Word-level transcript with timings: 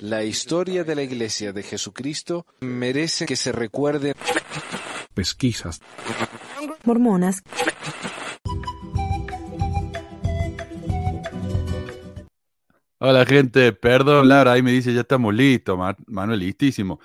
La 0.00 0.24
historia 0.24 0.84
de 0.84 0.94
la 0.94 1.02
Iglesia 1.02 1.52
de 1.52 1.62
Jesucristo 1.62 2.46
merece 2.60 3.26
que 3.26 3.36
se 3.36 3.52
recuerde. 3.52 4.14
Pesquisas. 5.14 5.80
Mormonas. 6.84 7.42
Hola 12.98 13.26
gente, 13.26 13.72
perdón 13.72 14.28
Laura, 14.28 14.52
ahí 14.52 14.62
me 14.62 14.72
dice 14.72 14.94
ya 14.94 15.02
estamos 15.02 15.34
listos, 15.34 15.78
Manuel, 16.06 16.40
listísimo. 16.40 17.00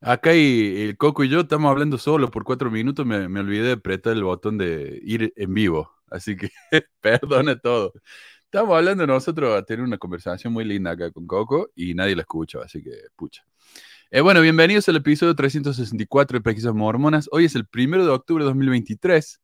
Acá 0.00 0.34
y 0.34 0.82
el 0.82 0.96
Coco 0.96 1.24
y 1.24 1.28
yo 1.28 1.40
estamos 1.40 1.70
hablando 1.70 1.96
solo 1.96 2.30
por 2.30 2.44
cuatro 2.44 2.70
minutos, 2.70 3.06
me, 3.06 3.28
me 3.28 3.40
olvidé 3.40 3.62
de 3.62 3.72
apretar 3.72 4.14
el 4.14 4.24
botón 4.24 4.58
de 4.58 5.00
ir 5.02 5.32
en 5.36 5.54
vivo, 5.54 5.92
así 6.10 6.36
que 6.36 6.50
perdone 7.00 7.56
todo. 7.56 7.92
Estamos 8.54 8.76
hablando 8.76 9.04
nosotros 9.04 9.58
a 9.58 9.64
tener 9.64 9.84
una 9.84 9.98
conversación 9.98 10.52
muy 10.52 10.64
linda 10.64 10.92
acá 10.92 11.10
con 11.10 11.26
Coco 11.26 11.70
y 11.74 11.92
nadie 11.92 12.14
la 12.14 12.22
escucha, 12.22 12.60
así 12.64 12.84
que 12.84 12.92
pucha. 13.16 13.44
Eh, 14.12 14.20
bueno, 14.20 14.40
bienvenidos 14.40 14.88
al 14.88 14.94
episodio 14.94 15.34
364 15.34 16.38
de 16.38 16.40
Pesquisas 16.40 16.72
Mormonas. 16.72 17.28
Hoy 17.32 17.46
es 17.46 17.56
el 17.56 17.66
primero 17.66 18.04
de 18.04 18.12
octubre 18.12 18.44
de 18.44 18.50
2023. 18.50 19.40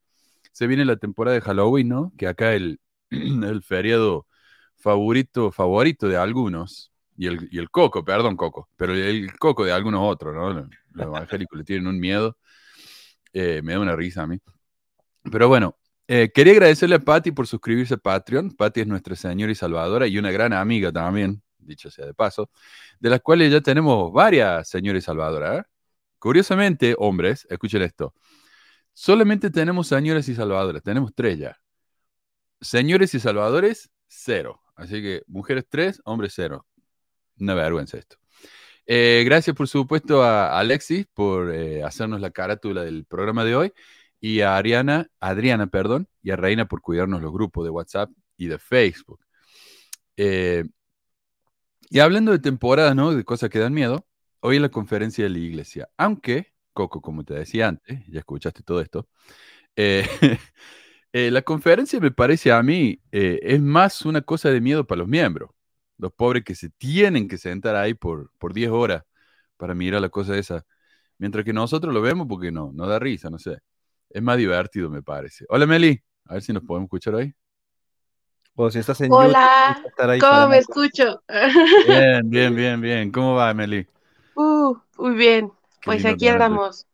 Se 0.53 0.67
viene 0.69 0.85
la 0.85 0.95
temporada 0.95 1.35
de 1.35 1.41
Halloween, 1.41 1.89
¿no? 1.89 2.13
Que 2.17 2.29
acá 2.29 2.55
el, 2.55 2.79
el 3.11 3.65
feriado 3.65 4.29
favorito, 4.77 5.51
favorito 5.51 6.07
de 6.07 6.17
algunos, 6.17 6.93
y 7.17 7.27
el, 7.27 7.49
y 7.51 7.59
el 7.59 7.69
coco, 7.69 8.05
perdón, 8.05 8.37
coco, 8.37 8.69
pero 8.77 8.95
el 8.95 9.37
coco 9.41 9.65
de 9.65 9.73
algunos 9.73 10.03
otros, 10.05 10.37
¿no? 10.37 10.53
Los 10.93 11.07
evangélicos 11.07 11.59
le 11.59 11.65
tienen 11.65 11.89
un 11.89 11.99
miedo, 11.99 12.39
eh, 13.33 13.61
me 13.65 13.73
da 13.73 13.81
una 13.81 13.97
risa 13.97 14.23
a 14.23 14.29
mí. 14.29 14.39
Pero 15.33 15.49
bueno, 15.49 15.80
eh, 16.13 16.33
quería 16.35 16.55
agradecerle 16.55 16.97
a 16.97 16.99
Patti 16.99 17.31
por 17.31 17.47
suscribirse 17.47 17.95
a 17.95 17.97
Patreon. 17.97 18.51
Patti 18.51 18.81
es 18.81 18.87
nuestra 18.89 19.15
señora 19.15 19.53
y 19.53 19.55
salvadora 19.55 20.09
y 20.09 20.19
una 20.19 20.33
gran 20.33 20.53
amiga 20.53 20.91
también, 20.91 21.41
dicho 21.57 21.89
sea 21.89 22.05
de 22.05 22.15
paso, 22.15 22.51
de 22.99 23.11
las 23.11 23.21
cuales 23.21 23.53
ya 23.53 23.61
tenemos 23.61 24.13
varias 24.13 24.69
señores 24.69 25.05
salvadoras. 25.05 25.61
¿eh? 25.61 25.63
Curiosamente, 26.19 26.97
hombres, 26.99 27.47
escuchen 27.49 27.83
esto, 27.83 28.13
solamente 28.93 29.51
tenemos 29.51 29.87
señores 29.87 30.29
y 30.29 30.35
salvadoras, 30.35 30.83
tenemos 30.83 31.13
tres 31.15 31.39
ya. 31.39 31.57
Señores 32.61 33.15
y 33.15 33.21
salvadores, 33.21 33.89
cero. 34.09 34.61
Así 34.75 35.01
que 35.03 35.23
mujeres 35.29 35.65
3, 35.69 36.01
hombres 36.05 36.33
0. 36.35 36.67
Una 37.39 37.55
vergüenza 37.55 37.99
esto. 37.99 38.17
Eh, 38.85 39.23
gracias, 39.25 39.55
por 39.55 39.69
supuesto, 39.69 40.25
a 40.25 40.59
Alexis 40.59 41.07
por 41.15 41.55
eh, 41.55 41.85
hacernos 41.85 42.21
la 42.21 42.31
carátula 42.33 42.83
del 42.83 43.05
programa 43.05 43.45
de 43.45 43.55
hoy 43.55 43.73
y 44.21 44.41
a 44.43 44.57
Ariana, 44.57 45.09
Adriana, 45.21 45.67
perdón, 45.69 46.09
y 46.23 46.31
a 46.31 46.37
Reina 46.37 46.67
por 46.67 46.83
cuidarnos 46.83 47.23
los 47.23 47.33
grupos 47.33 47.65
de 47.65 47.71
WhatsApp 47.71 48.11
y 48.37 48.47
de 48.47 48.59
Facebook. 48.59 49.21
Eh, 50.17 50.65
y 51.91 51.99
hablando 52.01 52.33
de 52.33 52.39
temporada, 52.39 52.95
¿no? 52.95 53.13
De 53.15 53.25
cosas 53.25 53.51
que 53.51 53.59
dan 53.59 53.75
miedo, 53.75 54.07
hoy 54.41 54.57
en 54.57 54.63
la 54.63 54.71
conferencia 54.71 55.25
de 55.25 55.31
la 55.31 55.39
iglesia, 55.39 55.89
aunque, 55.97 56.53
Coco, 56.73 57.01
como 57.01 57.25
te 57.25 57.35
decía 57.35 57.69
antes, 57.69 58.01
ya 58.09 58.21
escuchaste 58.21 58.63
todo 58.63 58.81
esto, 58.81 59.09
Eh, 61.13 61.31
la 61.31 61.43
conferencia 61.43 61.99
me 62.01 62.13
parece 62.13 62.53
a 62.53 62.63
mí 62.63 63.01
eh, 63.11 63.41
es 63.43 63.61
más 63.61 64.03
una 64.03 64.23
cosa 64.23 64.51
de 64.51 64.61
miedo 64.61 64.87
para 64.87 65.01
los 65.01 65.09
miembros, 65.09 65.51
los 65.99 66.13
pobres 66.13 66.45
que 66.45 66.55
se 66.55 66.71
tienen 66.71 67.27
que 67.29 67.37
sentar 67.39 67.75
ahí 67.77 67.95
por, 67.95 68.31
por 68.39 68.55
10 68.55 68.71
horas 68.71 69.03
para 69.57 69.75
mirar 69.75 70.01
la 70.03 70.09
cosa 70.11 70.39
esa, 70.39 70.65
mientras 71.19 71.45
que 71.45 71.53
nosotros 71.53 71.93
lo 71.95 72.01
vemos 72.03 72.29
porque 72.29 72.53
no, 72.53 72.73
no 72.73 72.87
da 72.87 72.99
risa, 73.01 73.29
no 73.31 73.39
sé. 73.41 73.59
Es 74.11 74.23
más 74.23 74.37
divertido, 74.37 74.91
me 74.91 75.03
parece. 75.03 75.45
Hola, 75.49 75.67
Meli, 75.67 76.03
a 76.27 76.35
ver 76.35 76.43
si 76.43 76.53
nos 76.53 76.65
podemos 76.65 76.87
escuchar 76.87 77.15
hoy. 77.15 77.33
O 78.57 78.69
si 78.71 78.81
estás 78.81 79.01
en 79.01 79.13
Hola, 79.13 79.81
¿cómo 80.21 80.49
me 80.49 80.59
escucho? 80.59 81.23
Bien, 81.87 82.29
bien, 82.29 82.55
bien, 82.55 82.81
bien. 82.81 83.13
¿Cómo 83.13 83.37
va, 83.37 83.55
Meli? 83.55 83.87
Uh, 84.35 84.77
muy 84.99 85.15
bien. 85.15 85.53
pues 85.85 86.05
aquí 86.05 86.29
andamos 86.29 86.87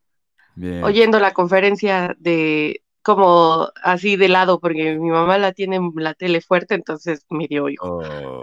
oyendo 0.83 1.19
la 1.19 1.33
conferencia 1.33 2.15
de 2.19 2.83
como 3.03 3.69
así 3.83 4.17
de 4.17 4.29
lado, 4.29 4.61
porque 4.61 4.99
mi 4.99 5.11
mamá 5.11 5.39
la 5.39 5.53
tiene 5.53 5.77
en 5.77 5.93
la 5.97 6.15
tele 6.15 6.41
fuerte, 6.41 6.75
entonces 6.75 7.25
me 7.31 7.47
dio 7.47 7.69
yo. 7.69 7.77
Oh, 7.81 8.43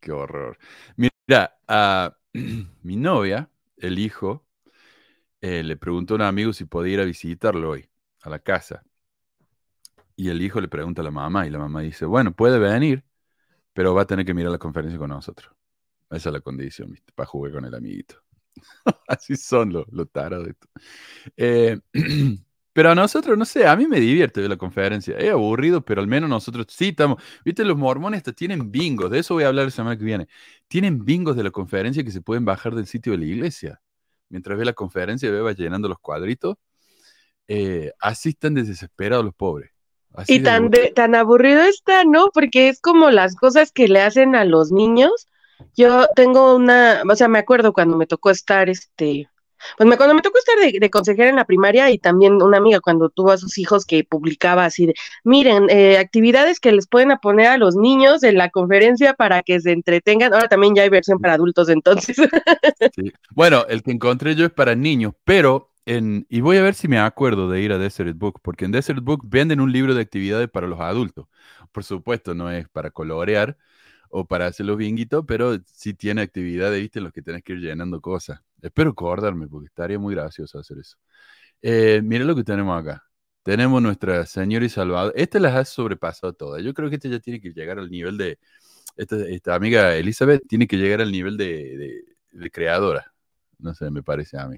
qué 0.00 0.12
horror. 0.12 0.58
Mira, 0.96 1.56
a 1.66 2.14
mi 2.82 2.96
novia, 2.96 3.48
el 3.78 3.98
hijo, 3.98 4.45
eh, 5.40 5.62
le 5.62 5.76
preguntó 5.76 6.14
a 6.14 6.16
un 6.16 6.22
amigo 6.22 6.52
si 6.52 6.64
podía 6.64 6.94
ir 6.94 7.00
a 7.00 7.04
visitarlo 7.04 7.70
hoy, 7.70 7.88
a 8.22 8.30
la 8.30 8.38
casa. 8.38 8.84
Y 10.16 10.30
el 10.30 10.40
hijo 10.42 10.60
le 10.60 10.68
pregunta 10.68 11.02
a 11.02 11.04
la 11.04 11.10
mamá, 11.10 11.46
y 11.46 11.50
la 11.50 11.58
mamá 11.58 11.82
dice, 11.82 12.06
bueno, 12.06 12.32
puede 12.32 12.58
venir, 12.58 13.04
pero 13.72 13.94
va 13.94 14.02
a 14.02 14.06
tener 14.06 14.26
que 14.26 14.34
mirar 14.34 14.52
la 14.52 14.58
conferencia 14.58 14.98
con 14.98 15.10
nosotros. 15.10 15.54
Esa 16.10 16.30
es 16.30 16.32
la 16.34 16.40
condición, 16.40 16.90
¿viste? 16.92 17.12
Para 17.14 17.26
jugar 17.26 17.52
con 17.52 17.64
el 17.66 17.74
amiguito. 17.74 18.22
Así 19.08 19.36
son 19.36 19.72
los, 19.72 19.86
los 19.90 20.08
de 20.12 20.50
esto. 20.50 20.68
Eh, 21.36 21.80
Pero 22.76 22.90
a 22.90 22.94
nosotros, 22.94 23.38
no 23.38 23.46
sé, 23.46 23.66
a 23.66 23.74
mí 23.74 23.86
me 23.86 23.98
divierte 24.00 24.42
ver 24.42 24.50
la 24.50 24.58
conferencia. 24.58 25.16
Es 25.16 25.32
aburrido, 25.32 25.82
pero 25.82 26.02
al 26.02 26.06
menos 26.08 26.28
nosotros 26.28 26.66
sí 26.68 26.88
estamos. 26.88 27.22
Viste, 27.42 27.64
los 27.64 27.78
mormones 27.78 28.22
tienen 28.34 28.70
bingos, 28.70 29.10
de 29.10 29.20
eso 29.20 29.32
voy 29.32 29.44
a 29.44 29.48
hablar 29.48 29.64
la 29.64 29.70
semana 29.70 29.96
que 29.96 30.04
viene. 30.04 30.28
Tienen 30.68 31.02
bingos 31.02 31.36
de 31.36 31.44
la 31.44 31.50
conferencia 31.50 32.04
que 32.04 32.10
se 32.10 32.20
pueden 32.20 32.44
bajar 32.44 32.74
del 32.74 32.86
sitio 32.86 33.12
de 33.12 33.18
la 33.18 33.24
iglesia. 33.24 33.80
Mientras 34.28 34.58
ve 34.58 34.64
la 34.64 34.72
conferencia, 34.72 35.30
ve 35.30 35.40
va 35.40 35.52
llenando 35.52 35.88
los 35.88 35.98
cuadritos. 35.98 36.56
Eh, 37.48 37.92
así 38.00 38.30
están 38.30 38.54
desesperados 38.54 39.24
los 39.24 39.34
pobres. 39.34 39.70
y 40.26 40.42
tan, 40.42 40.70
tan 40.94 41.14
aburrido 41.14 41.62
está, 41.62 42.04
¿no? 42.04 42.30
Porque 42.32 42.68
es 42.68 42.80
como 42.80 43.10
las 43.10 43.36
cosas 43.36 43.70
que 43.72 43.88
le 43.88 44.00
hacen 44.00 44.34
a 44.34 44.44
los 44.44 44.72
niños. 44.72 45.28
Yo 45.74 46.06
tengo 46.14 46.54
una, 46.56 47.02
o 47.08 47.16
sea, 47.16 47.28
me 47.28 47.38
acuerdo 47.38 47.72
cuando 47.72 47.96
me 47.96 48.06
tocó 48.06 48.30
estar, 48.30 48.68
este, 48.68 49.28
pues 49.76 49.96
cuando 49.96 50.14
me 50.14 50.22
tocó 50.22 50.38
estar 50.38 50.56
de, 50.58 50.90
consejera 50.90 51.28
en 51.28 51.36
la 51.36 51.44
primaria 51.44 51.90
y 51.90 51.98
también 51.98 52.42
una 52.42 52.58
amiga 52.58 52.80
cuando 52.80 53.08
tuvo 53.08 53.32
a 53.32 53.38
sus 53.38 53.58
hijos 53.58 53.84
que 53.84 54.04
publicaba 54.04 54.64
así 54.64 54.86
de, 54.86 54.94
miren, 55.24 55.68
eh, 55.70 55.98
actividades 55.98 56.60
que 56.60 56.72
les 56.72 56.86
pueden 56.86 57.16
poner 57.20 57.48
a 57.48 57.58
los 57.58 57.76
niños 57.76 58.22
en 58.22 58.36
la 58.36 58.50
conferencia 58.50 59.14
para 59.14 59.42
que 59.42 59.60
se 59.60 59.72
entretengan. 59.72 60.32
Ahora 60.32 60.48
también 60.48 60.74
ya 60.74 60.82
hay 60.82 60.88
versión 60.88 61.18
para 61.18 61.34
adultos 61.34 61.68
entonces. 61.68 62.16
Bueno, 63.30 63.64
el 63.68 63.82
que 63.82 63.90
encontré 63.90 64.34
yo 64.34 64.46
es 64.46 64.52
para 64.52 64.74
niños, 64.74 65.12
pero 65.24 65.72
en, 65.84 66.26
y 66.28 66.40
voy 66.40 66.56
a 66.56 66.62
ver 66.62 66.74
si 66.74 66.88
me 66.88 66.98
acuerdo 66.98 67.50
de 67.50 67.60
ir 67.60 67.72
a 67.72 67.78
Desert 67.78 68.16
Book, 68.16 68.40
porque 68.42 68.64
en 68.64 68.72
Desert 68.72 69.00
Book 69.00 69.22
venden 69.24 69.60
un 69.60 69.70
libro 69.72 69.94
de 69.94 70.02
actividades 70.02 70.48
para 70.48 70.66
los 70.66 70.80
adultos. 70.80 71.26
Por 71.72 71.84
supuesto, 71.84 72.34
no 72.34 72.50
es 72.50 72.68
para 72.68 72.90
colorear, 72.90 73.56
o 74.10 74.24
para 74.24 74.46
hacer 74.46 74.66
los 74.66 74.76
binguitos, 74.76 75.24
pero 75.26 75.58
sí 75.66 75.94
tiene 75.94 76.22
actividades, 76.22 76.80
¿viste? 76.80 76.98
En 76.98 77.04
los 77.04 77.12
que 77.12 77.22
tenés 77.22 77.42
que 77.42 77.54
ir 77.54 77.60
llenando 77.60 78.00
cosas. 78.00 78.40
Espero 78.66 78.90
acordarme, 78.90 79.48
porque 79.48 79.66
estaría 79.66 79.98
muy 79.98 80.14
gracioso 80.14 80.58
hacer 80.58 80.78
eso. 80.78 80.96
Eh, 81.62 82.00
mira 82.02 82.24
lo 82.24 82.34
que 82.34 82.44
tenemos 82.44 82.80
acá. 82.80 83.04
Tenemos 83.42 83.80
nuestra 83.80 84.26
señora 84.26 84.64
y 84.64 84.68
Salvador. 84.68 85.12
Esta 85.16 85.38
las 85.38 85.54
ha 85.54 85.64
sobrepasado 85.64 86.32
todas. 86.32 86.64
Yo 86.64 86.74
creo 86.74 86.90
que 86.90 86.96
esta 86.96 87.08
ya 87.08 87.20
tiene 87.20 87.40
que 87.40 87.52
llegar 87.52 87.78
al 87.78 87.90
nivel 87.90 88.18
de. 88.18 88.38
Esta, 88.96 89.54
amiga 89.54 89.94
Elizabeth 89.94 90.42
tiene 90.48 90.66
que 90.66 90.76
llegar 90.76 91.00
al 91.00 91.12
nivel 91.12 91.36
de, 91.36 92.02
creadora. 92.50 93.12
No 93.58 93.74
sé, 93.74 93.90
me 93.90 94.02
parece 94.02 94.38
a 94.38 94.48
mí. 94.48 94.56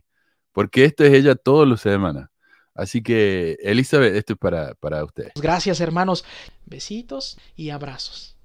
Porque 0.53 0.85
esto 0.85 1.05
es 1.05 1.13
ella 1.13 1.35
todos 1.35 1.69
los 1.69 1.83
semanas. 1.83 2.31
Así 2.75 3.03
que, 3.03 3.59
Elizabeth, 3.61 4.15
esto 4.15 4.35
es 4.35 4.39
para, 4.39 4.75
para 4.77 5.05
ustedes. 5.05 5.33
Gracias, 5.35 5.81
hermanos. 5.81 6.25
Besitos 6.65 7.37
y 7.57 7.71
abrazos. 7.71 8.38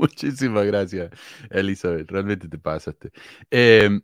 Muchísimas 0.00 0.64
gracias, 0.66 1.10
Elizabeth. 1.50 2.10
Realmente 2.10 2.48
te 2.48 2.58
pasaste. 2.58 3.10
Em, 3.50 4.00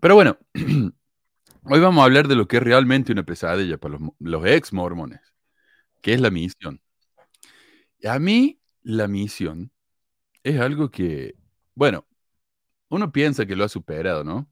pero 0.00 0.14
bueno, 0.14 0.38
hoy 1.64 1.80
vamos 1.80 2.02
a 2.02 2.04
hablar 2.04 2.28
de 2.28 2.36
lo 2.36 2.48
que 2.48 2.58
es 2.58 2.62
realmente 2.62 3.12
una 3.12 3.24
pesadilla 3.24 3.78
para 3.78 3.98
los, 4.20 4.46
ex 4.46 4.72
mormones, 4.72 5.20
que 6.02 6.14
es 6.14 6.20
la 6.20 6.30
misión. 6.30 6.80
a 8.04 8.18
mí, 8.18 8.60
la 8.82 9.08
misión 9.08 9.72
es 10.44 10.60
algo 10.60 10.90
que, 10.90 11.36
bueno, 11.74 12.06
uno 12.90 13.12
piensa 13.12 13.46
que 13.46 13.56
lo 13.56 13.64
ha 13.64 13.68
superado, 13.68 14.24
¿no? 14.24 14.48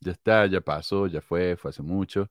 Ya 0.00 0.12
está, 0.12 0.46
ya 0.46 0.60
pasó, 0.62 1.08
ya 1.08 1.20
fue, 1.22 1.56
fue 1.56 1.70
hace 1.70 1.82
mucho. 1.82 2.30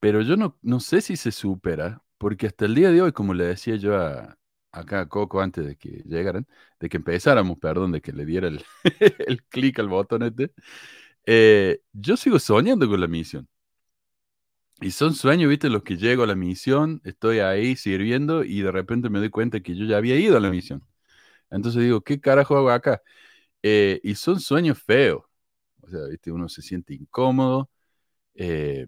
Pero 0.00 0.20
yo 0.22 0.36
no, 0.36 0.56
no 0.62 0.80
sé 0.80 1.00
si 1.00 1.16
se 1.16 1.32
supera, 1.32 2.02
porque 2.18 2.46
hasta 2.46 2.66
el 2.66 2.74
día 2.74 2.90
de 2.90 3.02
hoy, 3.02 3.12
como 3.12 3.34
le 3.34 3.44
decía 3.46 3.76
yo 3.76 3.96
a, 3.96 4.38
acá 4.74 5.08
Coco 5.08 5.40
antes 5.40 5.66
de 5.66 5.76
que 5.76 6.02
llegaran, 6.06 6.46
de 6.80 6.88
que 6.88 6.96
empezáramos, 6.98 7.58
perdón, 7.58 7.92
de 7.92 8.00
que 8.02 8.12
le 8.12 8.24
diera 8.26 8.48
el, 8.48 8.64
el 9.26 9.42
clic 9.44 9.78
al 9.78 9.88
botón 9.88 10.22
este, 10.24 10.52
eh, 11.26 11.80
yo 11.92 12.16
sigo 12.16 12.38
soñando 12.38 12.88
con 12.88 13.00
la 13.00 13.08
misión. 13.08 13.48
Y 14.80 14.90
son 14.90 15.14
sueños, 15.14 15.48
viste, 15.48 15.70
los 15.70 15.82
que 15.84 15.96
llego 15.96 16.24
a 16.24 16.26
la 16.26 16.34
misión, 16.34 17.00
estoy 17.04 17.38
ahí 17.38 17.76
sirviendo 17.76 18.44
y 18.44 18.60
de 18.60 18.70
repente 18.72 19.08
me 19.08 19.18
doy 19.20 19.30
cuenta 19.30 19.60
que 19.60 19.74
yo 19.76 19.86
ya 19.86 19.96
había 19.96 20.16
ido 20.18 20.36
a 20.36 20.40
la 20.40 20.50
misión. 20.50 20.82
Entonces 21.50 21.82
digo, 21.82 22.02
¿qué 22.02 22.20
carajo 22.20 22.56
hago 22.56 22.70
acá? 22.70 23.02
Eh, 23.62 24.00
y 24.04 24.14
son 24.16 24.40
sueños 24.40 24.82
feos. 24.82 25.24
O 25.82 25.88
sea, 25.90 26.06
viste, 26.10 26.32
uno 26.32 26.48
se 26.48 26.62
siente 26.62 26.94
incómodo. 26.94 27.70
Eh, 28.34 28.86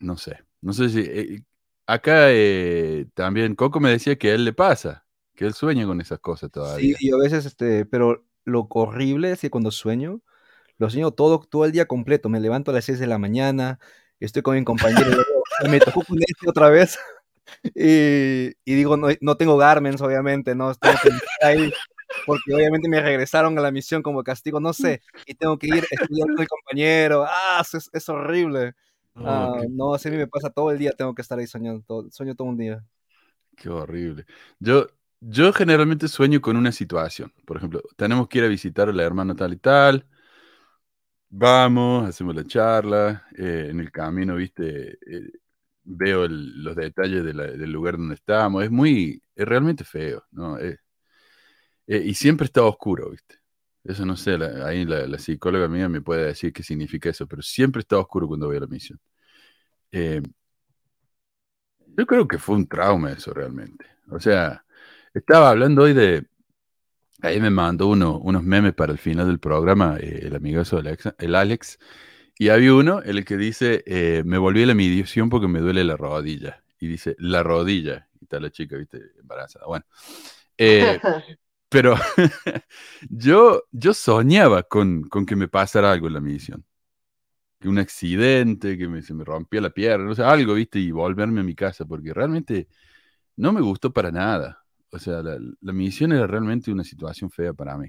no 0.00 0.16
sé, 0.18 0.38
no 0.62 0.72
sé 0.74 0.90
si... 0.90 1.44
acá 1.86 2.28
también 3.14 3.54
Coco 3.54 3.80
me 3.80 3.90
decía 3.90 4.16
que 4.18 4.30
a 4.30 4.34
él 4.34 4.44
le 4.44 4.52
pasa, 4.52 5.06
que 5.40 5.46
él 5.46 5.54
sueña 5.54 5.86
con 5.86 5.98
esas 6.02 6.18
cosas 6.18 6.50
Sí, 6.50 6.52
todavía. 6.52 6.96
y 7.00 7.10
a 7.12 7.16
veces, 7.16 7.46
este, 7.46 7.86
pero 7.86 8.26
lo 8.44 8.66
horrible 8.68 9.32
es 9.32 9.40
que 9.40 9.48
cuando 9.48 9.70
sueño, 9.70 10.20
lo 10.76 10.90
sueño 10.90 11.12
todo, 11.12 11.40
todo 11.40 11.64
el 11.64 11.72
día 11.72 11.86
completo. 11.86 12.28
Me 12.28 12.40
levanto 12.40 12.70
a 12.70 12.74
las 12.74 12.84
6 12.84 12.98
de 12.98 13.06
la 13.06 13.16
mañana, 13.16 13.78
estoy 14.18 14.42
con 14.42 14.54
mi 14.56 14.64
compañero, 14.64 15.08
y 15.10 15.14
luego, 15.14 15.42
"Y 15.64 15.68
me 15.70 15.80
tocó 15.80 16.04
con 16.04 16.18
este 16.18 16.46
otra 16.46 16.68
vez. 16.68 16.98
Y, 17.74 18.52
y 18.66 18.74
digo, 18.74 18.96
no, 18.98 19.08
no 19.22 19.36
tengo 19.38 19.56
Garments, 19.56 20.00
obviamente, 20.02 20.54
no 20.54 20.70
estar 20.70 20.94
ahí, 21.42 21.72
porque 22.26 22.54
obviamente 22.54 22.88
me 22.88 23.00
regresaron 23.00 23.58
a 23.58 23.62
la 23.62 23.70
misión 23.72 24.02
como 24.02 24.22
castigo, 24.22 24.60
no 24.60 24.72
sé, 24.74 25.00
y 25.26 25.34
tengo 25.34 25.58
que 25.58 25.68
ir 25.68 25.74
a 25.82 25.94
estudiar 26.02 26.26
con 26.28 26.36
mi 26.40 26.46
compañero. 26.46 27.24
Ah, 27.26 27.62
es, 27.62 27.88
es 27.92 28.08
horrible. 28.10 28.74
Oh, 29.14 29.24
Ah, 29.26 29.62
no, 29.70 29.94
así 29.94 30.08
a 30.08 30.10
mí 30.12 30.18
me 30.18 30.28
pasa 30.28 30.50
todo 30.50 30.70
el 30.70 30.78
día, 30.78 30.92
tengo 30.92 31.14
que 31.14 31.22
estar 31.22 31.38
ahí 31.38 31.46
soñando, 31.46 31.82
todo- 31.86 32.10
sueño 32.10 32.34
todo 32.36 32.46
un 32.46 32.58
día. 32.58 32.84
qué 33.56 33.68
horrible. 33.70 34.26
Yo, 34.60 34.86
yo 35.20 35.52
generalmente 35.52 36.08
sueño 36.08 36.40
con 36.40 36.56
una 36.56 36.72
situación. 36.72 37.32
Por 37.46 37.56
ejemplo, 37.58 37.82
tenemos 37.96 38.28
que 38.28 38.38
ir 38.38 38.44
a 38.44 38.48
visitar 38.48 38.88
a 38.88 38.92
la 38.92 39.04
hermana 39.04 39.34
tal 39.34 39.52
y 39.52 39.56
tal. 39.58 40.06
Vamos, 41.32 42.08
hacemos 42.08 42.34
la 42.34 42.44
charla. 42.44 43.24
eh, 43.36 43.68
en 43.70 43.80
el 43.80 43.90
camino, 43.92 44.34
viste, 44.36 44.92
eh, 45.06 45.30
veo 45.84 46.24
el- 46.24 46.62
los 46.64 46.74
detalles 46.76 47.24
de 47.24 47.34
la- 47.34 47.44
del 47.46 47.70
lugar 47.72 47.96
donde 47.96 48.14
estamos. 48.16 48.64
Es 48.64 48.70
muy, 48.70 49.22
es 49.36 49.46
realmente 49.46 49.84
feo, 49.84 50.24
¿no? 50.32 50.58
Eh, 50.58 50.78
eh, 51.86 52.02
y 52.04 52.14
siempre 52.14 52.46
está 52.46 52.62
oscuro, 52.64 53.10
viste. 53.10 53.36
Eso 53.84 54.04
no 54.06 54.16
sé, 54.16 54.36
la- 54.38 54.66
ahí 54.66 54.84
la, 54.84 55.06
la 55.06 55.18
psicóloga 55.18 55.68
mía 55.68 55.88
me 55.88 56.02
puede 56.02 56.26
decir 56.26 56.52
qué 56.52 56.62
significa 56.62 57.08
eso, 57.10 57.26
pero 57.26 57.42
siempre 57.42 57.80
está 57.80 57.98
oscuro 57.98 58.28
cuando 58.28 58.46
voy 58.46 58.56
a 58.58 58.60
la 58.60 58.66
misión. 58.66 59.00
Eh, 59.92 60.22
yo 61.96 62.06
creo 62.06 62.26
que 62.28 62.38
fue 62.38 62.56
un 62.56 62.66
trauma 62.66 63.12
eso 63.12 63.32
realmente. 63.32 63.84
O 64.10 64.20
sea, 64.20 64.64
estaba 65.14 65.50
hablando 65.50 65.82
hoy 65.82 65.92
de, 65.94 66.26
ahí 67.22 67.40
me 67.40 67.50
mandó 67.50 67.88
uno, 67.88 68.18
unos 68.18 68.42
memes 68.44 68.74
para 68.74 68.92
el 68.92 68.98
final 68.98 69.26
del 69.28 69.40
programa, 69.40 69.98
eh, 70.00 70.20
el 70.24 70.36
amigoso 70.36 70.78
Alexa- 70.78 71.14
el 71.18 71.34
Alex, 71.34 71.78
y 72.38 72.50
había 72.50 72.74
uno, 72.74 73.02
el 73.02 73.24
que 73.24 73.36
dice, 73.38 73.84
eh, 73.86 74.22
me 74.26 74.38
volví 74.38 74.62
a 74.64 74.66
la 74.66 74.74
medición 74.74 75.30
porque 75.30 75.48
me 75.48 75.60
duele 75.60 75.84
la 75.84 75.96
rodilla. 75.96 76.62
Y 76.80 76.88
dice, 76.88 77.16
la 77.18 77.42
rodilla. 77.42 78.08
Y 78.20 78.24
está 78.24 78.40
la 78.40 78.50
chica, 78.50 78.76
viste, 78.76 79.00
embarazada. 79.20 79.66
Bueno. 79.66 79.84
Eh, 80.58 81.02
pero 81.70 81.96
yo, 83.10 83.64
yo 83.72 83.94
soñaba 83.94 84.62
con, 84.64 85.04
con 85.04 85.26
que 85.26 85.36
me 85.36 85.48
pasara 85.48 85.92
algo 85.92 86.08
en 86.08 86.14
la 86.14 86.20
misión. 86.20 86.64
Que 87.60 87.68
un 87.68 87.78
accidente, 87.78 88.78
que 88.78 88.88
me- 88.88 89.02
se 89.02 89.12
me 89.14 89.24
rompía 89.24 89.60
la 89.60 89.70
pierna, 89.70 90.04
no 90.06 90.14
sé, 90.14 90.22
algo, 90.22 90.54
viste, 90.54 90.78
y 90.78 90.90
volverme 90.92 91.40
a 91.40 91.44
mi 91.44 91.54
casa, 91.54 91.84
porque 91.84 92.14
realmente 92.14 92.68
no 93.36 93.52
me 93.52 93.60
gustó 93.62 93.92
para 93.92 94.12
nada. 94.12 94.59
O 94.92 94.98
sea, 94.98 95.22
la, 95.22 95.38
la 95.60 95.72
misión 95.72 96.12
era 96.12 96.26
realmente 96.26 96.72
una 96.72 96.84
situación 96.84 97.30
fea 97.30 97.52
para 97.52 97.76
mí. 97.78 97.88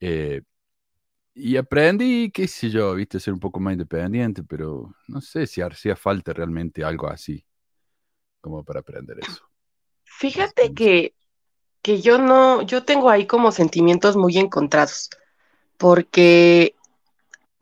Eh, 0.00 0.42
y 1.34 1.56
aprendí, 1.56 2.30
qué 2.32 2.48
sé 2.48 2.70
yo, 2.70 2.94
viste, 2.94 3.16
a 3.16 3.20
ser 3.20 3.34
un 3.34 3.40
poco 3.40 3.60
más 3.60 3.72
independiente, 3.72 4.42
pero 4.42 4.94
no 5.08 5.20
sé 5.20 5.46
si 5.46 5.60
hacía 5.62 5.96
falta 5.96 6.32
realmente 6.32 6.84
algo 6.84 7.08
así, 7.08 7.44
como 8.40 8.64
para 8.64 8.80
aprender 8.80 9.18
eso. 9.20 9.44
Fíjate 10.04 10.74
que, 10.74 11.14
que 11.82 12.00
yo 12.00 12.18
no, 12.18 12.62
yo 12.62 12.84
tengo 12.84 13.10
ahí 13.10 13.26
como 13.26 13.52
sentimientos 13.52 14.16
muy 14.16 14.38
encontrados, 14.38 15.10
porque 15.78 16.74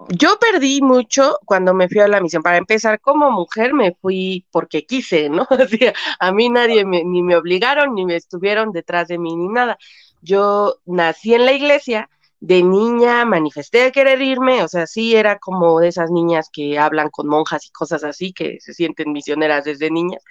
yo 0.08 0.38
perdí 0.38 0.80
mucho 0.80 1.38
cuando 1.44 1.74
me 1.74 1.88
fui 1.88 2.00
a 2.00 2.08
la 2.08 2.20
misión. 2.20 2.42
Para 2.42 2.58
empezar, 2.58 3.00
como 3.00 3.30
mujer 3.30 3.74
me 3.74 3.94
fui 3.94 4.46
porque 4.50 4.86
quise, 4.86 5.28
¿no? 5.28 5.46
O 5.50 5.68
sea, 5.68 5.92
a 6.20 6.32
mí 6.32 6.48
nadie 6.48 6.84
me, 6.84 7.04
ni 7.04 7.22
me 7.22 7.36
obligaron, 7.36 7.94
ni 7.94 8.04
me 8.04 8.16
estuvieron 8.16 8.72
detrás 8.72 9.08
de 9.08 9.18
mí, 9.18 9.36
ni 9.36 9.48
nada. 9.48 9.78
Yo 10.22 10.76
nací 10.86 11.34
en 11.34 11.44
la 11.44 11.52
iglesia, 11.52 12.08
de 12.40 12.62
niña 12.62 13.24
manifesté 13.24 13.90
querer 13.92 14.22
irme, 14.22 14.62
o 14.62 14.68
sea, 14.68 14.86
sí 14.86 15.16
era 15.16 15.38
como 15.38 15.80
de 15.80 15.88
esas 15.88 16.10
niñas 16.10 16.48
que 16.52 16.78
hablan 16.78 17.10
con 17.10 17.26
monjas 17.28 17.66
y 17.66 17.70
cosas 17.70 18.04
así, 18.04 18.32
que 18.32 18.58
se 18.60 18.74
sienten 18.74 19.12
misioneras 19.12 19.64
desde 19.64 19.90
niñas. 19.90 20.22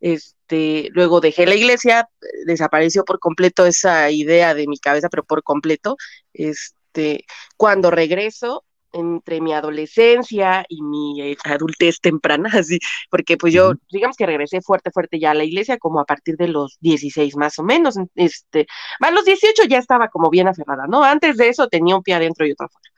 Este, 0.00 0.88
luego 0.92 1.20
dejé 1.20 1.46
la 1.46 1.54
iglesia, 1.54 2.08
desapareció 2.46 3.04
por 3.04 3.18
completo 3.18 3.66
esa 3.66 4.10
idea 4.10 4.54
de 4.54 4.66
mi 4.66 4.78
cabeza, 4.78 5.08
pero 5.10 5.24
por 5.24 5.42
completo. 5.42 5.96
Este, 6.32 7.26
cuando 7.56 7.90
regreso, 7.90 8.64
entre 8.92 9.40
mi 9.40 9.52
adolescencia 9.52 10.64
y 10.68 10.82
mi 10.82 11.20
eh, 11.20 11.36
adultez 11.44 12.00
temprana, 12.00 12.50
así, 12.64 12.78
porque 13.10 13.36
pues 13.36 13.52
yo, 13.52 13.72
digamos 13.90 14.16
que 14.16 14.26
regresé 14.26 14.60
fuerte, 14.60 14.90
fuerte 14.90 15.18
ya 15.18 15.32
a 15.32 15.34
la 15.34 15.44
iglesia, 15.44 15.78
como 15.78 16.00
a 16.00 16.04
partir 16.04 16.36
de 16.36 16.48
los 16.48 16.78
16 16.80 17.36
más 17.36 17.58
o 17.58 17.62
menos, 17.62 17.96
este, 18.14 18.66
a 19.00 19.10
los 19.10 19.24
18 19.24 19.64
ya 19.64 19.78
estaba 19.78 20.08
como 20.08 20.30
bien 20.30 20.48
aferrada, 20.48 20.86
¿no? 20.86 21.04
Antes 21.04 21.36
de 21.36 21.48
eso 21.48 21.68
tenía 21.68 21.96
un 21.96 22.02
pie 22.02 22.14
adentro 22.14 22.46
y 22.46 22.52
otro 22.52 22.66
afuera. 22.66 22.90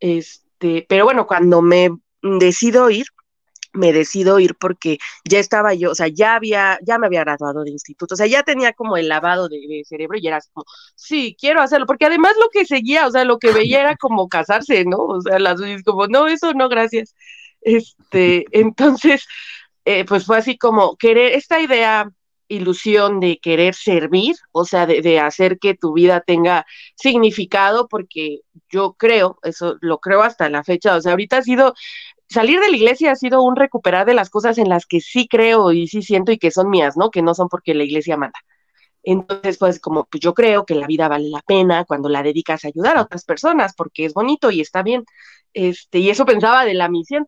Este, 0.00 0.86
pero 0.88 1.04
bueno, 1.04 1.26
cuando 1.26 1.62
me 1.62 1.90
decido 2.22 2.90
ir, 2.90 3.06
me 3.72 3.92
decido 3.92 4.38
ir 4.40 4.56
porque 4.56 4.98
ya 5.24 5.38
estaba 5.38 5.74
yo, 5.74 5.90
o 5.92 5.94
sea, 5.94 6.08
ya 6.08 6.34
había, 6.34 6.78
ya 6.82 6.98
me 6.98 7.06
había 7.06 7.24
graduado 7.24 7.64
de 7.64 7.70
instituto, 7.70 8.14
o 8.14 8.16
sea, 8.16 8.26
ya 8.26 8.42
tenía 8.42 8.72
como 8.72 8.96
el 8.96 9.08
lavado 9.08 9.48
de, 9.48 9.82
cerebro 9.86 10.18
y 10.18 10.26
era 10.26 10.40
como, 10.52 10.64
sí, 10.94 11.36
quiero 11.38 11.60
hacerlo, 11.60 11.86
porque 11.86 12.06
además 12.06 12.34
lo 12.40 12.48
que 12.50 12.64
seguía, 12.64 13.06
o 13.06 13.10
sea, 13.10 13.24
lo 13.24 13.38
que 13.38 13.52
veía 13.52 13.80
era 13.80 13.96
como 13.96 14.28
casarse, 14.28 14.84
¿no? 14.84 14.98
O 14.98 15.20
sea, 15.22 15.38
las 15.38 15.60
es 15.60 15.82
como, 15.82 16.06
no, 16.06 16.26
eso 16.28 16.52
no, 16.54 16.68
gracias. 16.68 17.14
Este, 17.60 18.44
entonces, 18.52 19.26
eh, 19.84 20.04
pues 20.04 20.26
fue 20.26 20.38
así 20.38 20.58
como 20.58 20.96
querer, 20.96 21.32
esta 21.34 21.60
idea, 21.60 22.10
ilusión 22.48 23.20
de 23.20 23.38
querer 23.40 23.74
servir, 23.74 24.36
o 24.52 24.64
sea, 24.64 24.86
de, 24.86 25.02
de 25.02 25.20
hacer 25.20 25.58
que 25.58 25.74
tu 25.74 25.92
vida 25.92 26.22
tenga 26.22 26.66
significado, 26.96 27.88
porque 27.88 28.40
yo 28.70 28.94
creo, 28.94 29.38
eso 29.42 29.76
lo 29.80 29.98
creo 29.98 30.22
hasta 30.22 30.48
la 30.48 30.64
fecha, 30.64 30.96
o 30.96 31.00
sea, 31.00 31.12
ahorita 31.12 31.38
ha 31.38 31.42
sido 31.42 31.74
salir 32.28 32.60
de 32.60 32.70
la 32.70 32.76
iglesia 32.76 33.12
ha 33.12 33.16
sido 33.16 33.42
un 33.42 33.56
recuperar 33.56 34.06
de 34.06 34.14
las 34.14 34.30
cosas 34.30 34.58
en 34.58 34.68
las 34.68 34.86
que 34.86 35.00
sí 35.00 35.28
creo 35.28 35.72
y 35.72 35.88
sí 35.88 36.02
siento 36.02 36.32
y 36.32 36.38
que 36.38 36.50
son 36.50 36.70
mías, 36.70 36.96
¿no? 36.96 37.10
Que 37.10 37.22
no 37.22 37.34
son 37.34 37.48
porque 37.48 37.74
la 37.74 37.84
iglesia 37.84 38.16
manda. 38.16 38.38
Entonces, 39.02 39.58
pues 39.58 39.80
como 39.80 40.04
pues 40.04 40.20
yo 40.20 40.34
creo 40.34 40.66
que 40.66 40.74
la 40.74 40.86
vida 40.86 41.08
vale 41.08 41.28
la 41.28 41.40
pena 41.46 41.84
cuando 41.84 42.08
la 42.08 42.22
dedicas 42.22 42.64
a 42.64 42.68
ayudar 42.68 42.96
a 42.98 43.02
otras 43.02 43.24
personas, 43.24 43.74
porque 43.74 44.04
es 44.04 44.14
bonito 44.14 44.50
y 44.50 44.60
está 44.60 44.82
bien. 44.82 45.04
Este, 45.54 45.98
y 45.98 46.10
eso 46.10 46.26
pensaba 46.26 46.64
de 46.64 46.74
la 46.74 46.88
misión, 46.88 47.26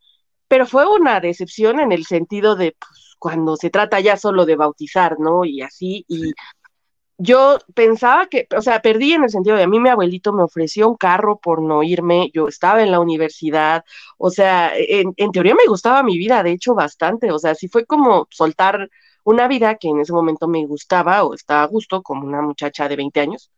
pero 0.49 0.67
fue 0.67 0.87
una 0.87 1.21
decepción 1.21 1.81
en 1.81 1.93
el 1.93 2.05
sentido 2.07 2.57
de 2.57 2.77
pues, 2.79 3.15
cuando 3.19 3.57
se 3.57 3.71
trata 3.71 4.01
ya 4.01 4.17
solo 4.17 4.47
de 4.47 4.57
bautizar, 4.57 5.19
¿no? 5.19 5.45
Y 5.45 5.63
así, 5.63 6.05
y 6.09 6.33
yo 7.23 7.59
pensaba 7.75 8.27
que, 8.27 8.47
o 8.57 8.63
sea, 8.63 8.81
perdí 8.81 9.13
en 9.13 9.25
el 9.25 9.31
sentido 9.31 9.57
de 9.57 9.65
a 9.65 9.69
mí 9.69 9.79
mi 9.79 9.91
abuelito 9.91 10.33
me 10.33 10.43
ofreció 10.43 10.89
un 10.89 10.97
carro 10.97 11.39
por 11.39 11.61
no 11.61 11.83
irme, 11.83 12.31
yo 12.33 12.49
estaba 12.49 12.83
en 12.83 12.91
la 12.91 12.99
universidad, 12.99 13.85
o 14.17 14.31
sea, 14.31 14.73
en, 14.75 15.13
en 15.19 15.31
teoría 15.31 15.55
me 15.55 15.67
gustaba 15.67 16.03
mi 16.03 16.17
vida, 16.17 16.43
de 16.43 16.53
hecho, 16.53 16.75
bastante, 16.75 17.31
o 17.31 17.39
sea, 17.39 17.55
sí 17.55 17.69
fue 17.69 17.85
como 17.85 18.27
soltar 18.31 18.89
una 19.23 19.49
vida 19.49 19.75
que 19.75 19.89
en 19.89 20.01
ese 20.01 20.15
momento 20.15 20.49
me 20.49 20.65
gustaba 20.67 21.25
o 21.25 21.35
estaba 21.35 21.63
a 21.63 21.67
gusto, 21.67 22.03
como 22.03 22.27
una 22.27 22.41
muchacha 22.41 22.89
de 22.89 22.97
20 22.97 23.21
años, 23.21 23.51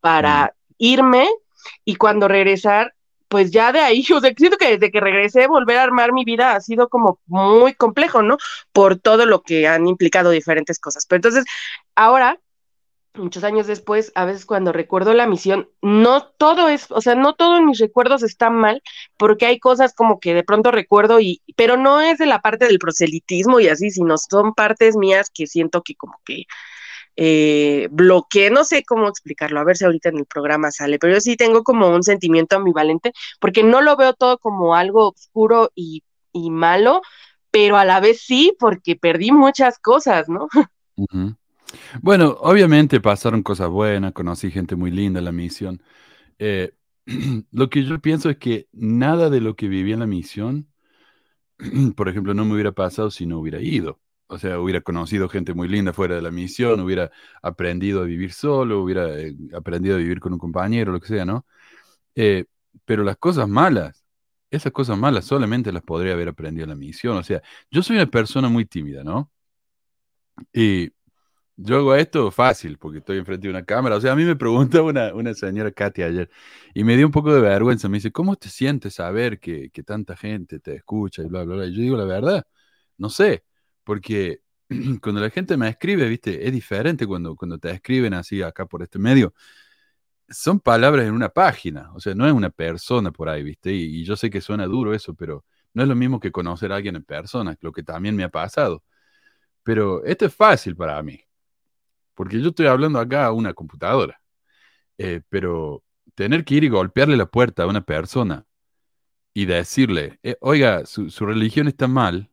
para 0.00 0.54
irme 0.76 1.26
y 1.86 1.96
cuando 1.96 2.28
regresar, 2.28 2.94
pues 3.28 3.50
ya 3.50 3.72
de 3.72 3.80
ahí, 3.80 4.04
o 4.14 4.20
sea, 4.20 4.32
siento 4.36 4.58
que 4.58 4.76
desde 4.76 4.90
que 4.90 5.00
regresé, 5.00 5.46
volver 5.46 5.78
a 5.78 5.84
armar 5.84 6.12
mi 6.12 6.24
vida 6.24 6.54
ha 6.54 6.60
sido 6.60 6.90
como 6.90 7.18
muy 7.26 7.72
complejo, 7.74 8.20
¿no? 8.22 8.36
Por 8.72 8.98
todo 8.98 9.24
lo 9.24 9.42
que 9.42 9.66
han 9.68 9.86
implicado 9.86 10.30
diferentes 10.30 10.78
cosas. 10.78 11.06
Pero 11.06 11.18
entonces, 11.18 11.44
ahora 11.94 12.38
muchos 13.14 13.44
años 13.44 13.66
después, 13.66 14.12
a 14.14 14.24
veces 14.24 14.46
cuando 14.46 14.72
recuerdo 14.72 15.14
la 15.14 15.26
misión, 15.26 15.68
no 15.82 16.26
todo 16.26 16.68
es, 16.68 16.90
o 16.90 17.00
sea, 17.00 17.14
no 17.14 17.34
todos 17.34 17.62
mis 17.62 17.78
recuerdos 17.78 18.22
están 18.22 18.54
mal, 18.54 18.82
porque 19.16 19.46
hay 19.46 19.58
cosas 19.58 19.94
como 19.94 20.20
que 20.20 20.34
de 20.34 20.44
pronto 20.44 20.70
recuerdo 20.70 21.20
y, 21.20 21.42
pero 21.56 21.76
no 21.76 22.00
es 22.00 22.18
de 22.18 22.26
la 22.26 22.40
parte 22.40 22.66
del 22.66 22.78
proselitismo 22.78 23.60
y 23.60 23.68
así, 23.68 23.90
sino 23.90 24.16
son 24.18 24.54
partes 24.54 24.96
mías 24.96 25.30
que 25.32 25.46
siento 25.46 25.82
que 25.82 25.94
como 25.96 26.20
que 26.24 26.44
eh, 27.16 27.88
bloqueé, 27.90 28.50
no 28.50 28.64
sé 28.64 28.84
cómo 28.84 29.08
explicarlo, 29.08 29.60
a 29.60 29.64
ver 29.64 29.76
si 29.76 29.84
ahorita 29.84 30.10
en 30.10 30.18
el 30.18 30.26
programa 30.26 30.70
sale, 30.70 30.98
pero 30.98 31.14
yo 31.14 31.20
sí 31.20 31.36
tengo 31.36 31.64
como 31.64 31.88
un 31.88 32.02
sentimiento 32.02 32.56
ambivalente, 32.56 33.12
porque 33.40 33.62
no 33.62 33.80
lo 33.80 33.96
veo 33.96 34.14
todo 34.14 34.38
como 34.38 34.74
algo 34.74 35.08
oscuro 35.08 35.70
y, 35.74 36.04
y 36.32 36.50
malo, 36.50 37.02
pero 37.50 37.76
a 37.76 37.84
la 37.84 38.00
vez 38.00 38.22
sí, 38.22 38.56
porque 38.58 38.96
perdí 38.96 39.32
muchas 39.32 39.78
cosas, 39.78 40.28
¿no? 40.28 40.48
Uh. 40.96 41.32
Bueno, 42.02 42.36
obviamente 42.40 43.00
pasaron 43.00 43.42
cosas 43.42 43.68
buenas, 43.68 44.12
conocí 44.12 44.50
gente 44.50 44.76
muy 44.76 44.90
linda 44.90 45.18
en 45.18 45.24
la 45.24 45.32
misión. 45.32 45.82
Eh, 46.38 46.72
lo 47.52 47.70
que 47.70 47.84
yo 47.84 48.00
pienso 48.00 48.30
es 48.30 48.38
que 48.38 48.68
nada 48.72 49.30
de 49.30 49.40
lo 49.40 49.56
que 49.56 49.68
viví 49.68 49.92
en 49.92 50.00
la 50.00 50.06
misión, 50.06 50.68
por 51.96 52.08
ejemplo, 52.08 52.34
no 52.34 52.44
me 52.44 52.54
hubiera 52.54 52.72
pasado 52.72 53.10
si 53.10 53.26
no 53.26 53.38
hubiera 53.40 53.60
ido. 53.60 54.00
O 54.28 54.38
sea, 54.38 54.60
hubiera 54.60 54.80
conocido 54.80 55.28
gente 55.28 55.54
muy 55.54 55.68
linda 55.68 55.92
fuera 55.92 56.14
de 56.16 56.22
la 56.22 56.30
misión, 56.30 56.80
hubiera 56.80 57.10
aprendido 57.42 58.02
a 58.02 58.04
vivir 58.04 58.32
solo, 58.32 58.82
hubiera 58.82 59.18
eh, 59.20 59.34
aprendido 59.54 59.96
a 59.96 59.98
vivir 59.98 60.20
con 60.20 60.32
un 60.32 60.38
compañero, 60.38 60.92
lo 60.92 61.00
que 61.00 61.08
sea, 61.08 61.24
¿no? 61.24 61.46
Eh, 62.14 62.46
pero 62.84 63.04
las 63.04 63.16
cosas 63.18 63.48
malas, 63.48 64.04
esas 64.50 64.72
cosas 64.72 64.98
malas 64.98 65.24
solamente 65.26 65.72
las 65.72 65.82
podría 65.82 66.14
haber 66.14 66.28
aprendido 66.28 66.64
en 66.64 66.70
la 66.70 66.76
misión. 66.76 67.16
O 67.18 67.22
sea, 67.24 67.42
yo 67.70 67.82
soy 67.82 67.96
una 67.96 68.06
persona 68.06 68.48
muy 68.48 68.66
tímida, 68.66 69.04
¿no? 69.04 69.30
Y 70.52 70.90
Yo 71.62 71.76
hago 71.76 71.94
esto 71.94 72.30
fácil 72.30 72.78
porque 72.78 72.98
estoy 72.98 73.18
enfrente 73.18 73.46
de 73.46 73.50
una 73.50 73.64
cámara. 73.64 73.96
O 73.96 74.00
sea, 74.00 74.12
a 74.12 74.16
mí 74.16 74.24
me 74.24 74.34
preguntó 74.36 74.84
una, 74.86 75.14
una 75.14 75.34
señora 75.34 75.70
Katy 75.70 76.02
ayer 76.02 76.30
y 76.74 76.84
me 76.84 76.96
dio 76.96 77.06
un 77.06 77.12
poco 77.12 77.34
de 77.34 77.40
vergüenza. 77.40 77.88
Me 77.88 77.98
dice, 77.98 78.12
¿cómo 78.12 78.36
te 78.36 78.48
sientes 78.48 78.94
saber 78.94 79.38
que, 79.40 79.70
que 79.70 79.82
tanta 79.82 80.16
gente 80.16 80.58
te 80.60 80.74
escucha 80.76 81.22
y 81.22 81.26
bla, 81.26 81.44
bla, 81.44 81.56
bla? 81.56 81.66
Y 81.66 81.74
yo 81.74 81.82
digo 81.82 81.96
la 81.98 82.04
verdad, 82.04 82.46
no 82.96 83.10
sé, 83.10 83.44
porque 83.84 84.40
cuando 85.02 85.20
la 85.20 85.28
gente 85.30 85.56
me 85.58 85.68
escribe, 85.68 86.08
viste, 86.08 86.46
es 86.46 86.52
diferente 86.52 87.06
cuando, 87.06 87.36
cuando 87.36 87.58
te 87.58 87.70
escriben 87.70 88.14
así 88.14 88.40
acá 88.42 88.64
por 88.66 88.82
este 88.82 88.98
medio. 88.98 89.34
Son 90.28 90.60
palabras 90.60 91.06
en 91.06 91.12
una 91.12 91.28
página, 91.28 91.92
o 91.94 92.00
sea, 92.00 92.14
no 92.14 92.26
es 92.26 92.32
una 92.32 92.50
persona 92.50 93.10
por 93.10 93.28
ahí, 93.28 93.42
viste, 93.42 93.72
y, 93.72 94.00
y 94.00 94.04
yo 94.04 94.16
sé 94.16 94.30
que 94.30 94.40
suena 94.40 94.66
duro 94.66 94.94
eso, 94.94 95.14
pero 95.14 95.44
no 95.74 95.82
es 95.82 95.88
lo 95.88 95.96
mismo 95.96 96.20
que 96.20 96.30
conocer 96.32 96.72
a 96.72 96.76
alguien 96.76 96.96
en 96.96 97.04
persona, 97.04 97.56
lo 97.60 97.72
que 97.72 97.82
también 97.82 98.14
me 98.16 98.22
ha 98.24 98.28
pasado. 98.30 98.84
Pero 99.62 100.04
esto 100.04 100.26
es 100.26 100.34
fácil 100.34 100.76
para 100.76 101.02
mí, 101.02 101.20
porque 102.20 102.38
yo 102.38 102.50
estoy 102.50 102.66
hablando 102.66 102.98
acá 102.98 103.24
a 103.24 103.32
una 103.32 103.54
computadora, 103.54 104.20
eh, 104.98 105.22
pero 105.30 105.82
tener 106.14 106.44
que 106.44 106.56
ir 106.56 106.64
y 106.64 106.68
golpearle 106.68 107.16
la 107.16 107.24
puerta 107.24 107.62
a 107.62 107.66
una 107.66 107.80
persona 107.80 108.44
y 109.32 109.46
decirle, 109.46 110.18
eh, 110.22 110.36
oiga, 110.42 110.84
su, 110.84 111.08
religión 111.24 111.66
está 111.66 111.88
mal, 111.88 112.30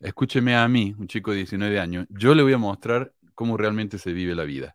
escúcheme 0.00 0.56
a 0.56 0.66
mí, 0.66 0.92
un 0.98 1.06
chico 1.06 1.30
de 1.30 1.36
19 1.36 1.78
años, 1.78 2.08
yo 2.10 2.34
le 2.34 2.42
voy 2.42 2.54
a 2.54 2.58
mostrar 2.58 3.14
cómo 3.36 3.56
realmente 3.56 3.96
se 3.96 4.12
vive 4.12 4.34
la 4.34 4.42
vida. 4.42 4.72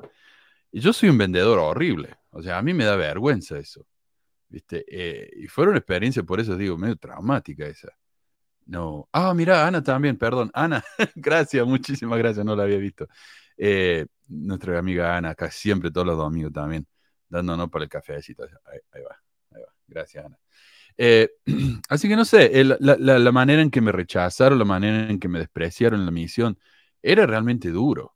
Y 0.72 0.80
yo 0.80 0.94
soy 0.94 1.10
un 1.10 1.18
vendedor 1.18 1.60
horrible, 1.60 2.16
o 2.30 2.42
sea, 2.42 2.58
a 2.58 2.62
mí 2.62 2.74
me 2.74 2.86
da 2.86 2.96
vergüenza 2.96 3.60
eso, 3.60 3.86
¿viste? 4.48 4.86
Eh, 4.88 5.30
y 5.36 5.48
fueron 5.50 5.76
experiencias, 5.76 6.26
por 6.26 6.40
eso 6.40 6.56
digo, 6.56 6.78
medio 6.78 6.96
traumática 6.96 7.66
esa. 7.68 7.90
No. 8.66 9.10
Ah, 9.12 9.34
mira, 9.34 9.68
Ana 9.68 9.84
también, 9.84 10.18
perdón. 10.18 10.50
Ana, 10.54 10.82
gracias, 11.16 11.68
muchísimas 11.68 12.18
gracias, 12.18 12.46
no 12.46 12.56
la 12.56 12.64
había 12.64 12.78
visto. 12.78 13.10
Nuestra 14.32 14.80
amiga 14.80 15.18
Ana, 15.18 15.32
acá 15.32 15.52
siempre 15.52 15.92
todos 15.92 16.08
los 16.08 16.18
domingos 16.18 16.54
también, 16.54 16.88
dándonos 17.30 17.70
para 17.70 17.84
el 17.84 17.90
cafecito. 17.90 18.44
Ahí, 18.44 18.80
ahí 18.92 19.02
va, 19.04 19.18
ahí 19.52 19.62
va. 19.62 19.74
Gracias, 19.88 20.26
Ana. 20.26 20.40
Eh, 20.98 21.30
así 21.90 22.08
que 22.08 22.16
no 22.16 22.26
sé, 22.26 22.64
la, 22.64 23.32
manera 23.32 23.62
en 23.62 23.72
que 23.72 23.82
me 23.82 23.92
rechazaron, 23.92 24.60
la 24.60 24.66
manera 24.66 25.10
en 25.10 25.20
que 25.20 25.28
me 25.28 25.40
despreciaron 25.40 26.00
en 26.02 26.06
la 26.06 26.12
misión, 26.12 26.60
era 27.02 27.26
realmente 27.26 27.70
duro. 27.70 28.16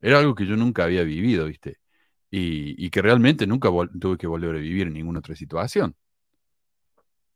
Era 0.00 0.18
algo 0.20 0.34
que 0.34 0.46
yo 0.46 0.56
nunca 0.56 0.84
había 0.84 1.02
vivido, 1.04 1.46
¿viste? 1.46 1.78
Y, 2.30 2.90
que 2.90 3.02
realmente 3.02 3.46
nunca 3.46 3.70
tuve 4.00 4.18
que 4.18 4.26
volver 4.26 4.56
a 4.56 4.58
vivir 4.58 4.88
en 4.88 4.94
ninguna 4.94 5.20
otra 5.20 5.34
situación. 5.36 5.96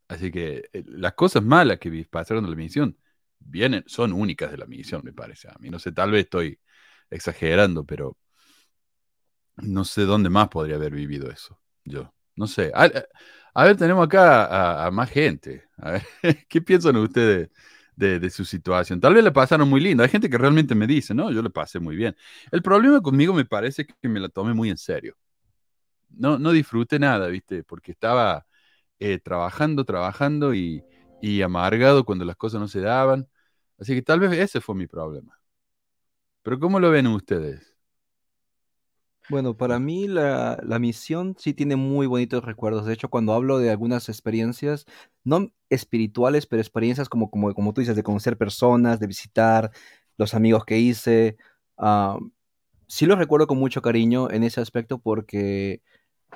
Así 0.09 0.31
que 0.31 0.69
eh, 0.73 0.85
las 0.87 1.15
cosas 1.15 1.43
malas 1.43 1.79
que 1.79 2.07
pasaron 2.11 2.45
en 2.45 2.51
la 2.51 2.57
misión 2.57 2.97
vienen, 3.39 3.85
son 3.87 4.13
únicas 4.13 4.51
de 4.51 4.59
la 4.59 4.67
misión, 4.67 5.03
me 5.05 5.13
parece 5.13 5.49
a 5.49 5.55
mí. 5.59 5.71
No 5.71 5.79
sé, 5.79 5.93
tal 5.93 6.11
vez 6.11 6.25
estoy 6.25 6.59
exagerando, 7.13 7.85
pero 7.85 8.17
no 9.57 9.85
sé 9.85 10.03
dónde 10.03 10.31
más 10.31 10.49
podría 10.49 10.77
haber 10.77 10.93
vivido 10.95 11.31
eso. 11.31 11.61
Yo, 11.85 12.13
no 12.37 12.47
sé. 12.47 12.73
A, 12.75 13.65
ver, 13.65 13.77
tenemos 13.77 14.05
acá 14.07 14.87
a, 14.87 14.91
más 14.91 15.11
gente. 15.11 15.65
¿qué 16.49 16.63
piensan 16.63 16.97
ustedes 16.97 17.51
de, 17.97 18.31
su 18.31 18.45
situación? 18.45 19.01
Tal 19.01 19.15
vez 19.15 19.25
le 19.25 19.33
pasaron 19.33 19.69
muy 19.69 19.81
lindo. 19.81 20.03
Hay 20.03 20.09
gente 20.09 20.31
que 20.31 20.39
realmente 20.39 20.75
me 20.75 20.87
dice, 20.87 21.15
no, 21.15 21.31
yo 21.31 21.43
le 21.43 21.51
pasé 21.51 21.81
muy 21.81 21.97
bien. 21.97 22.17
El 22.51 22.63
problema 22.63 23.01
conmigo 23.01 23.35
me 23.35 23.45
parece 23.45 23.87
que 23.87 24.09
me 24.09 24.21
la 24.21 24.29
tomé 24.29 24.55
muy 24.55 24.71
en 24.71 24.79
serio. 24.79 25.17
No, 26.11 26.39
no 26.39 26.53
disfruté 26.53 26.99
nada, 26.99 27.29
¿viste? 27.29 27.65
Porque 27.65 27.93
estaba 27.93 28.47
eh, 29.01 29.19
trabajando, 29.19 29.85
trabajando 29.85 30.55
y 30.55 30.83
amargado 31.45 32.05
cuando 32.05 32.25
las 32.25 32.37
cosas 32.37 32.61
no 32.61 32.69
se 32.69 32.81
daban. 32.81 33.29
Así 33.79 33.95
que 33.95 34.03
tal 34.03 34.21
vez 34.21 34.33
ese 34.33 34.61
fue 34.61 34.75
mi 34.75 34.87
problema. 34.87 35.42
Pero 36.43 36.61
¿cómo 36.61 36.79
lo 36.79 36.91
ven 36.91 37.09
ustedes? 37.09 37.77
Bueno, 39.29 39.57
para 39.57 39.79
mí 39.79 40.09
la, 40.09 40.59
la 40.63 40.79
misión 40.79 41.37
sí 41.39 41.55
tiene 41.55 41.77
muy 41.77 42.07
bonitos 42.07 42.45
recuerdos. 42.45 42.85
De 42.85 42.93
hecho, 42.93 43.09
cuando 43.09 43.33
hablo 43.33 43.59
de 43.59 43.71
algunas 43.71 44.09
experiencias, 44.09 44.85
no 45.25 45.53
espirituales, 45.71 46.47
pero 46.47 46.61
experiencias 46.61 47.09
como, 47.09 47.31
como, 47.31 47.55
como 47.55 47.73
tú 47.73 47.81
dices, 47.81 47.97
de 47.97 48.03
conocer 48.03 48.37
personas, 48.37 49.01
de 49.01 49.07
visitar 49.07 49.71
los 50.19 50.35
amigos 50.35 50.65
que 50.67 50.79
hice, 50.79 51.37
ah, 51.79 52.19
sí 52.89 53.07
los 53.07 53.19
recuerdo 53.19 53.47
con 53.47 53.59
mucho 53.59 53.83
cariño 53.83 54.31
en 54.31 54.43
ese 54.45 54.61
aspecto 54.61 54.99
porque 55.01 55.83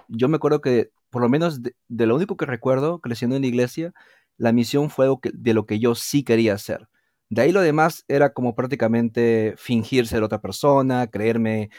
yo 0.09 0.29
me 0.29 0.37
acuerdo 0.37 0.61
que, 0.61 0.91
por 1.11 1.23
lo 1.23 1.29
menos 1.29 1.63
de, 1.63 1.77
de 1.89 2.07
lo 2.07 2.17
único 2.17 2.37
que 2.37 2.47
recuerdo 2.47 3.01
creciendo 3.01 3.37
en 3.37 3.43
la 3.43 3.49
iglesia, 3.49 3.95
la 4.39 4.53
misión 4.53 4.91
fue 4.91 5.09
de 5.35 5.55
lo 5.55 5.67
que 5.67 5.79
yo 5.81 5.95
sí 5.95 6.25
quería 6.25 6.55
hacer. 6.55 6.89
De 7.28 7.42
ahí 7.42 7.52
lo 7.52 7.61
demás 7.61 8.04
era 8.09 8.33
como 8.33 8.54
prácticamente 8.54 9.54
fingir 9.56 10.06
ser 10.06 10.23
otra 10.23 10.40
persona, 10.40 11.09
creerme 11.09 11.71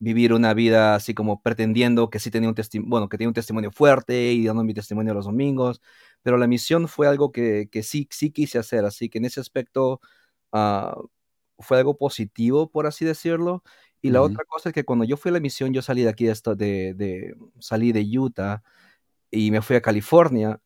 vivir 0.00 0.34
una 0.34 0.54
vida 0.54 0.94
así 0.96 1.14
como 1.14 1.42
pretendiendo 1.42 2.10
que 2.10 2.18
sí 2.20 2.30
tenía 2.30 2.48
un 2.50 2.54
testimonio, 2.56 2.90
bueno, 2.90 3.08
que 3.08 3.18
tenía 3.18 3.28
un 3.30 3.34
testimonio 3.34 3.70
fuerte 3.72 4.32
y 4.32 4.46
dando 4.46 4.64
mi 4.64 4.74
testimonio 4.74 5.14
los 5.14 5.26
domingos, 5.26 5.80
pero 6.22 6.36
la 6.38 6.46
misión 6.48 6.88
fue 6.88 7.08
algo 7.08 7.32
que, 7.32 7.68
que 7.72 7.82
sí, 7.84 8.08
sí 8.12 8.32
quise 8.32 8.58
hacer, 8.58 8.84
así 8.84 9.08
que 9.08 9.18
en 9.18 9.26
ese 9.26 9.40
aspecto 9.40 10.00
ah, 10.52 10.96
fue 11.58 11.78
algo 11.78 11.96
positivo, 11.98 12.70
por 12.70 12.86
así 12.86 13.04
decirlo. 13.04 13.62
Y 14.02 14.10
la 14.10 14.22
otra 14.22 14.44
cosa 14.48 14.70
es 14.70 14.74
que 14.74 14.84
cuando 14.84 15.04
yo 15.04 15.16
fui 15.16 15.30
a 15.30 15.32
la 15.34 15.40
misión, 15.40 15.72
yo 15.72 15.82
salí 15.82 16.02
de 16.02 16.10
aquí, 16.10 16.26
de, 16.26 16.34
de, 16.56 16.94
de- 16.94 17.34
salí 17.60 17.92
de 17.92 18.02
Utah 18.18 18.62
y 19.30 19.50
me 19.50 19.62
fui 19.62 19.76
a 19.76 19.82
California. 19.82 20.60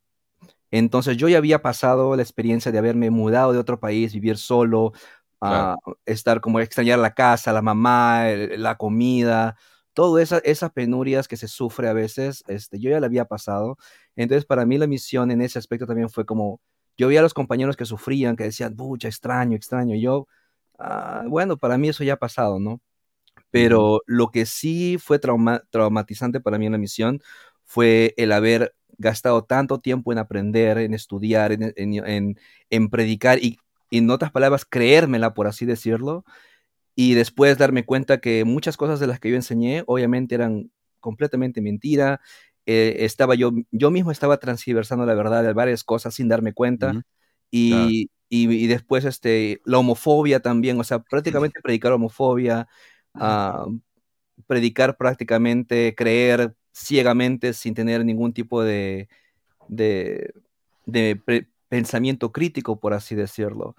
Entonces 0.70 1.16
yo 1.16 1.28
ya 1.28 1.38
había 1.38 1.62
pasado 1.62 2.16
la 2.16 2.22
experiencia 2.22 2.72
de 2.72 2.78
haberme 2.78 3.10
mudado 3.10 3.52
de 3.52 3.58
otro 3.58 3.80
país, 3.80 4.12
vivir 4.14 4.36
solo, 4.38 4.92
Claro. 5.40 5.78
a 5.84 5.92
estar 6.06 6.40
como 6.40 6.60
extrañar 6.60 6.98
la 6.98 7.14
casa, 7.14 7.52
la 7.52 7.62
mamá, 7.62 8.30
el- 8.30 8.62
la 8.62 8.76
comida, 8.76 9.56
todas 9.94 10.22
esa, 10.24 10.38
esas 10.38 10.72
penurias 10.72 11.28
que 11.28 11.36
se 11.36 11.48
sufre 11.48 11.88
a 11.88 11.92
veces, 11.94 12.42
este, 12.48 12.78
yo 12.80 12.90
ya 12.90 13.00
la 13.00 13.06
había 13.06 13.26
pasado. 13.26 13.76
Entonces 14.16 14.44
para 14.46 14.66
mí 14.66 14.78
la 14.78 14.86
misión 14.86 15.30
en 15.30 15.42
ese 15.42 15.58
aspecto 15.58 15.86
también 15.86 16.10
fue 16.10 16.24
como, 16.26 16.60
yo 16.98 17.08
veía 17.08 17.20
a 17.20 17.22
los 17.22 17.34
compañeros 17.34 17.76
que 17.76 17.84
sufrían, 17.86 18.36
que 18.36 18.44
decían, 18.44 18.76
pucha, 18.76 19.08
extraño, 19.08 19.56
extraño. 19.56 19.94
Y 19.94 20.00
yo, 20.02 20.26
"Ah, 20.78 21.24
bueno, 21.28 21.56
para 21.58 21.78
mí 21.78 21.88
eso 21.90 22.04
ya 22.04 22.14
ha 22.14 22.16
pasado, 22.18 22.58
¿no? 22.60 22.80
Pero 23.52 24.02
lo 24.06 24.30
que 24.30 24.46
sí 24.46 24.98
fue 24.98 25.18
trauma- 25.20 25.64
traumatizante 25.70 26.40
para 26.40 26.58
mí 26.58 26.66
en 26.66 26.72
la 26.74 26.78
misión 26.78 27.22
fue 27.64 28.14
el 28.18 28.32
haber 28.32 28.75
gastado 28.98 29.44
tanto 29.44 29.80
tiempo 29.80 30.12
en 30.12 30.18
aprender, 30.18 30.78
en 30.78 30.94
estudiar, 30.94 31.52
en, 31.52 31.72
en- 31.76 31.94
en- 32.06 32.40
en 32.70 32.88
predicar 32.90 33.38
y, 33.42 33.58
en 33.90 34.10
otras 34.10 34.32
palabras, 34.32 34.64
creérmela, 34.68 35.34
por 35.34 35.46
así 35.46 35.66
decirlo, 35.66 36.24
y 36.94 37.14
después 37.14 37.58
darme 37.58 37.84
cuenta 37.84 38.20
que 38.20 38.44
muchas 38.44 38.76
cosas 38.76 39.00
de 39.00 39.06
las 39.06 39.20
que 39.20 39.30
yo 39.30 39.36
enseñé 39.36 39.84
obviamente 39.86 40.34
eran 40.34 40.70
completamente 41.00 41.60
mentira. 41.62 42.20
eh, 42.66 43.04
estaba 43.04 43.34
yo, 43.36 43.52
yo 43.72 43.90
mismo 43.92 44.10
estaba 44.12 44.38
transversando 44.38 45.06
la 45.06 45.14
verdad 45.14 45.42
de 45.44 45.52
varias 45.52 45.84
cosas 45.84 46.14
sin 46.14 46.28
darme 46.28 46.52
cuenta. 46.54 46.98
Y- 48.28 48.48
y 48.64 48.66
después 48.66 49.04
este, 49.04 49.60
la 49.64 49.78
homofobia 49.78 50.40
también, 50.40 50.80
o 50.80 50.84
sea, 50.84 50.98
prácticamente 51.00 51.60
predicar 51.62 51.92
homofobia, 51.92 52.66
ah, 53.18 53.66
predicar 54.46 54.96
prácticamente, 54.96 55.94
creer 55.96 56.54
ciegamente 56.76 57.54
sin 57.54 57.74
tener 57.74 58.04
ningún 58.04 58.32
tipo 58.34 58.62
de, 58.62 59.08
de, 59.68 60.34
pensamiento 61.68 62.32
crítico, 62.32 62.78
por 62.80 62.94
así 62.94 63.14
decirlo. 63.14 63.76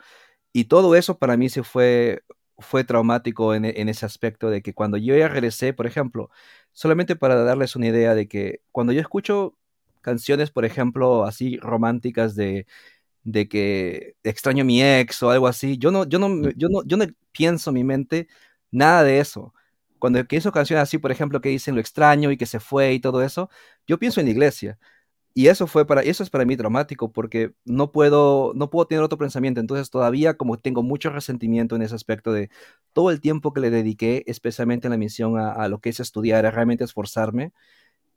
Y 0.54 0.66
todo 0.66 0.96
eso 0.96 1.20
para 1.20 1.38
mí 1.38 1.50
sí 1.50 1.64
fue, 1.64 2.24
fue 2.60 2.84
traumático 2.84 3.54
en, 3.56 3.66
ese 3.90 4.06
aspecto 4.06 4.50
de 4.50 4.62
que 4.62 4.74
cuando 4.74 4.98
yo 4.98 5.16
ya 5.18 5.28
regresé, 5.30 5.74
por 5.74 5.88
ejemplo, 5.88 6.32
solamente 6.74 7.16
para 7.16 7.36
darles 7.44 7.76
una 7.76 7.88
idea 7.88 8.16
de 8.16 8.28
que 8.28 8.62
cuando 8.72 8.94
yo 8.94 9.02
escucho 9.02 9.56
canciones, 10.02 10.52
por 10.52 10.66
ejemplo, 10.66 11.26
así 11.26 11.58
románticas 11.58 12.36
de, 12.36 12.68
de 13.24 13.48
que 13.50 14.16
extraño 14.24 14.64
a 14.64 14.66
mi 14.66 14.84
ex 14.84 15.24
o 15.24 15.32
algo 15.32 15.48
así, 15.48 15.78
yo 15.78 15.92
no, 15.92 16.06
yo 16.06 16.20
no, 16.20 16.50
yo 16.52 16.70
no, 16.70 16.84
yo 16.86 16.98
no 16.98 17.06
pienso 17.32 17.72
en 17.72 17.76
mi 17.76 17.84
mente 17.84 18.28
nada 18.72 19.04
de 19.04 19.20
eso. 19.20 19.54
Cuando 20.00 20.22
hizo 20.30 20.52
canciones 20.52 20.84
así, 20.84 20.98
por 20.98 21.12
ejemplo, 21.12 21.42
que 21.42 21.50
dicen 21.50 21.76
lo 21.76 21.82
extraño 21.82 22.32
y 22.32 22.38
que 22.38 22.46
se 22.46 22.60
fue 22.60 22.94
y 22.94 23.00
todo 23.00 23.22
eso, 23.24 23.50
yo 23.88 23.98
pienso 24.00 24.20
en 24.20 24.28
la 24.28 24.32
iglesia. 24.32 24.80
Y 25.34 25.48
eso 25.50 25.68
fue 25.68 25.86
para, 25.86 26.02
eso 26.02 26.24
es 26.24 26.32
para 26.32 26.46
mí 26.46 26.58
traumático 26.58 27.12
porque 27.12 27.54
no 27.64 27.92
puedo, 27.92 28.54
no 28.56 28.70
puedo 28.72 28.88
tener 28.88 29.04
otro 29.04 29.20
pensamiento. 29.20 29.60
Entonces 29.62 29.92
todavía 29.92 30.36
como 30.36 30.58
tengo 30.58 30.82
mucho 30.84 31.12
resentimiento 31.12 31.76
en 31.76 31.84
ese 31.84 31.94
aspecto 31.96 32.34
de 32.34 32.50
todo 32.94 33.12
el 33.12 33.22
tiempo 33.22 33.54
que 33.54 33.62
le 33.62 33.70
dediqué, 33.70 34.24
especialmente 34.28 34.88
en 34.88 34.92
la 34.92 34.98
misión 34.98 35.38
a, 35.40 35.52
a 35.52 35.70
lo 35.70 35.80
que 35.80 35.90
es 35.90 36.00
estudiar, 36.00 36.46
a 36.48 36.52
realmente 36.52 36.84
esforzarme. 36.84 37.54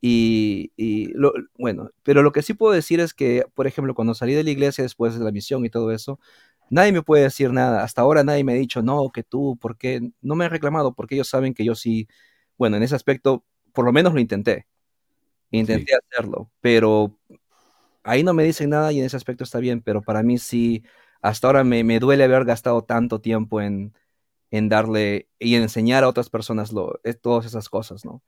Y, 0.02 0.72
y 0.76 1.12
lo, 1.14 1.32
bueno, 1.58 1.90
pero 2.02 2.22
lo 2.22 2.32
que 2.32 2.42
sí 2.42 2.54
puedo 2.54 2.72
decir 2.72 3.00
es 3.00 3.12
que, 3.12 3.44
por 3.54 3.66
ejemplo, 3.66 3.94
cuando 3.94 4.14
salí 4.14 4.32
de 4.34 4.44
la 4.44 4.50
iglesia 4.50 4.82
después 4.82 5.18
de 5.18 5.24
la 5.24 5.30
misión 5.32 5.64
y 5.66 5.70
todo 5.70 5.92
eso, 5.92 6.18
nadie 6.70 6.92
me 6.92 7.02
puede 7.02 7.24
decir 7.24 7.52
nada. 7.52 7.84
Hasta 7.84 8.02
ahora 8.02 8.24
nadie 8.24 8.44
me 8.44 8.52
ha 8.52 8.56
dicho, 8.56 8.82
no, 8.82 9.10
que 9.12 9.22
tú, 9.24 9.58
¿por 9.60 9.76
qué? 9.78 10.00
No 10.22 10.36
me 10.36 10.46
han 10.46 10.52
reclamado 10.52 10.94
porque 10.94 11.16
ellos 11.16 11.28
saben 11.28 11.54
que 11.54 11.64
yo 11.64 11.74
sí, 11.76 12.08
bueno, 12.58 12.76
en 12.78 12.82
ese 12.84 12.96
aspecto, 12.96 13.44
por 13.74 13.84
lo 13.86 13.92
menos 13.92 14.14
lo 14.14 14.20
intenté. 14.20 14.66
Intenté 15.52 15.92
Sí. 15.94 15.98
hacerlo, 16.12 16.50
pero 16.60 17.18
ahí 18.04 18.22
no 18.22 18.34
me 18.34 18.44
dicen 18.44 18.70
nada 18.70 18.92
y 18.92 19.00
en 19.00 19.06
ese 19.06 19.16
aspecto 19.16 19.44
está 19.44 19.58
bien, 19.60 19.82
pero 19.82 20.02
para 20.02 20.22
mí 20.22 20.38
sí, 20.38 20.84
hasta 21.22 21.48
ahora 21.48 21.64
me, 21.64 21.84
me 21.84 22.00
duele 22.00 22.24
haber 22.24 22.44
gastado 22.44 22.82
tanto 22.84 23.20
tiempo 23.20 23.60
en, 23.60 23.94
en 24.50 24.68
darle 24.68 25.28
y 25.38 25.56
enseñar 25.56 26.04
a 26.04 26.08
otras 26.08 26.30
personas 26.30 26.72
lo, 26.72 27.00
es- 27.04 27.20
todas 27.20 27.46
esas 27.46 27.68
cosas, 27.68 28.04
¿no? 28.04 28.22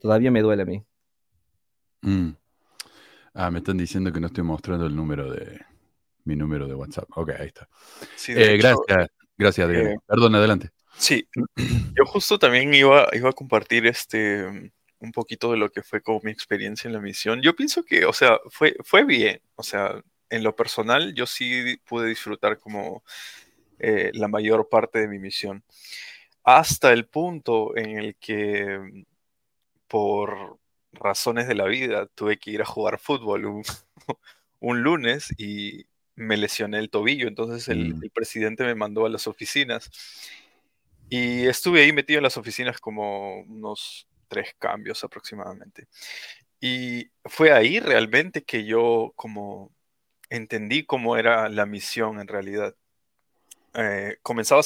Todavía 0.00 0.30
me 0.30 0.42
duele 0.42 0.62
a 0.62 0.66
mí. 0.66 0.84
Mm. 2.02 2.30
Ah, 3.34 3.50
me 3.50 3.58
están 3.58 3.76
diciendo 3.78 4.12
que 4.12 4.20
no 4.20 4.26
estoy 4.28 4.44
mostrando 4.44 4.86
el 4.86 4.96
número 4.96 5.30
de 5.30 5.60
mi 6.24 6.36
número 6.36 6.66
de 6.66 6.74
WhatsApp. 6.74 7.08
Ok, 7.14 7.30
ahí 7.38 7.46
está. 7.48 7.68
Sí, 8.16 8.32
Eh, 8.32 8.54
hecho, 8.54 8.82
gracias, 8.86 9.08
gracias, 9.36 9.66
Adrián. 9.66 9.86
eh, 9.88 9.96
Perdón, 10.06 10.34
adelante. 10.34 10.70
Sí, 10.96 11.26
yo 11.96 12.04
justo 12.04 12.38
también 12.38 12.74
iba, 12.74 13.08
iba 13.12 13.30
a 13.30 13.32
compartir 13.32 13.86
este 13.86 14.72
un 14.98 15.12
poquito 15.12 15.50
de 15.50 15.56
lo 15.56 15.70
que 15.70 15.82
fue 15.82 16.02
como 16.02 16.20
mi 16.22 16.30
experiencia 16.30 16.86
en 16.86 16.92
la 16.92 17.00
misión. 17.00 17.40
Yo 17.40 17.56
pienso 17.56 17.82
que, 17.84 18.04
o 18.04 18.12
sea, 18.12 18.38
fue, 18.50 18.76
fue 18.84 19.04
bien. 19.04 19.40
O 19.54 19.62
sea, 19.62 19.98
en 20.28 20.42
lo 20.42 20.54
personal, 20.54 21.14
yo 21.14 21.26
sí 21.26 21.78
pude 21.86 22.08
disfrutar 22.08 22.58
como 22.58 23.02
eh, 23.78 24.10
la 24.12 24.28
mayor 24.28 24.68
parte 24.68 24.98
de 24.98 25.08
mi 25.08 25.18
misión. 25.18 25.64
Hasta 26.44 26.92
el 26.92 27.06
punto 27.06 27.74
en 27.76 27.98
el 27.98 28.16
que, 28.16 29.04
por 29.88 30.58
razones 30.92 31.48
de 31.48 31.54
la 31.54 31.64
vida, 31.64 32.06
tuve 32.14 32.38
que 32.38 32.50
ir 32.50 32.62
a 32.62 32.66
jugar 32.66 32.98
fútbol 32.98 33.46
un, 33.46 33.62
un 34.60 34.82
lunes 34.82 35.32
y 35.38 35.86
me 36.20 36.36
lesioné 36.36 36.78
el 36.78 36.90
tobillo. 36.90 37.26
Entonces 37.28 37.68
el, 37.68 37.94
Mm. 37.94 38.04
el 38.04 38.10
presidente 38.10 38.64
me 38.64 38.74
mandó 38.74 39.06
a 39.06 39.08
las 39.08 39.26
oficinas. 39.26 39.90
Y 41.08 41.46
estuve 41.46 41.82
ahí 41.82 41.92
metido 41.92 42.18
en 42.18 42.24
las 42.24 42.36
oficinas 42.36 42.78
como 42.78 43.40
unos 43.40 44.06
tres 44.28 44.54
cambios 44.58 45.02
aproximadamente. 45.02 45.88
Y 46.60 47.10
fue 47.24 47.52
ahí 47.52 47.80
realmente 47.80 48.42
que 48.44 48.64
yo 48.64 49.12
como 49.16 49.72
entendí 50.28 50.84
cómo 50.84 51.16
era 51.16 51.48
la 51.48 51.66
misión 51.66 52.20
en 52.20 52.28
realidad. 52.28 52.76
Eh, 53.74 54.16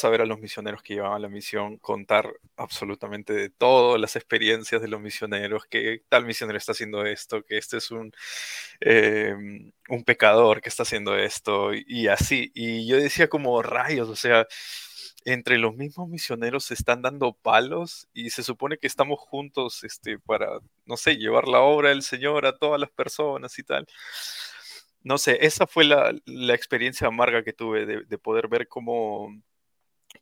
a 0.05 0.09
ver 0.09 0.23
a 0.23 0.27
los 0.27 0.39
misioneros 0.41 0.83
que 0.83 0.95
llevaban 0.95 1.21
la 1.23 1.29
misión 1.29 1.77
contar 1.79 2.33
absolutamente 2.57 3.35
de 3.35 3.51
todo, 3.51 3.99
las 3.99 4.17
experiencias 4.17 4.81
de 4.81 4.89
los 4.89 5.01
misioneros, 5.01 5.67
que 5.67 6.03
tal 6.09 6.25
misionero 6.25 6.57
está 6.59 6.73
haciendo 6.73 7.05
esto, 7.05 7.43
que 7.45 7.59
este 7.59 7.77
es 7.79 7.91
un, 7.91 8.13
eh, 8.81 9.35
un 9.91 10.05
pecador 10.05 10.63
que 10.63 10.71
está 10.71 10.85
haciendo 10.85 11.17
esto, 11.19 11.75
y, 11.75 11.85
y 11.87 12.09
así. 12.09 12.51
Y 12.55 12.87
yo 12.87 12.97
decía 12.97 13.29
como 13.29 13.61
rayos, 13.63 14.09
o 14.09 14.17
sea, 14.17 14.47
entre 15.25 15.59
los 15.59 15.75
mismos 15.77 16.09
misioneros 16.09 16.65
se 16.65 16.75
están 16.75 17.03
dando 17.03 17.33
palos 17.35 18.09
y 18.15 18.31
se 18.31 18.43
supone 18.43 18.79
que 18.79 18.87
estamos 18.87 19.19
juntos 19.21 19.83
este, 19.85 20.19
para, 20.19 20.49
no 20.87 20.97
sé, 20.97 21.17
llevar 21.17 21.49
la 21.49 21.61
obra 21.61 21.91
del 21.91 22.03
Señor 22.03 22.47
a 22.47 22.57
todas 22.57 22.81
las 22.81 22.91
personas 22.91 23.59
y 23.59 23.63
tal. 23.65 23.87
No 25.05 25.19
sé, 25.19 25.39
esa 25.47 25.67
fue 25.69 25.85
la, 25.85 26.15
la 26.27 26.55
experiencia 26.55 27.09
amarga 27.09 27.45
que 27.45 27.53
tuve 27.53 27.87
de, 27.87 28.05
de 28.05 28.19
poder 28.19 28.49
ver 28.49 28.69
cómo, 28.69 29.31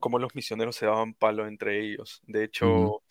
cómo 0.01 0.19
los 0.19 0.35
misioneros 0.35 0.77
se 0.77 0.87
daban 0.87 1.15
palo 1.15 1.47
entre 1.47 1.81
ellos. 1.81 2.21
De 2.27 2.45
hecho, 2.45 3.03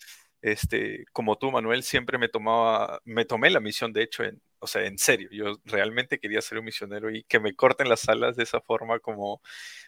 este, 0.42 1.04
como 1.12 1.38
tú, 1.38 1.50
Manuel, 1.52 1.82
siempre 1.82 2.18
me 2.18 2.28
tomaba, 2.28 3.00
me 3.04 3.24
tomé 3.24 3.50
la 3.50 3.60
misión, 3.60 3.92
de 3.92 4.02
hecho, 4.02 4.24
en, 4.24 4.42
o 4.58 4.66
sea, 4.66 4.84
en 4.86 4.98
serio. 4.98 5.28
Yo 5.32 5.56
realmente 5.64 6.18
quería 6.20 6.42
ser 6.42 6.58
un 6.58 6.66
misionero 6.66 7.10
y 7.10 7.24
que 7.24 7.40
me 7.40 7.54
corten 7.54 7.88
las 7.88 8.08
alas 8.08 8.36
de 8.36 8.44
esa 8.44 8.60
forma 8.60 8.98
como 9.00 9.40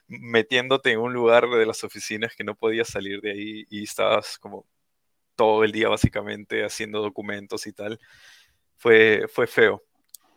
metiéndote 0.09 0.93
en 0.93 1.01
un 1.01 1.13
lugar 1.13 1.49
de 1.51 1.67
las 1.67 1.85
oficinas 1.85 2.35
que 2.37 2.45
no 2.45 2.55
podías 2.57 2.89
salir 2.89 3.21
de 3.21 3.33
ahí 3.33 3.67
y 3.71 3.85
estabas 3.85 4.39
como 4.39 4.67
todo 5.37 5.65
el 5.65 5.73
día 5.73 5.89
básicamente 5.89 6.65
haciendo 6.65 7.03
documentos 7.03 7.67
y 7.67 7.73
tal. 7.73 7.99
Fue, 8.77 9.27
fue 9.29 9.47
feo. 9.47 9.83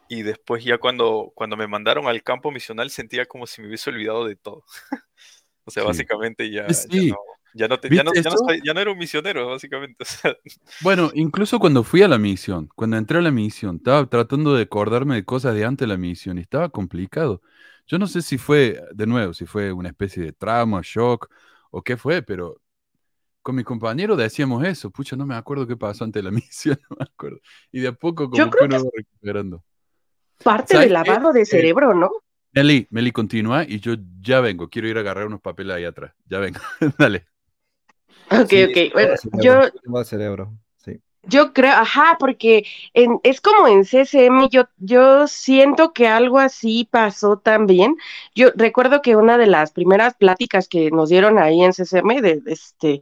Y 0.10 0.24
después 0.24 0.64
ya 0.64 0.78
cuando, 0.78 1.32
cuando 1.36 1.58
me 1.58 1.68
mandaron 1.68 2.08
al 2.08 2.24
campo 2.24 2.52
misional 2.52 2.90
sentía 2.90 3.26
como 3.26 3.48
si 3.48 3.62
me 3.62 3.68
hubiese 3.68 3.90
olvidado 3.90 4.26
de 4.26 4.36
todo. 4.36 4.64
o 5.66 5.72
sea, 5.72 5.84
Sí. 5.84 5.84
básicamente 5.84 6.52
ya, 6.52 6.64
Eh, 6.68 6.76
ya 6.90 7.04
no, 7.08 7.16
ya 7.54 7.68
no, 7.68 7.80
te- 7.80 7.92
ya 7.94 8.04
no- 8.04 8.12
¿Viste 8.12 8.20
ya 8.24 8.30
no 8.32 8.36
eso? 8.36 8.48
soy- 8.48 8.62
ya 8.66 8.74
no 8.74 8.82
era 8.82 8.92
un 8.92 8.98
misionero, 9.00 9.48
básicamente. 9.50 9.98
O 10.04 10.06
sea, 10.08 10.36
Bueno, 10.80 11.10
incluso 11.16 11.58
cuando 11.60 11.84
fui 11.84 12.04
a 12.04 12.08
la 12.08 12.20
misión, 12.20 12.70
cuando 12.76 12.98
entré 12.98 13.18
a 13.18 13.22
la 13.22 13.32
misión, 13.32 13.78
estaba 13.78 14.08
tratando 14.08 14.54
de 14.54 14.64
acordarme 14.64 15.16
de 15.16 15.26
cosas 15.26 15.56
de 15.56 15.66
antes 15.66 15.88
de 15.88 15.94
la 15.94 15.98
misión 15.98 16.38
y 16.38 16.42
estaba 16.42 16.70
complicado. 16.70 17.42
Yo 17.88 17.98
no 17.98 18.06
sé 18.06 18.22
si 18.22 18.38
fue, 18.38 18.80
de 18.94 19.08
nuevo, 19.08 19.34
si 19.34 19.46
fue 19.48 19.72
una 19.74 19.90
especie 19.90 20.24
de 20.24 20.34
trauma, 20.34 20.82
shock 20.84 21.30
o 21.72 21.82
qué 21.84 21.98
fue, 21.98 22.22
pero 22.22 22.62
con 23.44 23.56
mi 23.56 23.64
compañero 23.64 24.16
decíamos 24.18 24.66
eso. 24.66 24.92
Pucha, 24.92 25.16
no 25.18 25.26
me 25.28 25.36
acuerdo 25.36 25.68
qué 25.68 25.78
pasó 25.78 26.06
antes 26.06 26.24
de 26.24 26.32
la 26.32 26.32
misión, 26.36 26.80
no 26.90 26.98
me 27.00 27.06
acuerdo. 27.06 27.40
Y 27.72 27.82
de 27.82 27.90
a 27.90 27.94
poco 27.94 28.30
como 28.30 28.50
Yo 28.50 28.50
que 28.52 28.64
creo 28.64 28.66
uno 28.66 28.84
va 28.84 28.92
recuperando. 28.96 29.64
Parte 30.44 30.74
¿Sabes 30.74 30.88
del 30.88 30.94
lavado 30.94 31.34
de 31.34 31.42
Eh, 31.42 31.46
cerebro, 31.46 31.94
¿no? 31.94 32.10
Meli, 32.54 32.88
Meli, 32.92 33.12
continúa 33.12 33.64
y 33.66 33.80
yo 33.80 33.96
ya 34.22 34.42
vengo. 34.42 34.70
Quiero 34.70 34.88
ir 34.90 34.98
a 34.98 35.02
agarrar 35.02 35.28
unos 35.28 35.42
papeles 35.42 35.76
ahí 35.78 35.86
atrás. 35.86 36.14
Ya 36.26 36.40
vengo. 36.40 36.60
Dale. 37.00 37.28
Ok, 38.32 38.50
Sí, 38.50 38.64
ok. 38.64 38.94
Bueno, 38.94 39.16
yo, 39.42 40.04
cerebro, 40.06 40.58
sí. 40.78 41.02
Yo 41.24 41.52
creo, 41.54 41.74
ajá, 41.74 42.16
porque 42.20 42.66
en- 42.94 43.20
es 43.24 43.42
como 43.42 43.68
en 43.68 43.84
CCM, 43.84 44.48
yo, 44.50 44.64
yo 44.78 45.28
siento 45.28 45.92
que 45.94 46.08
algo 46.08 46.40
así 46.40 46.88
pasó 46.90 47.38
también. 47.38 47.98
Yo 48.34 48.52
recuerdo 48.56 49.02
que 49.02 49.16
una 49.18 49.38
de 49.38 49.48
las 49.48 49.72
primeras 49.74 50.16
pláticas 50.16 50.70
que 50.70 50.90
nos 50.92 51.10
dieron 51.10 51.38
ahí 51.38 51.62
en 51.64 51.74
CCM, 51.74 52.22
de, 52.22 52.40
de 52.42 52.54
este, 52.54 53.02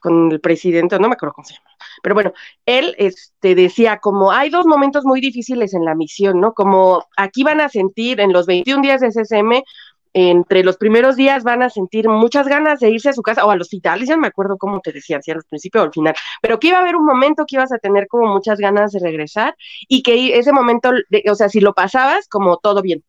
con 0.00 0.30
el 0.32 0.40
presidente, 0.40 0.98
no 1.00 1.08
me 1.08 1.14
acuerdo 1.14 1.34
cómo 1.34 1.46
se 1.48 1.54
llama, 1.54 1.70
pero 2.04 2.14
bueno, 2.14 2.32
él 2.66 2.94
este, 2.98 3.56
decía 3.56 3.98
como 3.98 4.30
hay 4.30 4.50
dos 4.50 4.66
momentos 4.66 5.04
muy 5.04 5.20
difíciles 5.20 5.74
en 5.74 5.84
la 5.84 5.96
misión, 5.96 6.40
¿no? 6.40 6.52
Como 6.54 7.04
aquí 7.16 7.42
van 7.42 7.60
a 7.60 7.68
sentir 7.70 8.20
en 8.20 8.32
los 8.32 8.46
21 8.46 8.82
días 8.82 9.00
de 9.00 9.10
CCM, 9.10 9.64
entre 10.16 10.62
los 10.62 10.76
primeros 10.76 11.16
días 11.16 11.42
van 11.42 11.62
a 11.64 11.70
sentir 11.70 12.08
muchas 12.08 12.46
ganas 12.46 12.78
de 12.78 12.90
irse 12.90 13.08
a 13.08 13.12
su 13.14 13.22
casa 13.22 13.44
o 13.44 13.50
al 13.50 13.60
hospital, 13.60 14.04
ya 14.06 14.14
no 14.14 14.22
me 14.22 14.28
acuerdo 14.28 14.56
cómo 14.58 14.80
te 14.80 14.92
decían, 14.92 15.22
si 15.24 15.32
al 15.32 15.42
principio 15.42 15.80
o 15.80 15.84
al 15.84 15.92
final 15.92 16.14
pero 16.40 16.60
que 16.60 16.68
iba 16.68 16.78
a 16.78 16.82
haber 16.82 16.94
un 16.96 17.04
momento 17.04 17.44
que 17.48 17.56
ibas 17.56 17.72
a 17.72 17.78
tener 17.78 18.06
como 18.06 18.32
muchas 18.32 18.58
ganas 18.60 18.92
de 18.92 19.00
regresar 19.00 19.56
y 19.88 20.02
que 20.04 20.38
ese 20.38 20.52
momento, 20.52 20.92
de- 21.10 21.24
o 21.30 21.34
sea, 21.34 21.48
si 21.48 21.60
lo 21.60 21.74
pasabas, 21.74 22.28
como 22.28 22.58
todo 22.58 22.80
bien. 22.82 23.02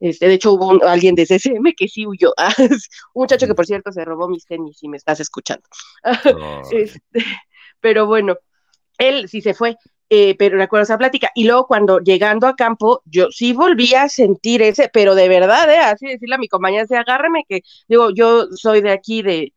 Este, 0.00 0.26
de 0.26 0.34
hecho, 0.34 0.52
hubo 0.52 0.68
un- 0.68 0.82
alguien 0.84 1.14
de 1.14 1.26
CCM 1.26 1.74
que 1.76 1.86
sí 1.88 2.06
huyó. 2.06 2.32
un 3.14 3.22
muchacho 3.22 3.46
que, 3.46 3.54
por 3.54 3.66
cierto, 3.66 3.92
se 3.92 4.04
robó 4.04 4.28
mis 4.28 4.44
tenis, 4.46 4.76
si 4.78 4.88
me 4.88 4.96
estás 4.96 5.20
escuchando. 5.20 5.62
Este, 6.72 7.00
pero 7.82 8.06
bueno, 8.06 8.36
él 8.96 9.28
sí 9.28 9.42
se 9.42 9.52
fue, 9.52 9.76
eh, 10.08 10.34
pero 10.38 10.56
recuerdo 10.56 10.84
esa 10.84 10.98
plática. 10.98 11.30
Y 11.34 11.44
luego 11.44 11.66
cuando 11.66 11.98
llegando 11.98 12.46
a 12.46 12.56
campo, 12.56 13.02
yo 13.04 13.28
sí 13.30 13.52
volví 13.52 13.94
a 13.94 14.08
sentir 14.08 14.62
ese, 14.62 14.88
pero 14.92 15.14
de 15.14 15.28
verdad, 15.28 15.70
¿eh? 15.70 15.78
así 15.78 16.06
decirle 16.06 16.36
a 16.36 16.38
mi 16.38 16.48
compañera, 16.48 16.84
así, 16.84 16.94
agárreme 16.94 17.44
que, 17.48 17.62
digo, 17.88 18.10
yo 18.14 18.46
soy 18.52 18.80
de 18.80 18.92
aquí, 18.92 19.22
de, 19.22 19.52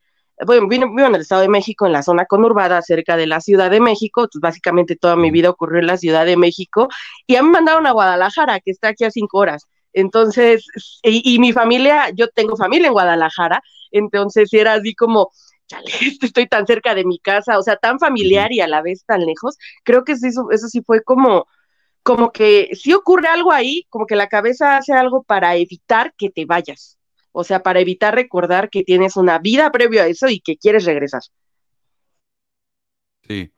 bueno, 0.45 0.67
vivo, 0.67 0.87
vivo 0.93 1.07
en 1.07 1.15
el 1.15 1.21
Estado 1.21 1.41
de 1.41 1.49
México, 1.49 1.85
en 1.85 1.93
la 1.93 2.03
zona 2.03 2.25
conurbada, 2.25 2.81
cerca 2.81 3.15
de 3.17 3.27
la 3.27 3.41
Ciudad 3.41 3.69
de 3.69 3.79
México, 3.79 4.27
pues 4.31 4.41
básicamente 4.41 4.95
toda 4.95 5.15
mi 5.15 5.31
vida 5.31 5.49
ocurrió 5.49 5.79
en 5.79 5.87
la 5.87 5.97
Ciudad 5.97 6.25
de 6.25 6.37
México, 6.37 6.87
y 7.27 7.35
a 7.35 7.41
mí 7.41 7.47
me 7.47 7.53
mandaron 7.53 7.87
a 7.87 7.91
Guadalajara, 7.91 8.59
que 8.59 8.71
está 8.71 8.89
aquí 8.89 9.03
a 9.05 9.11
cinco 9.11 9.37
horas. 9.39 9.65
Entonces, 9.93 10.65
y, 11.03 11.35
y 11.35 11.39
mi 11.39 11.53
familia, 11.53 12.09
yo 12.13 12.27
tengo 12.29 12.57
familia 12.57 12.87
en 12.87 12.93
Guadalajara, 12.93 13.61
entonces 13.91 14.53
era 14.53 14.73
así 14.73 14.93
como, 14.95 15.31
chale, 15.67 15.89
estoy 16.21 16.47
tan 16.47 16.67
cerca 16.67 16.95
de 16.95 17.05
mi 17.05 17.19
casa, 17.19 17.57
o 17.57 17.63
sea, 17.63 17.77
tan 17.77 17.99
familiar 17.99 18.51
y 18.51 18.61
a 18.61 18.67
la 18.67 18.81
vez 18.81 19.03
tan 19.05 19.25
lejos. 19.25 19.57
Creo 19.83 20.03
que 20.03 20.13
eso, 20.13 20.51
eso 20.51 20.67
sí 20.67 20.81
fue 20.85 21.03
como, 21.03 21.47
como 22.03 22.31
que 22.31 22.69
si 22.73 22.93
ocurre 22.93 23.27
algo 23.27 23.51
ahí, 23.51 23.85
como 23.89 24.05
que 24.05 24.15
la 24.15 24.27
cabeza 24.27 24.77
hace 24.77 24.93
algo 24.93 25.23
para 25.23 25.55
evitar 25.55 26.13
que 26.17 26.29
te 26.29 26.45
vayas. 26.45 26.97
O 27.31 27.43
sea, 27.43 27.63
para 27.63 27.81
evitar 27.81 28.15
recordar 28.15 28.69
que 28.69 28.83
tienes 28.83 29.17
una 29.17 29.39
vida 29.39 29.71
previo 29.71 30.01
a 30.01 30.07
eso 30.07 30.29
y 30.29 30.39
que 30.39 30.55
quieres 30.57 30.85
regresar. 30.85 31.21
Sí. 33.27 33.51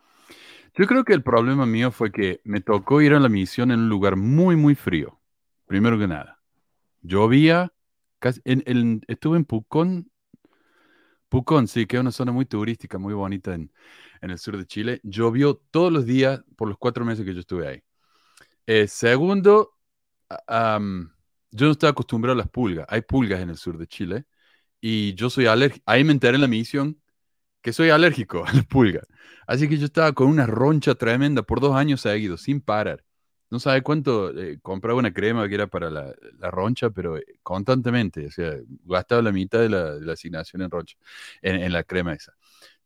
Yo 0.75 0.87
creo 0.87 1.03
que 1.03 1.13
el 1.13 1.23
problema 1.23 1.65
mío 1.65 1.91
fue 1.91 2.11
que 2.11 2.39
me 2.43 2.61
tocó 2.61 3.01
ir 3.01 3.13
a 3.13 3.19
la 3.19 3.29
misión 3.29 3.71
en 3.71 3.81
un 3.81 3.89
lugar 3.89 4.15
muy, 4.15 4.55
muy 4.55 4.75
frío. 4.75 5.19
Primero 5.65 5.99
que 5.99 6.07
nada. 6.07 6.39
Llovía. 7.01 7.73
Casi, 8.19 8.41
en, 8.45 8.63
en, 8.65 9.01
estuve 9.07 9.37
en 9.37 9.45
Pucón. 9.45 10.09
Pucón, 11.29 11.67
sí, 11.67 11.85
que 11.85 11.97
es 11.97 12.01
una 12.01 12.11
zona 12.11 12.31
muy 12.31 12.45
turística, 12.45 12.97
muy 12.97 13.13
bonita 13.13 13.53
en, 13.53 13.71
en 14.21 14.31
el 14.31 14.37
sur 14.39 14.57
de 14.57 14.65
Chile. 14.65 14.99
Llovió 15.03 15.55
todos 15.71 15.91
los 15.91 16.05
días 16.05 16.41
por 16.55 16.69
los 16.69 16.77
cuatro 16.77 17.03
meses 17.05 17.25
que 17.25 17.33
yo 17.33 17.41
estuve 17.41 17.67
ahí. 17.67 17.83
Eh, 18.67 18.87
segundo, 18.87 19.75
yo 21.51 21.65
no 21.65 21.71
estaba 21.71 21.91
acostumbrado 21.91 22.33
a 22.33 22.37
las 22.43 22.49
pulgas. 22.49 22.85
Hay 22.89 23.01
pulgas 23.01 23.41
en 23.41 23.49
el 23.49 23.57
sur 23.57 23.77
de 23.77 23.87
Chile 23.87 24.25
y 24.81 25.15
yo 25.15 25.29
soy 25.31 25.47
alérgico. 25.47 25.83
Ahí 25.87 26.03
me 26.05 26.13
enteré 26.13 26.35
en 26.35 26.41
la 26.41 26.47
misión 26.47 27.01
que 27.61 27.73
soy 27.73 27.91
alérgico 27.91 28.45
a 28.47 28.53
las 28.53 28.65
pulgas. 28.67 29.07
Así 29.47 29.69
que 29.69 29.77
yo 29.79 29.85
estaba 29.87 30.13
con 30.13 30.29
una 30.29 30.47
roncha 30.47 30.95
tremenda 30.95 31.43
por 31.43 31.61
dos 31.61 31.75
años 31.77 32.01
seguidos, 32.01 32.43
sin 32.43 32.61
parar. 32.61 33.05
No 33.49 33.59
sabe 33.59 33.81
cuánto 33.81 34.37
eh, 34.37 34.59
compraba 34.61 34.99
una 34.99 35.13
crema 35.13 35.47
que 35.47 35.55
era 35.55 35.67
para 35.67 35.89
la, 35.89 36.13
la 36.37 36.51
roncha, 36.51 36.89
pero 36.89 37.17
eh, 37.17 37.25
constantemente. 37.43 38.27
O 38.27 38.31
sea, 38.31 38.53
gastaba 38.85 39.21
la 39.21 39.31
mitad 39.31 39.59
de 39.59 39.69
la, 39.69 40.11
asignación 40.11 40.61
en 40.63 40.71
roncha, 40.71 40.97
en, 41.41 41.55
en 41.55 41.71
la 41.71 41.83
crema 41.83 42.13
esa. 42.13 42.33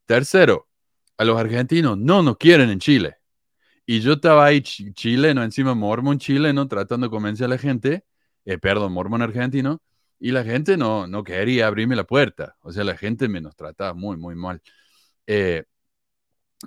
Tercero, 0.06 0.68
a 1.18 1.26
los 1.26 1.38
argentinos 1.40 1.98
no 1.98 2.24
nos 2.24 2.38
quieren 2.38 2.70
en 2.70 2.80
Chile. 2.80 3.18
Y 3.86 4.00
yo 4.02 4.14
estaba 4.14 4.46
ahí 4.46 4.62
ch 4.62 4.94
chileno, 4.94 5.44
encima 5.44 5.76
mormón 5.76 6.20
chileno, 6.20 6.68
tratando 6.68 7.08
de 7.08 7.12
convencer 7.12 7.46
a 7.46 7.50
la 7.50 7.58
gente, 7.58 8.06
eh, 8.46 8.58
perdón, 8.58 8.94
mormón 8.94 9.22
argentino, 9.22 9.82
y 10.20 10.32
la 10.32 10.44
gente 10.44 10.78
no, 10.78 11.08
no 11.08 11.24
quería 11.24 11.68
abrirme 11.68 11.96
la 11.96 12.06
puerta. 12.06 12.56
O 12.62 12.72
sea, 12.72 12.84
la 12.84 12.96
gente 12.98 13.28
me 13.28 13.42
nos 13.42 13.56
trataba 13.56 13.94
muy, 13.94 14.18
muy 14.18 14.36
mal. 14.36 14.62
Eh, 15.28 15.66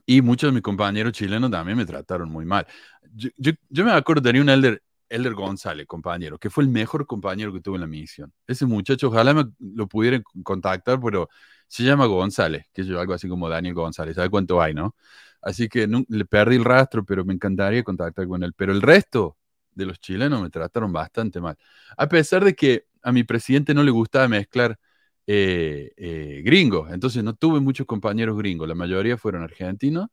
y 0.06 0.22
muchos 0.22 0.48
de 0.48 0.52
mis 0.52 0.62
compañeros 0.62 1.12
chilenos 1.12 1.50
también 1.50 1.78
me 1.78 1.86
trataron 1.86 2.30
muy 2.30 2.44
mal. 2.44 2.66
Yo, 3.14 3.30
yo, 3.36 3.52
yo 3.68 3.84
me 3.84 3.92
acuerdo, 3.92 4.22
tenía 4.22 4.42
un 4.42 4.48
elder, 4.48 4.82
elder 5.08 5.34
González, 5.34 5.86
compañero, 5.86 6.38
que 6.38 6.50
fue 6.50 6.64
el 6.64 6.70
mejor 6.70 7.06
compañero 7.06 7.52
que 7.52 7.60
tuve 7.60 7.76
en 7.76 7.82
la 7.82 7.86
misión. 7.86 8.32
Ese 8.46 8.66
muchacho, 8.66 9.08
ojalá 9.08 9.34
me 9.34 9.44
lo 9.58 9.86
pudieran 9.86 10.22
contactar, 10.42 11.00
pero 11.00 11.28
se 11.68 11.84
llama 11.84 12.06
González, 12.06 12.66
que 12.72 12.82
es 12.82 12.90
algo 12.90 13.14
así 13.14 13.28
como 13.28 13.48
Daniel 13.48 13.74
González. 13.74 14.16
¿Sabe 14.16 14.30
cuánto 14.30 14.60
hay, 14.60 14.74
no? 14.74 14.94
Así 15.42 15.68
que 15.68 15.86
no, 15.86 16.04
le 16.08 16.24
perdí 16.24 16.56
el 16.56 16.64
rastro, 16.64 17.04
pero 17.04 17.24
me 17.24 17.34
encantaría 17.34 17.82
contactar 17.84 18.26
con 18.26 18.42
él. 18.42 18.54
Pero 18.56 18.72
el 18.72 18.82
resto 18.82 19.36
de 19.74 19.86
los 19.86 20.00
chilenos 20.00 20.40
me 20.42 20.50
trataron 20.50 20.92
bastante 20.92 21.40
mal. 21.40 21.56
A 21.96 22.08
pesar 22.08 22.44
de 22.44 22.54
que 22.54 22.86
a 23.02 23.12
mi 23.12 23.24
presidente 23.24 23.74
no 23.74 23.82
le 23.82 23.90
gustaba 23.90 24.28
mezclar 24.28 24.78
eh, 25.26 25.92
eh, 25.96 26.42
gringos, 26.44 26.92
entonces 26.92 27.24
no 27.24 27.34
tuve 27.34 27.60
muchos 27.60 27.86
compañeros 27.86 28.36
gringos, 28.36 28.68
la 28.68 28.74
mayoría 28.74 29.16
fueron 29.16 29.42
argentinos 29.42 30.08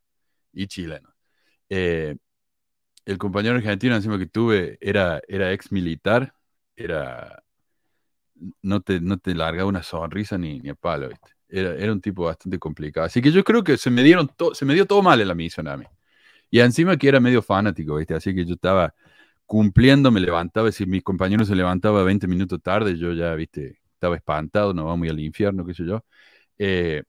y 0.54 0.67
chilenos. 0.67 1.13
Eh, 1.69 2.15
el 3.06 3.17
compañero 3.17 3.56
argentino 3.56 3.95
encima 3.95 4.17
que 4.19 4.28
tuve 4.28 4.78
era, 4.82 5.21
era 5.28 5.52
ex 5.54 5.71
militar, 5.71 6.34
era, 6.76 7.43
no 8.62 8.82
te, 8.82 9.00
no 9.00 9.17
te 9.17 9.36
largaba 9.36 9.69
una 9.69 9.84
sonrisa 9.84 10.38
ni, 10.38 10.60
ni 10.60 10.74
palo, 10.74 11.10
¿viste? 11.10 11.32
Era, 11.50 11.76
era, 11.76 11.91
un 11.91 12.02
tipo 12.02 12.24
bastante 12.26 12.60
complicado. 12.60 13.06
Así 13.06 13.21
que 13.21 13.32
yo 13.32 13.43
creo 13.43 13.63
que 13.63 13.78
se 13.78 13.89
me, 13.91 14.04
dieron 14.04 14.30
se 14.54 14.65
me 14.65 14.74
dio 14.74 14.86
todo 14.86 15.02
mal 15.02 15.19
en 15.19 15.28
la 15.28 15.36
misión 15.36 15.67
a 15.67 15.76
mí. 15.78 15.86
Y 16.50 16.60
encima 16.62 16.97
que 16.97 17.10
era 17.10 17.19
medio 17.19 17.41
fanático, 17.41 17.95
¿viste? 17.95 18.15
Así 18.15 18.34
que 18.36 18.45
yo 18.45 18.56
estaba 18.56 18.93
cumpliendo, 19.45 20.12
me 20.12 20.21
levantaba, 20.21 20.71
si 20.71 20.86
mi 20.86 21.02
compañero 21.02 21.45
se 21.45 21.56
levantaba 21.56 22.04
20 22.04 22.28
minutos 22.28 22.62
tarde, 22.63 22.97
yo 22.97 23.13
ya, 23.13 23.34
¿viste? 23.36 23.80
Estaba 24.01 24.15
espantado, 24.15 24.73
no 24.73 24.85
vamos 24.85 25.07
al 25.07 25.19
infierno, 25.19 25.63
qué 25.63 25.75
sé 25.75 25.85
yo. 25.85 26.03
Eh, 26.57 27.03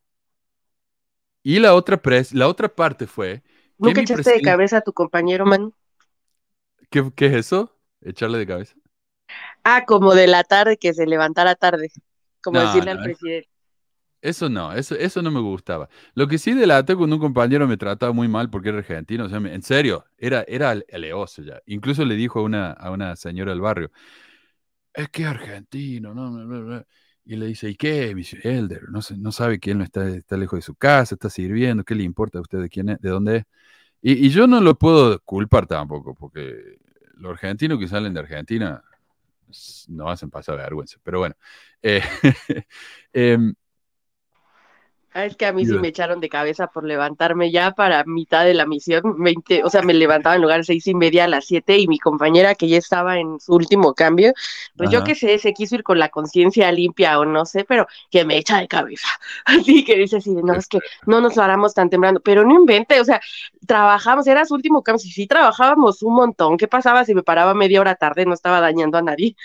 y 1.42 1.59
la 1.59 1.74
otra, 1.74 1.96
pres 1.96 2.35
la 2.35 2.48
otra 2.48 2.68
parte 2.68 3.07
fue... 3.07 3.42
¿Nunca 3.78 4.02
echaste 4.02 4.31
de 4.31 4.42
cabeza 4.42 4.76
a 4.76 4.81
tu 4.83 4.92
compañero, 4.92 5.46
man? 5.46 5.72
¿Qué, 6.90 7.11
¿Qué 7.16 7.26
es 7.28 7.33
eso? 7.33 7.74
¿Echarle 8.02 8.37
de 8.37 8.46
cabeza? 8.46 8.74
Ah, 9.64 9.87
como 9.87 10.14
de 10.14 10.26
la 10.26 10.44
tarde, 10.44 10.76
que 10.76 10.92
se 10.92 11.07
levantara 11.07 11.55
tarde. 11.55 11.90
Como 12.42 12.59
no, 12.59 12.66
decirle 12.66 12.92
no, 12.92 13.00
al 13.00 13.05
presidente. 13.07 13.48
Eso 14.20 14.50
no, 14.50 14.74
eso, 14.74 14.94
eso 14.94 15.22
no 15.22 15.31
me 15.31 15.40
gustaba. 15.40 15.88
Lo 16.14 16.28
que 16.28 16.37
sí 16.37 16.52
delaté 16.52 16.94
cuando 16.94 17.16
un 17.16 17.22
compañero 17.22 17.66
me 17.66 17.78
trataba 17.78 18.12
muy 18.12 18.28
mal 18.28 18.50
porque 18.50 18.68
era 18.68 18.78
argentino, 18.78 19.24
o 19.24 19.28
sea, 19.31 19.38
en 19.38 19.62
serio, 19.62 20.05
era, 20.18 20.44
era 20.46 20.74
aleoso 20.92 21.42
ya. 21.42 21.62
Incluso 21.64 22.05
le 22.05 22.16
dijo 22.16 22.40
a 22.40 22.42
una, 22.42 22.70
a 22.72 22.90
una 22.90 23.16
señora 23.16 23.52
del 23.52 23.62
barrio, 23.62 23.90
es 24.94 25.09
que 25.09 25.26
argentino, 25.26 26.14
¿no? 26.14 26.85
Y 27.24 27.37
le 27.37 27.46
dice, 27.46 27.68
¿y 27.70 27.76
qué? 27.76 28.14
Dice, 28.14 28.38
Elder, 28.42 28.83
no, 28.90 29.00
sabe 29.33 29.61
que 29.61 29.70
él 29.70 29.78
no 29.78 29.85
está, 29.85 30.09
está 30.09 30.37
lejos 30.37 30.59
de 30.59 30.62
su 30.62 30.74
casa, 30.74 31.14
está 31.14 31.31
sirviendo, 31.31 31.85
¿qué 31.85 31.94
le 31.94 32.02
importa 32.02 32.38
a 32.38 32.42
usted 32.42 32.61
de 32.61 32.68
quién 32.68 32.88
es, 32.90 33.00
de 33.00 33.11
dónde 33.11 33.37
es? 33.38 33.44
Y, 34.02 34.31
yo 34.31 34.46
no 34.48 34.61
lo 34.61 34.76
puedo 34.76 35.20
culpar 35.20 35.66
tampoco, 35.66 36.14
porque 36.14 36.78
los 37.14 37.33
argentinos 37.33 37.78
que 37.78 37.88
salen 37.88 38.14
de 38.14 38.20
Argentina 38.20 38.83
no 39.88 40.09
hacen 40.09 40.31
pasar 40.31 40.57
vergüenza, 40.57 40.98
pero 41.02 41.20
bueno. 41.20 41.37
Eh, 41.83 42.02
eh, 43.12 43.38
Ah, 45.14 45.27
es 45.27 45.37
que 45.37 45.44
a 45.44 45.53
mí 45.53 45.66
sí 45.66 45.75
me 45.79 45.88
echaron 45.88 46.20
de 46.20 46.31
cabeza 46.31 46.68
por 46.68 46.85
levantarme 46.85 47.51
ya 47.51 47.72
para 47.72 48.03
mitad 48.05 48.44
de 48.44 48.55
la 48.55 48.64
misión, 48.64 49.03
20, 49.18 49.62
o 49.62 49.68
sea, 49.68 49.83
me 49.83 49.92
levantaba 49.92 50.37
en 50.37 50.42
lugar 50.42 50.59
de 50.61 50.64
seis 50.64 50.87
y 50.87 50.94
media 50.94 51.25
a 51.25 51.29
las 51.29 51.44
siete 51.44 51.77
y 51.77 51.87
mi 51.87 51.98
compañera 51.98 52.55
que 52.55 52.66
ya 52.66 52.79
estaba 52.79 53.18
en 53.18 53.38
su 53.38 53.53
último 53.55 53.92
cambio, 53.92 54.33
pues 54.75 54.88
Ajá. 54.88 54.98
yo 54.98 55.05
qué 55.05 55.14
sé, 55.14 55.38
se 55.38 55.53
quiso 55.53 55.75
ir 55.75 55.83
con 55.83 55.98
la 55.98 56.09
conciencia 56.09 56.72
limpia 56.72 57.18
o 57.18 57.27
no 57.27 57.44
sé, 57.44 57.64
pero 57.64 57.87
que 58.11 58.25
me 58.25 58.38
echa 58.38 58.59
de 58.59 58.68
cabeza. 58.68 59.09
Así 59.44 59.85
que 59.85 59.96
dice 59.96 60.16
así, 60.16 60.31
no, 60.31 60.55
es 60.55 60.66
que 60.66 60.79
no 61.07 61.20
nos 61.20 61.37
lo 61.37 61.42
haramos 61.42 61.75
tan 61.75 61.90
temprano, 61.90 62.20
pero 62.25 62.44
no 62.44 62.55
invente, 62.55 62.98
o 62.98 63.05
sea, 63.05 63.20
trabajamos, 63.66 64.27
era 64.27 64.46
su 64.46 64.55
último 64.55 64.83
cambio, 64.83 65.01
sí, 65.01 65.11
sí 65.11 65.27
trabajábamos 65.27 66.03
un 66.03 66.14
montón, 66.14 66.57
¿qué 66.57 66.68
pasaba 66.68 67.05
si 67.05 67.14
me 67.14 67.22
paraba 67.22 67.53
media 67.53 67.81
hora 67.81 67.96
tarde? 67.96 68.25
No 68.25 68.33
estaba 68.33 68.61
dañando 68.61 68.96
a 68.96 69.03
nadie. 69.03 69.37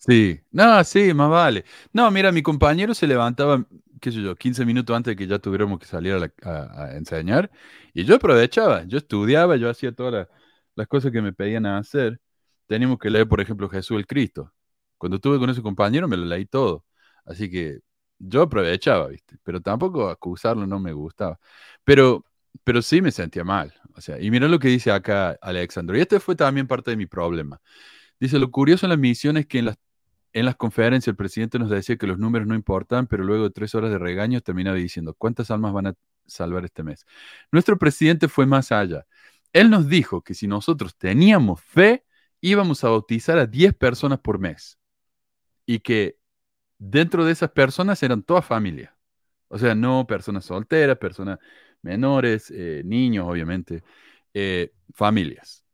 Sí, 0.00 0.40
no, 0.50 0.82
sí, 0.84 1.14
más 1.14 1.30
vale. 1.30 1.64
No, 1.92 2.10
mira, 2.10 2.32
mi 2.32 2.42
compañero 2.42 2.94
se 2.94 3.06
levantaba 3.06 3.64
qué 4.00 4.10
sé 4.12 4.22
yo, 4.22 4.34
15 4.36 4.64
minutos 4.64 4.96
antes 4.96 5.12
de 5.12 5.16
que 5.16 5.26
ya 5.26 5.38
tuviéramos 5.38 5.78
que 5.78 5.86
salir 5.86 6.14
a, 6.42 6.92
enseñar. 6.96 7.50
Y 7.94 8.04
yo 8.04 8.16
aprovechaba, 8.16 8.84
yo 8.84 8.98
estudiaba, 8.98 9.56
yo 9.56 9.68
hacía 9.70 9.92
todas 9.92 10.12
la, 10.12 10.28
las 10.74 10.88
cosas 10.88 11.12
que 11.12 11.22
me 11.22 11.32
pedían 11.32 11.66
a 11.66 11.78
hacer. 11.78 12.20
Teníamos 12.66 12.98
que 12.98 13.10
leer, 13.10 13.28
por 13.28 13.40
ejemplo, 13.40 13.68
Jesús 13.68 13.98
el 13.98 14.06
Cristo. 14.06 14.52
Cuando 14.98 15.16
estuve 15.16 15.38
con 15.38 15.50
ese 15.50 15.62
compañero 15.62 16.08
me 16.08 16.16
lo 16.16 16.24
leí 16.24 16.46
todo. 16.46 16.84
Así 17.24 17.50
que 17.50 17.80
yo 18.18 18.42
aprovechaba, 18.42 19.08
¿viste? 19.08 19.38
Pero 19.42 19.60
tampoco 19.60 20.08
acusarlo 20.08 20.66
no 20.66 20.78
me 20.80 20.92
gustaba. 20.92 21.38
Pero, 21.84 22.24
pero 22.64 22.82
sí 22.82 23.02
me 23.02 23.12
sentía 23.12 23.44
mal. 23.44 23.74
O 23.96 24.00
sea, 24.00 24.20
y 24.20 24.30
mira 24.30 24.48
lo 24.48 24.58
que 24.58 24.68
dice 24.68 24.90
acá 24.92 25.38
Alexandro. 25.42 25.96
Y 25.96 26.00
este 26.00 26.20
fue 26.20 26.36
también 26.36 26.66
parte 26.66 26.90
de 26.90 26.96
mi 26.96 27.06
problema. 27.06 27.60
Dice, 28.20 28.38
lo 28.38 28.50
curioso 28.50 28.86
en 28.86 28.90
la 28.90 28.96
misión 28.96 29.36
es 29.36 29.46
que 29.46 29.58
en 29.60 29.66
las 29.66 29.78
en 30.32 30.44
las 30.44 30.56
conferencias 30.56 31.08
el 31.08 31.16
presidente 31.16 31.58
nos 31.58 31.70
decía 31.70 31.96
que 31.96 32.06
los 32.06 32.18
números 32.18 32.46
no 32.46 32.54
importan, 32.54 33.06
pero 33.06 33.24
luego 33.24 33.44
de 33.44 33.50
tres 33.50 33.74
horas 33.74 33.90
de 33.90 33.98
regaños 33.98 34.42
terminaba 34.42 34.76
diciendo, 34.76 35.14
¿cuántas 35.14 35.50
almas 35.50 35.72
van 35.72 35.88
a 35.88 35.94
salvar 36.26 36.64
este 36.64 36.82
mes? 36.82 37.06
Nuestro 37.50 37.78
presidente 37.78 38.28
fue 38.28 38.46
más 38.46 38.70
allá. 38.72 39.06
Él 39.52 39.70
nos 39.70 39.88
dijo 39.88 40.22
que 40.22 40.34
si 40.34 40.46
nosotros 40.46 40.96
teníamos 40.96 41.60
fe, 41.60 42.04
íbamos 42.40 42.84
a 42.84 42.90
bautizar 42.90 43.38
a 43.38 43.46
10 43.46 43.74
personas 43.74 44.20
por 44.20 44.38
mes. 44.38 44.78
Y 45.66 45.80
que 45.80 46.18
dentro 46.78 47.24
de 47.24 47.32
esas 47.32 47.50
personas 47.50 48.02
eran 48.02 48.22
toda 48.22 48.42
familia. 48.42 48.96
O 49.48 49.58
sea, 49.58 49.74
no 49.74 50.06
personas 50.06 50.44
solteras, 50.44 50.98
personas 50.98 51.38
menores, 51.82 52.52
eh, 52.54 52.82
niños, 52.84 53.26
obviamente, 53.28 53.82
eh, 54.34 54.72
familias. 54.94 55.64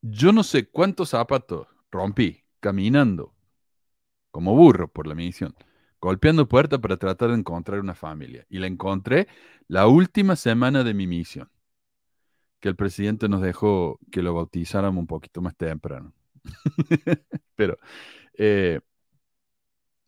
Yo 0.00 0.32
no 0.32 0.42
sé 0.42 0.68
cuántos 0.68 1.10
zapatos 1.10 1.66
rompí 1.90 2.44
caminando 2.60 3.33
como 4.34 4.56
burro 4.56 4.88
por 4.88 5.06
la 5.06 5.14
misión, 5.14 5.54
golpeando 6.00 6.48
puertas 6.48 6.80
para 6.80 6.96
tratar 6.96 7.30
de 7.30 7.36
encontrar 7.36 7.78
una 7.78 7.94
familia. 7.94 8.44
Y 8.50 8.58
la 8.58 8.66
encontré 8.66 9.28
la 9.68 9.86
última 9.86 10.34
semana 10.34 10.82
de 10.82 10.92
mi 10.92 11.06
misión, 11.06 11.48
que 12.58 12.68
el 12.68 12.74
presidente 12.74 13.28
nos 13.28 13.42
dejó 13.42 14.00
que 14.10 14.22
lo 14.22 14.34
bautizáramos 14.34 15.00
un 15.00 15.06
poquito 15.06 15.40
más 15.40 15.56
temprano. 15.56 16.12
Pero 17.54 17.78
eh, 18.36 18.80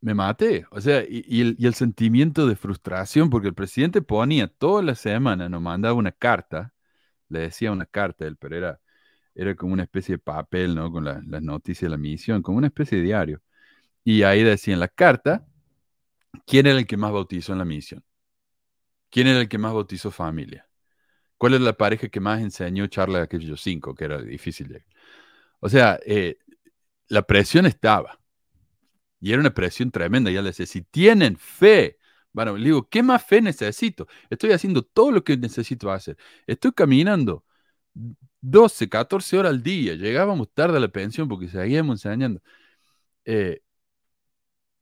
me 0.01 0.15
maté, 0.15 0.67
o 0.73 0.81
sea, 0.81 1.05
y, 1.09 1.41
el, 1.65 1.75
sentimiento 1.75 2.49
de 2.49 2.57
frustración, 2.57 3.31
porque 3.31 3.49
el 3.49 3.55
presidente 3.55 4.03
ponía 4.03 4.49
toda 4.49 4.83
la 4.83 4.97
semana, 4.97 5.49
nos 5.49 5.63
mandaba 5.63 5.95
una 5.95 6.11
carta, 6.13 6.75
le 7.29 7.41
decía 7.41 7.71
una 7.73 7.87
carta, 7.87 8.27
él, 8.27 8.37
pero 8.37 8.57
era, 8.57 8.81
era 9.35 9.55
como 9.57 9.73
una 9.75 9.85
especie 9.85 10.17
de 10.17 10.19
papel, 10.21 10.75
¿no? 10.75 10.91
Con 10.93 11.05
la, 11.05 11.23
las 11.27 11.43
noticias 11.43 11.83
de 11.83 11.91
la 11.91 11.99
misión, 11.99 12.43
como 12.43 12.59
una 12.59 12.69
especie 12.69 12.99
de 12.99 13.05
diario. 13.05 13.43
Y 14.07 14.23
ahí 14.23 14.45
decía 14.45 14.73
en 14.73 14.79
la 14.79 14.87
carta 14.87 15.45
quién 16.47 16.69
era 16.69 16.79
el 16.79 16.87
que 16.87 16.97
más 16.97 17.11
bautizó 17.11 17.53
en 17.53 17.59
la 17.59 17.65
misión. 17.65 18.05
¿Quién 19.11 19.27
era 19.27 19.41
el 19.41 19.49
que 19.49 19.59
más 19.59 19.73
bautizó 19.73 20.13
familia? 20.13 20.69
¿Cuál 21.37 21.55
es 21.55 21.61
la 21.61 21.73
pareja 21.77 22.09
que 22.09 22.21
más 22.21 22.41
enseñó 22.41 22.87
charla 22.87 23.19
de 23.19 23.25
aquellos 23.25 23.61
cinco, 23.61 23.97
que 23.97 24.05
era 24.05 24.23
difícil 24.23 24.69
llegar? 24.69 24.87
O 25.59 25.69
sea, 25.69 25.99
eh, 26.07 26.39
la 27.09 27.23
presión 27.23 27.67
estaba. 27.67 28.21
Y 29.21 29.33
era 29.33 29.41
una 29.41 29.53
presión 29.53 29.91
tremenda. 29.91 30.31
Ya 30.31 30.41
le 30.41 30.51
decía, 30.51 30.67
si 30.67 30.83
tienen 30.83 31.37
fe, 31.37 31.99
bueno, 32.33 32.57
le 32.57 32.67
digo, 32.67 32.89
¿qué 32.89 33.03
más 33.03 33.25
fe 33.25 33.43
necesito? 33.43 34.07
Estoy 34.31 34.53
haciendo 34.53 34.85
todo 34.85 35.11
lo 35.11 35.25
que 35.25 35.37
necesito 35.37 35.91
hacer. 35.91 36.17
Estoy 36.47 36.71
caminando 36.71 37.45
12, 38.41 38.89
14 38.89 39.37
horas 39.37 39.51
al 39.51 39.65
día. 39.65 39.95
Llegábamos 39.95 40.53
tarde 40.55 40.77
a 40.77 40.81
la 40.81 40.89
pensión 40.89 41.27
porque 41.29 41.49
seguíamos 41.49 42.05
enseñando. 42.05 42.41
Eh, 43.25 43.63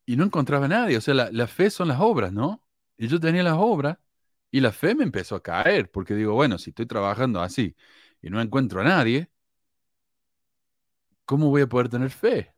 y 0.05 0.15
no 0.15 0.23
encontraba 0.23 0.65
a 0.65 0.69
nadie. 0.69 0.97
O 0.97 1.01
sea, 1.01 1.13
la, 1.13 1.31
la, 1.31 1.47
fe 1.47 1.69
son 1.69 1.87
las 1.87 1.99
obras, 1.99 2.31
¿no? 2.31 2.63
Y 2.97 3.07
yo 3.07 3.19
tenía 3.19 3.43
las 3.43 3.55
obras 3.57 3.97
y 4.51 4.61
la 4.61 4.71
fe 4.71 4.95
me 4.95 5.03
empezó 5.03 5.35
a 5.35 5.43
caer, 5.43 5.91
porque 5.91 6.15
digo, 6.15 6.33
bueno, 6.33 6.57
si 6.57 6.69
estoy 6.69 6.85
trabajando 6.85 7.41
así 7.41 7.75
y 8.21 8.29
no 8.29 8.41
encuentro 8.41 8.81
a 8.81 8.83
nadie, 8.83 9.29
¿cómo 11.25 11.49
voy 11.49 11.63
a 11.63 11.67
poder 11.67 11.89
tener 11.89 12.09
fe? 12.09 12.53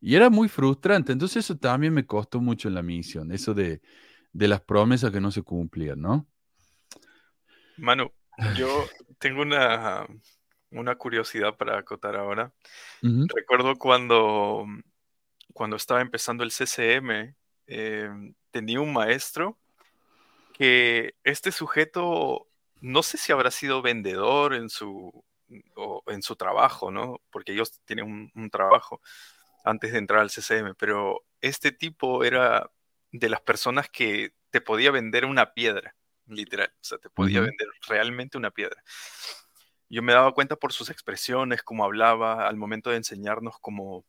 Y 0.00 0.14
era 0.14 0.30
muy 0.30 0.48
frustrante. 0.48 1.12
Entonces 1.12 1.44
eso 1.44 1.56
también 1.56 1.92
me 1.92 2.06
costó 2.06 2.40
mucho 2.40 2.68
en 2.68 2.74
la 2.74 2.82
misión, 2.82 3.32
eso 3.32 3.54
de, 3.54 3.82
de 4.32 4.48
las 4.48 4.60
promesas 4.60 5.10
que 5.10 5.20
no 5.20 5.30
se 5.30 5.42
cumplían, 5.42 6.00
¿no? 6.00 6.26
Manu, 7.76 8.10
yo 8.56 8.84
tengo 9.18 9.42
una, 9.42 10.06
una 10.70 10.96
curiosidad 10.96 11.56
para 11.56 11.78
acotar 11.78 12.16
ahora. 12.16 12.52
Uh 13.02 13.06
-huh. 13.06 13.26
Recuerdo 13.34 13.76
cuando 13.76 14.66
cuando 15.56 15.76
estaba 15.76 16.02
empezando 16.02 16.44
el 16.44 16.50
CCM, 16.50 17.34
eh, 17.66 18.10
tenía 18.50 18.78
un 18.78 18.92
maestro 18.92 19.58
que 20.52 21.14
este 21.24 21.50
sujeto, 21.50 22.46
no 22.82 23.02
sé 23.02 23.16
si 23.16 23.32
habrá 23.32 23.50
sido 23.50 23.80
vendedor 23.80 24.52
en 24.52 24.68
su, 24.68 25.24
o 25.74 26.02
en 26.08 26.20
su 26.20 26.36
trabajo, 26.36 26.90
¿no? 26.90 27.22
Porque 27.30 27.52
ellos 27.52 27.80
tienen 27.86 28.04
un, 28.04 28.32
un 28.34 28.50
trabajo. 28.50 29.00
antes 29.64 29.92
de 29.92 29.98
entrar 29.98 30.20
al 30.20 30.30
CCM, 30.30 30.74
pero 30.78 31.24
este 31.40 31.72
tipo 31.72 32.22
era 32.22 32.70
de 33.10 33.28
las 33.30 33.40
personas 33.40 33.88
que 33.88 34.34
te 34.50 34.60
podía 34.60 34.90
vender 34.90 35.24
una 35.24 35.54
piedra, 35.54 35.96
literal, 36.26 36.68
o 36.70 36.84
sea, 36.84 36.98
te 36.98 37.08
podía 37.08 37.40
vender 37.40 37.68
realmente 37.88 38.36
una 38.36 38.50
piedra. 38.50 38.82
Yo 39.88 40.02
me 40.02 40.12
daba 40.12 40.34
cuenta 40.34 40.56
por 40.56 40.74
sus 40.74 40.90
expresiones, 40.90 41.62
cómo 41.62 41.84
hablaba 41.84 42.46
al 42.46 42.56
momento 42.56 42.90
de 42.90 42.96
enseñarnos, 42.98 43.58
como 43.58 44.04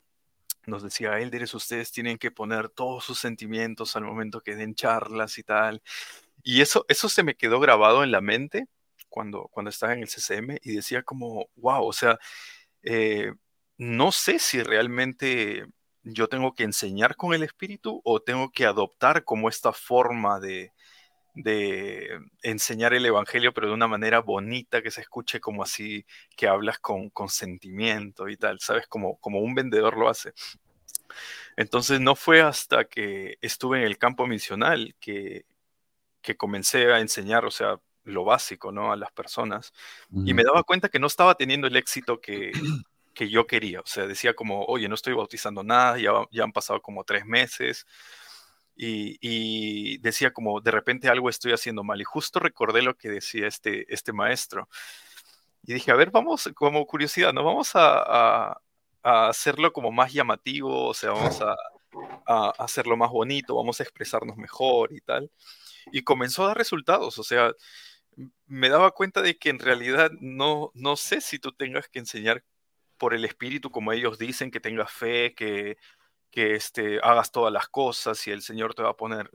nos 0.68 0.84
decía, 0.84 1.20
Elderes, 1.20 1.54
ustedes 1.54 1.92
tienen 1.92 2.18
que 2.18 2.30
poner 2.32 2.70
todos 2.70 3.04
sus 3.04 3.20
sentimientos 3.20 3.96
al 3.96 4.04
momento 4.04 4.42
que 4.42 4.56
den 4.56 4.76
charlas 4.76 5.38
y 5.38 5.44
tal. 5.44 5.82
Y 6.44 6.62
eso, 6.62 6.86
eso 6.90 7.10
se 7.10 7.24
me 7.24 7.36
quedó 7.36 7.60
grabado 7.60 8.04
en 8.04 8.12
la 8.12 8.22
mente 8.22 8.68
cuando, 9.10 9.48
cuando 9.52 9.70
estaba 9.70 9.94
en 9.94 10.02
el 10.02 10.10
CCM 10.10 10.58
y 10.62 10.76
decía 10.76 11.04
como, 11.04 11.50
wow, 11.56 11.86
o 11.86 11.94
sea, 11.94 12.20
eh, 12.84 13.34
no 13.78 14.12
sé 14.12 14.40
si 14.40 14.62
realmente 14.62 15.66
yo 16.04 16.28
tengo 16.28 16.54
que 16.54 16.64
enseñar 16.64 17.16
con 17.16 17.34
el 17.34 17.44
espíritu 17.44 18.02
o 18.04 18.22
tengo 18.22 18.52
que 18.52 18.66
adoptar 18.66 19.24
como 19.24 19.50
esta 19.50 19.74
forma 19.74 20.40
de, 20.40 20.74
de 21.44 22.20
enseñar 22.42 22.94
el 22.94 23.06
evangelio, 23.06 23.54
pero 23.54 23.68
de 23.68 23.74
una 23.74 23.88
manera 23.88 24.20
bonita, 24.22 24.82
que 24.82 24.92
se 24.92 25.02
escuche 25.02 25.40
como 25.40 25.64
así, 25.64 26.06
que 26.36 26.48
hablas 26.48 26.80
con, 26.80 27.10
con 27.12 27.30
sentimiento 27.30 28.28
y 28.28 28.38
tal, 28.38 28.60
¿sabes? 28.60 28.88
Como, 28.88 29.18
como 29.20 29.40
un 29.40 29.54
vendedor 29.54 29.98
lo 29.98 30.10
hace. 30.10 30.34
Entonces 31.56 32.00
no 32.00 32.16
fue 32.16 32.42
hasta 32.42 32.86
que 32.86 33.38
estuve 33.42 33.80
en 33.80 33.84
el 33.86 33.98
campo 33.98 34.28
misional 34.28 34.96
que, 35.00 35.46
que 36.22 36.38
comencé 36.38 36.92
a 36.94 37.00
enseñar, 37.00 37.46
o 37.46 37.52
sea, 37.52 37.80
lo 38.04 38.24
básico, 38.24 38.72
¿no? 38.72 38.92
A 38.92 38.96
las 38.96 39.12
personas. 39.12 39.74
Y 40.26 40.34
me 40.34 40.44
Ujú. 40.44 40.48
daba 40.52 40.64
cuenta 40.64 40.90
que 40.90 41.00
no 41.00 41.08
estaba 41.08 41.36
teniendo 41.36 41.68
el 41.68 41.76
éxito 41.76 42.22
que, 42.22 42.52
que 43.14 43.30
yo 43.30 43.48
quería. 43.48 43.82
O 43.82 43.86
sea, 43.86 44.08
decía 44.08 44.34
como, 44.34 44.66
oye, 44.66 44.90
no 44.90 44.96
estoy 44.96 45.14
bautizando 45.14 45.64
nada, 45.64 45.98
ya, 46.00 46.12
ya 46.32 46.44
han 46.44 46.54
pasado 46.54 46.82
como 46.82 47.04
tres 47.04 47.26
meses. 47.26 47.86
Y, 48.78 49.18
y 49.22 49.98
decía 50.00 50.32
como, 50.34 50.62
de 50.62 50.72
repente 50.72 51.10
algo 51.10 51.30
estoy 51.30 51.54
haciendo 51.54 51.84
mal. 51.84 52.00
Y 52.02 52.04
justo 52.06 52.40
recordé 52.40 52.82
lo 52.84 52.96
que 52.98 53.10
decía 53.10 53.48
este, 53.48 53.92
este 53.94 54.14
maestro. 54.14 54.70
Y 55.64 55.74
dije, 55.74 55.92
a 55.92 55.96
ver, 55.96 56.12
vamos, 56.12 56.50
como 56.56 56.86
curiosidad, 56.86 57.34
¿no? 57.34 57.44
Vamos 57.44 57.76
a, 57.76 58.52
a- 58.52 58.62
a 59.04 59.30
hacerlo 59.30 59.72
como 59.74 59.92
más 59.92 60.12
llamativo, 60.14 60.88
o 60.88 60.94
sea, 60.94 61.12
vamos 61.12 61.42
a, 61.42 61.56
a 62.28 62.50
hacerlo 62.60 62.98
más 62.98 63.10
bonito, 63.12 63.56
vamos 63.56 63.80
a 63.80 63.84
expresarnos 63.84 64.38
mejor 64.38 64.94
y 64.94 65.02
tal. 65.02 65.32
Y 65.92 66.04
comenzó 66.04 66.44
a 66.46 66.48
dar 66.50 66.58
resultados, 66.58 67.18
o 67.20 67.24
sea, 67.24 67.54
me 68.48 68.70
daba 68.70 68.92
cuenta 68.92 69.22
de 69.22 69.38
que 69.38 69.50
en 69.50 69.60
realidad 69.60 70.12
no, 70.20 70.72
no 70.74 70.96
sé 70.98 71.22
si 71.22 71.40
tú 71.40 71.52
tengas 71.54 71.88
que 71.90 72.00
enseñar 72.00 72.44
por 72.98 73.14
el 73.14 73.26
espíritu, 73.26 73.72
como 73.72 73.94
ellos 73.94 74.18
dicen, 74.18 74.52
que 74.52 74.60
tengas 74.60 74.92
fe, 74.92 75.34
que, 75.36 75.78
que 76.32 76.56
este, 76.56 77.00
hagas 77.02 77.32
todas 77.32 77.52
las 77.54 77.68
cosas 77.68 78.26
y 78.28 78.32
el 78.32 78.42
Señor 78.42 78.74
te 78.74 78.84
va 78.84 78.90
a 78.90 78.98
poner 78.98 79.32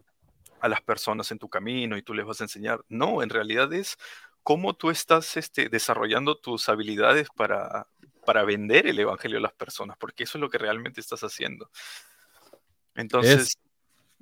a 0.60 0.68
las 0.68 0.80
personas 0.80 1.30
en 1.32 1.38
tu 1.38 1.48
camino 1.48 1.96
y 1.96 2.02
tú 2.02 2.14
les 2.14 2.24
vas 2.24 2.40
a 2.40 2.44
enseñar. 2.44 2.84
No, 2.88 3.22
en 3.22 3.30
realidad 3.30 3.72
es 3.72 3.96
cómo 4.42 4.74
tú 4.74 4.90
estás 4.90 5.36
este, 5.36 5.68
desarrollando 5.68 6.36
tus 6.36 6.68
habilidades 6.68 7.28
para, 7.34 7.88
para 8.24 8.44
vender 8.44 8.86
el 8.86 8.98
Evangelio 8.98 9.38
a 9.38 9.42
las 9.42 9.52
personas, 9.52 9.96
porque 9.98 10.24
eso 10.24 10.38
es 10.38 10.40
lo 10.40 10.50
que 10.50 10.58
realmente 10.58 11.00
estás 11.00 11.22
haciendo. 11.22 11.70
Entonces, 12.94 13.40
Es, 13.40 13.58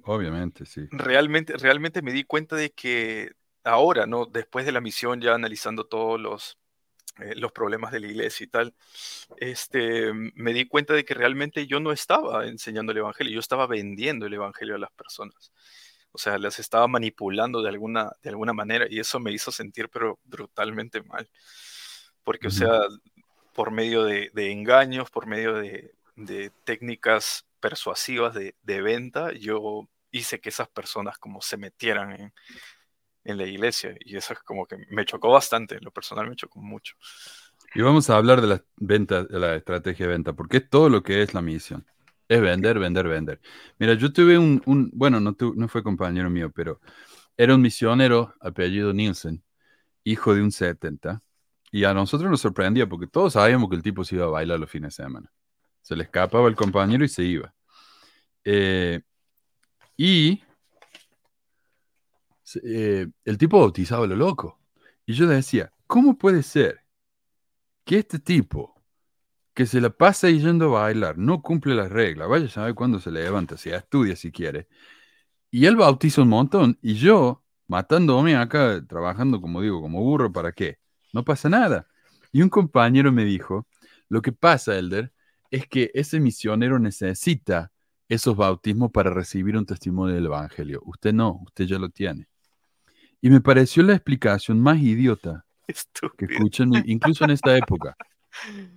obviamente, 0.02 0.64
sí. 0.64 0.88
realmente, 0.90 1.56
realmente 1.56 2.02
me 2.02 2.12
di 2.12 2.24
cuenta 2.24 2.56
de 2.56 2.70
que 2.70 3.33
ahora, 3.64 4.06
¿no? 4.06 4.26
Después 4.26 4.64
de 4.64 4.72
la 4.72 4.80
misión, 4.80 5.20
ya 5.20 5.35
analizando 5.35 5.85
todos 5.85 6.20
los, 6.20 6.59
eh, 7.18 7.35
los 7.37 7.53
problemas 7.53 7.92
de 7.92 8.01
la 8.01 8.07
iglesia 8.07 8.44
y 8.44 8.46
tal, 8.49 8.75
este, 9.37 10.12
me 10.12 10.53
di 10.53 10.66
cuenta 10.66 10.94
de 10.94 11.05
que 11.05 11.14
realmente 11.14 11.66
yo 11.66 11.81
no 11.81 11.92
estaba 11.92 12.46
enseñando 12.46 12.92
el 12.92 12.99
Evangelio, 12.99 13.35
yo 13.35 13.40
estaba 13.40 13.66
vendiendo 13.66 14.27
el 14.27 14.35
Evangelio 14.35 14.77
a 14.77 14.79
las 14.79 14.92
personas. 14.92 15.53
O 16.12 16.18
sea, 16.18 16.38
las 16.38 16.59
estaba 16.59 16.88
manipulando 16.88 17.62
de 17.62 17.68
alguna, 17.68 18.12
de 18.23 18.31
alguna 18.31 18.53
manera 18.53 18.87
y 18.88 18.99
eso 18.99 19.20
me 19.20 19.33
hizo 19.33 19.53
sentir 19.53 19.88
pero 19.88 20.18
brutalmente 20.25 21.03
mal. 21.03 21.29
Porque, 22.25 22.49
o 22.49 22.51
sea, 22.51 22.81
por 23.55 23.70
medio 23.70 24.05
de, 24.05 24.31
de 24.35 24.53
engaños, 24.53 25.11
por 25.11 25.27
medio 25.27 25.55
de, 25.55 25.94
de 26.16 26.51
técnicas 26.64 27.46
persuasivas 27.61 28.35
de, 28.35 28.55
de 28.62 28.83
venta, 28.83 29.33
yo 29.33 29.88
hice 30.11 30.40
que 30.40 30.49
esas 30.49 30.68
personas 30.68 31.18
como 31.18 31.40
se 31.42 31.57
metieran 31.57 32.12
en, 32.12 32.33
en 33.31 33.38
la 33.38 33.47
iglesia 33.47 33.95
y 34.01 34.16
eso 34.16 34.33
es 34.35 34.40
como 34.40 34.66
que 34.66 34.77
me 34.90 35.05
chocó 35.05 35.31
bastante, 35.31 35.79
lo 35.81 35.90
personal 35.93 36.29
me 36.29 36.37
chocó 36.37 36.61
mucho. 36.61 36.95
Y 37.75 37.83
vamos 37.83 38.11
a 38.11 38.16
hablar 38.16 38.40
de 38.40 38.49
la 38.49 38.64
venta, 38.77 39.25
de 39.25 39.38
la 39.38 39.55
estrategia 39.55 40.07
de 40.07 40.12
venta, 40.12 40.33
porque 40.33 40.59
es 40.59 40.69
todo 40.71 40.88
lo 40.88 41.03
que 41.03 41.23
es 41.23 41.35
la 41.35 41.43
misión. 41.43 41.87
Es 42.29 42.40
vender, 42.40 42.79
vender, 42.79 43.09
vender. 43.09 43.40
Mira, 43.79 43.95
yo 43.95 44.12
tuve 44.12 44.38
un, 44.38 44.62
un- 44.66 44.90
bueno, 44.93 45.21
no, 45.21 45.35
tu- 45.35 45.55
no 45.55 45.69
fue 45.69 45.83
compañero 45.83 46.31
mío, 46.31 46.51
pero 46.53 46.81
era 47.37 47.55
un 47.55 47.62
misionero, 47.62 48.35
apellido 48.40 48.93
Nielsen, 48.93 49.45
hijo 50.05 50.35
de 50.35 50.43
un 50.43 50.53
70, 50.53 51.23
y 51.73 51.85
a 51.85 51.95
nosotros 51.95 52.31
nos 52.31 52.40
sorprendía 52.43 52.88
porque 52.88 53.07
todos 53.09 53.35
sabíamos 53.35 53.71
que 53.71 53.77
el 53.77 53.83
tipo 53.83 54.05
se 54.05 54.16
iba 54.16 54.27
a 54.27 54.29
bailar 54.31 54.61
los 54.61 54.71
fines 54.71 54.97
de 54.97 55.05
semana. 55.05 55.33
Se 55.83 55.97
le 55.97 56.05
escapaba 56.05 56.49
el 56.49 56.57
compañero 56.57 57.05
y 57.05 57.09
se 57.09 57.25
iba. 57.25 57.55
Eh, 58.45 59.03
y 59.97 60.43
eh, 62.63 63.07
el 63.25 63.39
tipo 63.39 63.59
bautizaba 63.61 64.05
a 64.05 64.09
lo 64.09 64.17
loco. 64.17 64.61
Y 65.07 65.15
yo 65.15 65.27
decía, 65.27 65.73
¿cómo 65.87 66.17
puede 66.19 66.43
ser 66.43 66.85
que 67.85 67.99
este 67.99 68.19
tipo 68.19 68.81
que 69.55 69.67
se 69.67 69.81
la 69.81 69.91
pasa 69.91 70.31
yendo 70.31 70.77
a 70.77 70.83
bailar, 70.83 71.19
no 71.19 71.43
cumple 71.43 71.75
las 71.75 71.91
reglas, 71.91 72.29
vaya 72.29 72.47
a 72.47 72.49
saber 72.49 72.75
cuándo 72.75 73.01
se 73.01 73.11
levanta, 73.11 73.57
si 73.57 73.71
estudia 73.71 74.17
si 74.17 74.33
quiere, 74.33 74.69
y 75.51 75.67
él 75.67 75.77
bautiza 75.77 76.23
un 76.23 76.29
montón, 76.29 76.79
y 76.83 76.95
yo, 76.95 77.45
matándome 77.67 78.37
acá, 78.37 78.85
trabajando 78.87 79.41
como 79.41 79.61
digo, 79.61 79.81
como 79.83 80.03
burro, 80.03 80.33
¿para 80.33 80.53
qué? 80.53 80.79
No 81.13 81.25
pasa 81.25 81.49
nada. 81.49 81.89
Y 82.33 82.43
un 82.43 82.49
compañero 82.49 83.13
me 83.13 83.25
dijo, 83.25 83.67
lo 84.09 84.23
que 84.23 84.33
pasa, 84.33 84.79
Elder, 84.79 85.13
es 85.51 85.67
que 85.67 85.91
ese 85.95 86.21
misionero 86.21 86.79
necesita 86.79 87.73
esos 88.09 88.37
bautismos 88.37 88.91
para 88.91 89.11
recibir 89.11 89.57
un 89.57 89.67
testimonio 89.67 90.15
del 90.15 90.27
Evangelio. 90.27 90.83
Usted 90.85 91.13
no, 91.13 91.41
usted 91.45 91.67
ya 91.67 91.79
lo 91.79 91.91
tiene. 91.91 92.29
Y 93.20 93.30
me 93.30 93.40
pareció 93.40 93.83
la 93.83 93.94
explicación 93.94 94.61
más 94.61 94.78
idiota 94.78 95.44
que 95.66 96.26
Estúpido. 96.26 96.64
en 96.64 96.70
mi- 96.70 96.83
incluso 96.87 97.24
en 97.24 97.30
esta 97.30 97.56
época. 97.56 97.96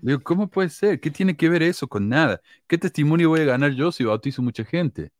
Digo, 0.01 0.19
¿cómo 0.21 0.49
puede 0.49 0.69
ser? 0.69 0.99
¿Qué 0.99 1.11
tiene 1.11 1.37
que 1.37 1.47
ver 1.49 1.63
eso 1.63 1.87
con 1.87 2.09
nada? 2.09 2.41
¿Qué 2.67 2.77
testimonio 2.77 3.29
voy 3.29 3.41
a 3.41 3.45
ganar 3.45 3.71
yo 3.71 3.91
si 3.91 4.03
bautizo 4.03 4.41
mucha 4.41 4.65
gente? 4.65 5.11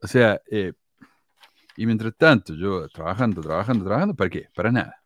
O 0.00 0.06
sea, 0.06 0.40
eh, 0.50 0.72
y 1.76 1.86
mientras 1.86 2.14
tanto, 2.16 2.54
yo 2.54 2.88
trabajando, 2.88 3.40
trabajando, 3.40 3.84
trabajando, 3.84 4.14
¿para 4.14 4.30
qué? 4.30 4.48
Para 4.54 4.70
nada. 4.70 4.96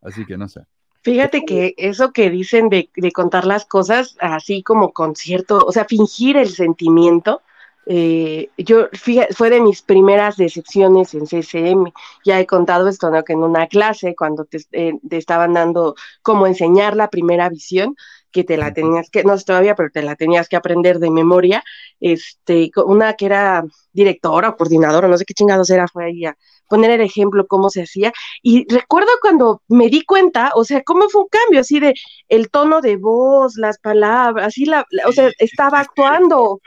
Así 0.00 0.24
que 0.24 0.36
no 0.36 0.48
sé. 0.48 0.60
Fíjate 1.02 1.44
que 1.44 1.74
eso 1.76 2.12
que 2.12 2.30
dicen 2.30 2.68
de, 2.68 2.90
de 2.96 3.12
contar 3.12 3.44
las 3.44 3.66
cosas 3.66 4.16
así 4.20 4.62
como 4.62 4.92
con 4.92 5.16
cierto, 5.16 5.58
o 5.58 5.72
sea, 5.72 5.84
fingir 5.84 6.36
el 6.36 6.48
sentimiento, 6.48 7.42
eh, 7.86 8.50
yo 8.56 8.88
fíjate, 8.92 9.34
fue 9.34 9.50
de 9.50 9.60
mis 9.60 9.82
primeras 9.82 10.36
decepciones 10.36 11.14
en 11.14 11.26
CCM. 11.26 11.92
Ya 12.24 12.40
he 12.40 12.46
contado 12.46 12.88
esto, 12.88 13.10
en 13.28 13.38
una 13.38 13.66
clase, 13.66 14.14
cuando 14.16 14.44
te, 14.44 14.58
eh, 14.72 14.98
te 15.08 15.16
estaban 15.16 15.54
dando 15.54 15.94
cómo 16.22 16.46
enseñar 16.46 16.96
la 16.96 17.10
primera 17.10 17.48
visión, 17.48 17.96
que 18.34 18.44
te 18.44 18.58
la 18.58 18.74
tenías 18.74 19.08
que, 19.10 19.24
no 19.24 19.38
sé 19.38 19.44
todavía, 19.46 19.76
pero 19.76 19.90
te 19.92 20.02
la 20.02 20.16
tenías 20.16 20.48
que 20.50 20.56
aprender 20.56 20.98
de 20.98 21.10
memoria, 21.10 21.64
este, 22.00 22.70
una 22.84 23.14
que 23.14 23.26
era 23.26 23.64
directora 23.92 24.50
o 24.50 24.56
coordinadora, 24.56 25.08
no 25.08 25.16
sé 25.18 25.24
qué 25.24 25.34
chingados 25.34 25.70
era, 25.70 25.88
fue 25.88 26.06
ahí 26.06 26.26
a 26.26 26.36
poner 26.68 26.90
el 26.90 27.02
ejemplo 27.02 27.46
cómo 27.46 27.70
se 27.70 27.82
hacía. 27.82 28.12
Y 28.42 28.66
recuerdo 28.72 29.10
cuando 29.22 29.62
me 29.68 29.88
di 29.88 30.04
cuenta, 30.04 30.50
o 30.54 30.64
sea, 30.64 30.82
cómo 30.82 31.08
fue 31.10 31.22
un 31.22 31.28
cambio, 31.28 31.60
así 31.60 31.78
de 31.80 31.94
el 32.28 32.50
tono 32.50 32.80
de 32.80 32.96
voz, 32.96 33.54
las 33.56 33.78
palabras, 33.78 34.48
así 34.48 34.64
la, 34.66 34.84
la- 34.90 35.08
o 35.08 35.12
sea, 35.12 35.30
estaba 35.38 35.80
actuando. 35.86 36.60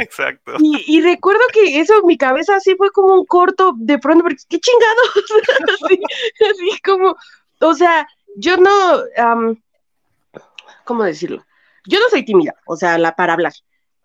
Exacto. 0.00 0.52
Y, 0.58 0.82
y 0.86 1.00
recuerdo 1.02 1.42
que 1.52 1.80
eso 1.80 1.94
en 2.00 2.06
mi 2.06 2.16
cabeza 2.16 2.56
así 2.56 2.74
fue 2.76 2.90
como 2.90 3.14
un 3.14 3.26
corto 3.26 3.74
de 3.76 3.98
pronto, 3.98 4.22
porque 4.24 4.42
qué 4.48 4.58
chingados, 4.58 5.10
así, 5.84 6.00
así 6.50 6.80
como, 6.82 7.14
o 7.60 7.74
sea, 7.74 8.06
yo 8.36 8.56
no, 8.56 8.70
am, 9.16 9.56
¿cómo 10.84 11.04
decirlo? 11.04 11.44
Yo 11.86 11.98
no 12.00 12.08
soy 12.08 12.24
tímida, 12.24 12.54
o 12.66 12.76
sea, 12.76 12.98
la, 12.98 13.14
para 13.14 13.34
hablar. 13.34 13.52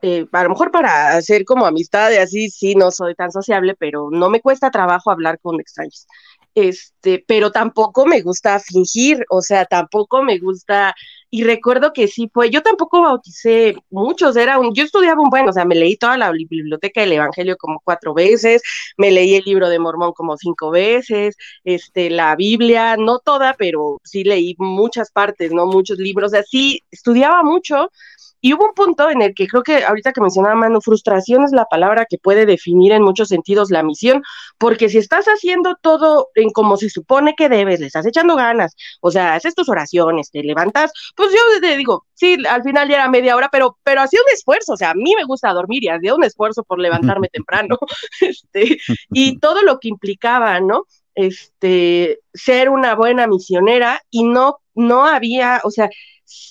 Eh, 0.02 0.26
a 0.32 0.44
lo 0.44 0.50
mejor 0.50 0.72
para 0.72 1.18
hacer 1.18 1.44
como 1.44 1.66
amistad 1.66 2.12
y 2.12 2.18
así, 2.18 2.50
sí, 2.50 2.76
no 2.76 2.90
soy 2.92 3.16
tan 3.16 3.32
sociable, 3.32 3.76
pero 3.78 4.10
no 4.12 4.30
me 4.30 4.42
cuesta 4.42 4.72
trabajo 4.72 5.12
hablar 5.12 5.40
con 5.42 5.60
extraños. 5.60 6.08
Este, 6.56 7.24
pero 7.28 7.52
tampoco 7.52 8.06
me 8.06 8.22
gusta 8.22 8.60
fingir, 8.60 9.26
o 9.30 9.42
sea, 9.42 9.66
tampoco 9.66 10.24
me 10.24 10.40
gusta, 10.40 10.96
y 11.32 11.44
recuerdo 11.44 11.94
que 11.94 12.08
sí 12.08 12.30
fue, 12.34 12.50
yo 12.50 12.62
tampoco 12.62 13.02
bauticé 13.02 13.76
muchos, 13.90 14.36
era 14.36 14.60
un, 14.60 14.74
yo 14.74 14.84
estudiaba 14.84 15.22
un 15.22 15.30
buen, 15.30 15.48
o 15.48 15.54
sea, 15.54 15.66
me 15.66 15.76
leí 15.76 15.96
toda 15.98 16.18
la 16.18 16.32
biblioteca 16.32 17.02
del 17.02 17.14
Evangelio 17.14 17.56
como 17.58 17.80
cuatro 17.84 18.14
veces, 18.14 18.62
me 18.98 19.12
leí 19.12 19.36
el 19.36 19.44
libro 19.46 19.70
de 19.70 19.80
Mormón 19.80 20.14
como 20.14 20.38
cinco 20.38 20.72
veces, 20.72 21.36
este, 21.64 22.10
la 22.10 22.36
Biblia, 22.36 22.98
no 22.98 23.20
toda, 23.20 23.56
pero 23.58 24.00
sí 24.04 24.24
leí 24.24 24.56
muchas 24.58 25.12
partes, 25.12 25.52
¿no? 25.52 25.66
Muchos 25.68 26.00
libros, 26.00 26.34
así, 26.34 26.84
estudiaba 26.92 27.44
mucho, 27.44 27.92
y 28.42 28.54
hubo 28.54 28.66
un 28.66 28.74
punto 28.74 29.10
en 29.10 29.22
el 29.22 29.34
que 29.34 29.48
creo 29.48 29.64
que 29.64 29.84
ahorita 29.84 30.14
que 30.14 30.22
mencionaba 30.22 30.56
Manu, 30.56 30.82
frustración 30.82 31.44
es 31.44 31.52
la 31.52 31.66
palabra 31.66 32.06
que 32.10 32.18
puede 32.18 32.46
definir 32.46 32.92
en 32.92 33.04
muchos 33.04 33.28
sentidos 33.30 33.72
la 33.72 33.84
misión, 33.84 34.24
porque 34.58 34.90
si 34.90 34.98
estás 34.98 35.26
haciendo 35.26 35.76
todo 35.82 36.30
en 36.36 36.50
como 36.52 36.78
se 36.78 36.90
supone 36.90 37.36
que 37.36 37.50
debes, 37.50 37.80
le 37.80 37.88
estás 37.88 38.06
echando 38.06 38.36
ganas, 38.36 38.76
o 39.02 39.12
sea, 39.12 39.36
haces 39.36 39.56
tus 39.56 39.70
oraciones, 39.70 40.32
te 40.32 40.44
levantas, 40.44 40.92
pues 41.16 41.32
yo 41.32 41.62
te 41.62 41.78
digo, 41.78 42.06
sí, 42.14 42.38
al 42.48 42.64
final 42.64 42.88
ya 42.90 42.96
era 42.96 43.10
media 43.10 43.36
hora, 43.36 43.50
pero, 43.52 43.78
pero 43.84 44.02
hacía 44.02 44.20
un 44.22 44.34
esfuerzo, 44.34 44.74
o 44.74 44.78
sea, 44.78 44.92
a 44.92 44.96
mí 44.96 45.14
me 45.16 45.26
gusta 45.26 45.52
dormir 45.54 45.84
y 45.84 45.90
hacía 45.90 46.16
un 46.16 46.24
esfuerzo 46.24 46.64
por 46.64 46.80
levantarme 46.80 47.28
temprano, 47.32 47.78
este, 48.22 48.80
y 49.12 49.40
todo 49.40 49.62
lo 49.64 49.80
que 49.80 49.90
implicaba, 49.90 50.60
¿no? 50.60 50.86
Este, 51.16 52.20
ser 52.34 52.70
una 52.70 52.96
buena 52.96 53.28
misionera 53.28 54.02
y 54.10 54.24
no, 54.24 54.60
no 54.74 55.06
había, 55.06 55.62
o 55.64 55.72
sea, 55.72 55.90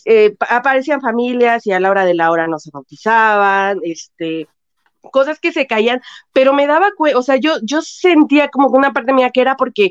eh, 0.04 0.36
aparecían 0.48 1.00
familias 1.00 1.66
y 1.66 1.72
a 1.72 1.80
la 1.80 1.90
hora 1.90 2.04
de 2.04 2.14
la 2.14 2.30
hora 2.30 2.46
no 2.46 2.58
se 2.58 2.70
bautizaban, 2.72 3.80
este, 3.82 4.48
cosas 5.10 5.38
que 5.40 5.52
se 5.52 5.66
caían, 5.66 6.00
pero 6.32 6.52
me 6.52 6.66
daba, 6.66 6.90
o 7.14 7.22
sea, 7.22 7.36
yo, 7.36 7.56
yo 7.62 7.82
sentía 7.82 8.48
como 8.48 8.68
una 8.68 8.92
parte 8.92 9.12
mía 9.12 9.30
que 9.30 9.40
era 9.40 9.56
porque, 9.56 9.90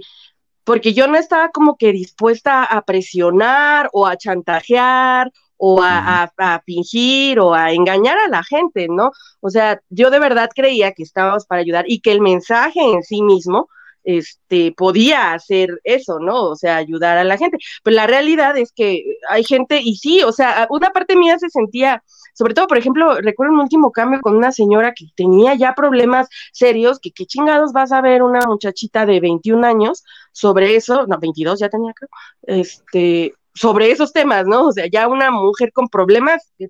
porque 0.63 0.93
yo 0.93 1.07
no 1.07 1.17
estaba 1.17 1.49
como 1.49 1.77
que 1.77 1.91
dispuesta 1.91 2.63
a 2.63 2.81
presionar 2.83 3.89
o 3.93 4.05
a 4.05 4.17
chantajear 4.17 5.31
o 5.57 5.81
a, 5.81 6.31
a, 6.37 6.61
fingir 6.61 7.39
o 7.39 7.53
a 7.53 7.71
engañar 7.71 8.17
a 8.19 8.29
la 8.29 8.43
gente, 8.43 8.87
¿no? 8.89 9.11
O 9.41 9.49
sea, 9.49 9.81
yo 9.89 10.11
de 10.11 10.19
verdad 10.19 10.49
creía 10.53 10.91
que 10.91 11.03
estábamos 11.03 11.45
para 11.45 11.61
ayudar 11.61 11.85
y 11.87 11.99
que 11.99 12.11
el 12.11 12.21
mensaje 12.21 12.79
en 12.79 13.01
sí 13.01 13.23
mismo 13.23 13.69
este, 14.07 14.71
podía 14.71 15.33
hacer 15.33 15.81
eso, 15.83 16.19
¿no? 16.19 16.45
O 16.45 16.55
sea, 16.55 16.77
ayudar 16.77 17.17
a 17.17 17.25
la 17.25 17.37
gente. 17.37 17.57
Pero 17.83 17.95
la 17.97 18.07
realidad 18.07 18.57
es 18.57 18.71
que 18.71 19.03
hay 19.29 19.43
gente, 19.43 19.81
y 19.83 19.97
sí, 19.97 20.23
o 20.23 20.31
sea, 20.31 20.65
una 20.69 20.91
parte 20.91 21.17
mía 21.17 21.37
se 21.37 21.49
sentía, 21.49 22.01
sobre 22.33 22.53
todo, 22.53 22.67
por 22.67 22.77
ejemplo, 22.77 23.15
recuerdo 23.15 23.53
un 23.53 23.59
último 23.59 23.91
cambio 23.91 24.21
con 24.21 24.37
una 24.37 24.53
señora 24.53 24.93
que 24.93 25.07
tenía 25.15 25.55
ya 25.55 25.75
problemas 25.75 26.29
serios, 26.53 26.99
que 26.99 27.11
qué 27.11 27.25
chingados 27.25 27.73
vas 27.73 27.91
a 27.91 27.99
ver 28.01 28.23
una 28.23 28.39
muchachita 28.47 29.05
de 29.05 29.19
21 29.19 29.67
años 29.67 30.05
sobre 30.31 30.77
eso, 30.77 31.05
no, 31.05 31.19
22 31.19 31.59
ya 31.59 31.67
tenía, 31.67 31.91
creo, 31.93 32.09
este, 32.43 33.33
sobre 33.53 33.91
esos 33.91 34.13
temas, 34.13 34.45
¿no? 34.45 34.67
O 34.67 34.71
sea, 34.71 34.85
ya 34.87 35.09
una 35.09 35.31
mujer 35.31 35.73
con 35.73 35.89
problemas 35.89 36.53
de, 36.57 36.69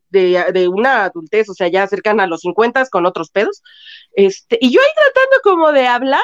de, 0.51 0.67
una 0.67 1.03
adultez, 1.05 1.49
o 1.49 1.53
sea, 1.53 1.67
ya 1.67 1.85
cercana 1.85 2.23
a 2.23 2.27
los 2.27 2.41
50 2.41 2.87
con 2.87 3.05
otros 3.05 3.29
pedos, 3.29 3.61
este, 4.13 4.57
y 4.59 4.71
yo 4.71 4.81
ahí 4.81 4.89
tratando 4.95 5.37
como 5.43 5.71
de 5.71 5.85
hablar, 5.85 6.23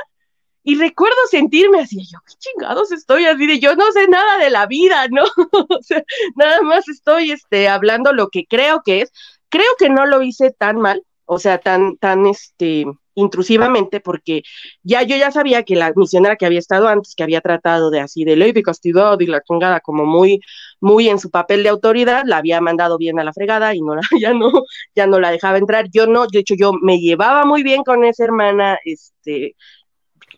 y 0.63 0.75
recuerdo 0.75 1.15
sentirme 1.29 1.81
así, 1.81 1.97
yo, 2.05 2.19
qué 2.25 2.33
chingados 2.39 2.91
estoy 2.91 3.25
así 3.25 3.45
de, 3.45 3.59
yo 3.59 3.75
no 3.75 3.91
sé 3.91 4.07
nada 4.07 4.37
de 4.37 4.49
la 4.49 4.65
vida, 4.65 5.07
¿no? 5.09 5.23
o 5.69 5.81
sea, 5.81 6.03
nada 6.35 6.61
más 6.61 6.87
estoy 6.87 7.31
este, 7.31 7.67
hablando 7.67 8.13
lo 8.13 8.29
que 8.29 8.45
creo 8.45 8.81
que 8.83 9.01
es. 9.01 9.11
Creo 9.49 9.67
que 9.77 9.89
no 9.89 10.05
lo 10.05 10.23
hice 10.23 10.51
tan 10.51 10.77
mal, 10.77 11.03
o 11.25 11.37
sea, 11.37 11.59
tan, 11.59 11.97
tan, 11.97 12.25
este, 12.25 12.85
intrusivamente, 13.15 13.99
porque 13.99 14.43
ya 14.83 15.03
yo 15.03 15.15
ya 15.17 15.31
sabía 15.31 15.63
que 15.63 15.75
la 15.75 15.91
misionera 15.95 16.35
que 16.35 16.45
había 16.45 16.59
estado 16.59 16.87
antes, 16.87 17.13
que 17.15 17.23
había 17.23 17.41
tratado 17.41 17.89
de 17.91 17.99
así 17.99 18.23
de 18.23 18.35
ley 18.35 18.51
de 18.51 18.63
castidad 18.63 19.19
y 19.19 19.27
la 19.27 19.41
chingada 19.41 19.79
como 19.81 20.05
muy, 20.05 20.39
muy 20.79 21.09
en 21.09 21.19
su 21.19 21.29
papel 21.29 21.63
de 21.63 21.69
autoridad, 21.69 22.23
la 22.25 22.37
había 22.37 22.61
mandado 22.61 22.97
bien 22.97 23.19
a 23.19 23.23
la 23.23 23.33
fregada 23.33 23.75
y 23.75 23.81
no 23.81 23.95
la, 23.95 24.01
ya 24.19 24.33
no, 24.33 24.51
ya 24.95 25.07
no 25.07 25.19
la 25.19 25.31
dejaba 25.31 25.57
entrar. 25.57 25.87
Yo 25.91 26.07
no, 26.07 26.27
de 26.27 26.39
hecho 26.39 26.55
yo 26.57 26.73
me 26.73 26.99
llevaba 26.99 27.45
muy 27.45 27.63
bien 27.63 27.83
con 27.83 28.03
esa 28.05 28.23
hermana, 28.23 28.77
este, 28.85 29.55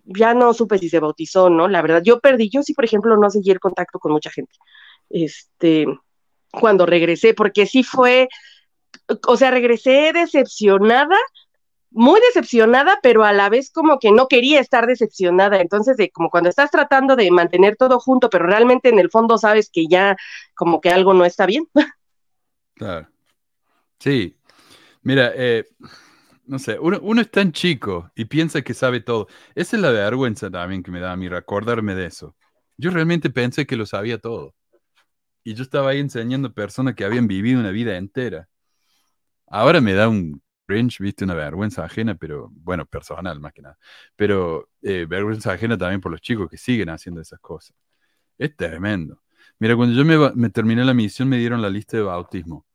ya 0.05 0.33
no 0.33 0.53
supe 0.53 0.77
si 0.77 0.89
se 0.89 0.99
bautizó, 0.99 1.49
¿no? 1.49 1.67
La 1.67 1.81
verdad, 1.81 2.01
yo 2.03 2.19
perdí, 2.19 2.49
yo 2.49 2.63
sí, 2.63 2.73
por 2.73 2.85
ejemplo, 2.85 3.17
no 3.17 3.29
seguí 3.29 3.51
el 3.51 3.59
contacto 3.59 3.99
con 3.99 4.11
mucha 4.11 4.29
gente, 4.29 4.53
este, 5.09 5.85
cuando 6.51 6.85
regresé, 6.85 7.33
porque 7.33 7.65
sí 7.65 7.83
fue, 7.83 8.27
o 9.27 9.37
sea, 9.37 9.51
regresé 9.51 10.11
decepcionada, 10.13 11.17
muy 11.91 12.19
decepcionada, 12.19 12.99
pero 13.01 13.23
a 13.23 13.31
la 13.31 13.49
vez 13.49 13.71
como 13.71 13.99
que 13.99 14.11
no 14.11 14.27
quería 14.27 14.59
estar 14.59 14.85
decepcionada. 14.85 15.61
Entonces, 15.61 15.95
de, 15.95 16.11
como 16.11 16.29
cuando 16.29 16.49
estás 16.49 16.69
tratando 16.69 17.15
de 17.15 17.31
mantener 17.31 17.77
todo 17.77 17.99
junto, 18.01 18.29
pero 18.29 18.45
realmente 18.45 18.89
en 18.89 18.99
el 18.99 19.09
fondo 19.09 19.37
sabes 19.37 19.69
que 19.71 19.87
ya 19.87 20.17
como 20.55 20.81
que 20.81 20.89
algo 20.89 21.13
no 21.13 21.23
está 21.25 21.45
bien. 21.45 21.67
Claro. 22.75 23.07
Sí. 23.99 24.35
Mira, 25.01 25.31
eh, 25.35 25.63
no 26.47 26.59
sé, 26.59 26.79
uno, 26.79 26.99
uno, 27.01 27.21
es 27.21 27.31
tan 27.31 27.51
chico 27.51 28.11
y 28.15 28.25
piensa 28.25 28.61
que 28.61 28.73
sabe 28.73 29.01
todo. 29.01 29.27
Esa 29.55 29.75
es 29.75 29.81
la 29.81 29.91
vergüenza 29.91 30.49
también 30.49 30.83
que 30.83 30.91
me 30.91 30.99
da 30.99 31.11
a 31.13 31.17
mí 31.17 31.27
recordarme 31.29 31.95
de 31.95 32.07
eso. 32.07 32.35
Yo 32.77 32.91
realmente 32.91 33.29
pensé 33.29 33.65
que 33.65 33.75
lo 33.77 33.85
sabía 33.85 34.19
todo. 34.19 34.55
Y 35.43 35.55
yo 35.55 35.63
estaba 35.63 35.91
ahí 35.91 35.99
enseñando 35.99 36.49
a 36.49 36.53
personas 36.53 36.95
que 36.95 37.05
habían 37.05 37.27
vivido 37.27 37.59
una 37.59 37.71
vida 37.71 37.97
entera. 37.97 38.49
Ahora 39.47 39.81
me 39.81 39.93
da 39.93 40.09
un 40.09 40.41
cringe, 40.67 40.99
viste, 40.99 41.23
una 41.23 41.35
vergüenza 41.35 41.83
ajena, 41.85 42.15
pero 42.15 42.49
bueno, 42.51 42.85
personal 42.85 43.39
más 43.39 43.53
que 43.53 43.61
nada. 43.61 43.77
Pero 44.15 44.69
eh, 44.81 45.05
vergüenza 45.07 45.53
ajena 45.53 45.77
también 45.77 46.01
por 46.01 46.11
los 46.11 46.21
chicos 46.21 46.49
que 46.49 46.57
siguen 46.57 46.89
haciendo 46.89 47.21
esas 47.21 47.39
cosas. 47.39 47.75
Es 48.37 48.55
tremendo. 48.55 49.21
Mira, 49.59 49.75
cuando 49.75 49.95
yo 49.95 50.05
me, 50.05 50.31
me 50.35 50.49
terminé 50.49 50.85
la 50.85 50.93
misión 50.93 51.29
me 51.29 51.37
dieron 51.37 51.61
la 51.61 51.69
lista 51.69 51.97
de 51.97 52.03
bautismo. 52.03 52.65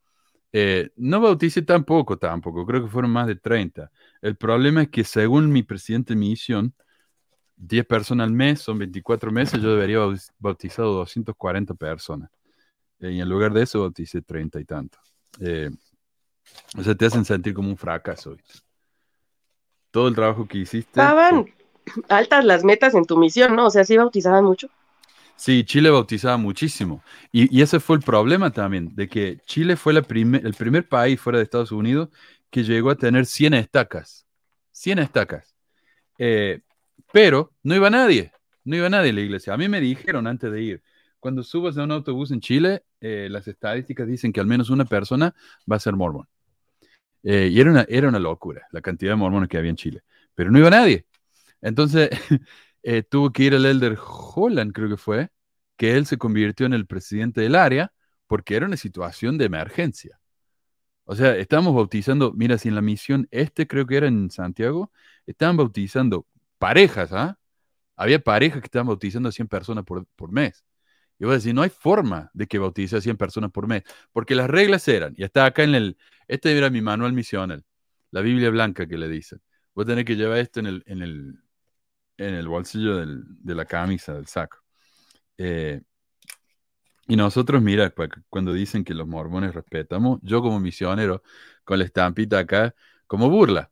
Eh, 0.53 0.89
no 0.97 1.21
bauticé 1.21 1.61
tampoco, 1.61 2.17
tampoco, 2.17 2.65
creo 2.65 2.83
que 2.83 2.89
fueron 2.89 3.11
más 3.11 3.27
de 3.27 3.35
30. 3.35 3.89
El 4.21 4.35
problema 4.35 4.83
es 4.83 4.89
que 4.89 5.03
según 5.03 5.51
mi 5.51 5.63
presidente 5.63 6.13
de 6.13 6.19
misión, 6.19 6.73
10 7.55 7.85
personas 7.85 8.27
al 8.27 8.33
mes, 8.33 8.59
son 8.59 8.79
24 8.79 9.31
meses, 9.31 9.61
yo 9.61 9.71
debería 9.71 10.03
haber 10.03 10.19
bautizado 10.39 10.93
240 10.93 11.73
personas. 11.75 12.29
Eh, 12.99 13.11
y 13.11 13.21
en 13.21 13.29
lugar 13.29 13.53
de 13.53 13.63
eso 13.63 13.81
bauticé 13.81 14.21
30 14.21 14.59
y 14.59 14.65
tanto. 14.65 14.97
Eh, 15.39 15.69
o 16.77 16.83
sea, 16.83 16.95
te 16.95 17.05
hacen 17.05 17.23
sentir 17.23 17.53
como 17.53 17.69
un 17.69 17.77
fracaso. 17.77 18.35
Todo 19.91 20.07
el 20.07 20.15
trabajo 20.15 20.47
que 20.47 20.59
hiciste. 20.59 20.99
Estaban 20.99 21.45
altas 22.09 22.45
las 22.45 22.63
metas 22.63 22.93
en 22.95 23.05
tu 23.05 23.17
misión, 23.17 23.55
¿no? 23.55 23.67
O 23.67 23.69
sea, 23.69 23.83
sí 23.83 23.97
bautizaban 23.97 24.43
mucho. 24.43 24.69
Sí, 25.41 25.63
Chile 25.63 25.89
bautizaba 25.89 26.37
muchísimo. 26.37 27.03
Y, 27.31 27.61
ese 27.63 27.79
fue 27.79 27.95
el 27.97 28.03
problema 28.03 28.51
también, 28.51 28.93
de 28.95 29.09
que 29.09 29.39
Chile 29.47 29.75
fue 29.75 29.91
el 29.93 30.03
primer 30.03 30.87
país 30.87 31.19
fuera 31.19 31.39
de 31.39 31.45
Estados 31.45 31.71
Unidos 31.71 32.09
que 32.51 32.63
llegó 32.63 32.91
a 32.91 32.95
tener 32.95 33.25
100 33.25 33.55
estacas. 33.55 34.27
100 34.71 34.99
estacas. 34.99 35.55
Eh, 36.19 36.61
pero 37.11 37.53
no 37.63 37.73
iba 37.73 37.89
nadie, 37.89 38.31
no 38.65 38.75
iba 38.75 38.87
nadie 38.87 39.09
a 39.09 39.13
la 39.13 39.21
iglesia. 39.21 39.53
A 39.55 39.57
mí 39.57 39.67
me 39.67 39.81
dijeron 39.81 40.27
antes 40.27 40.51
de 40.51 40.61
ir, 40.61 40.83
cuando 41.19 41.41
subas 41.41 41.75
a 41.79 41.83
un 41.85 41.91
autobús 41.91 42.29
en 42.31 42.39
Chile, 42.39 42.83
eh, 42.99 43.27
las 43.31 43.47
estadísticas 43.47 44.07
dicen 44.07 44.31
que 44.31 44.41
al 44.41 44.45
menos 44.45 44.69
una 44.69 44.85
persona 44.85 45.33
va 45.69 45.77
a 45.77 45.79
ser 45.79 45.95
mormón. 45.95 46.27
Eh, 47.23 47.49
y 47.51 47.59
era 47.59 47.71
una, 47.71 47.85
era 47.89 48.09
una 48.09 48.19
locura 48.19 48.67
la 48.71 48.81
cantidad 48.81 49.13
de 49.13 49.15
mormones 49.15 49.49
que 49.49 49.57
había 49.57 49.71
en 49.71 49.75
Chile. 49.75 50.03
Pero 50.35 50.51
no 50.51 50.59
iba 50.59 50.69
nadie. 50.69 51.07
Entonces, 51.61 52.11
eh, 52.83 53.03
tuvo 53.03 53.31
que 53.31 53.43
ir 53.43 53.53
el 53.53 53.65
Elder 53.65 53.97
Holland, 53.99 54.73
creo 54.73 54.89
que 54.89 54.97
fue, 54.97 55.29
que 55.77 55.95
él 55.97 56.05
se 56.05 56.17
convirtió 56.17 56.65
en 56.65 56.73
el 56.73 56.87
presidente 56.87 57.41
del 57.41 57.55
área 57.55 57.93
porque 58.27 58.55
era 58.55 58.65
una 58.65 58.77
situación 58.77 59.37
de 59.37 59.45
emergencia. 59.45 60.19
O 61.05 61.15
sea, 61.15 61.35
estábamos 61.37 61.75
bautizando, 61.75 62.33
mira, 62.33 62.57
si 62.57 62.69
en 62.69 62.75
la 62.75 62.81
misión 62.81 63.27
este 63.31 63.67
creo 63.67 63.85
que 63.85 63.97
era 63.97 64.07
en 64.07 64.29
Santiago, 64.31 64.91
estaban 65.25 65.57
bautizando 65.57 66.25
parejas, 66.57 67.11
¿ah? 67.11 67.37
Había 67.95 68.19
parejas 68.19 68.61
que 68.61 68.67
estaban 68.67 68.87
bautizando 68.87 69.29
a 69.29 69.31
100 69.31 69.47
personas 69.47 69.85
por, 69.85 70.31
mes. 70.31 70.63
Y 71.19 71.25
voy 71.25 71.33
a 71.33 71.35
decir, 71.35 71.53
no 71.53 71.61
hay 71.63 71.69
forma 71.69 72.31
de 72.33 72.47
que 72.47 72.59
bautice 72.59 72.97
a 72.97 73.01
100 73.01 73.17
personas 73.17 73.51
por 73.51 73.67
mes, 73.67 73.83
porque 74.13 74.35
las 74.35 74.49
reglas 74.49 74.87
eran, 74.87 75.13
y 75.17 75.23
está 75.23 75.45
acá 75.45 75.63
en 75.63 75.75
el, 75.75 75.97
este 76.27 76.57
era 76.57 76.69
mi 76.69 76.81
manual 76.81 77.13
misional, 77.13 77.63
la 78.11 78.21
Biblia 78.21 78.49
blanca 78.49 78.87
que 78.87 78.97
le 78.97 79.09
dicen. 79.09 79.41
Voy 79.75 79.83
a 79.83 79.87
tener 79.87 80.05
que 80.05 80.15
llevar 80.15 80.39
esto 80.39 80.59
en 80.61 80.67
el, 80.67 81.43
en 82.27 82.35
el 82.35 82.47
bolsillo 82.47 83.05
de 83.05 83.55
la 83.55 83.65
camisa, 83.65 84.13
del 84.13 84.27
saco. 84.27 84.59
Eh, 85.37 85.81
y 87.07 87.15
nosotros, 87.15 87.61
mira, 87.61 87.89
pues, 87.89 88.09
cuando 88.29 88.53
dicen 88.53 88.83
que 88.83 88.93
los 88.93 89.07
mormones 89.07 89.53
respetamos, 89.53 90.19
yo 90.21 90.41
como 90.41 90.59
misionero, 90.59 91.23
con 91.63 91.79
la 91.79 91.85
estampita 91.85 92.39
acá, 92.39 92.75
como 93.07 93.29
burla, 93.29 93.71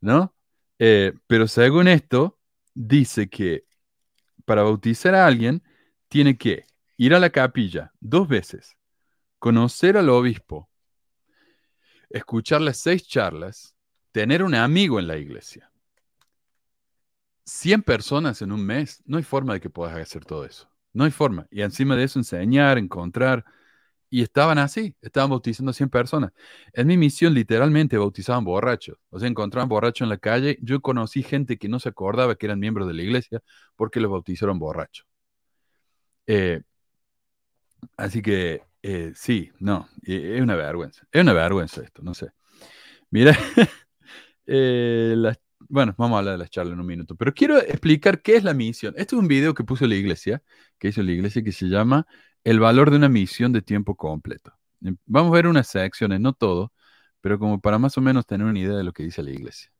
¿no? 0.00 0.34
Eh, 0.78 1.14
pero 1.26 1.48
según 1.48 1.88
esto, 1.88 2.38
dice 2.74 3.28
que 3.28 3.64
para 4.44 4.62
bautizar 4.62 5.14
a 5.14 5.26
alguien, 5.26 5.62
tiene 6.08 6.38
que 6.38 6.66
ir 6.96 7.14
a 7.14 7.18
la 7.18 7.30
capilla 7.30 7.92
dos 8.00 8.28
veces, 8.28 8.76
conocer 9.38 9.96
al 9.96 10.08
obispo, 10.08 10.70
escuchar 12.10 12.60
las 12.60 12.78
seis 12.78 13.06
charlas, 13.08 13.74
tener 14.12 14.42
un 14.42 14.54
amigo 14.54 15.00
en 15.00 15.08
la 15.08 15.16
iglesia. 15.16 15.70
100 17.46 17.82
personas 17.82 18.42
en 18.42 18.52
un 18.52 18.64
mes, 18.66 19.02
no 19.06 19.18
hay 19.18 19.24
forma 19.24 19.54
de 19.54 19.60
que 19.60 19.70
puedas 19.70 19.96
hacer 19.96 20.24
todo 20.26 20.46
eso. 20.46 20.70
No 20.94 21.04
hay 21.04 21.12
forma. 21.12 21.46
Y 21.50 21.62
encima 21.62 21.96
de 21.96 22.04
eso, 22.04 22.18
enseñar, 22.20 22.78
encontrar. 22.78 23.44
Y 24.10 24.22
estaban 24.22 24.58
así, 24.58 24.96
estaban 25.02 25.30
bautizando 25.30 25.70
a 25.70 25.74
100 25.74 25.90
personas. 25.90 26.32
En 26.74 26.86
mi 26.88 26.96
misión, 26.98 27.34
literalmente, 27.34 27.98
bautizaban 27.98 28.44
borrachos. 28.44 28.98
O 29.10 29.18
sea, 29.20 29.28
encontraban 29.28 29.68
borrachos 29.68 30.06
en 30.06 30.10
la 30.10 30.18
calle. 30.18 30.58
Yo 30.62 30.80
conocí 30.82 31.22
gente 31.24 31.58
que 31.58 31.68
no 31.68 31.80
se 31.80 31.88
acordaba 31.90 32.36
que 32.36 32.46
eran 32.46 32.60
miembros 32.60 32.88
de 32.88 32.94
la 32.94 33.02
iglesia 33.02 33.42
porque 33.76 34.00
los 34.00 34.10
bautizaron 34.12 34.58
borrachos. 34.60 35.06
Eh, 36.26 36.60
así 37.96 38.22
que 38.22 38.62
Eh, 38.88 39.10
sí, 39.16 39.50
no, 39.58 39.88
eh, 40.06 40.34
es 40.36 40.42
una 40.42 40.54
vergüenza. 40.54 41.02
Es 41.10 41.20
una 41.20 41.32
vergüenza 41.32 41.82
esto, 41.82 42.02
no 42.04 42.14
sé. 42.14 42.28
Mira, 43.10 43.36
eh, 44.46 45.14
la- 45.16 45.38
bueno, 45.68 45.94
vamos 45.98 46.16
a 46.16 46.18
hablar 46.18 46.34
de 46.34 46.38
las 46.38 46.50
charlas 46.50 46.74
en 46.74 46.80
un 46.80 46.86
minuto, 46.86 47.16
pero 47.16 47.34
quiero 47.34 47.58
explicar 47.58 48.22
qué 48.22 48.36
es 48.36 48.44
la 48.44 48.54
misión. 48.54 48.94
Este 48.96 49.14
es 49.14 49.20
un 49.20 49.28
video 49.28 49.54
que 49.54 49.64
puso 49.64 49.86
la 49.86 49.94
iglesia, 49.94 50.42
que 50.78 50.88
hizo 50.88 51.02
la 51.02 51.12
iglesia, 51.12 51.42
que 51.42 51.52
se 51.52 51.66
llama 51.66 52.06
El 52.44 52.60
valor 52.60 52.90
de 52.90 52.96
una 52.96 53.08
misión 53.08 53.52
de 53.52 53.62
tiempo 53.62 53.96
completo. 53.96 54.52
Em, 54.82 54.96
Vamos 55.06 55.32
a 55.32 55.34
ver 55.34 55.46
unas 55.46 55.66
secciones, 55.68 56.20
no 56.20 56.32
todo, 56.32 56.72
pero 57.20 57.38
como 57.38 57.60
para 57.60 57.78
más 57.78 57.96
o 57.98 58.00
menos 58.00 58.26
tener 58.26 58.46
una 58.46 58.58
idea 58.58 58.76
de 58.76 58.84
lo 58.84 58.92
que 58.92 59.02
dice 59.02 59.22
la 59.22 59.30
iglesia. 59.30 59.70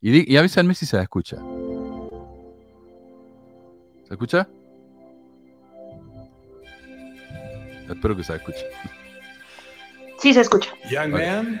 Y, 0.00 0.32
y 0.32 0.36
avísame 0.36 0.74
si 0.74 0.86
se 0.86 1.00
escucha. 1.00 1.38
¿Se 4.06 4.14
escucha? 4.14 4.48
Espero 7.88 8.16
que 8.16 8.24
se 8.24 8.34
escuche. 8.34 8.66
Sí, 10.18 10.32
se 10.32 10.40
escucha. 10.40 10.70
Young 10.90 11.12
man, 11.12 11.60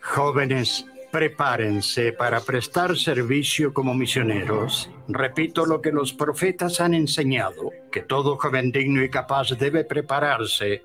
jóvenes, 0.00 0.84
prepárense 1.12 2.14
para 2.14 2.40
prestar 2.40 2.96
servicio 2.96 3.74
como 3.74 3.94
misioneros. 3.94 4.90
Repito 5.08 5.66
lo 5.66 5.82
que 5.82 5.92
los 5.92 6.14
profetas 6.14 6.80
han 6.80 6.94
enseñado, 6.94 7.70
que 7.92 8.00
todo 8.00 8.38
joven 8.38 8.72
digno 8.72 9.04
y 9.04 9.10
capaz 9.10 9.50
debe 9.50 9.84
prepararse 9.84 10.82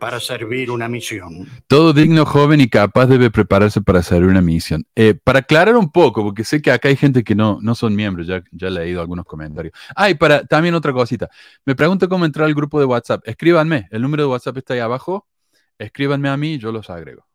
para 0.00 0.18
servir 0.18 0.70
una 0.70 0.88
misión. 0.88 1.46
Todo 1.66 1.92
digno, 1.92 2.24
joven 2.24 2.62
y 2.62 2.68
capaz 2.68 3.06
debe 3.06 3.30
prepararse 3.30 3.82
para 3.82 3.98
hacer 3.98 4.24
una 4.24 4.40
misión. 4.40 4.86
Eh, 4.94 5.14
para 5.22 5.40
aclarar 5.40 5.76
un 5.76 5.92
poco, 5.92 6.24
porque 6.24 6.44
sé 6.44 6.62
que 6.62 6.70
acá 6.70 6.88
hay 6.88 6.96
gente 6.96 7.22
que 7.22 7.34
no, 7.34 7.58
no 7.60 7.74
son 7.74 7.94
miembros, 7.94 8.26
ya, 8.26 8.42
ya 8.52 8.68
he 8.68 8.70
leído 8.70 9.02
algunos 9.02 9.26
comentarios. 9.26 9.74
Ah, 9.94 10.08
y 10.08 10.14
para 10.14 10.44
también 10.46 10.74
otra 10.74 10.94
cosita. 10.94 11.28
Me 11.66 11.74
pregunto 11.74 12.08
cómo 12.08 12.24
entrar 12.24 12.46
al 12.46 12.54
grupo 12.54 12.80
de 12.80 12.86
WhatsApp. 12.86 13.22
Escríbanme, 13.26 13.88
el 13.90 14.00
número 14.00 14.22
de 14.22 14.28
WhatsApp 14.30 14.56
está 14.56 14.72
ahí 14.72 14.80
abajo. 14.80 15.26
Escríbanme 15.78 16.30
a 16.30 16.36
mí, 16.38 16.56
yo 16.56 16.72
los 16.72 16.88
agrego. 16.88 17.26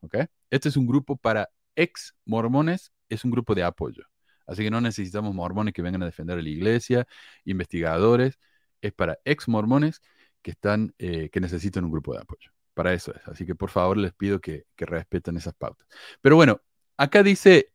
Este 0.50 0.70
es 0.70 0.78
un 0.78 0.88
grupo 0.88 1.16
para 1.18 1.50
ex 1.76 2.16
mormones, 2.26 2.92
es 3.10 3.26
un 3.26 3.32
grupo 3.32 3.56
de 3.56 3.64
apoyo. 3.64 4.06
Así 4.48 4.64
que 4.64 4.72
no 4.72 4.82
necesitamos 4.82 5.34
mormones 5.34 5.74
que 5.74 5.82
vengan 5.82 6.04
a 6.04 6.06
defender 6.06 6.38
a 6.38 6.42
la 6.42 6.50
iglesia, 6.50 7.08
investigadores. 7.46 8.40
Es 8.82 8.94
para 8.94 9.20
ex 9.26 9.48
mormones 9.48 10.02
que 10.42 10.52
están, 10.52 10.94
eh, 10.98 11.30
que 11.30 11.40
necesitan 11.40 11.86
un 11.86 11.92
grupo 11.92 12.14
de 12.14 12.20
apoyo. 12.22 12.52
Para 12.74 12.94
eso 12.94 13.14
es. 13.14 13.28
Así 13.28 13.46
que 13.46 13.56
por 13.56 13.70
favor 13.70 13.98
les 13.98 14.14
pido 14.14 14.40
que, 14.40 14.66
que 14.76 14.86
respeten 14.86 15.38
esas 15.38 15.54
pautas. 15.54 15.88
Pero 16.22 16.36
bueno, 16.36 16.62
acá 16.98 17.24
dice, 17.24 17.72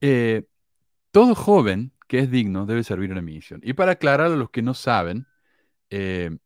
eh, 0.00 0.44
todo 1.10 1.34
joven 1.34 1.92
que 2.08 2.20
es 2.20 2.30
digno 2.30 2.66
debe 2.66 2.84
servir 2.84 3.10
una 3.12 3.22
misión. 3.22 3.60
Y 3.64 3.72
para 3.72 3.92
aclarar 3.92 4.32
a 4.32 4.36
los 4.36 4.50
que 4.50 4.62
no 4.62 4.74
saben, 4.74 5.26
eh, 5.90 6.36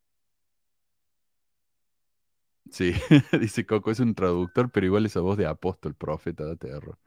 sí, 2.71 2.93
dice 3.41 3.67
Coco, 3.67 3.91
es 3.91 4.01
un 4.01 4.15
traductor, 4.15 4.71
pero 4.71 4.87
igual 4.87 5.07
esa 5.07 5.21
voz 5.21 5.37
de 5.37 5.47
apóstol, 5.47 5.95
profeta, 5.95 6.45
da 6.45 6.57
terror. 6.57 6.99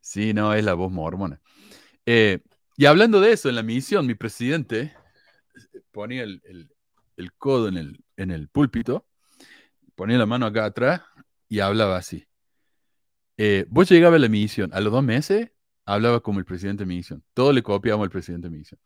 Sí, 0.00 0.32
no, 0.32 0.54
es 0.54 0.64
la 0.64 0.74
voz 0.74 0.90
mormona. 0.90 1.40
Eh, 2.06 2.40
y 2.76 2.86
hablando 2.86 3.20
de 3.20 3.32
eso, 3.32 3.48
en 3.48 3.56
la 3.56 3.62
misión, 3.62 4.06
mi 4.06 4.14
presidente 4.14 4.94
ponía 5.92 6.22
el, 6.22 6.40
codo 7.38 7.68
en 7.68 8.30
el, 8.30 8.48
púlpito, 8.48 9.06
ponía 9.94 10.18
la 10.18 10.26
mano 10.26 10.46
acá 10.46 10.64
atrás 10.64 11.02
y 11.48 11.60
hablaba 11.60 11.96
así. 11.96 12.26
Eh, 13.36 13.66
vos 13.68 13.88
llegabas 13.90 14.18
a 14.18 14.20
la 14.20 14.28
misión, 14.28 14.70
a 14.72 14.80
los 14.80 14.92
dos 14.92 15.02
meses 15.02 15.50
hablaba 15.84 16.20
como 16.20 16.38
el 16.38 16.44
presidente 16.44 16.84
de 16.84 16.88
misión. 16.88 17.24
Todo 17.34 17.52
le 17.52 17.62
copiamos 17.62 18.04
al 18.04 18.10
presidente 18.10 18.48
de 18.48 18.56
misión. 18.56 18.80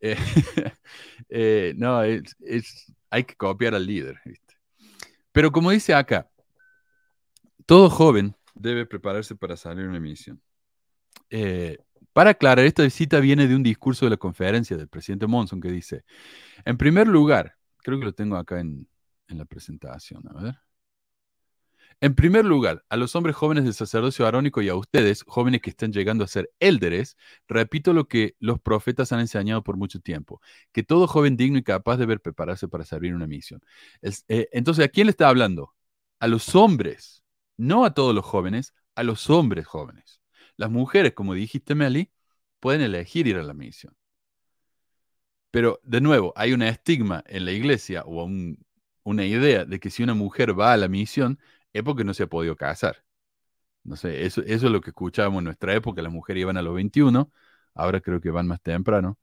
Eh, 0.00 1.74
no, 1.76 1.98
hay 1.98 3.24
que 3.24 3.36
copiar 3.36 3.74
al 3.74 3.86
líder. 3.86 4.20
¿viste? 4.24 4.43
Pero 5.34 5.50
como 5.50 5.72
dice 5.72 5.92
acá, 5.92 6.30
todo 7.66 7.90
joven 7.90 8.36
debe 8.54 8.86
prepararse 8.86 9.34
para 9.34 9.56
salir 9.56 9.84
a 9.84 9.88
una 9.88 9.98
misión. 9.98 10.40
Eh, 11.28 11.78
para 12.12 12.30
aclarar, 12.30 12.64
esta 12.64 12.88
cita 12.88 13.18
viene 13.18 13.48
de 13.48 13.56
un 13.56 13.64
discurso 13.64 14.06
de 14.06 14.10
la 14.10 14.16
conferencia 14.16 14.76
del 14.76 14.86
presidente 14.86 15.26
Monson 15.26 15.60
que 15.60 15.72
dice, 15.72 16.04
en 16.64 16.76
primer 16.76 17.08
lugar, 17.08 17.56
creo 17.78 17.98
que 17.98 18.04
lo 18.04 18.12
tengo 18.12 18.36
acá 18.36 18.60
en, 18.60 18.86
en 19.26 19.38
la 19.38 19.44
presentación, 19.44 20.22
a 20.28 20.40
ver. 20.40 20.63
En 22.04 22.14
primer 22.14 22.44
lugar, 22.44 22.84
a 22.90 22.98
los 22.98 23.16
hombres 23.16 23.34
jóvenes 23.34 23.64
del 23.64 23.72
sacerdocio 23.72 24.26
arónico 24.26 24.60
y 24.60 24.68
a 24.68 24.74
ustedes, 24.74 25.24
jóvenes 25.26 25.62
que 25.62 25.70
están 25.70 25.90
llegando 25.90 26.22
a 26.22 26.26
ser 26.28 26.50
élderes, 26.60 27.16
repito 27.48 27.94
lo 27.94 28.08
que 28.08 28.36
los 28.40 28.60
profetas 28.60 29.10
han 29.12 29.20
enseñado 29.20 29.64
por 29.64 29.78
mucho 29.78 30.00
tiempo, 30.00 30.42
que 30.70 30.82
todo 30.82 31.06
joven 31.06 31.38
digno 31.38 31.56
y 31.56 31.62
capaz 31.62 31.96
debe 31.96 32.18
prepararse 32.18 32.68
para 32.68 32.84
servir 32.84 33.14
una 33.14 33.26
misión. 33.26 33.62
Eh, 34.28 34.50
entonces, 34.52 34.84
¿a 34.84 34.88
quién 34.88 35.06
le 35.06 35.12
está 35.12 35.28
hablando? 35.30 35.72
A 36.20 36.28
los 36.28 36.54
hombres, 36.54 37.24
no 37.56 37.86
a 37.86 37.94
todos 37.94 38.14
los 38.14 38.26
jóvenes, 38.26 38.74
a 38.94 39.02
los 39.02 39.30
hombres 39.30 39.66
jóvenes. 39.66 40.20
Las 40.58 40.70
mujeres, 40.70 41.14
como 41.14 41.32
dijiste, 41.32 41.74
Meli, 41.74 42.12
pueden 42.60 42.82
elegir 42.82 43.28
ir 43.28 43.38
a 43.38 43.42
la 43.42 43.54
misión. 43.54 43.96
Pero, 45.50 45.80
de 45.84 46.00
nuevo, 46.02 46.32
hay 46.36 46.52
un 46.52 46.62
estigma 46.62 47.22
en 47.26 47.44
la 47.44 47.52
iglesia 47.52 48.02
o 48.04 48.24
un- 48.24 48.58
una 49.04 49.24
idea 49.24 49.64
de 49.64 49.78
que 49.80 49.90
si 49.90 50.02
una 50.02 50.14
mujer 50.14 50.58
va 50.58 50.72
a 50.72 50.76
la 50.76 50.88
misión 50.88 51.38
es 51.74 51.82
porque 51.82 52.04
no 52.04 52.14
se 52.14 52.24
ha 52.24 52.26
podido 52.28 52.56
casar. 52.56 53.04
No 53.84 53.96
sé, 53.96 54.24
eso, 54.26 54.42
eso 54.42 54.66
es 54.66 54.72
lo 54.72 54.80
que 54.80 54.90
escuchábamos 54.90 55.40
en 55.40 55.44
nuestra 55.46 55.74
época, 55.74 56.02
las 56.02 56.12
mujeres 56.12 56.42
iban 56.42 56.56
a 56.56 56.62
los 56.62 56.74
21, 56.74 57.30
ahora 57.74 58.00
creo 58.00 58.20
que 58.20 58.30
van 58.30 58.46
más 58.46 58.62
temprano, 58.62 59.18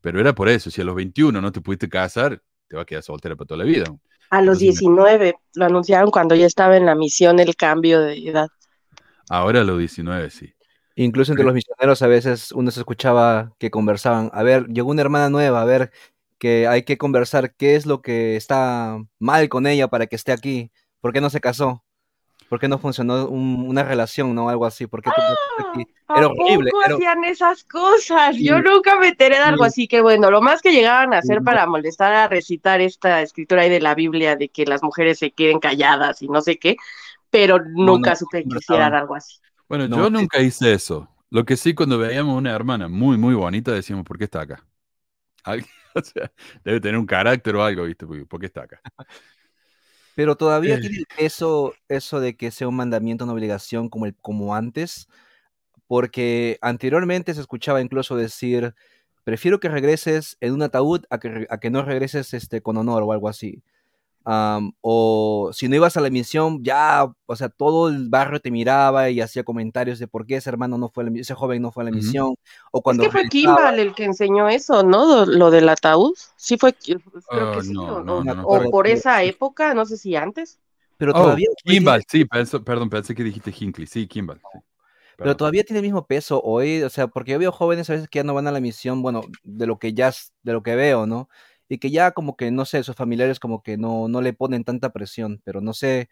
pero 0.00 0.20
era 0.20 0.34
por 0.34 0.48
eso, 0.48 0.70
si 0.70 0.80
a 0.80 0.84
los 0.84 0.96
21 0.96 1.40
no 1.40 1.52
te 1.52 1.60
pudiste 1.60 1.88
casar, 1.88 2.42
te 2.68 2.76
vas 2.76 2.82
a 2.84 2.86
quedar 2.86 3.02
soltera 3.04 3.36
para 3.36 3.46
toda 3.48 3.58
la 3.58 3.64
vida. 3.64 3.84
A 4.30 4.42
los 4.42 4.60
Entonces, 4.60 4.80
19 4.80 5.34
lo 5.54 5.64
anunciaron 5.66 6.10
cuando 6.10 6.34
ya 6.34 6.46
estaba 6.46 6.76
en 6.76 6.86
la 6.86 6.94
misión 6.94 7.38
el 7.40 7.56
cambio 7.56 8.00
de 8.00 8.14
edad. 8.28 8.48
Ahora 9.28 9.60
a 9.60 9.64
los 9.64 9.78
19 9.78 10.30
sí. 10.30 10.52
Incluso 10.96 11.32
entre 11.32 11.44
los 11.44 11.54
misioneros 11.54 12.02
a 12.02 12.06
veces 12.08 12.52
uno 12.52 12.70
se 12.70 12.80
escuchaba 12.80 13.54
que 13.58 13.70
conversaban, 13.70 14.30
a 14.34 14.42
ver, 14.42 14.66
llegó 14.66 14.90
una 14.90 15.02
hermana 15.02 15.30
nueva, 15.30 15.62
a 15.62 15.64
ver, 15.64 15.92
que 16.38 16.66
hay 16.66 16.82
que 16.84 16.98
conversar 16.98 17.54
qué 17.54 17.76
es 17.76 17.86
lo 17.86 18.02
que 18.02 18.36
está 18.36 18.98
mal 19.18 19.48
con 19.48 19.66
ella 19.66 19.88
para 19.88 20.06
que 20.06 20.16
esté 20.16 20.32
aquí, 20.32 20.72
por 21.00 21.12
qué 21.12 21.20
no 21.20 21.30
se 21.30 21.40
casó, 21.40 21.84
por 22.50 22.58
qué 22.58 22.66
no 22.68 22.78
funcionó 22.80 23.28
un- 23.28 23.64
una 23.68 23.84
relación, 23.84 24.34
¿no? 24.34 24.48
Algo 24.48 24.66
así, 24.66 24.88
por 24.88 25.00
qué 25.00 25.10
tú 25.14 25.20
no 25.22 25.28
estás 25.28 25.66
aquí. 25.72 25.94
¿A 26.08 26.18
Era 26.18 26.26
horrible, 26.26 26.70
poco 26.72 26.84
era- 26.84 26.94
hacían 26.96 27.24
esas 27.24 27.62
cosas? 27.62 28.36
Yo 28.36 28.60
nunca 28.60 28.98
me 28.98 29.08
enteré 29.08 29.36
de 29.36 29.42
algo 29.42 29.62
Sí. 29.64 29.68
así 29.68 29.88
que 29.88 30.00
bueno, 30.02 30.32
lo 30.32 30.42
más 30.42 30.60
que 30.60 30.72
llegaban 30.72 31.14
a 31.14 31.18
hacer 31.18 31.38
Sí. 31.38 31.44
para 31.44 31.64
molestar 31.66 32.12
a 32.12 32.26
recitar 32.26 32.80
esta 32.80 33.22
escritura 33.22 33.62
ahí 33.62 33.70
de 33.70 33.80
la 33.80 33.94
Biblia 33.94 34.34
de 34.34 34.48
que 34.48 34.66
las 34.66 34.82
mujeres 34.82 35.20
se 35.20 35.30
queden 35.30 35.60
calladas 35.60 36.22
y 36.22 36.28
no 36.28 36.40
sé 36.40 36.58
qué, 36.58 36.76
pero 37.30 37.60
nunca 37.64 38.10
no, 38.10 38.16
supe 38.16 38.42
que 38.42 38.58
hicieran 38.58 38.94
algo 38.94 39.14
así. 39.14 39.38
Bueno, 39.68 39.86
No, 39.86 39.98
yo 39.98 40.06
sí. 40.06 40.10
nunca 40.12 40.40
hice 40.40 40.72
eso. 40.72 41.08
Lo 41.30 41.44
que 41.44 41.56
sí, 41.56 41.72
cuando 41.74 41.98
veíamos 41.98 42.36
una 42.36 42.50
hermana 42.52 42.88
muy, 42.88 43.16
muy 43.16 43.34
bonita, 43.34 43.70
decíamos, 43.70 44.04
¿por 44.04 44.18
qué 44.18 44.24
está 44.24 44.40
acá? 44.40 44.66
Alguien- 45.44 45.70
o 45.94 46.00
sea, 46.02 46.32
debe 46.64 46.80
tener 46.80 46.98
un 46.98 47.06
carácter 47.06 47.54
o 47.54 47.62
algo, 47.62 47.84
¿viste? 47.84 48.06
¿Por 48.08 48.26
por 48.26 48.40
qué 48.40 48.46
está 48.46 48.62
acá? 48.62 48.80
Pero 50.20 50.36
todavía 50.36 50.78
tiene 50.78 50.98
el 50.98 51.06
peso 51.16 51.72
eso 51.88 52.20
de 52.20 52.36
que 52.36 52.50
sea 52.50 52.68
un 52.68 52.76
mandamiento, 52.76 53.24
una 53.24 53.32
obligación 53.32 53.88
como, 53.88 54.04
el, 54.04 54.14
como 54.16 54.54
antes, 54.54 55.08
porque 55.86 56.58
anteriormente 56.60 57.32
se 57.32 57.40
escuchaba 57.40 57.80
incluso 57.80 58.16
decir, 58.16 58.74
prefiero 59.24 59.60
que 59.60 59.70
regreses 59.70 60.36
en 60.42 60.52
un 60.52 60.60
ataúd 60.60 61.06
a 61.08 61.20
que, 61.20 61.46
a 61.48 61.58
que 61.58 61.70
no 61.70 61.82
regreses 61.82 62.34
este, 62.34 62.60
con 62.60 62.76
honor 62.76 63.02
o 63.02 63.12
algo 63.12 63.30
así. 63.30 63.62
Am, 64.24 64.72
o 64.82 65.50
si 65.52 65.68
no 65.68 65.76
ibas 65.76 65.96
a 65.96 66.00
la 66.00 66.10
misión, 66.10 66.62
ya, 66.62 67.06
o 67.26 67.36
sea, 67.36 67.48
todo 67.48 67.88
el 67.88 68.08
barrio 68.10 68.38
te 68.40 68.50
miraba 68.50 69.08
y 69.10 69.20
hacía 69.20 69.44
comentarios 69.44 69.98
de 69.98 70.08
por 70.08 70.26
qué 70.26 70.36
ese 70.36 70.50
hermano 70.50 70.76
no 70.78 70.90
fue 70.90 71.04
a 71.04 71.10
la 71.10 71.18
ese 71.20 71.34
joven 71.34 71.62
no 71.62 71.72
fue 71.72 71.84
a 71.84 71.86
la 71.86 71.90
misión. 71.90 72.34
O 72.70 72.78
Es 72.78 72.82
cuando 72.82 73.04
que 73.04 73.10
fue 73.10 73.28
Kimball 73.28 73.78
el 73.78 73.94
que 73.94 74.04
enseñó 74.04 74.48
eso, 74.48 74.82
¿no? 74.82 75.24
Lo 75.24 75.50
del 75.50 75.68
ataúd. 75.68 76.12
Sí 76.36 76.58
fue, 76.58 76.74
creo 76.74 77.00
Ah, 77.30 77.52
que 77.54 77.62
sí, 77.62 77.74
no, 77.74 77.82
o, 77.82 78.00
no, 78.02 78.16
o- 78.20 78.24
no, 78.24 78.34
no 78.34 78.42
o 78.66 78.70
por 78.70 78.86
esa 78.86 79.22
época, 79.22 79.74
no 79.74 79.86
sé 79.86 79.96
si 79.96 80.16
antes. 80.16 80.58
pero 80.98 81.12
Oh, 81.12 81.22
todavía, 81.22 81.48
Kimball, 81.64 82.02
sí, 82.06 82.24
perdón, 82.26 82.90
pensé 82.90 83.14
que 83.14 83.24
dijiste 83.24 83.52
Hinckley. 83.58 83.86
Sí, 83.86 84.06
Kimball. 84.06 84.40
sí. 84.52 84.58
Pero 85.16 85.36
todavía 85.36 85.64
tiene 85.64 85.80
el 85.80 85.84
mismo 85.84 86.06
peso 86.06 86.40
hoy, 86.42 86.82
o 86.82 86.88
sea, 86.88 87.06
porque 87.08 87.32
yo 87.32 87.38
veo 87.38 87.52
jóvenes 87.52 87.90
a 87.90 87.92
veces 87.92 88.08
que 88.08 88.20
ya 88.20 88.24
no 88.24 88.32
van 88.34 88.46
a 88.46 88.52
la 88.52 88.60
misión, 88.60 89.02
bueno, 89.02 89.20
de 89.42 89.66
lo 89.66 89.78
que 89.78 89.92
ya, 89.92 90.12
de 90.42 90.52
lo 90.54 90.62
que 90.62 90.74
veo, 90.76 91.06
¿no? 91.06 91.28
Y 91.70 91.78
que 91.78 91.90
ya 91.90 92.10
como 92.10 92.36
que, 92.36 92.50
no 92.50 92.66
sé, 92.66 92.82
sus 92.82 92.96
familiares 92.96 93.40
como 93.40 93.62
que 93.62 93.78
no, 93.78 94.08
no 94.08 94.20
le 94.20 94.34
ponen 94.34 94.64
tanta 94.64 94.92
presión, 94.92 95.40
pero 95.44 95.62
no 95.62 95.72
sé, 95.72 96.10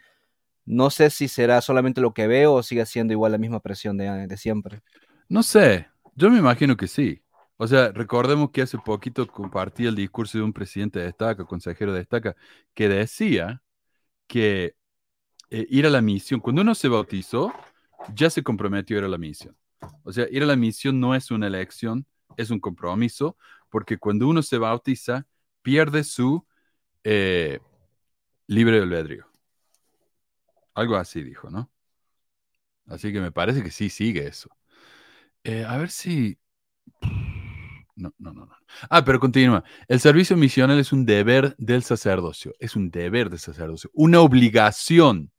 no 0.65 0.89
sé 0.91 1.11
si 1.11 1.29
será 1.29 1.61
solamente 1.61 2.01
lo 2.01 2.15
que 2.15 2.29
veo 2.29 2.55
o 2.55 2.63
sigue 2.63 2.87
siendo 2.87 3.13
igual 3.13 3.33
la 3.33 3.39
misma 3.39 3.61
presión 3.61 3.99
de, 3.99 4.29
de 4.29 4.37
siempre. 4.37 4.81
No 5.29 5.43
sé, 5.43 5.89
yo 6.15 6.31
me 6.31 6.39
imagino 6.39 6.77
que 6.77 6.87
sí. 6.87 7.23
O 7.59 7.67
sea, 7.67 7.91
recordemos 7.91 8.51
que 8.53 8.63
hace 8.63 8.79
poquito 8.79 9.27
compartí 9.27 9.85
el 9.87 9.97
discurso 9.97 10.39
de 10.39 10.45
un 10.45 10.53
presidente 10.53 11.01
de 11.01 11.07
destaca, 11.07 11.45
consejero 11.45 11.93
de 11.93 11.99
destaca, 11.99 12.37
que 12.73 12.89
decía 12.89 13.61
que 14.29 14.77
eh, 15.51 15.67
ir 15.71 15.87
a 15.87 15.91
la 15.91 16.01
misión, 16.03 16.41
cuando 16.41 16.63
uno 16.63 16.75
se 16.75 16.89
bautizó, 16.89 17.53
ya 18.15 18.31
se 18.31 18.43
comprometió 18.43 18.97
a 18.97 19.01
ir 19.01 19.05
a 19.07 19.09
la 19.09 19.19
misión. 19.19 19.57
O 20.05 20.13
sea, 20.13 20.27
ir 20.31 20.43
a 20.43 20.47
la 20.47 20.57
misión 20.57 21.01
no 21.01 21.15
es 21.15 21.31
una 21.31 21.47
elección, 21.47 22.07
es 22.37 22.51
un 22.51 22.61
compromiso, 22.61 23.37
porque 23.71 23.99
cuando 23.99 24.29
uno 24.29 24.43
se 24.43 24.59
bautiza, 24.59 25.27
pierde 25.63 26.05
su, 26.05 26.47
eh, 27.05 27.61
libre 28.47 28.79
albedrío. 28.79 29.27
Algo 30.75 30.97
así 30.97 31.23
dijo, 31.23 31.51
¿no? 31.51 31.71
Así 32.87 33.13
que 33.13 33.21
me 33.21 33.33
parece 33.33 33.63
que 33.63 33.71
sí 33.71 33.91
sigue 33.91 34.27
eso. 34.27 34.51
Eh, 35.45 35.65
a 35.65 35.77
ver 35.77 35.91
si... 35.91 36.39
No, 37.97 38.15
no, 38.19 38.33
no, 38.33 38.47
no. 38.47 38.57
Ah, 38.89 39.05
pero 39.05 39.19
continúa. 39.19 39.65
El 39.89 39.99
servicio 40.01 40.37
misional 40.37 40.79
es 40.79 40.93
un 40.93 41.05
deber 41.05 41.57
del 41.59 41.83
sacerdocio. 41.83 42.55
Es 42.61 42.77
un 42.77 42.91
deber 42.91 43.29
del 43.29 43.41
sacerdocio. 43.41 43.91
Una 43.93 44.21
obligación. 44.21 45.33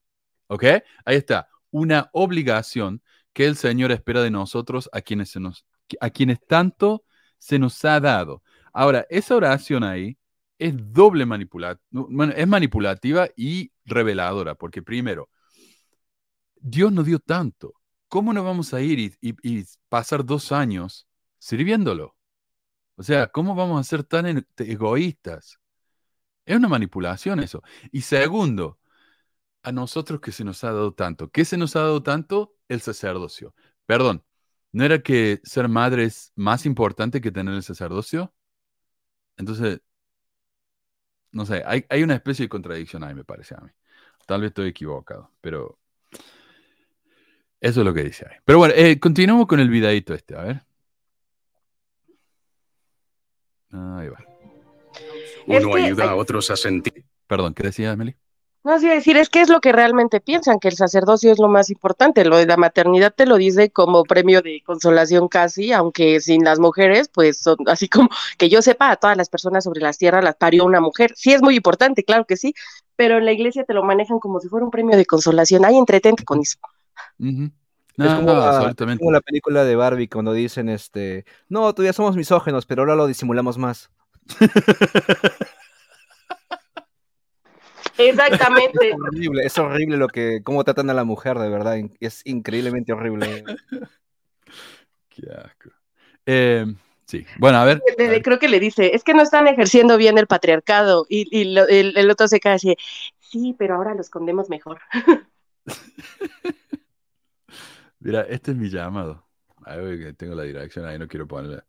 ¿Ok? 0.47 0.63
Ahí 1.05 1.15
está. 1.15 1.47
Una 1.71 2.09
obligación 2.11 3.01
que 3.31 3.45
el 3.45 3.55
Señor 3.55 3.91
espera 3.91 4.21
de 4.21 4.31
nosotros 4.31 4.89
a 4.91 5.01
quienes, 5.01 5.29
se 5.29 5.39
nos, 5.39 5.65
a 6.01 6.09
quienes 6.09 6.45
tanto 6.45 7.05
se 7.37 7.59
nos 7.59 7.83
ha 7.85 7.99
dado. 7.99 8.43
Ahora, 8.73 9.05
esa 9.09 9.35
oración 9.35 9.83
ahí 9.83 10.17
es 10.57 10.73
doble 10.93 11.25
manipulativa, 11.25 11.81
es 12.35 12.47
manipulativa 12.47 13.27
y 13.35 13.71
reveladora, 13.85 14.55
porque 14.55 14.81
primero, 14.81 15.29
Dios 16.55 16.91
nos 16.91 17.05
dio 17.05 17.19
tanto. 17.19 17.73
¿Cómo 18.07 18.33
no 18.33 18.43
vamos 18.43 18.73
a 18.73 18.81
ir 18.81 19.17
y, 19.21 19.65
pasar 19.87 20.25
dos 20.25 20.51
años 20.51 21.07
sirviéndolo? 21.37 22.15
O 22.95 23.03
sea, 23.03 23.27
¿cómo 23.27 23.55
vamos 23.55 23.79
a 23.79 23.83
ser 23.83 24.03
tan 24.03 24.45
egoístas? 24.57 25.59
Es 26.45 26.57
una 26.57 26.67
manipulación 26.67 27.39
eso. 27.39 27.61
Y 27.91 28.01
segundo, 28.01 28.79
a 29.63 29.71
nosotros 29.71 30.19
que 30.21 30.31
se 30.31 30.43
nos 30.43 30.63
ha 30.63 30.73
dado 30.73 30.93
tanto. 30.93 31.29
¿Qué 31.29 31.45
se 31.45 31.57
nos 31.57 31.75
ha 31.75 31.81
dado 31.81 32.03
tanto? 32.03 32.55
El 32.67 32.81
sacerdocio. 32.81 33.53
Perdón, 33.85 34.23
¿no 34.71 34.83
era 34.83 35.01
que 35.01 35.41
ser 35.43 35.69
madre 35.69 36.05
es 36.05 36.31
más 36.35 36.65
importante 36.65 37.21
que 37.21 37.31
tener 37.31 37.53
el 37.53 37.63
sacerdocio? 37.63 38.33
Entonces, 39.39 39.79
no 41.31 41.45
sé, 41.45 41.63
hay, 41.65 41.85
hay 41.89 42.03
una 42.03 42.15
especie 42.15 42.45
de 42.45 42.49
contradicción 42.49 43.03
ahí, 43.03 43.15
me 43.15 43.23
parece 43.23 43.55
a 43.55 43.61
mí. 43.61 43.69
Tal 44.27 44.41
vez 44.41 44.49
estoy 44.49 44.67
equivocado, 44.67 45.31
pero 45.41 45.79
eso 47.61 47.79
es 47.79 47.85
lo 47.85 47.93
que 47.93 48.03
dice 48.03 48.27
ahí. 48.29 48.37
Pero 48.43 48.59
bueno, 48.59 48.73
eh, 48.77 48.99
continuamos 48.99 49.47
con 49.47 49.59
el 49.59 49.69
videito 49.69 50.13
este, 50.13 50.35
a 50.35 50.43
ver. 50.43 50.61
Ahí 53.71 54.09
va. 54.09 54.23
Uno 55.47 55.75
ayuda 55.75 56.11
a 56.11 56.15
otros 56.15 56.51
a 56.51 56.57
sentir. 56.57 57.05
Perdón, 57.25 57.53
¿qué 57.53 57.63
decía, 57.63 57.91
Emily? 57.91 58.15
No, 58.61 58.77
sí, 58.77 58.89
decir, 58.89 59.15
es 59.15 59.29
que 59.29 59.39
es 59.39 59.47
lo 59.47 59.61
que 59.61 59.71
realmente 59.71 60.19
piensan, 60.19 60.59
que 60.59 60.67
el 60.67 60.75
sacerdocio 60.75 61.31
es 61.31 61.39
lo 61.39 61.47
más 61.47 61.69
importante. 61.69 62.25
Lo 62.25 62.37
de 62.37 62.45
la 62.45 62.57
maternidad 62.57 63.13
te 63.15 63.25
lo 63.25 63.37
dice 63.37 63.69
como 63.69 64.03
premio 64.03 64.41
de 64.41 64.61
consolación 64.65 65.29
casi, 65.29 65.71
aunque 65.71 66.19
sin 66.19 66.43
las 66.43 66.59
mujeres, 66.59 67.07
pues 67.07 67.39
son 67.39 67.57
así 67.67 67.87
como 67.87 68.09
que 68.37 68.49
yo 68.49 68.61
sepa, 68.61 68.91
a 68.91 68.97
todas 68.97 69.15
las 69.15 69.29
personas 69.29 69.63
sobre 69.63 69.79
la 69.79 69.93
tierra 69.93 70.21
las 70.21 70.35
parió 70.35 70.65
una 70.65 70.81
mujer. 70.81 71.13
Sí 71.15 71.31
es 71.31 71.41
muy 71.41 71.55
importante, 71.55 72.03
claro 72.03 72.25
que 72.25 72.35
sí, 72.35 72.53
pero 72.97 73.17
en 73.17 73.25
la 73.25 73.31
iglesia 73.31 73.63
te 73.63 73.73
lo 73.73 73.83
manejan 73.83 74.19
como 74.19 74.41
si 74.41 74.49
fuera 74.49 74.65
un 74.65 74.71
premio 74.71 74.97
de 74.97 75.05
consolación. 75.05 75.63
Ay, 75.63 75.77
entretente 75.77 76.25
con 76.25 76.41
eso. 76.41 76.57
es 77.17 77.23
como, 77.97 78.33
la, 78.33 78.75
como, 78.99 79.11
la, 79.11 79.21
película 79.21 79.63
de 79.63 79.77
Barbie 79.77 80.09
cuando 80.09 80.33
dicen, 80.33 80.67
este, 80.67 81.23
no, 81.47 81.73
todavía 81.73 81.93
somos 81.93 82.17
misógenos, 82.17 82.65
pero 82.65 82.81
ahora 82.81 82.95
lo 82.95 83.07
disimulamos 83.07 83.57
más. 83.57 83.89
Exactamente. 87.99 88.89
Es 88.89 88.95
horrible, 88.95 89.45
es 89.45 89.57
horrible 89.57 89.97
lo 89.97 90.07
que, 90.07 90.41
cómo 90.43 90.63
tratan 90.63 90.89
a 90.89 90.93
la 90.93 91.03
mujer, 91.03 91.37
de 91.37 91.49
verdad. 91.49 91.77
Es 91.99 92.21
increíblemente 92.25 92.93
horrible. 92.93 93.43
Qué 95.09 95.27
asco. 95.31 95.69
Eh, 96.25 96.65
sí, 97.05 97.25
bueno, 97.37 97.57
a 97.57 97.65
ver, 97.65 97.81
Creo 98.23 98.39
que 98.39 98.47
le 98.47 98.59
dice, 98.59 98.95
es 98.95 99.03
que 99.03 99.13
no 99.13 99.21
están 99.21 99.47
ejerciendo 99.47 99.97
bien 99.97 100.17
el 100.17 100.27
patriarcado. 100.27 101.05
Y, 101.09 101.27
y 101.37 101.57
el, 101.57 101.97
el, 101.97 102.09
otro 102.09 102.29
se 102.29 102.39
cae 102.39 102.53
así, 102.53 102.77
sí, 103.19 103.53
pero 103.57 103.75
ahora 103.75 103.93
lo 103.93 104.01
escondemos 104.01 104.49
mejor. 104.49 104.79
Mira, 107.99 108.21
este 108.21 108.51
es 108.51 108.57
mi 108.57 108.69
llamado. 108.69 109.27
Ay, 109.65 110.13
tengo 110.13 110.35
la 110.35 110.43
dirección 110.43 110.85
ahí, 110.85 110.97
no 110.97 111.09
quiero 111.09 111.27
ponerla. 111.27 111.65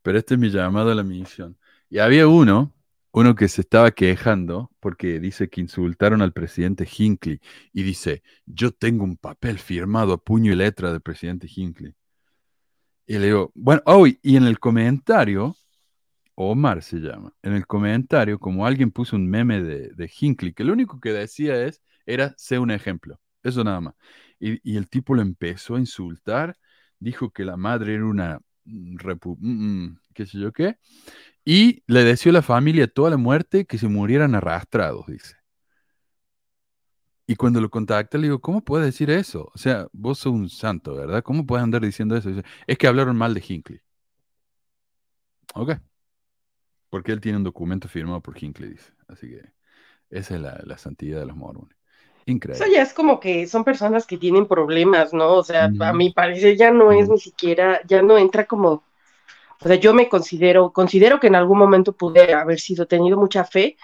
Pero 0.00 0.18
este 0.18 0.34
es 0.34 0.40
mi 0.40 0.48
llamado 0.48 0.92
a 0.92 0.94
la 0.94 1.02
misión. 1.02 1.58
Y 1.90 1.98
había 1.98 2.28
uno 2.28 2.72
uno 3.12 3.34
que 3.34 3.48
se 3.48 3.62
estaba 3.62 3.90
quejando 3.92 4.70
porque 4.80 5.20
dice 5.20 5.48
que 5.48 5.60
insultaron 5.60 6.22
al 6.22 6.32
presidente 6.32 6.88
Hinckley 6.90 7.40
y 7.72 7.82
dice, 7.82 8.22
yo 8.46 8.72
tengo 8.72 9.04
un 9.04 9.16
papel 9.16 9.58
firmado 9.58 10.14
a 10.14 10.18
puño 10.18 10.52
y 10.52 10.56
letra 10.56 10.90
del 10.92 11.02
presidente 11.02 11.46
Hinckley. 11.54 11.94
Y 13.06 13.18
le 13.18 13.26
digo, 13.26 13.52
bueno, 13.54 13.82
oh, 13.86 14.06
y 14.06 14.18
en 14.36 14.44
el 14.44 14.58
comentario, 14.58 15.56
Omar 16.34 16.82
se 16.82 16.98
llama, 16.98 17.32
en 17.42 17.54
el 17.54 17.66
comentario, 17.66 18.38
como 18.38 18.66
alguien 18.66 18.90
puso 18.90 19.16
un 19.16 19.28
meme 19.28 19.62
de, 19.62 20.10
Hinckley, 20.20 20.52
que 20.54 20.64
lo 20.64 20.72
único 20.72 21.00
que 21.00 21.12
decía 21.12 21.62
es, 21.64 21.82
era, 22.06 22.34
sé 22.38 22.58
un 22.58 22.70
ejemplo, 22.70 23.20
eso 23.42 23.62
nada 23.64 23.80
más. 23.80 23.94
Y, 24.38 24.76
el 24.76 24.88
tipo 24.88 25.14
lo 25.14 25.22
empezó 25.22 25.76
a 25.76 25.80
insultar, 25.80 26.56
dijo 26.98 27.30
que 27.30 27.44
la 27.44 27.56
madre 27.56 27.94
era 27.94 28.06
una, 28.06 28.40
mm, 28.64 28.96
mm, 28.96 29.86
mm, 29.86 29.98
qué 30.12 30.26
sé 30.26 30.38
yo 30.38 30.52
qué, 30.52 30.76
y 31.44 31.82
le 31.86 32.04
deseó 32.04 32.30
a 32.30 32.34
la 32.34 32.42
familia 32.42 32.86
toda 32.86 33.10
la 33.10 33.16
muerte 33.16 33.66
que 33.66 33.78
se 33.78 33.88
murieran 33.88 34.34
arrastrados, 34.34 35.06
dice. 35.06 35.36
Y 37.26 37.36
cuando 37.36 37.60
lo 37.60 37.70
contacta, 37.70 38.18
le 38.18 38.24
digo, 38.24 38.40
¿cómo 38.40 38.62
puedes 38.62 38.86
decir 38.86 39.10
eso? 39.10 39.50
O 39.54 39.58
sea, 39.58 39.86
vos 39.92 40.18
sos 40.18 40.32
un 40.32 40.48
santo, 40.48 40.94
¿verdad? 40.96 41.22
¿Cómo 41.22 41.46
puedes 41.46 41.62
andar 41.62 41.82
diciendo 41.82 42.16
eso? 42.16 42.28
Dice, 42.28 42.44
es 42.66 42.78
que 42.78 42.86
hablaron 42.86 43.16
mal 43.16 43.32
de 43.32 43.42
Hinckley. 43.46 43.80
Ok. 45.54 45.72
Porque 46.90 47.12
él 47.12 47.20
tiene 47.20 47.38
un 47.38 47.44
documento 47.44 47.88
firmado 47.88 48.20
por 48.20 48.36
Hinckley, 48.36 48.70
dice. 48.70 48.92
Así 49.08 49.28
que 49.28 49.40
esa 50.10 50.34
es 50.34 50.40
la, 50.40 50.78
santidad 50.78 51.20
de 51.20 51.26
los 51.26 51.36
mormones. 51.36 51.76
Increíble. 52.26 52.64
Eso 52.64 52.72
ya 52.72 52.82
es 52.82 52.92
como 52.92 53.18
que 53.18 53.46
son 53.46 53.64
personas 53.64 54.06
que 54.06 54.18
tienen 54.18 54.46
problemas, 54.46 55.12
¿no? 55.12 55.34
O 55.34 55.42
sea, 55.44 55.72
a 55.80 55.92
mi 55.92 56.12
parecer 56.12 56.56
ya 56.56 56.70
no 56.70 56.92
es 56.92 57.08
ni 57.08 57.18
siquiera, 57.18 57.80
ya 57.86 58.02
no 58.02 58.18
entra 58.18 58.46
como 58.46 58.84
o 59.64 59.68
sea, 59.68 59.76
yo 59.76 59.94
me 59.94 60.08
considero, 60.08 60.72
considero 60.72 61.20
que 61.20 61.28
en 61.28 61.36
algún 61.36 61.58
momento 61.58 61.92
pude 61.92 62.34
haber 62.34 62.58
sido 62.58 62.86
tenido 62.86 63.16
mucha 63.16 63.44
fe, 63.44 63.76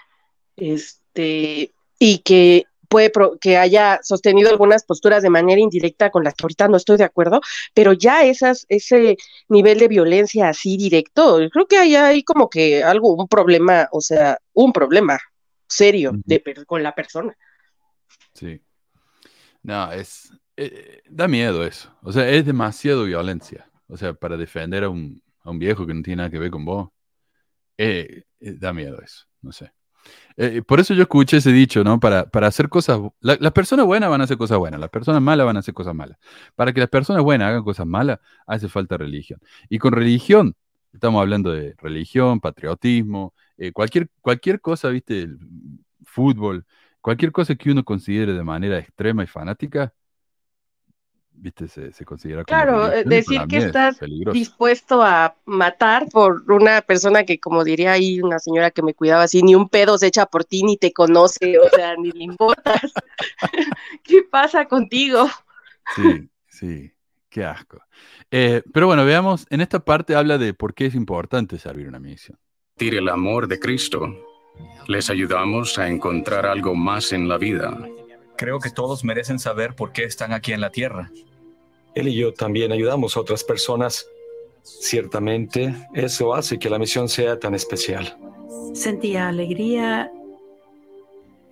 este, 0.57 1.71
y 1.97 2.17
que 2.19 2.65
puede 2.89 3.11
que 3.39 3.57
haya 3.57 3.99
sostenido 4.03 4.49
algunas 4.49 4.83
posturas 4.83 5.23
de 5.23 5.29
manera 5.29 5.61
indirecta 5.61 6.09
con 6.09 6.23
las 6.23 6.33
que 6.33 6.43
ahorita 6.43 6.67
no 6.67 6.75
estoy 6.75 6.97
de 6.97 7.03
acuerdo, 7.05 7.39
pero 7.73 7.93
ya 7.93 8.25
esas, 8.25 8.65
ese 8.67 9.15
nivel 9.47 9.79
de 9.79 9.87
violencia 9.87 10.49
así 10.49 10.75
directo, 10.75 11.39
yo 11.39 11.49
creo 11.49 11.67
que 11.67 11.77
hay, 11.77 11.95
hay 11.95 12.23
como 12.23 12.49
que 12.49 12.83
algo, 12.83 13.13
un 13.13 13.27
problema, 13.27 13.87
o 13.91 14.01
sea, 14.01 14.39
un 14.53 14.73
problema 14.73 15.19
serio 15.67 16.11
de, 16.25 16.43
con 16.65 16.83
la 16.83 16.93
persona. 16.93 17.37
Sí. 18.33 18.59
No, 19.61 19.91
es, 19.91 20.33
eh, 20.57 21.01
da 21.07 21.27
miedo 21.27 21.63
eso. 21.63 21.95
O 22.01 22.11
sea, 22.11 22.27
es 22.27 22.45
demasiado 22.45 23.05
violencia. 23.05 23.69
O 23.87 23.97
sea, 23.97 24.13
para 24.13 24.37
defender 24.37 24.83
a 24.83 24.89
un, 24.89 25.21
un 25.49 25.59
viejo 25.59 25.85
que 25.85 25.93
no 25.93 26.01
tiene 26.01 26.17
nada 26.17 26.29
que 26.29 26.39
ver 26.39 26.51
con 26.51 26.65
vos. 26.65 26.89
Eh, 27.77 28.23
eh, 28.39 28.53
da 28.59 28.73
miedo 28.73 29.01
eso, 29.01 29.25
no 29.41 29.51
sé. 29.51 29.71
Eh, 30.37 30.61
por 30.63 30.79
eso 30.79 30.93
yo 30.93 31.03
escuché 31.03 31.37
ese 31.37 31.51
dicho, 31.51 31.83
¿no? 31.83 31.99
Para, 31.99 32.29
para 32.29 32.47
hacer 32.47 32.69
cosas... 32.69 32.99
las 33.21 33.51
personas 33.53 33.85
buenas 33.85 34.09
van 34.09 34.21
a 34.21 34.23
hacer 34.25 34.37
cosas 34.37 34.57
buenas, 34.57 34.79
las 34.79 34.89
personas 34.89 35.21
malas 35.21 35.45
van 35.45 35.57
a 35.57 35.59
hacer 35.59 35.73
cosas 35.73 35.95
malas. 35.95 36.17
Para 36.55 36.73
que 36.73 36.79
las 36.79 36.89
personas 36.89 37.23
buenas 37.23 37.49
hagan 37.49 37.63
cosas 37.63 37.85
malas, 37.85 38.19
hace 38.47 38.69
falta 38.69 38.97
religión. 38.97 39.39
Y 39.69 39.79
con 39.79 39.93
religión, 39.93 40.55
estamos 40.93 41.21
hablando 41.21 41.51
de 41.51 41.75
religión, 41.77 42.39
patriotismo, 42.39 43.33
cualquier, 43.73 44.09
cualquier 44.21 44.61
cosa, 44.61 44.89
viste, 44.89 45.27
fútbol, 46.03 46.65
cualquier 47.01 47.31
cosa 47.31 47.55
que 47.55 47.71
uno 47.71 47.83
considere 47.83 48.33
de 48.33 48.43
manera 48.43 48.79
extrema 48.79 49.23
y 49.23 49.27
fanática, 49.27 49.93
viste, 51.39 51.67
se, 51.67 52.05
considera 52.05 52.43
como 52.43 52.45
Claro, 52.45 52.91
eh, 52.91 53.03
decir 53.05 53.41
que 53.49 53.57
estás 53.57 53.99
dispuesto 54.31 55.01
a 55.01 55.35
matar 55.45 56.07
por 56.09 56.43
una 56.51 56.81
persona 56.81 57.23
que, 57.23 57.39
como 57.39 57.63
diría 57.63 57.93
ahí 57.93 58.21
una 58.21 58.39
señora 58.39 58.71
que 58.71 58.83
me 58.83 58.93
cuidaba 58.93 59.23
así, 59.23 59.41
ni 59.41 59.55
un 59.55 59.69
pedo 59.69 59.97
se 59.97 60.07
echa 60.07 60.25
por 60.25 60.45
ti, 60.45 60.63
ni 60.63 60.77
te 60.77 60.91
conoce, 60.91 61.57
o 61.59 61.69
sea, 61.69 61.95
ni 61.95 62.11
le 62.11 62.23
importas. 62.23 62.81
¿Qué 64.03 64.23
pasa 64.29 64.65
contigo? 64.65 65.29
Sí, 65.95 66.29
sí, 66.47 66.91
qué 67.29 67.45
asco. 67.45 67.81
Eh, 68.31 68.61
pero 68.73 68.87
bueno, 68.87 69.05
veamos, 69.05 69.47
en 69.49 69.61
esta 69.61 69.79
parte 69.79 70.15
habla 70.15 70.37
de 70.37 70.53
por 70.53 70.73
qué 70.73 70.85
es 70.87 70.95
importante 70.95 71.57
servir 71.57 71.87
una 71.87 71.99
misión. 71.99 72.37
Tire 72.75 72.99
el 72.99 73.09
amor 73.09 73.47
de 73.47 73.59
Cristo. 73.59 74.07
Les 74.87 75.09
ayudamos 75.09 75.77
a 75.77 75.87
encontrar 75.87 76.45
algo 76.45 76.75
más 76.75 77.13
en 77.13 77.27
la 77.27 77.37
vida. 77.37 77.77
Creo 78.37 78.59
que 78.59 78.69
todos 78.69 79.03
merecen 79.03 79.39
saber 79.39 79.75
por 79.75 79.91
qué 79.91 80.03
están 80.03 80.33
aquí 80.33 80.53
en 80.53 80.61
la 80.61 80.69
Tierra. 80.69 81.11
Él 81.95 82.07
y 82.07 82.15
yo 82.15 82.33
también 82.33 82.71
ayudamos 82.71 83.17
a 83.17 83.21
otras 83.21 83.43
personas. 83.43 84.05
Ciertamente, 84.63 85.73
eso 85.93 86.33
hace 86.33 86.59
que 86.59 86.69
la 86.69 86.79
misión 86.79 87.09
sea 87.09 87.39
tan 87.39 87.55
especial. 87.55 88.17
Sentía 88.73 89.29
alegría 89.29 90.11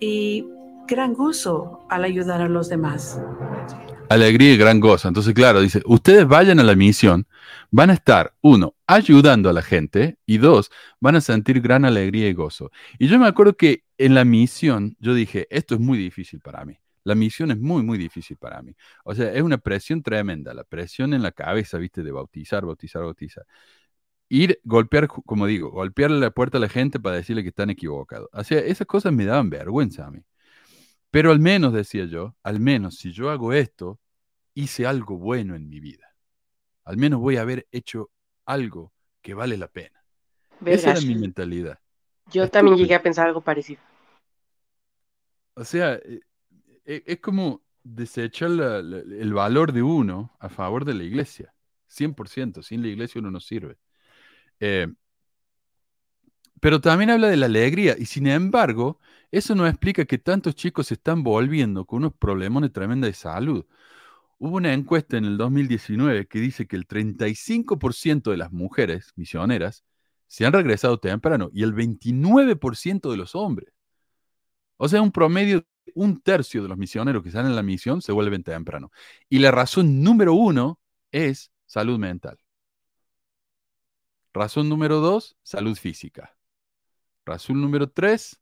y 0.00 0.46
gran 0.86 1.14
gozo 1.14 1.80
al 1.90 2.04
ayudar 2.04 2.40
a 2.40 2.48
los 2.48 2.68
demás. 2.68 3.20
alegría 4.08 4.54
y 4.54 4.56
gran 4.56 4.80
gozo. 4.80 5.08
Entonces, 5.08 5.34
claro, 5.34 5.60
dice, 5.60 5.82
ustedes 5.84 6.26
vayan 6.26 6.60
a 6.60 6.62
la 6.62 6.74
misión, 6.74 7.26
van 7.70 7.90
a 7.90 7.94
estar, 7.94 8.34
uno, 8.40 8.74
ayudando 8.86 9.50
a 9.50 9.52
la 9.52 9.62
gente 9.62 10.16
y 10.24 10.38
dos, 10.38 10.70
van 11.00 11.16
a 11.16 11.20
sentir 11.20 11.60
gran 11.60 11.84
alegría 11.84 12.28
y 12.28 12.32
gozo. 12.32 12.70
Y 12.98 13.08
yo 13.08 13.18
me 13.18 13.26
acuerdo 13.26 13.56
que 13.56 13.84
en 13.98 14.14
la 14.14 14.24
misión 14.24 14.96
yo 14.98 15.12
dije, 15.14 15.46
esto 15.50 15.74
es 15.74 15.80
muy 15.80 15.98
difícil 15.98 16.40
para 16.40 16.64
mí. 16.64 16.78
La 17.08 17.14
misión 17.14 17.50
es 17.50 17.58
muy, 17.58 17.82
muy 17.82 17.96
difícil 17.96 18.36
para 18.36 18.60
mí. 18.60 18.74
O 19.02 19.14
sea, 19.14 19.32
es 19.32 19.40
una 19.40 19.56
presión 19.56 20.02
tremenda, 20.02 20.52
la 20.52 20.62
presión 20.62 21.14
en 21.14 21.22
la 21.22 21.32
cabeza, 21.32 21.78
viste, 21.78 22.02
de 22.02 22.12
bautizar, 22.12 22.66
bautizar, 22.66 23.02
bautizar. 23.02 23.46
Ir, 24.28 24.60
golpear, 24.62 25.08
como 25.08 25.46
digo, 25.46 25.70
golpearle 25.70 26.20
la 26.20 26.30
puerta 26.32 26.58
a 26.58 26.60
la 26.60 26.68
gente 26.68 27.00
para 27.00 27.16
decirle 27.16 27.42
que 27.42 27.48
están 27.48 27.70
equivocados. 27.70 28.28
O 28.30 28.44
sea, 28.44 28.58
esas 28.58 28.86
cosas 28.86 29.14
me 29.14 29.24
daban 29.24 29.48
vergüenza 29.48 30.06
a 30.06 30.10
mí. 30.10 30.22
Pero 31.10 31.30
al 31.32 31.40
menos, 31.40 31.72
decía 31.72 32.04
yo, 32.04 32.36
al 32.42 32.60
menos 32.60 32.98
si 32.98 33.10
yo 33.10 33.30
hago 33.30 33.54
esto, 33.54 33.98
hice 34.52 34.86
algo 34.86 35.16
bueno 35.16 35.54
en 35.54 35.66
mi 35.66 35.80
vida. 35.80 36.14
Al 36.84 36.98
menos 36.98 37.20
voy 37.20 37.38
a 37.38 37.40
haber 37.40 37.66
hecho 37.72 38.10
algo 38.44 38.92
que 39.22 39.32
vale 39.32 39.56
la 39.56 39.68
pena. 39.68 40.04
Esa 40.62 40.90
era 40.90 41.00
mi 41.00 41.14
mentalidad. 41.14 41.78
Yo 42.30 42.50
también 42.50 42.76
llegué 42.76 42.94
a 42.94 43.02
pensar 43.02 43.26
algo 43.26 43.40
parecido. 43.40 43.80
O 45.54 45.64
sea, 45.64 45.98
eh, 46.88 47.04
es 47.06 47.20
como 47.20 47.62
desechar 47.84 48.50
el 48.50 49.32
valor 49.34 49.72
de 49.72 49.82
uno 49.82 50.34
a 50.40 50.48
favor 50.48 50.84
de 50.84 50.94
la 50.94 51.04
iglesia. 51.04 51.54
100%. 51.88 52.62
Sin 52.62 52.82
la 52.82 52.88
iglesia 52.88 53.20
uno 53.20 53.30
no 53.30 53.40
sirve. 53.40 53.78
Eh, 54.60 54.88
pero 56.60 56.80
también 56.80 57.10
habla 57.10 57.28
de 57.28 57.36
la 57.36 57.46
alegría 57.46 57.94
y 57.98 58.06
sin 58.06 58.26
embargo, 58.26 59.00
eso 59.30 59.54
no 59.54 59.66
explica 59.66 60.06
que 60.06 60.18
tantos 60.18 60.54
chicos 60.54 60.88
se 60.88 60.94
están 60.94 61.22
volviendo 61.22 61.84
con 61.84 61.98
unos 61.98 62.14
problemas 62.14 62.62
de 62.62 62.70
tremenda 62.70 63.06
de 63.06 63.12
salud. 63.14 63.66
Hubo 64.38 64.56
una 64.56 64.72
encuesta 64.72 65.18
en 65.18 65.24
el 65.26 65.36
2019 65.38 66.26
que 66.28 66.40
dice 66.40 66.66
que 66.66 66.76
el 66.76 66.86
35% 66.88 68.30
de 68.30 68.38
las 68.38 68.52
mujeres 68.52 69.12
misioneras 69.16 69.84
se 70.26 70.46
han 70.46 70.52
regresado 70.52 70.98
temprano 71.00 71.50
y 71.52 71.62
el 71.64 71.74
29% 71.74 73.10
de 73.10 73.16
los 73.16 73.34
hombres. 73.34 73.72
O 74.76 74.88
sea, 74.88 75.02
un 75.02 75.12
promedio, 75.12 75.64
un 75.94 76.20
tercio 76.20 76.62
de 76.62 76.68
los 76.68 76.78
misioneros 76.78 77.22
que 77.22 77.30
salen 77.30 77.50
en 77.50 77.56
la 77.56 77.62
misión 77.62 78.02
se 78.02 78.12
vuelven 78.12 78.42
temprano. 78.42 78.90
Y 79.28 79.38
la 79.38 79.50
razón 79.50 80.02
número 80.02 80.34
uno 80.34 80.80
es 81.12 81.52
salud 81.66 81.98
mental. 81.98 82.38
Razón 84.32 84.68
número 84.68 85.00
dos, 85.00 85.36
salud 85.42 85.76
física. 85.76 86.36
Razón 87.24 87.60
número 87.60 87.90
tres, 87.90 88.40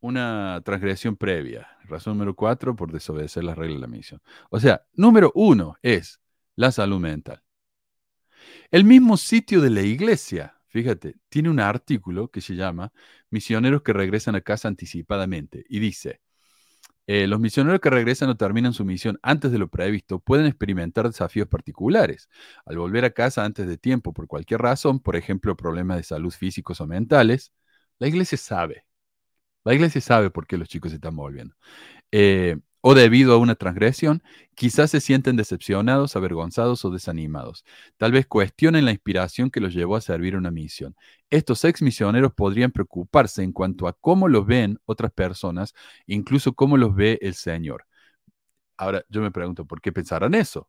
una 0.00 0.60
transgresión 0.64 1.16
previa. 1.16 1.68
Razón 1.84 2.14
número 2.14 2.34
cuatro, 2.34 2.74
por 2.76 2.92
desobedecer 2.92 3.44
las 3.44 3.56
reglas 3.56 3.76
de 3.76 3.80
la 3.80 3.86
misión. 3.88 4.22
O 4.50 4.60
sea, 4.60 4.82
número 4.94 5.32
uno 5.34 5.76
es 5.82 6.20
la 6.56 6.72
salud 6.72 7.00
mental. 7.00 7.42
El 8.70 8.84
mismo 8.84 9.16
sitio 9.16 9.60
de 9.60 9.70
la 9.70 9.82
iglesia, 9.82 10.60
fíjate, 10.68 11.16
tiene 11.28 11.50
un 11.50 11.60
artículo 11.60 12.30
que 12.30 12.40
se 12.40 12.54
llama 12.54 12.92
Misioneros 13.30 13.82
que 13.82 13.92
regresan 13.92 14.34
a 14.34 14.40
casa 14.40 14.68
anticipadamente 14.68 15.64
y 15.68 15.78
dice, 15.80 16.20
eh, 17.08 17.26
los 17.26 17.40
misioneros 17.40 17.80
que 17.80 17.90
regresan 17.90 18.30
o 18.30 18.36
terminan 18.36 18.72
su 18.74 18.84
misión 18.84 19.18
antes 19.22 19.50
de 19.52 19.58
lo 19.58 19.68
previsto 19.68 20.20
pueden 20.20 20.46
experimentar 20.46 21.06
desafíos 21.08 21.48
particulares. 21.48 22.28
Al 22.66 22.78
volver 22.78 23.04
a 23.04 23.10
casa 23.10 23.44
antes 23.44 23.66
de 23.66 23.78
tiempo 23.78 24.12
por 24.12 24.28
cualquier 24.28 24.62
razón, 24.62 25.00
por 25.00 25.16
ejemplo, 25.16 25.56
problemas 25.56 25.96
de 25.98 26.04
salud 26.04 26.32
físicos 26.32 26.80
o 26.80 26.86
mentales, 26.86 27.52
la 27.98 28.08
iglesia 28.08 28.38
sabe 28.38 28.84
la 29.64 29.74
iglesia 29.74 30.00
sabe 30.00 30.30
por 30.30 30.46
qué 30.46 30.56
los 30.56 30.68
chicos 30.68 30.90
se 30.90 30.96
están 30.96 31.16
volviendo. 31.16 31.54
Eh, 32.12 32.58
o 32.80 32.94
debido 32.94 33.32
a 33.32 33.38
una 33.38 33.54
transgresión, 33.54 34.22
quizás 34.54 34.90
se 34.90 35.00
sienten 35.00 35.36
decepcionados, 35.36 36.16
avergonzados 36.16 36.84
o 36.84 36.90
desanimados. 36.90 37.64
Tal 37.96 38.12
vez 38.12 38.26
cuestionen 38.26 38.84
la 38.84 38.92
inspiración 38.92 39.50
que 39.50 39.60
los 39.60 39.74
llevó 39.74 39.96
a 39.96 40.00
servir 40.00 40.36
una 40.36 40.50
misión. 40.50 40.96
Estos 41.30 41.64
ex 41.64 41.82
misioneros 41.82 42.32
podrían 42.34 42.72
preocuparse 42.72 43.42
en 43.42 43.52
cuanto 43.52 43.88
a 43.88 43.94
cómo 43.94 44.28
los 44.28 44.46
ven 44.46 44.78
otras 44.86 45.12
personas, 45.12 45.74
incluso 46.06 46.54
cómo 46.54 46.76
los 46.76 46.94
ve 46.94 47.18
el 47.22 47.34
Señor. 47.34 47.86
Ahora, 48.76 49.04
yo 49.08 49.20
me 49.22 49.30
pregunto, 49.30 49.66
¿por 49.66 49.80
qué 49.80 49.92
pensarán 49.92 50.34
eso? 50.34 50.68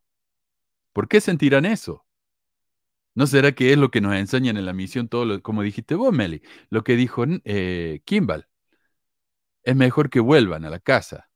¿Por 0.92 1.08
qué 1.08 1.20
sentirán 1.20 1.64
eso? 1.66 2.04
¿No 3.14 3.26
será 3.26 3.52
que 3.52 3.72
es 3.72 3.78
lo 3.78 3.90
que 3.90 4.00
nos 4.00 4.14
enseñan 4.14 4.56
en 4.56 4.66
la 4.66 4.72
misión, 4.72 5.08
todo 5.08 5.24
lo, 5.24 5.42
como 5.42 5.62
dijiste 5.62 5.94
vos, 5.94 6.12
Meli, 6.12 6.42
lo 6.70 6.84
que 6.84 6.96
dijo 6.96 7.24
eh, 7.44 8.00
Kimball? 8.04 8.46
es 9.62 9.76
mejor 9.76 10.10
que 10.10 10.20
vuelvan 10.20 10.64
a 10.64 10.70
la 10.70 10.80
casa, 10.80 11.29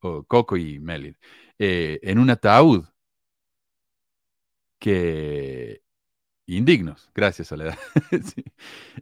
o 0.00 0.24
Coco 0.24 0.56
y 0.56 0.78
Melid, 0.80 1.14
eh, 1.58 1.98
en 2.02 2.18
un 2.18 2.30
ataúd 2.30 2.84
que 4.78 5.82
indignos. 6.46 7.10
Gracias, 7.14 7.48
Soledad. 7.48 7.78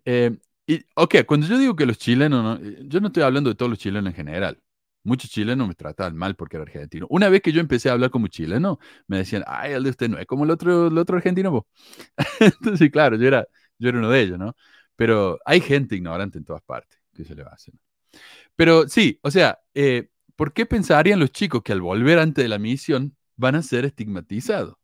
Eh, 0.05 0.39
y, 0.67 0.85
ok, 0.97 1.17
cuando 1.27 1.47
yo 1.47 1.59
digo 1.59 1.77
que 1.77 1.87
los 1.87 1.99
chilenos, 1.99 2.61
eh, 2.63 2.79
yo 2.85 3.01
no 3.01 3.09
estoy 3.09 3.23
hablando 3.25 3.51
de 3.51 3.57
todos 3.57 3.71
los 3.71 3.79
chilenos 3.79 4.11
en 4.11 4.17
general. 4.17 4.63
Muchos 5.05 5.31
chilenos 5.31 5.69
me 5.69 5.75
trataban 5.75 6.17
mal 6.17 6.37
porque 6.37 6.57
era 6.59 6.65
argentino. 6.65 7.07
Una 7.11 7.29
vez 7.31 7.43
que 7.43 7.53
yo 7.53 7.61
empecé 7.61 7.89
a 7.91 7.93
hablar 7.95 8.11
como 8.11 8.29
chileno, 8.29 8.79
me 9.07 9.19
decían, 9.19 9.45
ay, 9.47 9.73
el 9.73 9.85
de 9.85 9.91
usted 9.91 10.09
no 10.11 10.19
es 10.19 10.27
como 10.27 10.45
el 10.45 10.51
otro, 10.51 10.89
el 10.89 10.99
otro 10.99 11.17
argentino. 11.17 11.67
Entonces, 12.41 12.91
claro, 12.91 13.17
yo 13.17 13.29
era, 13.29 13.47
yo 13.79 13.89
era 13.91 13.99
uno 13.99 14.11
de 14.11 14.21
ellos, 14.23 14.39
¿no? 14.39 14.57
Pero 14.97 15.39
hay 15.47 15.61
gente 15.61 15.97
ignorante 15.97 16.39
en 16.39 16.45
todas 16.45 16.63
partes. 16.63 16.99
¿Qué 17.15 17.25
se 17.25 17.35
le 17.35 17.43
va 17.45 17.51
a 17.53 17.55
hacer? 17.55 17.75
Pero 18.57 18.89
sí, 18.89 19.19
o 19.23 19.31
sea, 19.31 19.59
eh, 19.75 20.11
¿por 20.39 20.53
qué 20.53 20.67
pensarían 20.67 21.19
los 21.19 21.33
chicos 21.33 21.63
que 21.65 21.73
al 21.73 21.81
volver 21.81 22.21
antes 22.21 22.45
de 22.45 22.49
la 22.49 22.61
misión 22.61 23.17
van 23.37 23.57
a 23.57 23.63
ser 23.63 23.85
estigmatizados? 23.85 24.77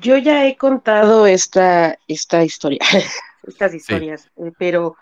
Yo 0.00 0.16
ya 0.16 0.46
he 0.46 0.56
contado 0.56 1.26
esta, 1.26 1.98
esta 2.06 2.44
historia, 2.44 2.78
estas 3.42 3.74
historias, 3.74 4.30
eh, 4.36 4.52
pero 4.58 4.96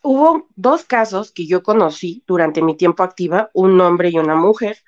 hubo 0.00 0.48
dos 0.56 0.84
casos 0.84 1.32
que 1.32 1.46
yo 1.46 1.62
conocí 1.62 2.24
durante 2.26 2.62
mi 2.62 2.78
tiempo 2.78 3.02
activa, 3.02 3.50
un 3.52 3.78
hombre 3.78 4.08
y 4.08 4.18
una 4.18 4.36
mujer, 4.36 4.78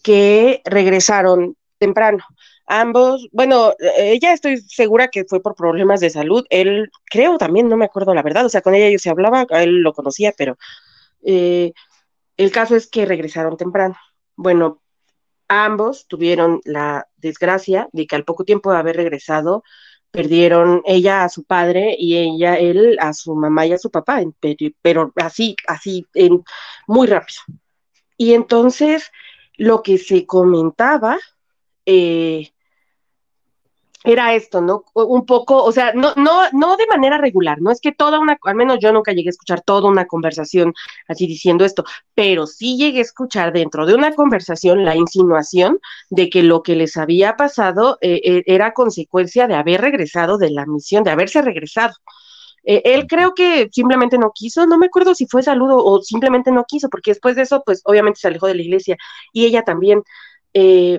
que 0.00 0.62
regresaron 0.64 1.56
temprano. 1.78 2.24
Ambos, 2.66 3.28
bueno, 3.32 3.74
ella 3.98 4.32
estoy 4.32 4.58
segura 4.58 5.08
que 5.08 5.24
fue 5.24 5.42
por 5.42 5.56
problemas 5.56 5.98
de 5.98 6.10
salud. 6.10 6.46
Él, 6.48 6.92
creo 7.06 7.38
también, 7.38 7.68
no 7.68 7.76
me 7.76 7.86
acuerdo 7.86 8.14
la 8.14 8.22
verdad, 8.22 8.46
o 8.46 8.48
sea, 8.48 8.60
con 8.60 8.76
ella 8.76 8.88
yo 8.88 9.00
se 9.00 9.10
hablaba, 9.10 9.46
él 9.50 9.80
lo 9.80 9.92
conocía, 9.92 10.32
pero 10.38 10.56
eh, 11.22 11.72
el 12.40 12.50
caso 12.52 12.74
es 12.74 12.88
que 12.88 13.04
regresaron 13.04 13.58
temprano. 13.58 13.96
Bueno, 14.34 14.80
ambos 15.46 16.06
tuvieron 16.06 16.62
la 16.64 17.06
desgracia 17.18 17.88
de 17.92 18.06
que 18.06 18.16
al 18.16 18.24
poco 18.24 18.44
tiempo 18.44 18.72
de 18.72 18.78
haber 18.78 18.96
regresado, 18.96 19.62
perdieron 20.10 20.82
ella 20.86 21.22
a 21.22 21.28
su 21.28 21.44
padre 21.44 21.94
y 21.98 22.16
ella, 22.16 22.56
él 22.56 22.96
a 22.98 23.12
su 23.12 23.34
mamá 23.34 23.66
y 23.66 23.74
a 23.74 23.78
su 23.78 23.90
papá, 23.90 24.22
pero, 24.80 25.12
así, 25.16 25.54
así, 25.68 26.06
muy 26.86 27.06
rápido. 27.06 27.42
Y 28.16 28.32
entonces, 28.32 29.10
lo 29.58 29.82
que 29.82 29.98
se 29.98 30.24
comentaba 30.24 31.18
eh, 31.84 32.52
era 34.04 34.34
esto, 34.34 34.60
¿no? 34.62 34.84
Un 34.94 35.26
poco, 35.26 35.62
o 35.62 35.72
sea, 35.72 35.92
no, 35.92 36.14
no, 36.16 36.42
no 36.52 36.76
de 36.76 36.86
manera 36.86 37.18
regular, 37.18 37.60
no 37.60 37.70
es 37.70 37.80
que 37.80 37.92
toda 37.92 38.18
una, 38.18 38.38
al 38.44 38.54
menos 38.54 38.78
yo 38.80 38.92
nunca 38.92 39.12
llegué 39.12 39.28
a 39.28 39.30
escuchar 39.30 39.60
toda 39.60 39.88
una 39.88 40.06
conversación 40.06 40.72
así 41.06 41.26
diciendo 41.26 41.64
esto, 41.64 41.84
pero 42.14 42.46
sí 42.46 42.78
llegué 42.78 43.00
a 43.00 43.02
escuchar 43.02 43.52
dentro 43.52 43.84
de 43.84 43.94
una 43.94 44.14
conversación 44.14 44.84
la 44.84 44.96
insinuación 44.96 45.80
de 46.08 46.30
que 46.30 46.42
lo 46.42 46.62
que 46.62 46.76
les 46.76 46.96
había 46.96 47.36
pasado 47.36 47.98
eh, 48.00 48.20
eh, 48.24 48.42
era 48.46 48.72
consecuencia 48.72 49.46
de 49.46 49.54
haber 49.54 49.82
regresado 49.82 50.38
de 50.38 50.50
la 50.50 50.64
misión, 50.66 51.04
de 51.04 51.10
haberse 51.10 51.42
regresado. 51.42 51.94
Eh, 52.64 52.82
él 52.84 53.06
creo 53.06 53.34
que 53.34 53.68
simplemente 53.72 54.18
no 54.18 54.32
quiso, 54.34 54.66
no 54.66 54.78
me 54.78 54.86
acuerdo 54.86 55.14
si 55.14 55.26
fue 55.26 55.42
saludo 55.42 55.82
o 55.84 56.02
simplemente 56.02 56.50
no 56.50 56.64
quiso, 56.66 56.88
porque 56.88 57.12
después 57.12 57.36
de 57.36 57.42
eso, 57.42 57.62
pues 57.64 57.82
obviamente 57.84 58.20
se 58.20 58.28
alejó 58.28 58.46
de 58.46 58.54
la 58.54 58.62
iglesia 58.62 58.96
y 59.32 59.46
ella 59.46 59.62
también. 59.62 60.02
Eh, 60.52 60.98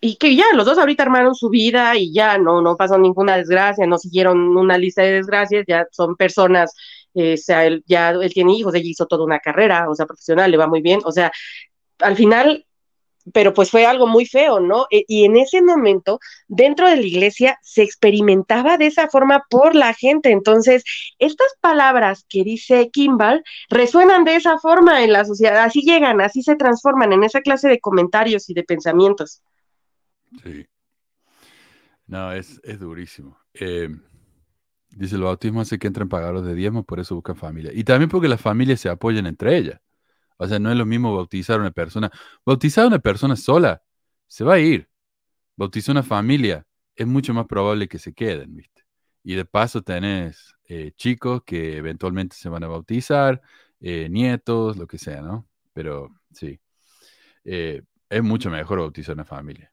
y 0.00 0.16
que 0.16 0.36
ya 0.36 0.44
los 0.54 0.66
dos 0.66 0.78
ahorita 0.78 1.02
armaron 1.02 1.34
su 1.34 1.48
vida 1.48 1.96
y 1.96 2.12
ya 2.12 2.38
no, 2.38 2.62
no 2.62 2.76
pasó 2.76 2.98
ninguna 2.98 3.36
desgracia, 3.36 3.86
no 3.86 3.98
siguieron 3.98 4.56
una 4.56 4.78
lista 4.78 5.02
de 5.02 5.12
desgracias, 5.12 5.64
ya 5.66 5.86
son 5.90 6.16
personas, 6.16 6.74
eh, 7.14 7.36
sea, 7.36 7.64
él, 7.66 7.82
ya 7.86 8.10
él 8.10 8.32
tiene 8.32 8.52
hijos, 8.54 8.74
ella 8.74 8.88
hizo 8.88 9.06
toda 9.06 9.24
una 9.24 9.40
carrera, 9.40 9.88
o 9.88 9.94
sea, 9.94 10.06
profesional, 10.06 10.50
le 10.50 10.56
va 10.56 10.66
muy 10.66 10.82
bien, 10.82 11.00
o 11.04 11.12
sea, 11.12 11.32
al 12.00 12.16
final, 12.16 12.64
pero 13.32 13.52
pues 13.54 13.70
fue 13.70 13.86
algo 13.86 14.06
muy 14.06 14.24
feo, 14.26 14.60
¿no? 14.60 14.86
E, 14.90 15.04
y 15.08 15.24
en 15.24 15.36
ese 15.36 15.62
momento, 15.62 16.20
dentro 16.46 16.88
de 16.88 16.96
la 16.96 17.02
iglesia, 17.02 17.58
se 17.62 17.82
experimentaba 17.82 18.78
de 18.78 18.86
esa 18.86 19.08
forma 19.08 19.44
por 19.50 19.74
la 19.74 19.94
gente, 19.94 20.30
entonces, 20.30 20.84
estas 21.18 21.48
palabras 21.60 22.24
que 22.28 22.44
dice 22.44 22.90
Kimball 22.90 23.42
resuenan 23.68 24.24
de 24.24 24.36
esa 24.36 24.58
forma 24.58 25.02
en 25.02 25.12
la 25.12 25.24
sociedad, 25.24 25.64
así 25.64 25.82
llegan, 25.82 26.20
así 26.20 26.42
se 26.42 26.56
transforman 26.56 27.12
en 27.12 27.24
esa 27.24 27.40
clase 27.40 27.68
de 27.68 27.80
comentarios 27.80 28.48
y 28.48 28.54
de 28.54 28.62
pensamientos. 28.64 29.42
Sí. 30.42 30.66
No, 32.06 32.32
es, 32.32 32.60
es 32.64 32.80
durísimo. 32.80 33.38
Eh, 33.54 33.88
dice, 34.90 35.16
el 35.16 35.22
bautismo 35.22 35.60
hace 35.60 35.78
que 35.78 35.86
entren 35.86 36.08
pagados 36.08 36.44
de 36.46 36.54
diezmo, 36.54 36.84
por 36.84 37.00
eso 37.00 37.14
buscan 37.14 37.36
familia. 37.36 37.70
Y 37.74 37.84
también 37.84 38.08
porque 38.10 38.28
las 38.28 38.40
familias 38.40 38.80
se 38.80 38.88
apoyan 38.88 39.26
entre 39.26 39.56
ellas. 39.56 39.80
O 40.38 40.46
sea, 40.48 40.58
no 40.58 40.70
es 40.70 40.78
lo 40.78 40.86
mismo 40.86 41.14
bautizar 41.14 41.58
a 41.58 41.60
una 41.60 41.70
persona. 41.70 42.10
Bautizar 42.46 42.84
a 42.84 42.88
una 42.88 42.98
persona 43.00 43.36
sola, 43.36 43.82
se 44.26 44.44
va 44.44 44.54
a 44.54 44.60
ir. 44.60 44.88
Bautizar 45.56 45.92
una 45.94 46.02
familia, 46.02 46.66
es 46.96 47.06
mucho 47.06 47.34
más 47.34 47.46
probable 47.46 47.88
que 47.88 47.98
se 47.98 48.14
queden, 48.14 48.54
¿viste? 48.56 48.84
Y 49.24 49.34
de 49.34 49.44
paso 49.44 49.82
tenés 49.82 50.54
eh, 50.64 50.92
chicos 50.96 51.42
que 51.44 51.76
eventualmente 51.76 52.36
se 52.36 52.48
van 52.48 52.64
a 52.64 52.68
bautizar, 52.68 53.42
eh, 53.80 54.08
nietos, 54.10 54.76
lo 54.76 54.86
que 54.86 54.98
sea, 54.98 55.20
¿no? 55.22 55.48
Pero 55.72 56.10
sí, 56.32 56.60
es 57.44 58.22
mucho 58.22 58.50
mejor 58.50 58.80
bautizar 58.80 59.14
una 59.14 59.24
familia. 59.24 59.72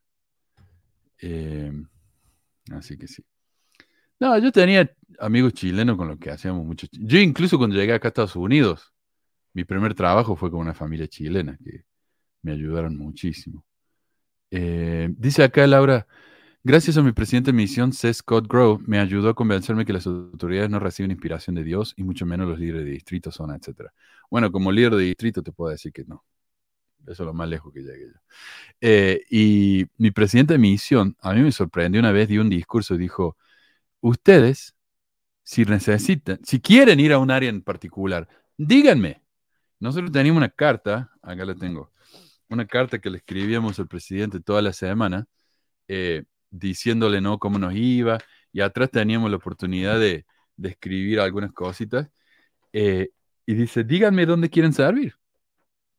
Así 2.72 2.98
que 2.98 3.08
sí. 3.08 3.24
No, 4.20 4.38
yo 4.38 4.52
tenía 4.52 4.90
amigos 5.20 5.54
chilenos 5.54 5.98
con 5.98 6.08
los 6.08 6.18
que 6.18 6.32
hacíamos 6.32 6.66
mucho. 6.66 6.88
Yo 6.92 7.20
incluso 7.20 7.58
cuando 7.58 7.76
llegué 7.76 7.94
acá 7.94 8.08
a 8.08 8.10
Estados 8.10 8.36
Unidos, 8.36 8.94
mi 9.54 9.66
primer 9.66 9.94
trabajo 9.94 10.36
fue 10.36 10.52
con 10.52 10.62
una 10.62 10.74
familia 10.74 11.08
chilena 11.08 11.58
que 11.64 11.86
me 12.42 12.54
ayudaron 12.54 12.98
muchísimo. 12.98 13.66
dice 14.50 15.44
acá 15.44 15.68
Laura, 15.68 16.08
Gracias 16.68 16.98
a 16.98 17.04
mi 17.04 17.12
presidente 17.12 17.52
de 17.52 17.58
misión, 17.58 17.94
C. 17.94 18.12
Scott 18.12 18.48
Grow, 18.48 18.82
me 18.88 18.98
ayudó 18.98 19.30
a 19.30 19.36
convencerme 19.36 19.86
que 19.86 19.94
las 19.94 20.08
autoridades 20.08 20.68
no 20.68 20.80
reciben 20.80 21.12
inspiración 21.12 21.56
de 21.56 21.64
Dios 21.64 21.94
y 21.96 22.04
mucho 22.04 22.26
menos 22.26 22.48
los 22.48 22.58
líderes 22.58 22.86
de 22.86 22.90
distrito 22.90 23.30
son, 23.32 23.52
etc. 23.54 23.92
Bueno, 24.32 24.52
como 24.52 24.72
líder 24.72 24.96
de 24.96 25.04
distrito 25.04 25.44
te 25.44 25.52
puedo 25.52 25.70
decir 25.70 25.94
que 25.94 26.06
no. 26.06 26.24
Eso 27.08 27.24
es 27.24 27.28
lo 27.28 27.34
más 27.34 27.50
lejos 27.50 27.74
que 27.74 27.82
llegué 27.82 28.08
yo. 28.14 28.20
Eh, 28.82 29.24
y 29.30 29.86
mi 29.98 30.12
presidente 30.12 30.54
de 30.54 30.60
misión, 30.60 31.16
a 31.22 31.34
mí 31.34 31.42
me 31.42 31.52
sorprendió 31.52 32.00
una 32.00 32.12
vez, 32.12 32.28
dio 32.28 32.42
un 32.42 32.50
discurso 32.50 32.98
dijo, 32.98 33.38
ustedes, 34.02 34.76
si 35.44 35.66
necesitan, 35.66 36.40
si 36.44 36.60
quieren 36.62 37.00
ir 37.00 37.14
a 37.14 37.20
un 37.20 37.32
área 37.32 37.50
en 37.50 37.62
particular, 37.62 38.28
díganme. 38.58 39.22
Nosotros 39.80 40.12
teníamos 40.12 40.40
una 40.40 40.50
carta, 40.50 41.12
acá 41.22 41.46
la 41.46 41.56
tengo, 41.56 41.92
una 42.50 42.66
carta 42.68 43.00
que 43.00 43.10
le 43.10 43.18
escribíamos 43.18 43.80
al 43.80 43.88
presidente 43.88 44.40
toda 44.40 44.62
la 44.62 44.74
semana. 44.74 45.28
Eh, 45.88 46.26
diciéndole 46.60 47.22
no 47.22 47.40
cómo 47.40 47.60
nos 47.60 47.76
iba, 47.76 48.18
y 48.52 48.62
atrás 48.62 48.90
teníamos 48.92 49.30
la 49.30 49.38
oportunidad 49.38 50.00
de, 50.00 50.26
escribir 50.64 51.20
algunas 51.20 51.52
cositas, 51.52 52.10
eh, 52.74 53.10
y 53.46 53.54
dice, 53.56 53.84
díganme 53.84 54.26
dónde 54.26 54.50
quieren 54.50 54.74
servir. 54.74 55.16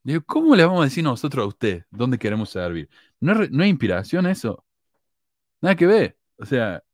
Digo, 0.06 0.22
¿cómo 0.24 0.54
le 0.54 0.64
vamos 0.64 0.82
a 0.82 0.84
decir 0.84 1.02
nosotros 1.02 1.44
a 1.44 1.48
usted 1.48 1.84
dónde 1.90 2.16
queremos 2.16 2.50
servir? 2.50 2.88
No, 3.18 3.42
es, 3.42 3.50
no 3.50 3.64
inspiración 3.64 4.26
eso. 4.26 4.64
Nada 5.60 5.74
que 5.74 5.86
ver. 5.86 6.16
O 6.38 6.44
sea, 6.46 6.84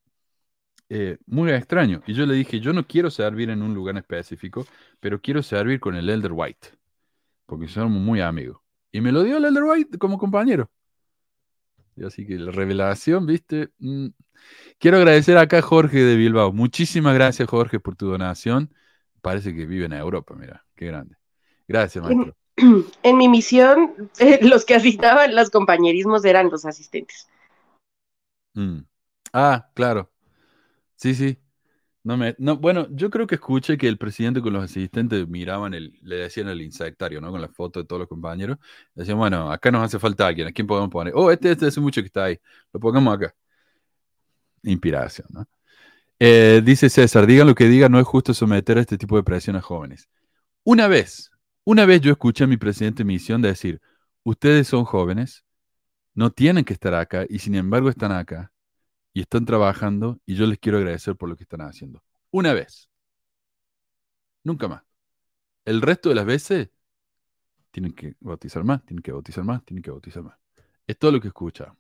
eh, 0.89 1.19
muy 1.27 1.51
extraño. 1.53 2.03
Y 2.07 2.15
yo 2.15 2.25
le 2.25 2.35
dije, 2.35 2.59
yo 2.59 2.73
no 2.73 2.87
quiero 2.87 3.11
servir 3.11 3.51
en 3.51 3.63
un 3.63 3.75
lugar 3.75 3.99
específico, 3.99 4.67
pero 4.99 5.21
quiero 5.21 5.43
servir 5.43 5.79
con 5.79 5.95
el 5.95 6.09
Elder 6.09 6.33
White, 6.33 6.69
porque 7.45 7.69
somos 7.69 8.01
muy 8.01 8.23
amigos. 8.23 8.63
Y 8.91 9.03
me 9.03 9.13
lo 9.13 9.23
dio 9.25 9.37
el 9.37 9.45
Elder 9.45 9.65
White 9.65 9.99
como 9.99 10.17
compañero. 10.17 10.71
Así 12.07 12.27
que 12.27 12.39
la 12.39 12.51
revelación, 12.51 13.27
¿viste? 13.27 13.73
Mm. 13.79 14.07
Quiero 14.79 14.97
agradecer 14.97 15.37
acá 15.37 15.59
a 15.59 15.63
Jorge 15.63 15.99
de 15.99 16.17
Bilbao. 16.17 16.53
Muchísimas 16.55 17.15
gracias, 17.15 17.47
Jorge, 17.47 17.79
por 17.79 17.95
tu 17.95 18.07
donación. 18.09 18.75
Parece 19.21 19.55
que 19.55 19.67
vive 19.67 19.85
en 19.85 19.93
Europa, 19.93 20.35
mira, 20.35 20.65
qué 20.75 20.87
grande. 20.87 21.17
Gracias, 21.69 22.03
maestro. 22.03 22.35
En, 23.03 23.17
mi 23.17 23.29
misión, 23.29 24.11
los 24.43 24.65
que 24.65 24.75
asignaban 24.75 25.35
los 25.35 25.51
compañerismos 25.51 26.25
eran 26.25 26.51
los 26.51 26.65
asistentes. 26.65 27.29
Mm. 28.55 28.81
Ah, 29.33 29.69
claro. 29.75 30.11
Sí, 30.97 31.15
sí. 31.15 31.39
No 32.05 32.17
me, 32.17 32.35
no, 32.39 32.57
bueno, 32.57 32.89
yo 32.91 33.11
creo 33.11 33.29
que 33.29 33.37
escuché 33.37 33.79
que 33.79 33.87
el 33.87 33.97
presidente 33.97 34.43
con 34.43 34.53
los 34.53 34.65
asistentes 34.65 35.29
miraban, 35.29 35.73
el, 35.73 35.99
le 36.03 36.17
decían 36.17 36.49
el 36.49 36.61
insectario, 36.61 37.21
¿no? 37.21 37.31
Con 37.31 37.41
la 37.41 37.49
foto 37.49 37.81
de 37.81 37.87
todos 37.87 38.01
los 38.01 38.09
compañeros. 38.09 38.59
Decían, 38.95 39.19
bueno, 39.19 39.53
acá 39.53 39.71
nos 39.71 39.85
hace 39.85 40.01
falta 40.01 40.27
alguien, 40.27 40.49
¿a 40.49 40.53
quién 40.53 40.67
podemos 40.67 40.91
poner? 40.91 41.13
Oh, 41.17 41.31
este, 41.31 41.53
este 41.53 41.67
hace 41.67 41.81
mucho 41.81 42.01
que 42.03 42.07
está 42.07 42.25
ahí, 42.25 42.39
lo 42.73 42.81
pongamos 42.81 43.15
acá. 43.15 43.35
Inspiración, 44.65 45.29
¿no? 45.31 45.47
Eh, 46.19 46.63
dice 46.65 46.89
César, 46.89 47.27
digan 47.27 47.49
lo 47.49 47.55
que 47.57 47.67
digan, 47.67 47.91
no 47.91 47.99
es 47.99 48.07
justo 48.07 48.33
someter 48.33 48.79
a 48.79 48.81
este 48.83 48.97
tipo 48.97 49.17
de 49.17 49.25
presión 49.25 49.57
a 49.57 49.61
jóvenes. 49.61 50.09
Una 50.65 50.87
vez, 50.87 51.32
una 51.65 51.87
vez 51.87 52.01
yo 52.01 52.13
escuché 52.13 52.45
a 52.45 52.47
mi 52.47 52.57
presidente 52.57 53.03
de 53.03 53.07
misión 53.07 53.43
decir, 53.43 53.81
ustedes 54.25 54.69
son 54.69 54.85
jóvenes, 54.85 55.45
no 56.15 56.31
tienen 56.31 56.65
que 56.65 56.73
estar 56.75 56.95
acá 56.95 57.25
y 57.29 57.39
sin 57.39 57.55
embargo 57.55 57.89
están 57.89 58.13
acá 58.13 58.53
y 59.13 59.21
están 59.21 59.45
trabajando 59.45 60.21
y 60.27 60.35
yo 60.35 60.47
les 60.47 60.59
quiero 60.59 60.79
agradecer 60.79 61.17
por 61.17 61.29
lo 61.29 61.37
que 61.37 61.45
están 61.45 61.61
haciendo. 61.63 62.03
Una 62.31 62.53
vez. 62.53 62.89
Nunca 64.45 64.69
más. 64.69 64.83
El 65.65 65.83
resto 65.83 66.09
de 66.09 66.17
las 66.17 66.27
veces 66.27 66.71
tienen 67.71 67.93
que 67.93 68.17
bautizar 68.21 68.65
más, 68.65 68.85
tienen 68.85 69.03
que 69.03 69.13
bautizar 69.13 69.45
más, 69.45 69.65
tienen 69.65 69.83
que 69.83 69.91
bautizar 69.91 70.23
más. 70.23 70.37
Es 70.87 70.99
todo 70.99 71.13
lo 71.13 71.21
que 71.21 71.29
escuchamos. 71.29 71.79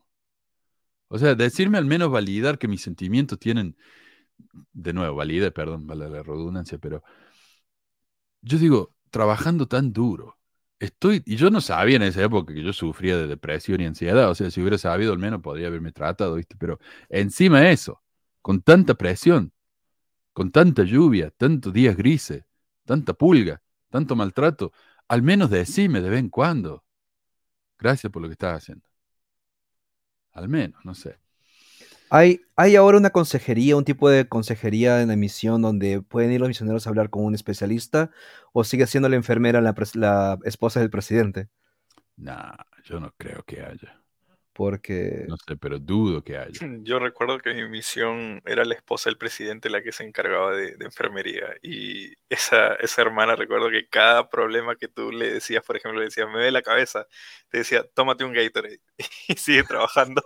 O 1.09 1.19
sea, 1.19 1.35
decirme 1.35 1.79
al 1.79 1.85
menos 1.85 2.11
validar 2.11 2.59
que 2.59 2.69
mis 2.69 2.83
sentimientos 2.83 3.39
tienen, 3.39 3.77
de 4.73 4.93
nuevo, 4.93 5.17
valide, 5.17 5.51
perdón, 5.51 5.87
vale 5.87 6.09
la 6.09 6.23
redundancia, 6.23 6.79
pero 6.79 7.03
yo 8.41 8.59
digo, 8.59 8.95
trabajando 9.13 9.69
tan 9.69 9.93
duro, 9.95 10.39
estoy, 10.81 11.23
y 11.27 11.37
yo 11.37 11.51
no 11.51 11.61
sabía 11.63 11.97
en 11.97 12.03
esa 12.05 12.25
época 12.25 12.55
que 12.55 12.65
yo 12.65 12.73
sufría 12.75 13.17
de 13.19 13.29
depresión 13.29 13.81
y 13.83 13.87
ansiedad, 13.87 14.31
o 14.31 14.35
sea, 14.37 14.51
si 14.51 14.61
hubiera 14.63 14.79
sabido 14.79 15.13
al 15.13 15.21
menos 15.21 15.43
podría 15.43 15.69
haberme 15.69 15.93
tratado, 15.93 16.37
¿viste? 16.37 16.57
Pero 16.59 16.81
encima 17.11 17.61
de 17.63 17.73
eso, 17.73 18.03
con 18.43 18.63
tanta 18.63 18.95
presión, 18.95 19.53
con 20.33 20.51
tanta 20.53 20.85
lluvia, 20.85 21.31
tantos 21.33 21.73
días 21.73 21.97
grises, 21.97 22.45
tanta 22.85 23.15
pulga, 23.15 23.63
tanto 23.91 24.17
maltrato, 24.17 24.73
al 25.09 25.23
menos 25.23 25.51
decime 25.51 26.01
de 26.01 26.11
vez 26.11 26.21
en 26.21 26.31
cuando, 26.31 26.85
gracias 27.79 28.13
por 28.13 28.23
lo 28.23 28.29
que 28.29 28.33
estás 28.33 28.57
haciendo. 28.59 28.87
Al 30.33 30.49
menos, 30.49 30.85
no 30.85 30.95
sé. 30.95 31.22
¿Hay, 32.15 32.43
¿Hay 32.57 32.77
ahora 32.77 32.99
una 32.99 33.09
consejería, 33.09 33.75
un 33.75 33.87
tipo 33.87 34.11
de 34.11 34.29
consejería 34.29 35.01
en 35.01 35.09
la 35.09 35.17
misión 35.17 35.63
donde 35.63 36.03
pueden 36.03 36.31
ir 36.31 36.41
los 36.41 36.49
misioneros 36.49 36.87
a 36.87 36.91
hablar 36.91 37.09
con 37.09 37.25
un 37.25 37.35
especialista 37.35 38.11
o 38.53 38.65
sigue 38.65 38.87
siendo 38.87 39.09
la 39.09 39.17
enfermera 39.17 39.63
la, 39.63 39.75
la 39.95 40.39
esposa 40.45 40.79
del 40.81 40.91
presidente? 40.91 41.49
Nah, 42.19 42.53
yo 42.85 43.01
no 43.01 43.15
creo 43.17 43.43
que 43.45 43.63
haya. 43.63 43.99
Porque... 44.53 45.25
No 45.27 45.39
sé, 45.39 45.57
pero 45.57 45.79
dudo 45.79 46.23
que 46.23 46.37
haya. 46.37 46.61
Yo 46.83 46.99
recuerdo 46.99 47.39
que 47.39 47.55
mi 47.55 47.67
misión 47.67 48.43
era 48.45 48.67
la 48.67 48.75
esposa 48.75 49.09
del 49.09 49.17
presidente 49.17 49.71
la 49.71 49.83
que 49.83 49.93
se 49.93 50.05
encargaba 50.05 50.53
de, 50.53 50.77
enfermería. 50.81 51.47
Y 51.63 52.13
esa, 52.29 52.75
esa 52.75 53.01
hermana, 53.01 53.37
recuerdo 53.37 53.71
que 53.71 53.89
cada 53.89 54.29
problema 54.29 54.77
que 54.77 54.89
tú 54.89 55.13
le 55.13 55.33
decías, 55.33 55.65
por 55.65 55.79
ejemplo, 55.79 56.01
le 56.01 56.09
decías, 56.09 56.29
me 56.29 56.41
ve 56.41 56.51
la 56.51 56.61
cabeza, 56.61 57.07
te 57.49 57.57
decía, 57.57 57.85
tómate 57.95 58.25
un 58.25 58.35
Gatorade 58.35 58.83
y 59.29 59.35
sigue 59.37 59.63
trabajando. 59.63 60.23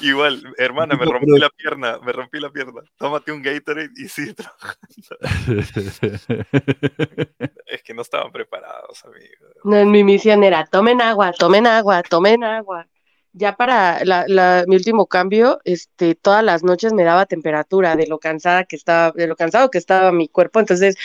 Igual, 0.00 0.42
hermana, 0.56 0.96
me 0.96 1.04
rompí 1.04 1.38
la 1.38 1.50
pierna, 1.50 1.98
me 1.98 2.12
rompí 2.12 2.40
la 2.40 2.50
pierna. 2.50 2.82
Tómate 2.96 3.32
un 3.32 3.42
Gatorade 3.42 3.90
y 3.96 4.08
sigue 4.08 4.34
trabajando. 4.34 4.78
es 7.66 7.82
que 7.82 7.94
no 7.94 8.02
estaban 8.02 8.32
preparados, 8.32 9.04
amigos. 9.04 9.50
No, 9.64 9.84
mi 9.86 10.04
misión 10.04 10.44
era, 10.44 10.66
tomen 10.66 11.00
agua, 11.00 11.32
tomen 11.32 11.66
agua, 11.66 12.02
tomen 12.02 12.44
agua. 12.44 12.86
Ya 13.32 13.56
para 13.56 14.04
la, 14.04 14.64
mi 14.66 14.76
último 14.76 15.06
cambio, 15.06 15.60
este, 15.64 16.14
todas 16.14 16.42
las 16.42 16.64
noches 16.64 16.92
me 16.92 17.04
daba 17.04 17.26
temperatura 17.26 17.94
de 17.94 18.06
lo 18.06 18.18
cansada 18.18 18.64
que 18.64 18.76
estaba, 18.76 19.12
de 19.12 19.26
lo 19.26 19.36
cansado 19.36 19.70
que 19.70 19.78
estaba 19.78 20.12
mi 20.12 20.28
cuerpo. 20.28 20.60
Entonces, 20.60 20.96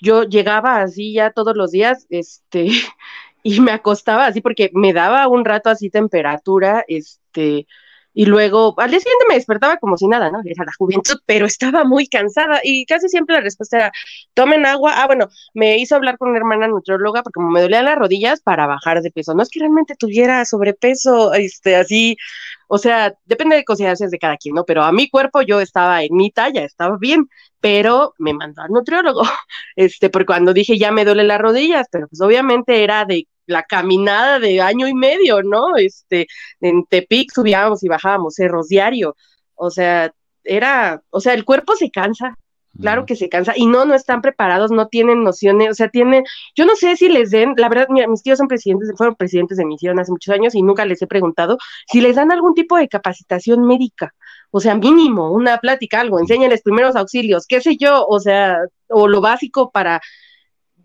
yo 0.00 0.24
llegaba 0.24 0.80
así 0.80 1.12
ya 1.12 1.30
todos 1.30 1.56
los 1.56 1.70
días, 1.70 2.06
este, 2.10 2.68
y 3.42 3.60
me 3.60 3.72
acostaba 3.72 4.26
así 4.26 4.40
porque 4.40 4.70
me 4.72 4.92
daba 4.92 5.28
un 5.28 5.44
rato 5.44 5.70
así 5.70 5.90
temperatura, 5.90 6.84
este, 6.88 7.66
y 8.18 8.26
luego 8.26 8.74
al 8.78 8.90
día 8.90 8.98
siguiente 8.98 9.26
me 9.28 9.36
despertaba 9.36 9.76
como 9.76 9.96
si 9.96 10.08
nada, 10.08 10.28
¿no? 10.32 10.40
Era 10.44 10.64
la 10.64 10.72
juventud, 10.76 11.20
pero 11.24 11.46
estaba 11.46 11.84
muy 11.84 12.08
cansada 12.08 12.60
y 12.64 12.84
casi 12.84 13.08
siempre 13.08 13.36
la 13.36 13.42
respuesta 13.42 13.76
era, 13.76 13.92
tomen 14.34 14.66
agua. 14.66 14.94
Ah, 14.96 15.06
bueno, 15.06 15.28
me 15.54 15.78
hizo 15.78 15.94
hablar 15.94 16.18
con 16.18 16.30
una 16.30 16.38
hermana 16.38 16.66
nutrióloga 16.66 17.22
porque 17.22 17.38
me 17.38 17.62
dolían 17.62 17.84
las 17.84 17.96
rodillas 17.96 18.40
para 18.40 18.66
bajar 18.66 19.02
de 19.02 19.12
peso. 19.12 19.34
No 19.34 19.44
es 19.44 19.50
que 19.50 19.60
realmente 19.60 19.94
tuviera 19.94 20.44
sobrepeso, 20.44 21.32
este, 21.32 21.76
así, 21.76 22.16
o 22.66 22.78
sea, 22.78 23.14
depende 23.24 23.54
de 23.54 23.64
consideraciones 23.64 24.10
de 24.10 24.18
cada 24.18 24.36
quien, 24.36 24.56
¿no? 24.56 24.64
Pero 24.64 24.82
a 24.82 24.90
mi 24.90 25.08
cuerpo 25.08 25.42
yo 25.42 25.60
estaba 25.60 26.02
en 26.02 26.16
mi 26.16 26.32
talla, 26.32 26.64
estaba 26.64 26.96
bien, 26.98 27.28
pero 27.60 28.14
me 28.18 28.34
mandó 28.34 28.62
al 28.62 28.70
nutriólogo, 28.70 29.22
este, 29.76 30.10
porque 30.10 30.26
cuando 30.26 30.52
dije 30.52 30.76
ya 30.76 30.90
me 30.90 31.04
duele 31.04 31.22
las 31.22 31.40
rodillas, 31.40 31.86
pero 31.92 32.08
pues 32.08 32.20
obviamente 32.20 32.82
era 32.82 33.04
de 33.04 33.28
la 33.48 33.64
caminada 33.64 34.38
de 34.38 34.60
año 34.60 34.86
y 34.86 34.94
medio, 34.94 35.42
¿no? 35.42 35.76
Este, 35.76 36.28
en 36.60 36.84
Tepic 36.86 37.32
subíamos 37.32 37.82
y 37.82 37.88
bajábamos 37.88 38.34
cerros 38.34 38.68
diario. 38.68 39.16
O 39.54 39.70
sea, 39.70 40.12
era, 40.44 41.02
o 41.10 41.20
sea, 41.20 41.34
el 41.34 41.44
cuerpo 41.44 41.74
se 41.74 41.90
cansa, 41.90 42.36
claro 42.80 43.06
que 43.06 43.16
se 43.16 43.28
cansa, 43.28 43.54
y 43.56 43.66
no, 43.66 43.84
no 43.84 43.94
están 43.94 44.22
preparados, 44.22 44.70
no 44.70 44.86
tienen 44.86 45.24
nociones, 45.24 45.70
o 45.70 45.74
sea, 45.74 45.88
tienen, 45.88 46.24
yo 46.54 46.64
no 46.64 46.76
sé 46.76 46.96
si 46.96 47.08
les 47.08 47.30
den, 47.30 47.54
la 47.56 47.68
verdad, 47.68 47.88
mis 47.88 48.22
tíos 48.22 48.38
son 48.38 48.48
presidentes, 48.48 48.92
fueron 48.96 49.16
presidentes 49.16 49.58
de 49.58 49.64
misión 49.64 49.98
hace 49.98 50.12
muchos 50.12 50.32
años 50.34 50.54
y 50.54 50.62
nunca 50.62 50.84
les 50.84 51.02
he 51.02 51.06
preguntado 51.06 51.58
si 51.90 52.00
les 52.00 52.16
dan 52.16 52.30
algún 52.30 52.54
tipo 52.54 52.76
de 52.76 52.88
capacitación 52.88 53.66
médica, 53.66 54.14
o 54.50 54.60
sea, 54.60 54.74
mínimo, 54.74 55.32
una 55.32 55.58
plática, 55.58 56.00
algo, 56.00 56.20
enséñales 56.20 56.62
primeros 56.62 56.94
auxilios, 56.96 57.46
qué 57.46 57.60
sé 57.60 57.76
yo, 57.76 58.06
o 58.06 58.20
sea, 58.20 58.58
o 58.88 59.08
lo 59.08 59.20
básico 59.20 59.70
para 59.70 60.00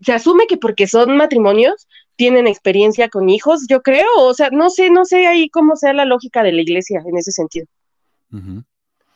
se 0.04 0.12
asume 0.12 0.46
que 0.46 0.56
porque 0.56 0.86
son 0.86 1.16
matrimonios 1.16 1.88
tienen 2.16 2.46
experiencia 2.46 3.08
con 3.08 3.28
hijos, 3.28 3.66
yo 3.68 3.82
creo, 3.82 4.06
o 4.18 4.34
sea, 4.34 4.50
no 4.50 4.70
sé, 4.70 4.90
no 4.90 5.04
sé 5.04 5.26
ahí 5.26 5.48
cómo 5.50 5.76
sea 5.76 5.92
la 5.92 6.04
lógica 6.04 6.42
de 6.42 6.52
la 6.52 6.62
iglesia 6.62 7.02
en 7.04 7.16
ese 7.16 7.32
sentido. 7.32 7.66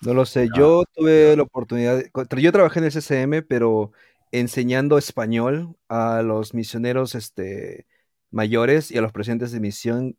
No 0.01 0.14
lo 0.14 0.24
sé, 0.26 0.49
yo 0.57 0.84
tuve 0.94 1.36
la 1.36 1.42
oportunidad, 1.42 2.03
yo 2.36 2.53
trabajé 2.53 2.78
en 2.78 2.84
el 2.84 2.92
CCM, 2.92 3.46
pero 3.49 3.92
enseñando 4.30 4.99
español 4.99 5.76
a 5.88 6.22
los 6.22 6.55
misioneros 6.55 7.14
este, 7.14 7.86
mayores 8.30 8.90
y 8.90 8.99
a 8.99 9.01
los 9.01 9.12
presidentes 9.12 9.53
de 9.53 9.61
misión. 9.61 10.16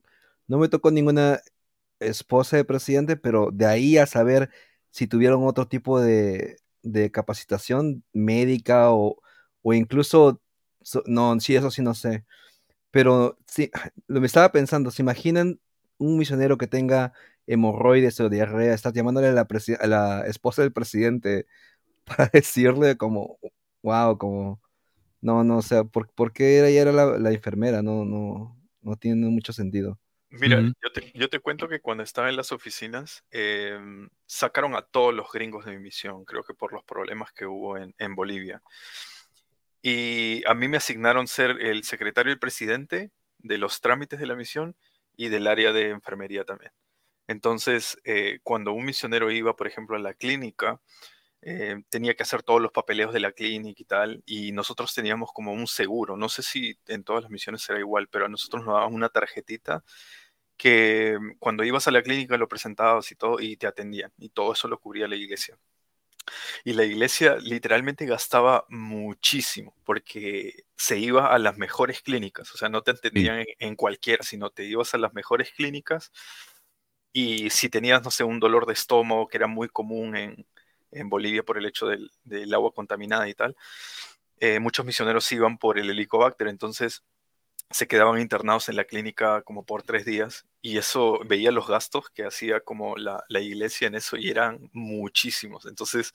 No 0.48 0.58
me 0.58 0.68
tocó 0.68 0.92
ninguna 0.92 1.40
esposa 2.00 2.58
de 2.58 2.66
presidente, 2.66 3.16
pero 3.18 3.52
de 3.54 3.66
ahí 3.66 3.98
a 3.98 4.06
saber 4.06 4.50
si 4.92 5.08
tuvieron 5.08 5.46
otro 5.46 5.68
tipo 5.68 6.00
de, 6.02 6.58
de 6.82 7.12
capacitación 7.12 8.04
médica 8.14 8.92
o, 8.92 9.22
o 9.62 9.74
incluso, 9.74 10.42
no, 11.06 11.40
sí, 11.40 11.56
eso 11.56 11.72
sí 11.72 11.82
no 11.82 11.94
sé. 11.94 12.26
Pero 12.92 13.38
sí, 13.46 13.72
lo 14.08 14.20
me 14.20 14.28
estaba 14.28 14.52
pensando, 14.52 14.92
¿se 14.92 15.02
imaginan 15.02 15.60
un 15.98 16.18
misionero 16.18 16.58
que 16.58 16.68
tenga 16.68 17.14
hemorroides 17.48 18.20
o 18.20 18.30
diarrea? 18.30 18.74
Estás 18.74 18.94
llamándole 18.94 19.28
a 19.28 19.32
la, 19.32 19.48
a 19.80 19.88
la 19.88 20.22
esposa 20.28 20.62
del 20.62 20.74
presidente 20.74 21.48
para 22.06 22.30
decirle 22.32 22.98
como, 22.98 23.40
wow, 23.82 24.18
como, 24.18 24.62
no, 25.22 25.44
no, 25.44 25.58
o 25.58 25.62
sea, 25.62 25.84
¿por, 25.84 26.10
por 26.12 26.34
qué 26.34 26.66
ella 26.68 26.82
era 26.82 26.92
la, 26.92 27.18
la, 27.18 27.32
enfermera? 27.32 27.82
No, 27.82 28.06
no, 28.06 28.58
no 28.82 28.96
tiene 28.96 29.28
mucho 29.28 29.54
sentido. 29.54 30.00
Mira, 30.32 30.62
yo, 30.62 30.92
te, 30.94 31.12
yo, 31.16 31.28
te, 31.28 31.40
cuento 31.40 31.68
que 31.68 31.80
cuando 31.80 32.04
estaba 32.04 32.30
en 32.30 32.36
las 32.36 32.52
oficinas, 32.52 33.24
eh, 33.32 33.80
sacaron 34.28 34.76
a 34.76 34.84
todos 34.84 35.12
los 35.12 35.32
gringos 35.32 35.66
de 35.66 35.72
mi 35.72 35.80
misión, 35.80 36.24
creo 36.24 36.44
que 36.44 36.54
por 36.54 36.72
los 36.72 36.84
problemas 36.84 37.34
que 37.34 37.48
hubo 37.48 37.78
en, 37.78 37.96
en 37.98 38.14
Bolivia. 38.14 38.62
Y 39.82 40.44
a 40.48 40.54
mí 40.54 40.68
me 40.68 40.78
asignaron 40.78 41.28
ser 41.28 41.52
el 41.62 41.84
secretario 41.84 42.32
del 42.32 42.40
presidente 42.40 43.12
de 43.38 43.58
los 43.58 43.82
trámites 43.82 44.20
de 44.20 44.28
la 44.28 44.36
misión 44.36 44.76
y 45.16 45.30
del 45.30 45.48
área 45.48 45.72
de 45.74 45.90
enfermería 45.90 46.44
también. 46.46 46.72
Entonces, 47.28 47.98
eh, 48.06 48.40
cuando 48.44 48.74
un 48.74 48.86
misionero 48.86 49.32
iba, 49.32 49.56
por 49.56 49.68
ejemplo, 49.68 49.96
a 49.96 50.00
la 50.00 50.14
clínica, 50.16 50.82
eh, 51.42 51.84
tenía 51.90 52.16
que 52.16 52.24
hacer 52.24 52.44
todos 52.44 52.62
los 52.62 52.72
papeleos 52.72 53.14
de 53.14 53.22
la 53.22 53.32
clínica 53.32 53.82
y 53.82 53.86
tal, 53.86 54.24
y 54.26 54.52
nosotros 54.52 54.94
teníamos 54.94 55.32
como 55.34 55.54
un 55.54 55.68
seguro, 55.68 56.18
no 56.18 56.28
sé 56.30 56.44
si 56.44 56.78
en 56.88 57.04
todas 57.04 57.24
las 57.24 57.32
misiones 57.32 57.62
será 57.62 57.80
igual, 57.80 58.10
pero 58.10 58.26
a 58.26 58.30
nosotros 58.30 58.66
nos 58.66 58.76
daban 58.76 58.94
una 58.94 59.10
tarjetita 59.10 59.84
que 60.58 61.18
cuando 61.40 61.64
ibas 61.64 61.88
a 61.88 61.92
la 61.92 62.04
clínica 62.04 62.38
lo 62.38 62.48
presentabas 62.50 63.12
y 63.12 63.16
todo, 63.16 63.40
y 63.40 63.58
te 63.58 63.68
atendían, 63.68 64.12
y 64.18 64.30
todo 64.30 64.54
eso 64.54 64.68
lo 64.68 64.80
cubría 64.80 65.08
la 65.08 65.16
iglesia. 65.16 65.58
Y 66.64 66.74
la 66.74 66.84
iglesia 66.84 67.38
literalmente 67.38 68.06
gastaba 68.06 68.66
muchísimo 68.70 69.76
porque 69.84 70.66
se 70.76 70.98
iba 71.00 71.34
a 71.34 71.40
las 71.40 71.58
mejores 71.58 72.02
clínicas, 72.02 72.54
o 72.54 72.58
sea, 72.58 72.70
no 72.70 72.82
te 72.82 72.92
atendían 72.92 73.40
en, 73.40 73.48
en 73.60 73.76
cualquiera, 73.76 74.24
sino 74.24 74.50
te 74.50 74.64
ibas 74.66 74.94
a 74.94 74.98
las 74.98 75.14
mejores 75.14 75.52
clínicas 75.52 76.12
y 77.12 77.50
si 77.50 77.70
tenías, 77.70 78.04
no 78.04 78.12
sé, 78.12 78.24
un 78.24 78.40
dolor 78.40 78.66
de 78.66 78.74
estómago 78.74 79.28
que 79.28 79.38
era 79.38 79.48
muy 79.48 79.68
común 79.68 80.16
en, 80.16 80.46
en 80.92 81.10
Bolivia 81.10 81.44
por 81.44 81.58
el 81.58 81.66
hecho 81.66 81.88
del, 81.88 82.12
del 82.24 82.54
agua 82.54 82.72
contaminada 82.74 83.28
y 83.28 83.34
tal, 83.34 83.56
eh, 84.40 84.60
muchos 84.60 84.86
misioneros 84.86 85.32
iban 85.32 85.58
por 85.58 85.78
el 85.80 85.90
helicobacter, 85.90 86.48
entonces 86.48 87.04
se 87.72 87.88
quedaban 87.88 88.20
internados 88.20 88.68
en 88.70 88.76
la 88.76 88.86
clínica 88.86 89.44
como 89.44 89.64
por 89.64 89.84
tres 89.84 90.04
días 90.04 90.48
y 90.62 90.78
eso 90.78 91.20
veía 91.26 91.52
los 91.52 91.68
gastos 91.68 92.10
que 92.10 92.26
hacía 92.26 92.62
como 92.62 92.98
la, 92.98 93.24
la 93.30 93.40
iglesia 93.42 93.88
en 93.88 93.96
eso 93.96 94.18
y 94.18 94.30
eran 94.30 94.70
muchísimos. 94.74 95.66
Entonces 95.68 96.14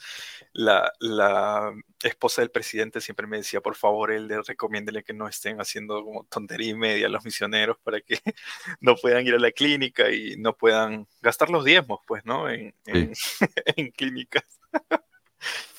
la, 0.53 0.93
la, 0.99 1.73
esposa 2.03 2.43
del 2.43 2.51
presidente 2.51 3.01
siempre 3.01 3.27
me 3.27 3.39
decía, 3.39 3.61
por 3.61 3.77
favor, 3.77 4.11
él 4.11 4.29
le 4.29 4.43
recomiéndele 4.43 5.05
que 5.05 5.15
no 5.15 5.29
estén 5.29 5.61
haciendo 5.61 6.05
como 6.05 6.25
tontería 6.25 6.71
y 6.71 6.75
media 6.75 7.09
los 7.09 7.25
misioneros 7.25 7.79
para 7.83 8.01
que 8.01 8.19
no 8.81 8.97
puedan 8.97 9.27
ir 9.27 9.35
a 9.35 9.39
la 9.39 9.53
clínica 9.53 10.11
y 10.11 10.37
no 10.37 10.57
puedan 10.57 11.07
gastar 11.23 11.51
los 11.51 11.65
diezmos, 11.65 12.01
pues, 12.07 12.25
¿no? 12.27 12.51
En, 12.51 12.75
en, 12.87 13.15
sí. 13.15 13.47
en 13.77 13.91
clínicas. 13.93 14.45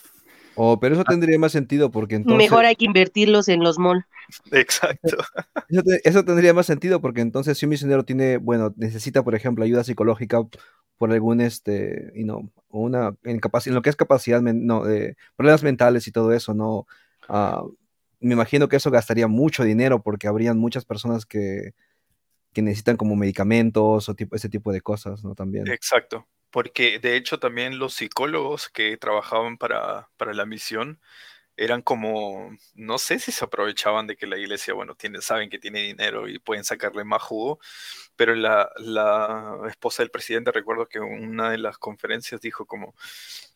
Oh, 0.56 0.80
pero 0.80 0.96
eso 0.96 1.04
tendría 1.04 1.38
más 1.38 1.52
sentido 1.52 1.92
porque 1.92 2.16
entonces... 2.16 2.38
Mejor 2.38 2.66
hay 2.66 2.76
que 2.76 2.86
invertirlos 2.86 3.48
en 3.48 3.62
los 3.62 3.78
malls. 3.78 4.06
Exacto. 4.52 5.18
Eso, 5.70 5.84
te, 5.84 6.10
eso, 6.10 6.26
tendría 6.26 6.54
más 6.54 6.66
sentido 6.66 7.00
porque 7.00 7.22
entonces 7.22 7.58
si 7.58 7.66
un 7.66 7.72
misionero 7.72 8.06
tiene, 8.06 8.38
bueno, 8.38 8.74
necesita, 8.76 9.24
por 9.24 9.36
ejemplo, 9.36 9.64
ayuda 9.64 9.84
psicológica 9.84 10.42
por 10.98 11.12
algún, 11.12 11.42
este, 11.42 12.12
y 12.16 12.24
no, 12.24 12.52
una, 12.70 13.16
en, 13.24 13.40
en 13.40 13.74
lo 13.74 13.82
que 13.82 13.90
es 13.90 13.96
capacidad, 13.96 14.42
no, 14.42 14.90
eh, 14.90 15.16
problemas 15.36 15.64
mentales 15.64 16.08
y 16.08 16.12
todo 16.12 16.34
eso, 16.34 16.54
¿no? 16.54 16.88
Uh, 17.30 17.72
me 18.20 18.34
imagino 18.34 18.68
que 18.68 18.78
eso 18.78 18.90
gastaría 18.90 19.28
mucho 19.28 19.64
dinero 19.64 20.02
porque 20.02 20.28
habrían 20.28 20.58
muchas 20.58 20.86
personas 20.86 21.26
que, 21.26 21.74
que 22.54 22.62
necesitan 22.62 22.98
como 22.98 23.16
medicamentos 23.16 24.10
o 24.10 24.16
tipo, 24.16 24.36
ese 24.36 24.50
tipo 24.50 24.72
de 24.72 24.82
cosas, 24.82 25.24
¿no? 25.24 25.36
También. 25.36 25.68
Exacto 25.68 26.26
porque 26.56 27.00
de 27.00 27.18
hecho 27.18 27.38
también 27.38 27.80
los 27.80 27.96
psicólogos 27.96 28.70
que 28.70 28.96
trabajaban 28.96 29.58
para, 29.58 30.08
para, 30.16 30.34
la 30.34 30.46
misión 30.46 31.02
eran 31.58 31.82
como, 31.82 32.56
no 32.76 32.98
sé 32.98 33.20
si 33.20 33.32
se 33.32 33.46
aprovechaban 33.46 34.08
de 34.08 34.16
que 34.16 34.28
la 34.28 34.38
iglesia, 34.38 34.74
bueno, 34.74 34.96
tiene, 34.96 35.22
saben 35.22 35.50
que 35.50 35.60
tiene 35.60 35.82
dinero 35.82 36.28
y 36.28 36.40
pueden 36.40 36.64
sacarle 36.64 37.04
más 37.04 37.22
jugo, 37.22 37.60
pero 38.16 38.36
la, 38.36 38.70
la 38.78 39.60
esposa 39.68 40.04
del 40.04 40.12
presidente, 40.12 40.52
recuerdo 40.52 40.88
que 40.88 41.00
en 41.00 41.30
una 41.30 41.50
de 41.50 41.58
las 41.58 41.78
conferencias 41.78 42.42
dijo 42.42 42.66
como, 42.66 42.96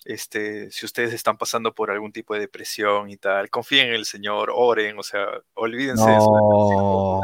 este, 0.06 0.72
si 0.72 0.86
ustedes 0.86 1.14
están 1.14 1.38
pasando 1.38 1.74
por 1.76 1.92
algún 1.92 2.12
tipo 2.12 2.34
de 2.34 2.42
depresión 2.42 3.10
y 3.10 3.18
tal, 3.18 3.50
confíen 3.50 3.88
en 3.88 3.96
el 3.96 4.06
Señor, 4.06 4.52
oren, 4.54 4.98
o 4.98 5.04
sea, 5.04 5.28
olvídense 5.56 6.06
no. 6.06 6.10
de 6.10 6.18
eso 6.18 7.22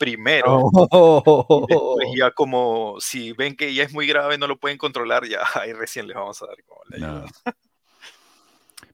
primero. 0.00 0.70
Oh. 0.92 1.66
después 1.68 2.08
ya 2.16 2.30
como 2.30 2.96
si 3.00 3.32
ven 3.32 3.54
que 3.54 3.74
ya 3.74 3.84
es 3.84 3.92
muy 3.92 4.06
grave, 4.06 4.38
no 4.38 4.46
lo 4.46 4.58
pueden 4.58 4.78
controlar, 4.78 5.26
ya 5.26 5.42
ahí 5.54 5.72
recién 5.72 6.08
les 6.08 6.16
vamos 6.16 6.42
a 6.42 6.46
dar 6.46 6.56
como 6.64 6.80
la 6.88 6.96
ayuda. 6.96 7.26
No. 7.44 7.52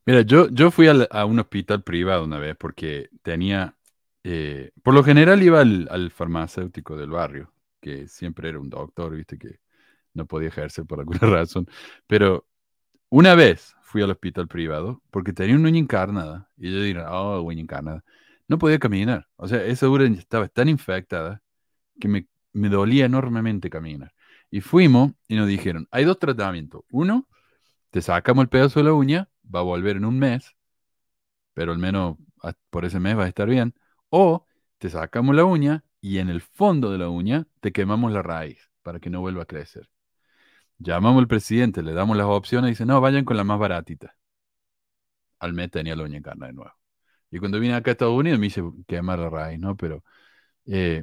Mira, 0.07 0.23
yo, 0.23 0.49
yo 0.51 0.71
fui 0.71 0.87
a 0.89 1.25
un 1.25 1.39
hospital 1.41 1.83
privado 1.83 2.25
una 2.25 2.39
vez 2.39 2.57
porque 2.57 3.11
tenía, 3.23 3.77
eh, 4.25 4.71
por 4.83 4.95
lo 4.95 5.03
general 5.05 5.43
iba 5.43 5.61
al, 5.61 5.89
al, 5.91 6.11
farmacéutico 6.11 6.97
del 6.97 7.11
barrio, 7.11 7.53
que 7.81 8.07
siempre 8.09 8.49
era 8.49 8.61
un 8.61 8.71
doctor, 8.71 9.15
viste, 9.17 9.39
que 9.39 9.61
no 10.15 10.27
podía 10.27 10.49
ejercer 10.49 10.87
por 10.87 11.01
alguna 11.01 11.19
razón, 11.21 11.69
pero 12.07 12.47
una 13.11 13.35
vez 13.35 13.75
fui 13.83 14.03
al 14.03 14.11
hospital 14.11 14.49
privado 14.49 15.03
porque 15.11 15.33
tenía 15.33 15.57
una 15.57 15.69
uña 15.69 15.81
encarnada 15.81 16.51
y 16.57 16.73
yo 16.73 16.83
diría, 16.83 17.11
oh, 17.13 17.43
uña 17.43 17.63
encarnada 17.63 18.05
no 18.49 18.59
podía 18.59 18.79
caminar. 18.79 19.29
O 19.37 19.49
sea, 19.49 19.65
esa 19.65 19.89
uña 19.89 20.19
estaba 20.19 20.49
tan 20.49 20.69
infectada 20.69 21.43
que 22.01 22.09
me, 22.09 22.29
me, 22.53 22.69
dolía 22.69 23.07
enormemente 23.07 23.71
caminar. 23.71 24.15
Y 24.51 24.61
fuimos 24.61 25.13
y 25.29 25.37
nos 25.37 25.49
dijeron, 25.49 25.89
hay 25.91 26.05
dos 26.05 26.19
tratamientos. 26.19 26.83
Uno, 26.91 27.29
te 27.91 28.03
sacamos 28.03 28.43
el 28.45 28.49
pedazo 28.49 28.81
de 28.81 28.85
la 28.87 28.95
uña, 28.95 29.29
va 29.55 29.61
a 29.61 29.63
volver 29.63 29.97
en 29.97 30.05
un 30.05 30.19
mes, 30.19 30.57
pero 31.55 31.73
al 31.73 31.79
menos 31.79 32.17
por 32.71 32.85
ese 32.85 33.01
mes 33.01 33.17
va 33.19 33.25
a 33.25 33.29
estar 33.29 33.49
bien. 33.49 33.75
O 34.11 34.47
te 34.79 34.91
sacamos 34.91 35.35
la 35.35 35.45
uña 35.45 35.85
y 36.01 36.19
en 36.19 36.29
el 36.29 36.41
fondo 36.41 36.91
de 36.91 36.99
la 36.99 37.09
uña 37.09 37.47
te 37.61 37.73
quemamos 37.73 38.13
la 38.13 38.23
raíz 38.23 38.71
para 38.83 39.01
que 39.01 39.11
no 39.11 39.21
vuelva 39.21 39.43
a 39.43 39.47
crecer. 39.47 39.89
Llamamos 40.79 41.21
al 41.21 41.29
presidente, 41.29 41.83
le 41.83 41.93
damos 41.95 42.17
las 42.17 42.27
opciones 42.27 42.69
y 42.69 42.73
dice, 42.73 42.87
no, 42.87 43.01
vayan 43.01 43.25
con 43.25 43.37
la 43.37 43.45
más 43.45 43.59
baratita. 43.59 44.15
Al 45.39 45.55
mes 45.55 45.71
tenía 45.71 45.97
la 45.97 46.05
uña 46.05 46.19
encarna 46.19 46.47
de 46.47 46.53
nuevo. 46.53 46.73
Y 47.31 47.39
cuando 47.39 47.59
vine 47.59 47.75
acá 47.75 47.91
a 47.91 47.93
Estados 47.93 48.15
Unidos 48.15 48.39
me 48.39 48.47
hice 48.47 48.63
quemar 48.87 49.19
la 49.19 49.31
raíz, 49.31 49.59
¿no? 49.59 49.77
Pero, 49.77 50.05
eh, 50.67 51.03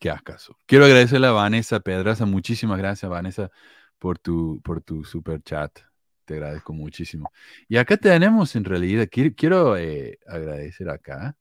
qué 0.00 0.10
ascaso. 0.10 0.56
Quiero 0.66 0.84
agradecerle 0.84 1.26
a 1.26 1.32
Vanessa 1.32 1.80
Pedraza, 1.80 2.26
muchísimas 2.26 2.78
gracias, 2.78 3.10
Vanessa, 3.10 3.50
por 3.98 4.18
tu, 4.18 4.60
por 4.62 4.80
tu 4.82 5.04
super 5.04 5.42
chat. 5.42 5.89
Te 6.30 6.36
agradezco 6.36 6.72
muchísimo. 6.72 7.32
Y 7.68 7.76
acá 7.76 7.96
tenemos, 7.96 8.54
en 8.54 8.64
realidad, 8.64 9.08
quiero, 9.10 9.76
eh, 9.76 10.20
agradecer 10.28 10.88
acá, 10.88 11.36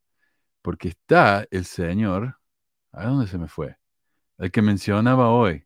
porque 0.63 0.87
está 0.87 1.45
el 1.51 1.65
señor, 1.65 2.39
¿a 2.91 3.05
dónde 3.05 3.27
se 3.27 3.37
me 3.37 3.47
fue? 3.47 3.77
El 4.39 4.49
que 4.49 4.63
mencionaba 4.63 5.29
hoy. 5.29 5.63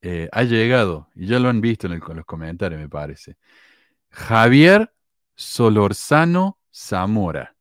Eh, 0.00 0.28
ha 0.30 0.44
llegado, 0.44 1.08
y 1.16 1.26
ya 1.26 1.40
lo 1.40 1.48
han 1.48 1.60
visto 1.60 1.88
en 1.88 1.98
los 1.98 2.24
comentarios, 2.24 2.80
me 2.80 2.88
parece. 2.88 3.36
Javier 4.10 4.94
Solorzano 5.34 6.60
Zamora. 6.72 7.56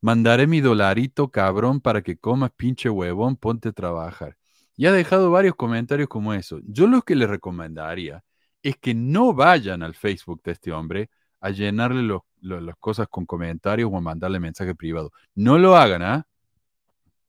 Mandaré 0.00 0.48
mi 0.48 0.60
dolarito 0.62 1.30
cabrón 1.30 1.80
para 1.80 2.02
que 2.02 2.16
comas 2.16 2.50
pinche 2.56 2.90
huevón, 2.90 3.36
ponte 3.36 3.68
a 3.68 3.72
trabajar. 3.72 4.36
Y 4.76 4.86
ha 4.86 4.92
dejado 4.92 5.30
varios 5.30 5.54
comentarios 5.54 6.08
como 6.08 6.34
eso. 6.34 6.58
Yo 6.64 6.88
lo 6.88 7.02
que 7.02 7.14
le 7.14 7.28
recomendaría 7.28 8.24
es 8.64 8.78
que 8.78 8.94
no 8.94 9.34
vayan 9.34 9.82
al 9.82 9.94
Facebook 9.94 10.42
de 10.42 10.52
este 10.52 10.72
hombre 10.72 11.10
a 11.40 11.50
llenarle 11.50 12.02
lo, 12.02 12.24
lo, 12.40 12.60
las 12.60 12.76
cosas 12.76 13.06
con 13.08 13.26
comentarios 13.26 13.90
o 13.92 13.96
a 13.96 14.00
mandarle 14.00 14.40
mensaje 14.40 14.74
privado. 14.74 15.12
No 15.34 15.58
lo 15.58 15.76
hagan, 15.76 16.02
¿ah? 16.02 16.26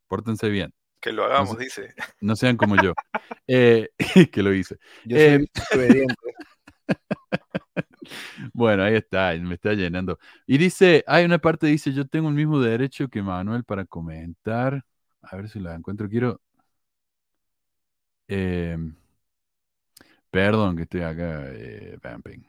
Pórtense 0.07 0.47
bien. 0.47 0.73
Que 1.01 1.11
lo 1.11 1.25
hagamos, 1.25 1.53
no, 1.53 1.59
dice. 1.59 1.93
No 2.21 2.35
sean 2.37 2.55
como 2.55 2.77
yo. 2.81 2.93
eh, 3.47 3.89
que 4.31 4.41
lo 4.41 4.53
hice. 4.53 4.77
Yo 5.03 5.17
soy 5.17 5.25
eh, 5.25 5.47
obediente. 5.75 6.15
Bueno, 8.53 8.83
ahí 8.83 8.93
está, 8.95 9.33
me 9.33 9.55
está 9.55 9.73
llenando. 9.73 10.19
Y 10.45 10.59
dice, 10.59 11.03
hay 11.07 11.25
una 11.25 11.39
parte 11.39 11.65
dice, 11.65 11.91
yo 11.91 12.05
tengo 12.05 12.29
el 12.29 12.35
mismo 12.35 12.61
derecho 12.61 13.07
que 13.07 13.23
Manuel 13.23 13.63
para 13.63 13.83
comentar. 13.85 14.85
A 15.23 15.35
ver 15.35 15.49
si 15.49 15.59
la 15.59 15.73
encuentro. 15.73 16.07
Quiero... 16.07 16.39
perdón 20.35 20.75
que 20.75 20.83
estoy 20.83 21.01
acá 21.01 21.45
eh, 21.45 21.97
vamping, 22.03 22.39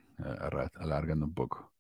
alargando 0.81 1.25
un 1.25 1.33
poco. 1.33 1.71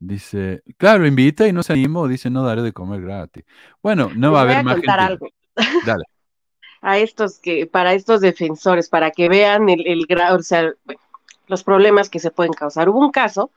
Dice, 0.00 0.64
claro, 0.76 1.06
invita 1.06 1.46
y 1.46 1.52
no 1.52 1.62
se 1.62 1.72
animó. 1.72 2.08
Dice, 2.08 2.28
no 2.28 2.42
daré 2.42 2.62
de 2.62 2.72
comer 2.72 3.00
gratis. 3.02 3.44
Bueno, 3.80 4.10
no 4.16 4.32
va 4.32 4.42
a 4.42 4.44
Les 4.46 4.54
voy 4.54 4.54
haber 4.54 4.56
a 4.56 4.62
más 4.64 4.74
contar 4.74 4.98
gente. 4.98 5.12
algo. 5.12 5.28
Dale. 5.86 6.04
a 6.82 6.98
estos 6.98 7.38
que, 7.38 7.68
para 7.68 7.94
estos 7.94 8.20
defensores, 8.20 8.88
para 8.88 9.12
que 9.12 9.28
vean 9.28 9.68
el, 9.68 9.86
el 9.86 10.06
grado, 10.06 10.38
o 10.38 10.42
sea, 10.42 10.72
bueno, 10.84 11.00
los 11.46 11.62
problemas 11.62 12.10
que 12.10 12.18
se 12.18 12.32
pueden 12.32 12.52
causar. 12.52 12.88
Hubo 12.88 12.98
un 12.98 13.12
caso 13.12 13.52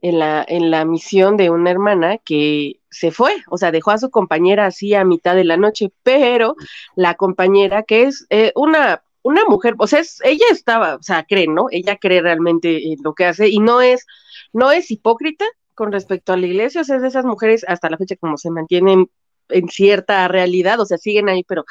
en 0.00 0.20
la, 0.20 0.46
en 0.48 0.70
la 0.70 0.86
misión 0.86 1.36
de 1.36 1.50
una 1.50 1.70
hermana 1.70 2.16
que 2.16 2.80
se 2.88 3.10
fue, 3.10 3.34
o 3.48 3.58
sea, 3.58 3.70
dejó 3.70 3.90
a 3.90 3.98
su 3.98 4.08
compañera 4.08 4.64
así 4.64 4.94
a 4.94 5.04
mitad 5.04 5.34
de 5.34 5.44
la 5.44 5.58
noche, 5.58 5.92
pero 6.02 6.56
la 6.96 7.16
compañera, 7.16 7.82
que 7.82 8.04
es 8.04 8.26
eh, 8.30 8.52
una, 8.54 9.02
una 9.22 9.44
mujer, 9.46 9.74
o 9.78 9.86
sea, 9.86 10.00
es- 10.00 10.20
ella 10.24 10.46
estaba, 10.50 10.96
o 10.96 11.02
sea, 11.02 11.24
cree, 11.28 11.46
¿no? 11.48 11.66
Ella 11.70 11.96
cree 11.96 12.22
realmente 12.22 12.92
en 12.92 12.98
lo 13.02 13.14
que 13.14 13.26
hace 13.26 13.48
y 13.48 13.58
no 13.60 13.80
es, 13.80 14.06
no 14.52 14.70
es 14.72 14.90
hipócrita 14.90 15.44
con 15.74 15.92
respecto 15.92 16.32
a 16.32 16.36
la 16.36 16.46
iglesia, 16.46 16.80
o 16.82 16.84
sea, 16.84 16.96
es 16.96 17.02
de 17.02 17.08
esas 17.08 17.24
mujeres 17.24 17.64
hasta 17.68 17.90
la 17.90 17.98
fecha 17.98 18.16
como 18.16 18.36
se 18.36 18.50
mantienen 18.50 19.10
en 19.50 19.68
cierta 19.68 20.26
realidad, 20.28 20.80
o 20.80 20.86
sea, 20.86 20.98
siguen 20.98 21.28
ahí, 21.28 21.44
pero 21.44 21.64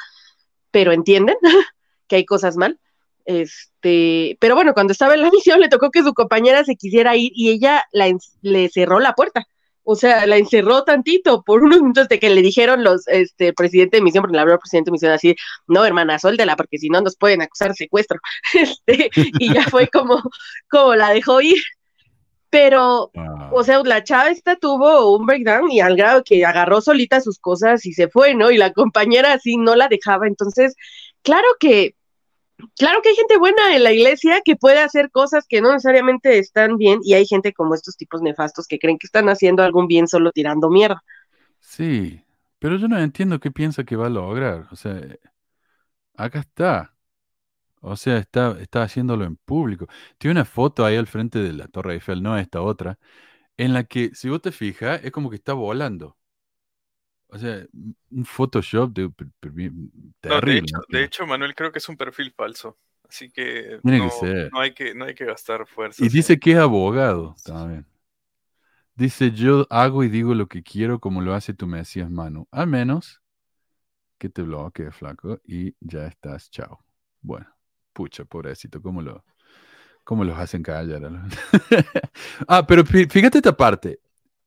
pero 0.70 0.92
entienden 0.92 1.36
que 2.08 2.16
hay 2.16 2.24
cosas 2.24 2.56
mal. 2.56 2.78
Este, 3.24 4.38
pero 4.40 4.54
bueno, 4.54 4.72
cuando 4.74 4.92
estaba 4.92 5.14
en 5.14 5.22
la 5.22 5.30
misión 5.32 5.60
le 5.60 5.68
tocó 5.68 5.90
que 5.90 6.02
su 6.02 6.14
compañera 6.14 6.64
se 6.64 6.76
quisiera 6.76 7.16
ir 7.16 7.30
y 7.34 7.50
ella 7.50 7.84
la 7.92 8.06
le 8.42 8.68
cerró 8.68 9.00
la 9.00 9.14
puerta. 9.14 9.46
O 9.90 9.94
sea, 9.96 10.26
la 10.26 10.36
encerró 10.36 10.84
tantito 10.84 11.42
por 11.42 11.62
unos 11.62 11.80
minutos 11.80 12.08
de 12.08 12.18
que 12.18 12.28
le 12.28 12.42
dijeron 12.42 12.84
los, 12.84 13.08
este, 13.08 13.54
presidente 13.54 13.96
de 13.96 14.02
misión, 14.02 14.20
porque 14.20 14.36
le 14.36 14.42
habló 14.42 14.52
el 14.52 14.58
presidente 14.58 14.90
de 14.90 14.92
misión 14.92 15.12
así, 15.12 15.34
no, 15.66 15.82
hermana, 15.82 16.18
suéltela, 16.18 16.56
porque 16.56 16.76
si 16.76 16.90
no 16.90 17.00
nos 17.00 17.16
pueden 17.16 17.40
acusar 17.40 17.70
de 17.70 17.74
secuestro. 17.74 18.18
Este, 18.52 19.08
y 19.14 19.54
ya 19.54 19.62
fue 19.62 19.88
como, 19.88 20.20
como 20.68 20.94
la 20.94 21.08
dejó 21.08 21.40
ir. 21.40 21.56
Pero, 22.50 23.10
o 23.50 23.64
sea, 23.64 23.82
la 23.82 24.04
chava 24.04 24.28
esta 24.28 24.56
tuvo 24.56 25.16
un 25.16 25.24
breakdown 25.24 25.70
y 25.70 25.80
al 25.80 25.96
grado 25.96 26.22
que 26.22 26.44
agarró 26.44 26.82
solita 26.82 27.22
sus 27.22 27.38
cosas 27.38 27.86
y 27.86 27.94
se 27.94 28.08
fue, 28.08 28.34
¿no? 28.34 28.50
Y 28.50 28.58
la 28.58 28.74
compañera 28.74 29.32
así 29.32 29.56
no 29.56 29.74
la 29.74 29.88
dejaba. 29.88 30.26
Entonces, 30.26 30.74
claro 31.22 31.48
que, 31.58 31.94
claro 32.76 33.00
que 33.02 33.10
hay 33.10 33.16
gente 33.16 33.38
buena 33.38 33.76
en 33.76 33.84
la 33.84 33.92
iglesia 33.92 34.40
que 34.44 34.56
puede 34.56 34.80
hacer 34.80 35.10
cosas 35.10 35.46
que 35.48 35.60
no 35.60 35.72
necesariamente 35.72 36.38
están 36.38 36.76
bien 36.76 37.00
y 37.02 37.14
hay 37.14 37.26
gente 37.26 37.52
como 37.52 37.74
estos 37.74 37.96
tipos 37.96 38.22
nefastos 38.22 38.66
que 38.66 38.78
creen 38.78 38.98
que 38.98 39.06
están 39.06 39.28
haciendo 39.28 39.62
algún 39.62 39.86
bien 39.86 40.08
solo 40.08 40.32
tirando 40.32 40.70
mierda. 40.70 41.02
Sí, 41.60 42.24
pero 42.58 42.76
yo 42.76 42.88
no 42.88 42.98
entiendo 42.98 43.40
qué 43.40 43.50
piensa 43.50 43.84
que 43.84 43.96
va 43.96 44.06
a 44.06 44.10
lograr. 44.10 44.68
O 44.72 44.76
sea, 44.76 45.00
acá 46.16 46.40
está. 46.40 46.94
O 47.80 47.96
sea, 47.96 48.18
está, 48.18 48.58
está 48.60 48.82
haciéndolo 48.84 49.24
en 49.24 49.36
público. 49.36 49.88
Tiene 50.18 50.32
una 50.34 50.44
foto 50.44 50.84
ahí 50.84 50.96
al 50.96 51.06
frente 51.08 51.40
de 51.40 51.52
la 51.54 51.68
Torre 51.68 51.94
Eiffel, 51.94 52.22
no 52.22 52.38
esta 52.38 52.62
otra, 52.62 52.98
en 53.58 53.74
la 53.74 53.84
que, 53.84 54.14
si 54.14 54.30
vos 54.30 54.42
te 54.42 54.52
fijas, 54.52 55.02
es 55.04 55.12
como 55.12 55.30
que 55.30 55.36
está 55.36 55.54
volando. 55.54 56.17
O 57.30 57.38
sea, 57.38 57.64
un 58.10 58.24
Photoshop 58.24 58.92
de, 58.92 59.10
No, 60.24 60.40
terrible. 60.40 60.58
hecho, 60.58 60.78
de 60.88 61.04
hecho, 61.04 61.26
Manuel, 61.26 61.54
creo 61.54 61.72
que 61.72 61.78
es 61.78 61.88
un 61.88 61.96
perfil 61.96 62.32
falso. 62.32 62.78
Así 63.08 63.30
que 63.30 63.80
no, 64.52 64.60
hay 64.60 64.74
que, 64.74 64.94
no 64.94 65.06
hay 65.06 65.14
que 65.14 65.24
gastar 65.24 65.66
fuerzas. 65.66 66.06
Y 66.06 66.08
dice 66.10 66.38
que 66.38 66.52
es 66.52 66.58
abogado 66.58 67.34
también. 67.44 67.86
Dice, 68.94 69.30
yo 69.30 69.66
hago 69.70 70.02
y 70.02 70.08
digo 70.08 70.34
lo 70.34 70.48
que 70.48 70.62
quiero 70.62 70.98
como 71.00 71.20
lo 71.22 71.34
hace 71.34 71.54
tu 71.54 71.66
Mesías 71.66 72.10
Manu. 72.10 72.48
Al 72.50 72.66
menos 72.66 73.22
que 74.18 74.28
te 74.28 74.42
bloquee, 74.42 74.90
flaco, 74.92 75.40
y 75.44 75.74
ya 75.80 76.06
estás, 76.06 76.50
chao. 76.50 76.84
Bueno, 77.22 77.46
pucha, 77.92 78.24
pobrecito, 78.24 78.82
¿cómo 78.82 79.02
lo, 79.02 79.24
cómo 80.04 80.24
los 80.24 80.38
hacen 80.38 80.62
callar? 80.62 81.04
a 81.06 81.28
ah, 82.48 82.66
pero 82.66 82.84
fí- 82.84 83.10
fíjate 83.10 83.38
esta 83.38 83.56
parte. 83.56 84.00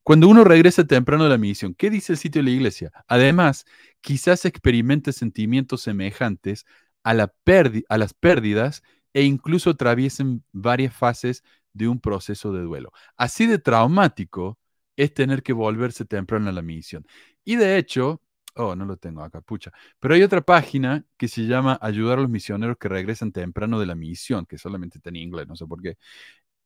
Cuando 0.04 0.28
uno 0.28 0.44
regresa 0.44 0.86
temprano 0.86 1.26
de 1.26 1.30
la 1.30 1.38
misión, 1.38 1.76
¿qué 1.76 1.90
dice 1.90 2.14
el 2.14 2.18
sitio 2.18 2.42
de 2.42 2.46
la 2.50 2.56
iglesia? 2.56 2.92
Además, 3.08 3.66
quizás 4.02 4.46
experimente 4.46 5.14
sentimientos 5.14 5.82
semejantes 5.82 6.66
a, 7.04 7.12
a 7.12 7.98
las 7.98 8.14
pérdidas 8.14 8.84
e 9.14 9.24
incluso 9.24 9.72
atraviesen 9.72 10.44
varias 10.52 10.96
fases 10.96 11.44
de 11.74 11.88
un 11.88 12.00
proceso 12.00 12.52
de 12.54 12.62
duelo. 12.64 12.92
Así 13.16 13.46
de 13.46 13.60
traumático 13.60 14.58
es 14.96 15.14
tener 15.14 15.44
que 15.44 15.54
volverse 15.54 16.06
temprano 16.06 16.50
a 16.50 16.54
la 16.54 16.62
misión. 16.62 17.06
Y 17.46 17.56
de 17.56 17.78
hecho, 17.78 18.22
oh, 18.56 18.76
no 18.76 18.86
lo 18.86 18.98
tengo 18.98 19.24
acá, 19.24 19.42
pucha, 19.42 19.72
pero 20.00 20.14
hay 20.16 20.24
otra 20.24 20.42
página 20.42 21.06
que 21.18 21.28
se 21.28 21.44
llama 21.46 21.78
Ayudar 21.82 22.20
a 22.20 22.22
los 22.22 22.30
misioneros 22.30 22.78
que 22.78 22.90
regresan 22.90 23.32
temprano 23.32 23.80
de 23.80 23.86
la 23.86 23.96
misión, 23.96 24.46
que 24.46 24.58
solamente 24.58 24.98
está 24.98 25.10
en 25.10 25.18
inglés, 25.18 25.48
no 25.48 25.56
sé 25.56 25.66
por 25.68 25.82
qué. 25.82 25.98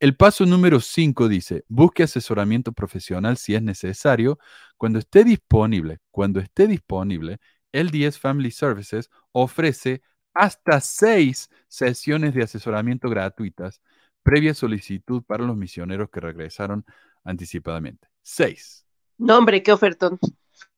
El 0.06 0.16
paso 0.16 0.46
número 0.46 0.82
5 0.82 1.28
dice, 1.28 1.66
busque 1.68 2.04
asesoramiento 2.04 2.74
profesional 2.74 3.38
si 3.38 3.56
es 3.56 3.64
necesario. 3.64 4.38
Cuando 4.78 5.00
esté 5.00 5.24
disponible, 5.24 5.98
cuando 6.12 6.40
esté 6.40 6.68
disponible, 6.68 7.40
el 7.72 7.90
10 7.90 8.20
Family 8.20 8.52
Services 8.52 9.10
ofrece 9.32 10.04
hasta 10.32 10.80
seis 10.80 11.50
sesiones 11.68 12.36
de 12.36 12.44
asesoramiento 12.44 13.10
gratuitas 13.10 13.82
previa 14.22 14.54
solicitud 14.54 15.24
para 15.24 15.44
los 15.44 15.58
misioneros 15.58 16.12
que 16.12 16.20
regresaron 16.20 16.86
anticipadamente. 17.24 18.08
Seis. 18.22 18.86
No, 19.18 19.40
hombre, 19.40 19.64
qué 19.64 19.72
ofertón. 19.72 20.20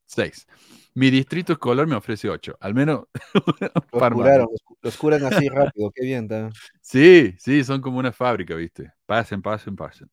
Seis. 0.07 0.47
Mi 0.95 1.11
distrito 1.11 1.53
escolar 1.53 1.85
me 1.85 1.95
ofrece 1.95 2.29
ocho. 2.29 2.57
Al 2.59 2.73
menos. 2.73 3.05
Los 3.93 4.09
curaron, 4.11 4.47
los, 4.51 4.61
los 4.81 4.97
curan 4.97 5.23
así 5.25 5.47
rápido, 5.49 5.91
qué 5.93 6.03
bien. 6.03 6.23
está. 6.23 6.49
Sí, 6.81 7.35
sí, 7.37 7.63
son 7.63 7.81
como 7.81 7.99
una 7.99 8.11
fábrica, 8.11 8.55
¿viste? 8.55 8.91
Pasen, 9.05 9.41
pasen, 9.41 9.75
pasen. 9.75 10.09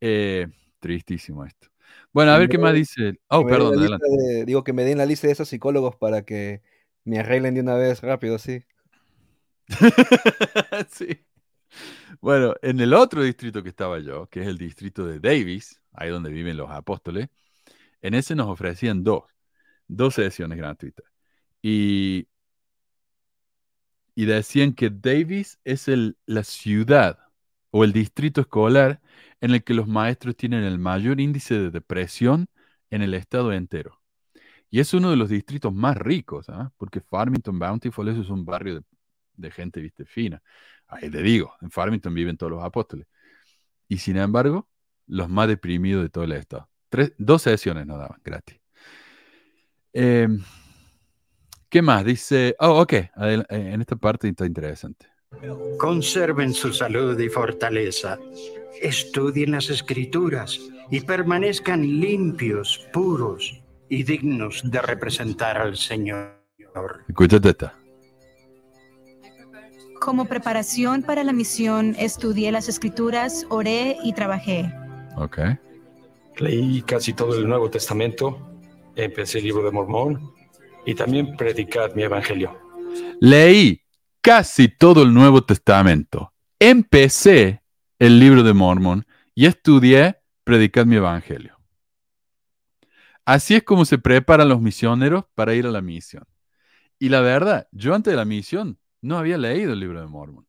Eh, 0.00 0.46
tristísimo 0.78 1.44
esto. 1.44 1.68
Bueno, 2.12 2.32
a 2.32 2.38
ver 2.38 2.48
me 2.48 2.52
qué 2.52 2.58
más 2.58 2.74
dice. 2.74 3.18
Oh, 3.28 3.44
perdón, 3.44 3.76
la 3.76 3.80
adelante. 3.82 4.06
de- 4.08 4.44
digo 4.44 4.62
que 4.62 4.72
me 4.72 4.84
den 4.84 4.98
la 4.98 5.06
lista 5.06 5.26
de 5.26 5.32
esos 5.32 5.48
psicólogos 5.48 5.96
para 5.96 6.22
que 6.22 6.62
me 7.04 7.18
arreglen 7.18 7.54
de 7.54 7.60
una 7.60 7.74
vez 7.74 8.00
rápido, 8.02 8.38
sí. 8.38 8.64
sí. 10.90 11.24
Bueno, 12.20 12.54
en 12.62 12.80
el 12.80 12.94
otro 12.94 13.22
distrito 13.22 13.62
que 13.62 13.68
estaba 13.68 13.98
yo, 13.98 14.28
que 14.28 14.42
es 14.42 14.46
el 14.46 14.58
distrito 14.58 15.06
de 15.06 15.20
Davis, 15.20 15.80
ahí 15.92 16.10
donde 16.10 16.30
viven 16.30 16.56
los 16.56 16.70
apóstoles, 16.70 17.28
en 18.04 18.14
ese 18.14 18.34
nos 18.36 18.48
ofrecían 18.48 19.02
dos, 19.02 19.24
dos 19.88 20.14
sesiones 20.14 20.58
gratuitas. 20.58 21.06
Y, 21.62 22.28
y 24.14 24.26
decían 24.26 24.74
que 24.74 24.90
Davis 24.90 25.58
es 25.64 25.88
el, 25.88 26.18
la 26.26 26.44
ciudad 26.44 27.18
o 27.70 27.82
el 27.84 27.92
distrito 27.94 28.42
escolar 28.42 29.00
en 29.40 29.52
el 29.52 29.64
que 29.64 29.74
los 29.74 29.88
maestros 29.88 30.36
tienen 30.36 30.64
el 30.64 30.78
mayor 30.78 31.18
índice 31.20 31.58
de 31.58 31.70
depresión 31.70 32.46
en 32.90 33.02
el 33.02 33.14
estado 33.14 33.52
entero. 33.54 34.02
Y 34.70 34.80
es 34.80 34.92
uno 34.94 35.10
de 35.10 35.16
los 35.16 35.30
distritos 35.30 35.72
más 35.72 35.96
ricos, 35.96 36.50
¿ah? 36.50 36.72
porque 36.76 37.00
Farmington, 37.00 37.58
Bountiful, 37.58 38.08
es 38.08 38.28
un 38.28 38.44
barrio 38.44 38.76
de, 38.76 38.82
de 39.36 39.50
gente, 39.50 39.80
viste, 39.80 40.04
fina. 40.04 40.42
Ahí 40.88 41.10
te 41.10 41.22
digo, 41.22 41.54
en 41.62 41.70
Farmington 41.70 42.12
viven 42.14 42.36
todos 42.36 42.52
los 42.52 42.64
apóstoles. 42.64 43.06
Y 43.88 43.98
sin 43.98 44.18
embargo, 44.18 44.68
los 45.06 45.28
más 45.30 45.48
deprimidos 45.48 46.02
de 46.02 46.10
todo 46.10 46.24
el 46.24 46.32
estado. 46.32 46.68
Tres, 46.94 47.12
dos 47.18 47.42
sesiones 47.42 47.88
nos 47.88 47.98
daban 47.98 48.20
gratis. 48.22 48.56
Eh, 49.92 50.28
¿Qué 51.68 51.82
más? 51.82 52.04
Dice, 52.04 52.54
oh, 52.60 52.82
ok, 52.82 52.92
eh, 52.92 53.44
en 53.48 53.80
esta 53.80 53.96
parte 53.96 54.28
está 54.28 54.46
interesante. 54.46 55.08
Conserven 55.76 56.54
su 56.54 56.72
salud 56.72 57.18
y 57.18 57.28
fortaleza. 57.28 58.16
Estudien 58.80 59.50
las 59.50 59.70
escrituras 59.70 60.60
y 60.88 61.00
permanezcan 61.00 61.82
limpios, 61.82 62.86
puros 62.92 63.60
y 63.88 64.04
dignos 64.04 64.62
de 64.64 64.80
representar 64.80 65.58
al 65.58 65.76
Señor. 65.76 66.38
Escúchate 67.08 67.48
esta. 67.48 67.74
Como 70.00 70.26
preparación 70.26 71.02
para 71.02 71.24
la 71.24 71.32
misión, 71.32 71.96
estudié 71.98 72.52
las 72.52 72.68
escrituras, 72.68 73.46
oré 73.50 73.96
y 74.04 74.12
trabajé. 74.12 74.72
Ok. 75.16 75.40
Leí 76.38 76.82
casi 76.82 77.12
todo 77.12 77.38
el 77.38 77.46
Nuevo 77.46 77.70
Testamento, 77.70 78.60
empecé 78.96 79.38
el 79.38 79.44
libro 79.44 79.64
de 79.64 79.70
Mormón 79.70 80.32
y 80.84 80.94
también 80.94 81.36
predicad 81.36 81.94
mi 81.94 82.02
evangelio. 82.02 82.58
Leí 83.20 83.82
casi 84.20 84.68
todo 84.68 85.02
el 85.02 85.14
Nuevo 85.14 85.44
Testamento. 85.44 86.32
Empecé 86.58 87.62
el 87.98 88.18
libro 88.18 88.42
de 88.42 88.52
Mormón 88.52 89.06
y 89.34 89.46
estudié 89.46 90.16
Predicad 90.44 90.86
mi 90.86 90.96
Evangelio. 90.96 91.58
Así 93.24 93.54
es 93.54 93.62
como 93.62 93.84
se 93.84 93.96
preparan 93.98 94.48
los 94.48 94.60
misioneros 94.60 95.24
para 95.34 95.54
ir 95.54 95.66
a 95.66 95.70
la 95.70 95.80
misión. 95.80 96.24
Y 96.98 97.08
la 97.08 97.20
verdad, 97.20 97.68
yo 97.72 97.94
antes 97.94 98.12
de 98.12 98.16
la 98.16 98.26
misión 98.26 98.78
no 99.00 99.16
había 99.16 99.38
leído 99.38 99.72
el 99.72 99.80
libro 99.80 100.00
de 100.00 100.06
Mormón. 100.06 100.46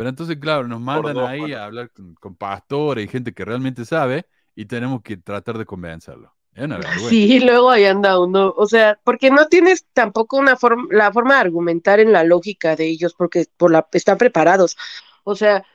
Pero 0.00 0.08
entonces, 0.08 0.38
claro, 0.38 0.66
nos 0.66 0.80
mandan 0.80 1.12
dos, 1.12 1.28
ahí 1.28 1.42
mano. 1.42 1.58
a 1.58 1.64
hablar 1.66 1.90
con, 1.90 2.14
con 2.14 2.34
pastores 2.34 3.04
y 3.04 3.08
gente 3.08 3.34
que 3.34 3.44
realmente 3.44 3.84
sabe 3.84 4.24
y 4.54 4.64
tenemos 4.64 5.02
que 5.02 5.18
tratar 5.18 5.58
de 5.58 5.66
convencerlo. 5.66 6.34
Es 6.54 6.64
una. 6.64 6.80
Sí, 7.10 7.38
luego 7.40 7.68
ahí 7.68 7.84
anda 7.84 8.18
uno, 8.18 8.54
o 8.56 8.66
sea, 8.66 8.98
porque 9.04 9.30
no 9.30 9.48
tienes 9.48 9.84
tampoco 9.92 10.38
una 10.38 10.56
forma, 10.56 10.86
la 10.90 11.12
forma 11.12 11.34
de 11.34 11.40
argumentar 11.40 12.00
en 12.00 12.12
la 12.12 12.24
lógica 12.24 12.76
de 12.76 12.86
ellos, 12.86 13.12
porque 13.12 13.44
por 13.58 13.70
la, 13.70 13.86
están 13.92 14.16
preparados. 14.16 14.78
O 15.22 15.36
sea, 15.36 15.66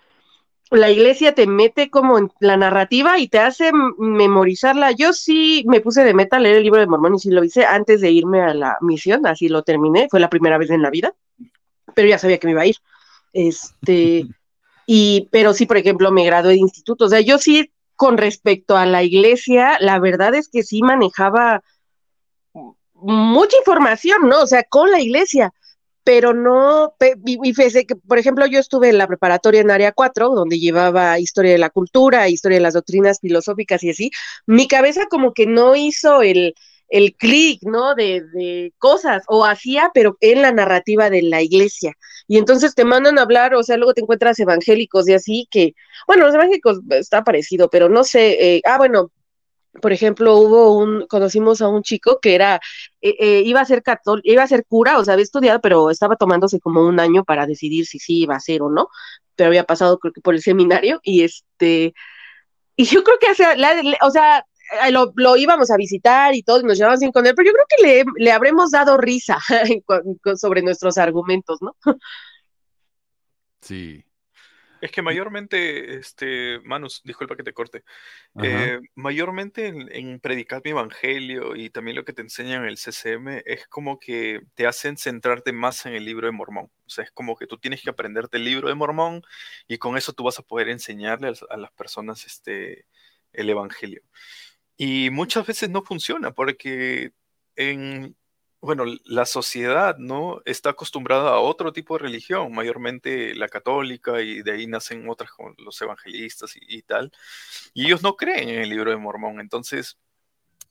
la 0.71 0.89
iglesia 0.89 1.35
te 1.35 1.45
mete 1.45 1.91
como 1.91 2.17
en 2.17 2.31
la 2.39 2.57
narrativa 2.57 3.19
y 3.19 3.27
te 3.27 3.37
hace 3.37 3.71
memorizarla. 3.99 4.89
Yo 4.93 5.13
sí 5.13 5.63
me 5.67 5.81
puse 5.81 6.03
de 6.03 6.15
meta 6.15 6.37
a 6.37 6.39
leer 6.39 6.55
el 6.57 6.63
libro 6.63 6.79
de 6.79 6.87
Mormón 6.87 7.13
y 7.13 7.19
sí 7.19 7.29
lo 7.29 7.43
hice 7.43 7.63
antes 7.63 8.01
de 8.01 8.09
irme 8.09 8.41
a 8.41 8.55
la 8.55 8.79
misión, 8.81 9.27
así 9.27 9.49
lo 9.49 9.61
terminé, 9.61 10.07
fue 10.09 10.19
la 10.19 10.31
primera 10.31 10.57
vez 10.57 10.71
en 10.71 10.81
la 10.81 10.89
vida, 10.89 11.13
pero 11.93 12.07
ya 12.07 12.17
sabía 12.17 12.39
que 12.39 12.47
me 12.47 12.53
iba 12.53 12.63
a 12.63 12.65
ir. 12.65 12.77
Este, 13.35 14.25
y, 14.87 15.27
pero 15.29 15.53
sí, 15.53 15.65
por 15.65 15.75
ejemplo, 15.75 16.09
me 16.09 16.25
gradué 16.25 16.53
de 16.53 16.59
instituto. 16.59 17.05
O 17.05 17.09
sea, 17.09 17.19
yo 17.19 17.37
sí, 17.37 17.69
con 17.97 18.17
respecto 18.17 18.77
a 18.77 18.85
la 18.85 19.03
iglesia, 19.03 19.77
la 19.81 19.99
verdad 19.99 20.33
es 20.33 20.47
que 20.47 20.63
sí 20.63 20.81
manejaba 20.81 21.61
mucha 22.93 23.57
información, 23.57 24.29
¿no? 24.29 24.41
O 24.41 24.47
sea, 24.47 24.63
con 24.63 24.89
la 24.89 25.01
iglesia, 25.01 25.51
pero 26.05 26.33
no, 26.33 26.95
y 27.25 27.53
fíjese 27.53 27.85
que, 27.85 27.97
por 27.97 28.19
ejemplo, 28.19 28.45
yo 28.45 28.59
estuve 28.59 28.87
en 28.89 28.97
la 28.97 29.07
preparatoria 29.07 29.59
en 29.59 29.69
área 29.69 29.91
4, 29.91 30.29
donde 30.29 30.57
llevaba 30.57 31.19
historia 31.19 31.51
de 31.51 31.57
la 31.57 31.69
cultura, 31.69 32.29
historia 32.29 32.57
de 32.57 32.63
las 32.63 32.75
doctrinas 32.75 33.19
filosóficas 33.19 33.83
y 33.83 33.89
así, 33.89 34.11
mi 34.45 34.67
cabeza 34.69 35.07
como 35.09 35.33
que 35.33 35.45
no 35.45 35.75
hizo 35.75 36.21
el, 36.21 36.55
el 36.89 37.15
clic, 37.15 37.59
¿no? 37.63 37.95
De, 37.95 38.21
de 38.33 38.73
cosas, 38.77 39.23
o 39.27 39.45
hacía, 39.45 39.91
pero 39.93 40.17
en 40.21 40.41
la 40.41 40.51
narrativa 40.51 41.09
de 41.09 41.21
la 41.23 41.41
iglesia. 41.41 41.93
Y 42.27 42.37
entonces 42.37 42.75
te 42.75 42.85
mandan 42.85 43.17
a 43.19 43.23
hablar, 43.23 43.55
o 43.55 43.63
sea, 43.63 43.77
luego 43.77 43.93
te 43.93 44.01
encuentras 44.01 44.39
evangélicos 44.39 45.07
y 45.09 45.13
así 45.13 45.47
que, 45.51 45.73
bueno, 46.07 46.25
los 46.25 46.35
evangélicos 46.35 46.79
está 46.91 47.23
parecido, 47.23 47.69
pero 47.69 47.89
no 47.89 48.03
sé, 48.03 48.55
eh, 48.57 48.61
ah, 48.65 48.77
bueno, 48.77 49.11
por 49.81 49.91
ejemplo, 49.91 50.37
hubo 50.37 50.77
un, 50.77 51.05
conocimos 51.07 51.61
a 51.61 51.67
un 51.67 51.83
chico 51.83 52.19
que 52.21 52.33
era, 52.35 52.61
eh, 53.01 53.15
eh, 53.19 53.41
iba 53.45 53.59
a 53.61 53.65
ser 53.65 53.83
catól 53.83 54.21
iba 54.23 54.41
a 54.43 54.47
ser 54.47 54.65
cura, 54.65 54.97
o 54.99 55.03
sea, 55.05 55.13
había 55.15 55.23
estudiado, 55.23 55.59
pero 55.61 55.89
estaba 55.91 56.15
tomándose 56.15 56.59
como 56.61 56.81
un 56.87 56.99
año 56.99 57.23
para 57.25 57.45
decidir 57.45 57.85
si 57.85 57.99
sí 57.99 58.21
iba 58.21 58.35
a 58.35 58.39
ser 58.39 58.61
o 58.61 58.69
no, 58.69 58.87
pero 59.35 59.47
había 59.49 59.65
pasado 59.65 59.99
creo 59.99 60.13
que 60.13 60.21
por 60.21 60.33
el 60.35 60.41
seminario 60.41 60.99
y 61.03 61.23
este, 61.23 61.93
y 62.75 62.85
yo 62.85 63.03
creo 63.03 63.17
que 63.19 63.27
hace, 63.27 63.57
la- 63.57 63.75
o 64.01 64.11
sea, 64.11 64.39
eh, 64.39 64.43
lo, 64.91 65.11
lo 65.15 65.37
íbamos 65.37 65.71
a 65.71 65.77
visitar 65.77 66.33
y 66.35 66.43
todo, 66.43 66.61
y 66.61 66.63
nos 66.63 66.77
llevamos 66.77 66.99
bien 66.99 67.11
con 67.11 67.25
él, 67.25 67.33
pero 67.35 67.47
yo 67.47 67.53
creo 67.53 67.65
que 67.69 67.87
le, 67.87 68.05
le 68.23 68.31
habremos 68.31 68.71
dado 68.71 68.97
risa 68.97 69.37
sobre 70.35 70.61
nuestros 70.61 70.97
argumentos, 70.97 71.61
¿no? 71.61 71.75
Sí. 73.61 74.03
Es 74.81 74.91
que 74.91 75.01
mayormente, 75.01 75.95
este, 75.97 76.59
Manus, 76.63 77.01
disculpa 77.03 77.35
que 77.35 77.41
te 77.43 77.53
corte. 77.53 77.83
Eh, 78.43 78.79
mayormente 78.93 79.67
en, 79.67 79.89
en 79.91 80.19
predicar 80.19 80.61
mi 80.63 80.71
evangelio 80.71 81.55
y 81.55 81.71
también 81.71 81.95
lo 81.95 82.05
que 82.05 82.13
te 82.13 82.21
enseñan 82.21 82.63
en 82.63 82.69
el 82.69 82.77
CCM 82.77 83.41
es 83.45 83.67
como 83.67 83.97
que 83.99 84.41
te 84.53 84.67
hacen 84.67 84.97
centrarte 84.97 85.53
más 85.53 85.85
en 85.87 85.93
el 85.95 86.05
libro 86.05 86.27
de 86.27 86.33
Mormón. 86.33 86.65
O 86.85 86.89
sea, 86.89 87.03
es 87.05 87.11
como 87.11 87.35
que 87.35 87.47
tú 87.47 87.57
tienes 87.57 87.81
que 87.81 87.89
aprenderte 87.89 88.37
el 88.37 88.43
libro 88.45 88.67
de 88.69 88.75
Mormón 88.75 89.23
y 89.67 89.79
con 89.79 89.97
eso 89.97 90.13
tú 90.13 90.23
vas 90.25 90.37
a 90.37 90.43
poder 90.43 90.69
enseñarle 90.69 91.27
a, 91.27 91.31
las- 91.31 91.45
a 91.49 91.57
las 91.57 91.71
personas 91.71 92.25
este, 92.25 92.85
el 93.33 93.49
evangelio. 93.49 94.03
Y 94.77 95.09
muchas 95.09 95.45
veces 95.47 95.69
no 95.69 95.83
funciona 95.83 96.31
porque 96.31 97.13
en, 97.55 98.15
bueno, 98.61 98.83
la 99.05 99.25
sociedad, 99.25 99.97
¿no? 99.97 100.41
Está 100.45 100.71
acostumbrada 100.71 101.31
a 101.31 101.39
otro 101.39 101.71
tipo 101.71 101.95
de 101.97 102.03
religión, 102.03 102.51
mayormente 102.51 103.35
la 103.35 103.47
católica, 103.47 104.21
y 104.21 104.41
de 104.41 104.51
ahí 104.51 104.67
nacen 104.67 105.07
otras 105.07 105.31
como 105.31 105.53
los 105.57 105.81
evangelistas 105.81 106.55
y, 106.57 106.61
y 106.67 106.81
tal. 106.81 107.11
Y 107.73 107.85
ellos 107.85 108.03
no 108.03 108.15
creen 108.15 108.49
en 108.49 108.61
el 108.61 108.69
libro 108.69 108.91
de 108.91 108.97
Mormón, 108.97 109.39
entonces 109.39 109.97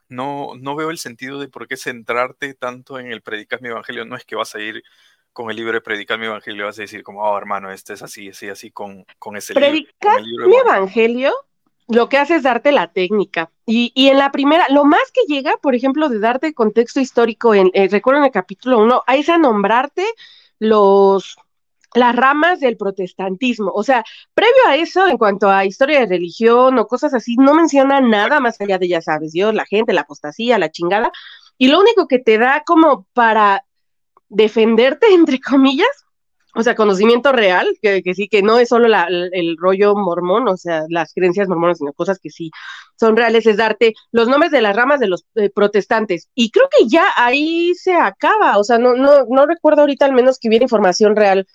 no, 0.08 0.52
no 0.56 0.76
veo 0.76 0.90
el 0.90 0.98
sentido 0.98 1.40
de 1.40 1.48
por 1.48 1.66
qué 1.66 1.76
centrarte 1.76 2.54
tanto 2.54 2.98
en 2.98 3.10
el 3.10 3.22
predicar 3.22 3.62
mi 3.62 3.68
evangelio. 3.68 4.04
No 4.04 4.16
es 4.16 4.24
que 4.24 4.36
vas 4.36 4.54
a 4.54 4.60
ir 4.60 4.82
con 5.32 5.50
el 5.50 5.56
libro 5.56 5.72
de 5.72 5.80
predicar 5.80 6.18
mi 6.18 6.26
evangelio, 6.26 6.66
vas 6.66 6.78
a 6.78 6.82
decir 6.82 7.02
como, 7.02 7.22
oh, 7.22 7.36
hermano, 7.36 7.72
este 7.72 7.94
es 7.94 8.02
así, 8.02 8.28
así, 8.28 8.48
así, 8.48 8.70
con, 8.70 9.04
con 9.18 9.36
ese 9.36 9.54
libro, 9.54 9.68
Predicar 9.68 10.22
mi 10.22 10.56
evangelio 10.56 11.32
lo 11.88 12.08
que 12.08 12.18
hace 12.18 12.36
es 12.36 12.42
darte 12.42 12.72
la 12.72 12.92
técnica. 12.92 13.50
Y, 13.66 13.92
y 13.94 14.08
en 14.08 14.18
la 14.18 14.32
primera, 14.32 14.66
lo 14.70 14.84
más 14.84 15.10
que 15.12 15.20
llega, 15.32 15.56
por 15.62 15.74
ejemplo, 15.74 16.08
de 16.08 16.18
darte 16.18 16.54
contexto 16.54 17.00
histórico, 17.00 17.54
en, 17.54 17.70
eh, 17.74 17.88
recuerdo 17.88 18.20
en 18.20 18.26
el 18.26 18.32
capítulo 18.32 18.78
1, 18.78 19.02
es 19.08 19.28
a 19.28 19.38
nombrarte 19.38 20.04
los 20.58 21.36
las 21.94 22.14
ramas 22.16 22.60
del 22.60 22.76
protestantismo. 22.76 23.70
O 23.72 23.82
sea, 23.82 24.04
previo 24.34 24.52
a 24.66 24.76
eso, 24.76 25.06
en 25.06 25.16
cuanto 25.16 25.48
a 25.48 25.64
historia 25.64 26.00
de 26.00 26.06
religión 26.06 26.78
o 26.78 26.86
cosas 26.86 27.14
así, 27.14 27.36
no 27.36 27.54
menciona 27.54 28.00
nada 28.00 28.40
más 28.40 28.60
allá 28.60 28.78
de, 28.78 28.88
ya 28.88 29.00
sabes, 29.00 29.32
Dios, 29.32 29.54
la 29.54 29.64
gente, 29.64 29.92
la 29.92 30.02
apostasía, 30.02 30.58
la 30.58 30.70
chingada. 30.70 31.12
Y 31.56 31.68
lo 31.68 31.80
único 31.80 32.08
que 32.08 32.18
te 32.18 32.36
da 32.36 32.64
como 32.66 33.06
para 33.14 33.64
defenderte, 34.28 35.06
entre 35.14 35.40
comillas, 35.40 36.03
o 36.54 36.62
sea, 36.62 36.74
conocimiento 36.74 37.32
real, 37.32 37.66
que, 37.82 38.02
que 38.02 38.14
sí, 38.14 38.28
que 38.28 38.42
no 38.42 38.58
es 38.58 38.68
solo 38.68 38.88
la- 38.88 39.08
el, 39.08 39.56
rollo 39.58 39.94
mormón, 39.96 40.48
o 40.48 40.56
sea, 40.56 40.84
las 40.88 41.12
creencias 41.12 41.48
mormonas, 41.48 41.78
sino 41.78 41.92
cosas 41.92 42.18
que 42.20 42.30
sí 42.30 42.50
son 42.98 43.16
reales, 43.16 43.46
es 43.46 43.56
darte 43.56 43.94
los 44.12 44.28
nombres 44.28 44.52
de 44.52 44.62
las 44.62 44.76
ramas 44.76 45.00
de 45.00 45.08
los 45.08 45.24
eh, 45.34 45.50
protestantes. 45.50 46.28
Y 46.34 46.50
creo 46.50 46.68
que 46.76 46.86
ya 46.88 47.06
ahí 47.16 47.74
se 47.74 47.94
acaba, 47.94 48.58
o 48.58 48.64
sea, 48.64 48.78
no, 48.78 48.94
no, 48.94 49.24
no 49.28 49.46
recuerdo 49.46 49.82
ahorita 49.82 50.04
al 50.06 50.12
menos 50.12 50.38
que 50.38 50.48
hubiera 50.48 50.64
información 50.64 51.16
real 51.16 51.46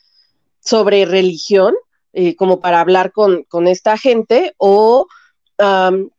sobre 0.59 1.05
religión, 1.05 1.75
eh, 2.13 2.35
como 2.35 2.59
para 2.59 2.81
hablar 2.81 3.11
con, 3.11 3.43
con 3.43 3.67
esta 3.67 3.97
gente, 3.97 4.53
o 4.57 5.07
am, 5.57 6.09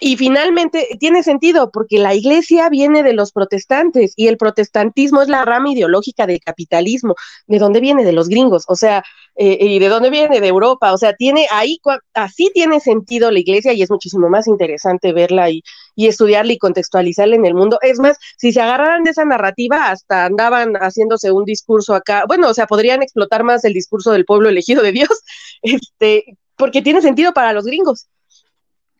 y 0.00 0.16
finalmente 0.16 0.88
tiene 1.00 1.22
sentido 1.22 1.70
porque 1.70 1.98
la 1.98 2.14
iglesia 2.14 2.68
viene 2.68 3.02
de 3.02 3.12
los 3.12 3.32
protestantes 3.32 4.12
y 4.16 4.28
el 4.28 4.36
protestantismo 4.36 5.22
es 5.22 5.28
la 5.28 5.44
rama 5.44 5.72
ideológica 5.72 6.26
del 6.26 6.40
capitalismo. 6.40 7.14
¿De 7.46 7.58
dónde 7.58 7.80
viene? 7.80 8.04
De 8.04 8.12
los 8.12 8.28
gringos, 8.28 8.64
o 8.68 8.76
sea, 8.76 9.02
eh, 9.36 9.56
¿y 9.60 9.78
de 9.78 9.88
dónde 9.88 10.10
viene? 10.10 10.40
De 10.40 10.48
Europa, 10.48 10.92
o 10.92 10.98
sea, 10.98 11.14
tiene 11.14 11.46
ahí, 11.52 11.78
así 12.14 12.50
tiene 12.54 12.80
sentido 12.80 13.30
la 13.30 13.38
iglesia 13.38 13.72
y 13.72 13.82
es 13.82 13.90
muchísimo 13.90 14.28
más 14.28 14.46
interesante 14.46 15.12
verla 15.12 15.50
y, 15.50 15.62
y 15.94 16.06
estudiarla 16.06 16.52
y 16.52 16.58
contextualizarla 16.58 17.36
en 17.36 17.46
el 17.46 17.54
mundo. 17.54 17.78
Es 17.82 17.98
más, 17.98 18.16
si 18.36 18.52
se 18.52 18.60
agarraran 18.60 19.04
de 19.04 19.10
esa 19.10 19.24
narrativa, 19.24 19.90
hasta 19.90 20.24
andaban 20.26 20.74
haciéndose 20.74 21.32
un 21.32 21.44
discurso 21.44 21.94
acá, 21.94 22.24
bueno, 22.26 22.48
o 22.48 22.54
sea, 22.54 22.66
podrían 22.66 23.02
explotar 23.02 23.44
más 23.44 23.64
el 23.64 23.74
discurso 23.74 24.12
del 24.12 24.24
pueblo 24.24 24.48
elegido 24.48 24.82
de 24.82 24.92
Dios, 24.92 25.10
este, 25.62 26.24
porque 26.56 26.82
tiene 26.82 27.02
sentido 27.02 27.32
para 27.32 27.52
los 27.52 27.64
gringos. 27.64 28.08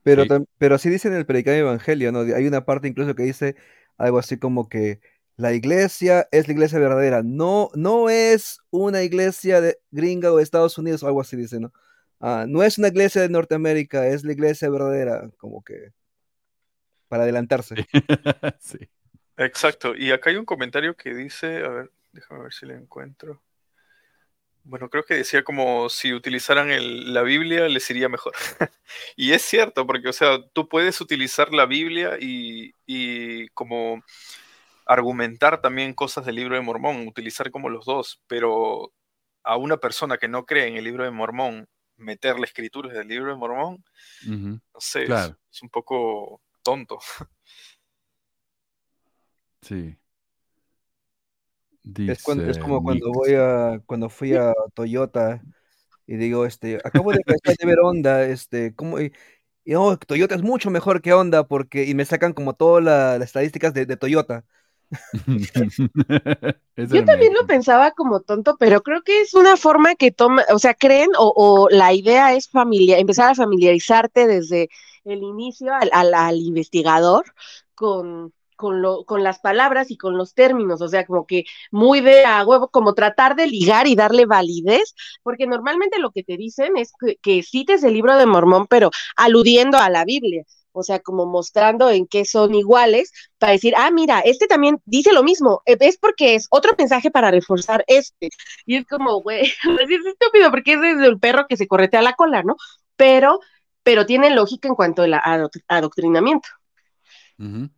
Pero, 0.03 0.27
tam- 0.27 0.47
pero 0.59 0.75
así 0.77 0.89
dice 0.91 1.09
en 1.09 1.15
el 1.15 1.27
Predicado 1.27 1.57
Evangelio, 1.57 2.13
¿no? 2.13 2.21
Hay 2.21 2.47
una 2.47 2.65
parte 2.65 2.89
incluso 2.89 3.15
que 3.15 3.23
dice 3.25 3.57
algo 3.99 4.19
así 4.19 4.39
como 4.39 4.69
que 4.69 5.01
la 5.37 5.53
iglesia 5.55 6.29
es 6.33 6.47
la 6.49 6.53
iglesia 6.55 6.79
verdadera, 6.79 7.23
no, 7.23 7.71
no 7.75 8.09
es 8.11 8.61
una 8.71 9.03
iglesia 9.03 9.61
de 9.61 9.79
gringa 9.91 10.33
o 10.33 10.37
de 10.39 10.43
Estados 10.43 10.79
Unidos, 10.79 11.05
algo 11.05 11.21
así 11.21 11.37
dice, 11.37 11.61
¿no? 11.61 11.73
Ah, 12.21 12.47
no 12.49 12.63
es 12.65 12.79
una 12.79 12.89
iglesia 12.89 13.23
de 13.23 13.29
Norteamérica, 13.29 14.09
es 14.09 14.25
la 14.25 14.33
iglesia 14.33 14.69
verdadera, 14.71 15.31
como 15.39 15.63
que 15.63 15.93
para 17.09 17.23
adelantarse. 17.25 17.81
sí. 18.59 18.79
Exacto. 19.37 19.95
Y 19.97 20.11
acá 20.13 20.31
hay 20.31 20.37
un 20.37 20.45
comentario 20.45 20.97
que 20.97 21.15
dice, 21.15 21.65
a 21.65 21.69
ver, 21.69 21.93
déjame 22.13 22.43
ver 22.45 22.53
si 22.53 22.67
lo 22.67 22.75
encuentro. 22.75 23.43
Bueno, 24.71 24.91
creo 24.91 25.03
que 25.03 25.15
decía 25.15 25.43
como 25.45 25.89
si 25.89 26.13
utilizaran 26.13 26.71
el- 26.71 27.15
la 27.15 27.23
Biblia 27.23 27.69
les 27.69 27.89
iría 27.89 28.11
mejor. 28.11 28.35
y 29.17 29.33
es 29.33 29.41
cierto, 29.43 29.87
porque, 29.87 30.09
o 30.09 30.13
sea, 30.13 30.41
tú 30.53 30.69
puedes 30.69 31.01
utilizar 31.01 31.55
la 31.55 31.65
Biblia 31.65 32.19
y, 32.21 32.75
y 32.87 33.49
como 33.51 34.03
argumentar 34.87 35.63
también 35.63 35.95
cosas 35.95 36.27
del 36.27 36.37
libro 36.37 36.55
de 36.55 36.61
Mormón, 36.61 37.09
utilizar 37.09 37.51
como 37.51 37.71
los 37.71 37.87
dos, 37.87 38.21
pero 38.27 38.93
a 39.43 39.57
una 39.57 39.79
persona 39.79 40.19
que 40.19 40.29
no 40.29 40.45
cree 40.45 40.67
en 40.69 40.77
el 40.77 40.85
libro 40.85 41.05
de 41.05 41.11
Mormón, 41.13 41.67
meterle 41.97 42.45
escrituras 42.45 42.93
del 42.93 43.09
libro 43.09 43.31
de 43.31 43.37
Mormón, 43.39 43.83
no 44.75 44.81
sé, 44.81 45.07
es 45.51 45.63
un 45.63 45.71
poco 45.71 46.43
tonto. 46.63 46.99
Sí. 49.63 49.97
Es, 52.07 52.23
cuando- 52.23 52.45
es 52.45 52.49
Dice 52.49 52.61
como 52.61 52.83
cuando 52.83 53.13
voy 53.13 53.35
a, 53.35 53.81
cuando 53.87 54.09
fui 54.09 54.35
a 54.35 54.53
Toyota 54.75 55.43
y 56.07 56.17
digo, 56.17 56.47
este, 56.47 56.77
acabo 56.85 57.13
de 57.13 57.19
empezar 57.19 57.55
a 57.63 57.67
ver 57.67 57.79
Honda, 57.83 58.25
este, 58.27 58.75
¿cómo? 58.75 59.01
Y, 59.01 59.13
y, 59.65 59.75
oh, 59.75 59.97
Toyota 59.99 60.35
es 60.37 60.43
mucho 60.43 60.71
mejor 60.71 61.03
que 61.03 61.13
Honda 61.15 61.47
porque, 61.49 61.85
y 61.85 61.95
me 61.95 62.05
sacan 62.07 62.33
como 62.35 62.55
todas 62.55 62.85
la- 62.85 63.19
las 63.19 63.29
estadísticas 63.29 63.75
de, 63.75 63.87
de 63.87 63.97
Toyota. 63.97 64.45
Yo 66.77 67.05
también 67.05 67.35
lo 67.35 67.47
pensaba 67.47 67.91
como 67.93 68.21
tonto, 68.21 68.57
pero 68.59 68.83
creo 68.83 69.03
que 69.03 69.21
es 69.21 69.35
una 69.35 69.57
forma 69.57 69.95
que 69.95 70.11
toma, 70.11 70.45
o 70.55 70.59
sea, 70.59 70.75
creen 70.75 71.11
o, 71.19 71.33
o 71.37 71.69
la 71.69 71.93
idea 71.93 72.35
es 72.35 72.49
familia, 72.49 72.99
empezar 72.99 73.31
a 73.31 73.35
familiarizarte 73.35 74.27
desde 74.27 74.69
el 75.05 75.23
inicio 75.23 75.75
al, 75.75 75.91
al- 75.93 76.15
al 76.15 76.37
investigador 76.39 77.27
con, 77.75 78.33
con, 78.59 78.83
lo, 78.83 79.05
con 79.05 79.23
las 79.23 79.39
palabras 79.39 79.91
y 79.91 79.97
con 79.97 80.19
los 80.19 80.35
términos, 80.35 80.83
o 80.83 80.89
sea, 80.89 81.07
como 81.07 81.27
que 81.27 81.45
muy 81.71 82.01
de 82.01 82.25
a 82.25 82.45
huevo, 82.45 82.69
como 82.69 82.93
tratar 82.93 83.37
de 83.37 83.47
ligar 83.47 83.87
y 83.87 83.95
darle 83.95 84.27
validez, 84.27 84.95
porque 85.23 85.47
normalmente 85.47 86.01
lo 86.01 86.11
que 86.11 86.25
te 86.25 86.37
dicen 86.37 86.77
es 86.77 86.93
que, 86.99 87.17
que 87.23 87.43
cites 87.45 87.85
el 87.85 87.95
libro 87.95 88.17
de 88.17 88.27
Mormón, 88.27 88.67
pero 88.67 88.91
aludiendo 89.17 89.79
a 89.79 89.89
la 89.91 90.05
Biblia 90.05 90.45
o 90.73 90.83
sea, 90.83 91.01
como 91.01 91.27
mostrando 91.27 91.91
en 91.91 92.07
qué 92.07 92.25
son 92.25 92.55
iguales, 92.55 93.13
para 93.39 93.53
decir, 93.53 93.75
ah, 93.77 93.91
mira, 93.91 94.21
este 94.21 94.47
también 94.47 94.81
dice 94.85 95.13
lo 95.13 95.23
mismo, 95.23 95.63
eh, 95.67 95.77
es 95.81 95.99
porque 95.99 96.35
es 96.37 96.47
otro 96.51 96.73
mensaje 96.79 97.11
para 97.11 97.31
reforzar 97.31 97.85
este. 97.89 98.29
Y 98.65 98.77
es 98.77 98.87
como, 98.87 99.21
güey, 99.21 99.43
es 99.89 100.07
estúpido 100.07 100.51
porque 100.51 100.75
es 100.75 100.81
desde 100.81 101.07
el 101.07 101.19
perro 101.19 101.47
que 101.49 101.57
se 101.57 101.67
corretea 101.67 102.03
la 102.03 102.13
cola, 102.13 102.43
¿no? 102.43 102.57
Pero, 102.97 103.41
pero 103.83 104.07
tiene 104.07 104.31
lógica 104.31 104.69
en 104.69 104.75
cuanto 104.75 105.03
al 105.03 105.15
adoctrinamiento. 105.69 106.49
Sí. 107.39 107.71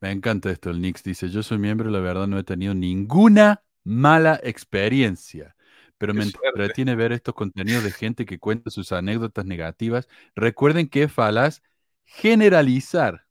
Me 0.00 0.10
encanta 0.10 0.50
esto, 0.50 0.70
el 0.70 0.80
Nix 0.80 1.02
dice, 1.02 1.28
yo 1.28 1.42
soy 1.42 1.58
miembro, 1.58 1.90
la 1.90 2.00
verdad 2.00 2.26
no 2.26 2.38
he 2.38 2.44
tenido 2.44 2.74
ninguna 2.74 3.62
mala 3.84 4.38
experiencia 4.42 5.56
pero 5.98 6.14
me 6.14 6.24
entretiene 6.24 6.94
ver 6.94 7.12
estos 7.12 7.34
contenidos 7.34 7.84
de 7.84 7.90
gente 7.90 8.26
que 8.26 8.38
cuenta 8.38 8.70
sus 8.70 8.92
anécdotas 8.92 9.46
negativas. 9.46 10.08
Recuerden 10.34 10.88
que 10.88 11.04
es 11.04 11.12
falaz 11.12 11.62
generalizar. 12.04 13.26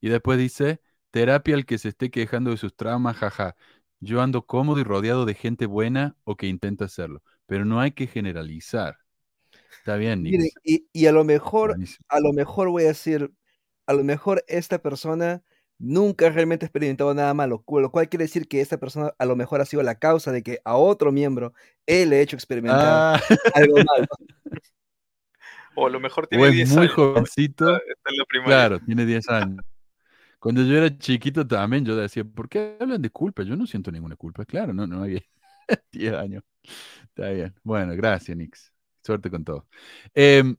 Y 0.00 0.08
después 0.08 0.38
dice, 0.38 0.80
terapia 1.10 1.54
al 1.54 1.66
que 1.66 1.78
se 1.78 1.90
esté 1.90 2.10
quejando 2.10 2.50
de 2.50 2.56
sus 2.56 2.74
traumas, 2.74 3.16
jaja. 3.16 3.56
Yo 4.00 4.22
ando 4.22 4.46
cómodo 4.46 4.80
y 4.80 4.84
rodeado 4.84 5.26
de 5.26 5.34
gente 5.34 5.66
buena 5.66 6.16
o 6.24 6.36
que 6.36 6.46
intenta 6.46 6.86
hacerlo, 6.86 7.22
pero 7.44 7.66
no 7.66 7.80
hay 7.80 7.92
que 7.92 8.06
generalizar. 8.06 8.98
Está 9.78 9.96
bien, 9.96 10.22
Mire, 10.22 10.50
y, 10.64 10.86
y, 10.92 11.06
a 11.06 11.12
lo 11.12 11.24
mejor, 11.24 11.76
a 12.08 12.20
lo 12.20 12.32
mejor 12.32 12.70
voy 12.70 12.84
a 12.84 12.88
decir, 12.88 13.30
a 13.86 13.92
lo 13.92 14.04
mejor 14.04 14.42
esta 14.48 14.80
persona 14.80 15.42
nunca 15.80 16.28
realmente 16.30 16.64
ha 16.64 16.68
experimentado 16.68 17.12
nada 17.14 17.34
malo, 17.34 17.64
lo 17.66 17.90
cual 17.90 18.08
quiere 18.08 18.24
decir 18.26 18.46
que 18.46 18.60
esta 18.60 18.78
persona 18.78 19.12
a 19.18 19.24
lo 19.24 19.34
mejor 19.34 19.60
ha 19.60 19.64
sido 19.64 19.82
la 19.82 19.96
causa 19.96 20.30
de 20.30 20.42
que 20.44 20.60
a 20.64 20.76
otro 20.76 21.10
miembro 21.10 21.54
él 21.86 22.10
le 22.10 22.16
ha 22.18 22.20
hecho 22.20 22.36
experimentar 22.36 22.80
Ah. 23.18 23.20
algo 23.54 23.74
malo. 23.90 24.06
O 25.74 25.86
a 25.86 25.90
lo 25.90 26.00
mejor 26.00 26.24
O 26.24 26.28
tiene 26.28 26.48
es 26.48 26.52
10 26.52 26.70
muy 26.70 26.78
años. 26.82 26.92
jovencito. 26.94 27.76
Está, 27.76 28.10
en 28.10 28.16
la 28.18 28.24
primaria. 28.28 28.56
Claro, 28.56 28.80
tiene 28.80 29.06
10 29.06 29.28
años. 29.30 29.64
Cuando 30.38 30.62
yo 30.62 30.76
era 30.76 30.96
chiquito 30.98 31.46
también, 31.46 31.84
yo 31.84 31.96
decía, 31.96 32.24
¿por 32.24 32.48
qué 32.48 32.76
hablan 32.80 33.02
de 33.02 33.10
culpa? 33.10 33.42
Yo 33.42 33.56
no 33.56 33.66
siento 33.66 33.90
ninguna 33.90 34.16
culpa. 34.16 34.44
Claro, 34.44 34.72
no, 34.72 34.86
no 34.86 35.02
hay 35.02 35.22
10 35.92 36.12
años. 36.14 36.42
Está 37.04 37.30
bien. 37.30 37.54
Bueno, 37.62 37.94
gracias, 37.94 38.36
Nix. 38.36 38.72
Suerte 39.02 39.30
con 39.30 39.44
todo. 39.44 39.66
Em, 40.14 40.56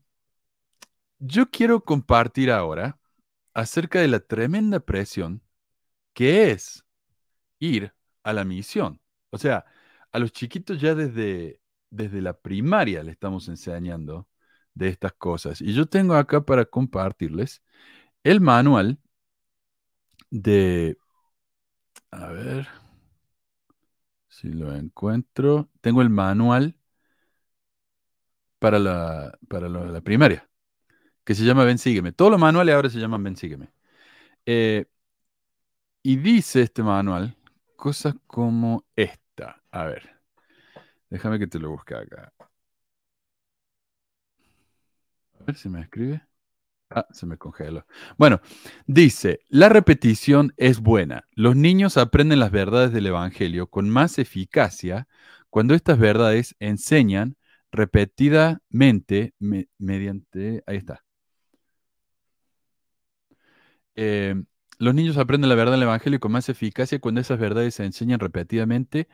yo 1.18 1.48
quiero 1.50 1.80
compartir 1.82 2.50
ahora 2.50 2.98
acerca 3.54 4.00
de 4.00 4.08
la 4.08 4.20
tremenda 4.20 4.80
presión 4.80 5.42
que 6.14 6.50
es 6.50 6.84
ir 7.58 7.94
a 8.22 8.32
la 8.32 8.44
misión. 8.44 9.00
O 9.30 9.38
sea, 9.38 9.64
a 10.12 10.18
los 10.18 10.32
chiquitos 10.32 10.80
ya 10.80 10.94
desde, 10.94 11.60
desde 11.90 12.22
la 12.22 12.38
primaria 12.38 13.02
le 13.02 13.12
estamos 13.12 13.48
enseñando 13.48 14.28
de 14.74 14.88
estas 14.88 15.12
cosas. 15.14 15.60
Y 15.60 15.74
yo 15.74 15.86
tengo 15.86 16.14
acá 16.14 16.44
para 16.44 16.64
compartirles 16.66 17.62
el 18.24 18.40
manual 18.40 18.98
de... 20.30 20.96
A 22.10 22.28
ver 22.32 22.68
si 24.28 24.48
lo 24.48 24.74
encuentro. 24.74 25.70
Tengo 25.80 26.02
el 26.02 26.10
manual 26.10 26.76
para 28.58 28.78
la, 28.78 29.38
para 29.48 29.68
la, 29.68 29.84
la 29.86 30.00
primaria, 30.00 30.48
que 31.24 31.34
se 31.34 31.44
llama 31.44 31.64
Ven 31.64 31.78
Sígueme. 31.78 32.12
Todos 32.12 32.30
los 32.30 32.40
manuales 32.40 32.74
ahora 32.74 32.90
se 32.90 32.98
llaman 33.00 33.22
Ven 33.24 33.36
Sígueme. 33.36 33.72
Eh, 34.46 34.86
y 36.02 36.16
dice 36.16 36.62
este 36.62 36.82
manual 36.82 37.36
cosas 37.76 38.14
como 38.26 38.84
esta. 38.96 39.62
A 39.70 39.84
ver, 39.84 40.20
déjame 41.10 41.38
que 41.38 41.46
te 41.46 41.58
lo 41.58 41.70
busque 41.70 41.94
acá. 41.94 42.32
A 45.40 45.44
ver 45.44 45.56
si 45.56 45.68
me 45.68 45.80
escribe. 45.82 46.22
Ah, 46.90 47.06
se 47.12 47.26
me 47.26 47.38
congeló. 47.38 47.86
Bueno, 48.18 48.40
dice, 48.86 49.40
la 49.48 49.68
repetición 49.70 50.52
es 50.58 50.80
buena. 50.80 51.26
Los 51.32 51.56
niños 51.56 51.96
aprenden 51.96 52.40
las 52.40 52.50
verdades 52.52 52.92
del 52.92 53.06
Evangelio 53.06 53.68
con 53.68 53.88
más 53.90 54.18
eficacia 54.18 55.08
cuando 55.50 55.74
estas 55.74 55.98
verdades 55.98 56.54
enseñan 56.60 57.36
repetidamente 57.72 59.34
me- 59.38 59.68
mediante... 59.78 60.62
Ahí 60.66 60.76
está. 60.76 61.02
Eh, 63.96 64.34
los 64.78 64.94
niños 64.94 65.16
aprenden 65.18 65.48
la 65.50 65.54
verdad 65.54 65.72
del 65.72 65.82
Evangelio 65.84 66.20
con 66.20 66.32
más 66.32 66.48
eficacia 66.48 66.98
cuando 67.00 67.20
esas 67.20 67.38
verdades 67.38 67.74
se 67.76 67.84
enseñan 67.84 68.20
repetidamente 68.20 69.08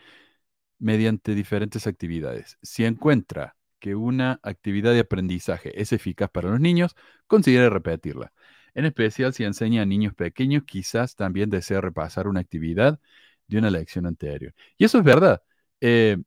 mediante 0.79 1.35
diferentes 1.35 1.87
actividades. 1.87 2.59
Si 2.63 2.85
encuentra 2.85 3.57
que 3.81 3.95
una 3.95 4.41
actividad 4.43 4.93
de 4.93 5.01
aprendizaje 5.01 5.81
es 5.81 5.93
eficaz 5.93 6.31
para 6.31 6.51
los 6.51 6.61
niños, 6.61 6.97
considere 7.27 7.71
repetirla. 7.71 8.33
En 8.75 8.85
especial 8.87 9.35
si 9.35 9.45
enseña 9.45 9.83
a 9.83 9.87
niños 9.87 10.15
pequeños, 10.15 10.65
quizás 10.65 11.17
también 11.17 11.51
desea 11.51 11.81
repasar 11.81 12.29
una 12.29 12.41
actividad 12.41 13.01
de 13.49 13.59
una 13.59 13.71
lección 13.71 14.07
anterior. 14.07 14.55
Y 14.79 14.85
eso 14.85 14.99
es 14.99 15.05
verdad. 15.05 15.43
Eh, 15.81 16.19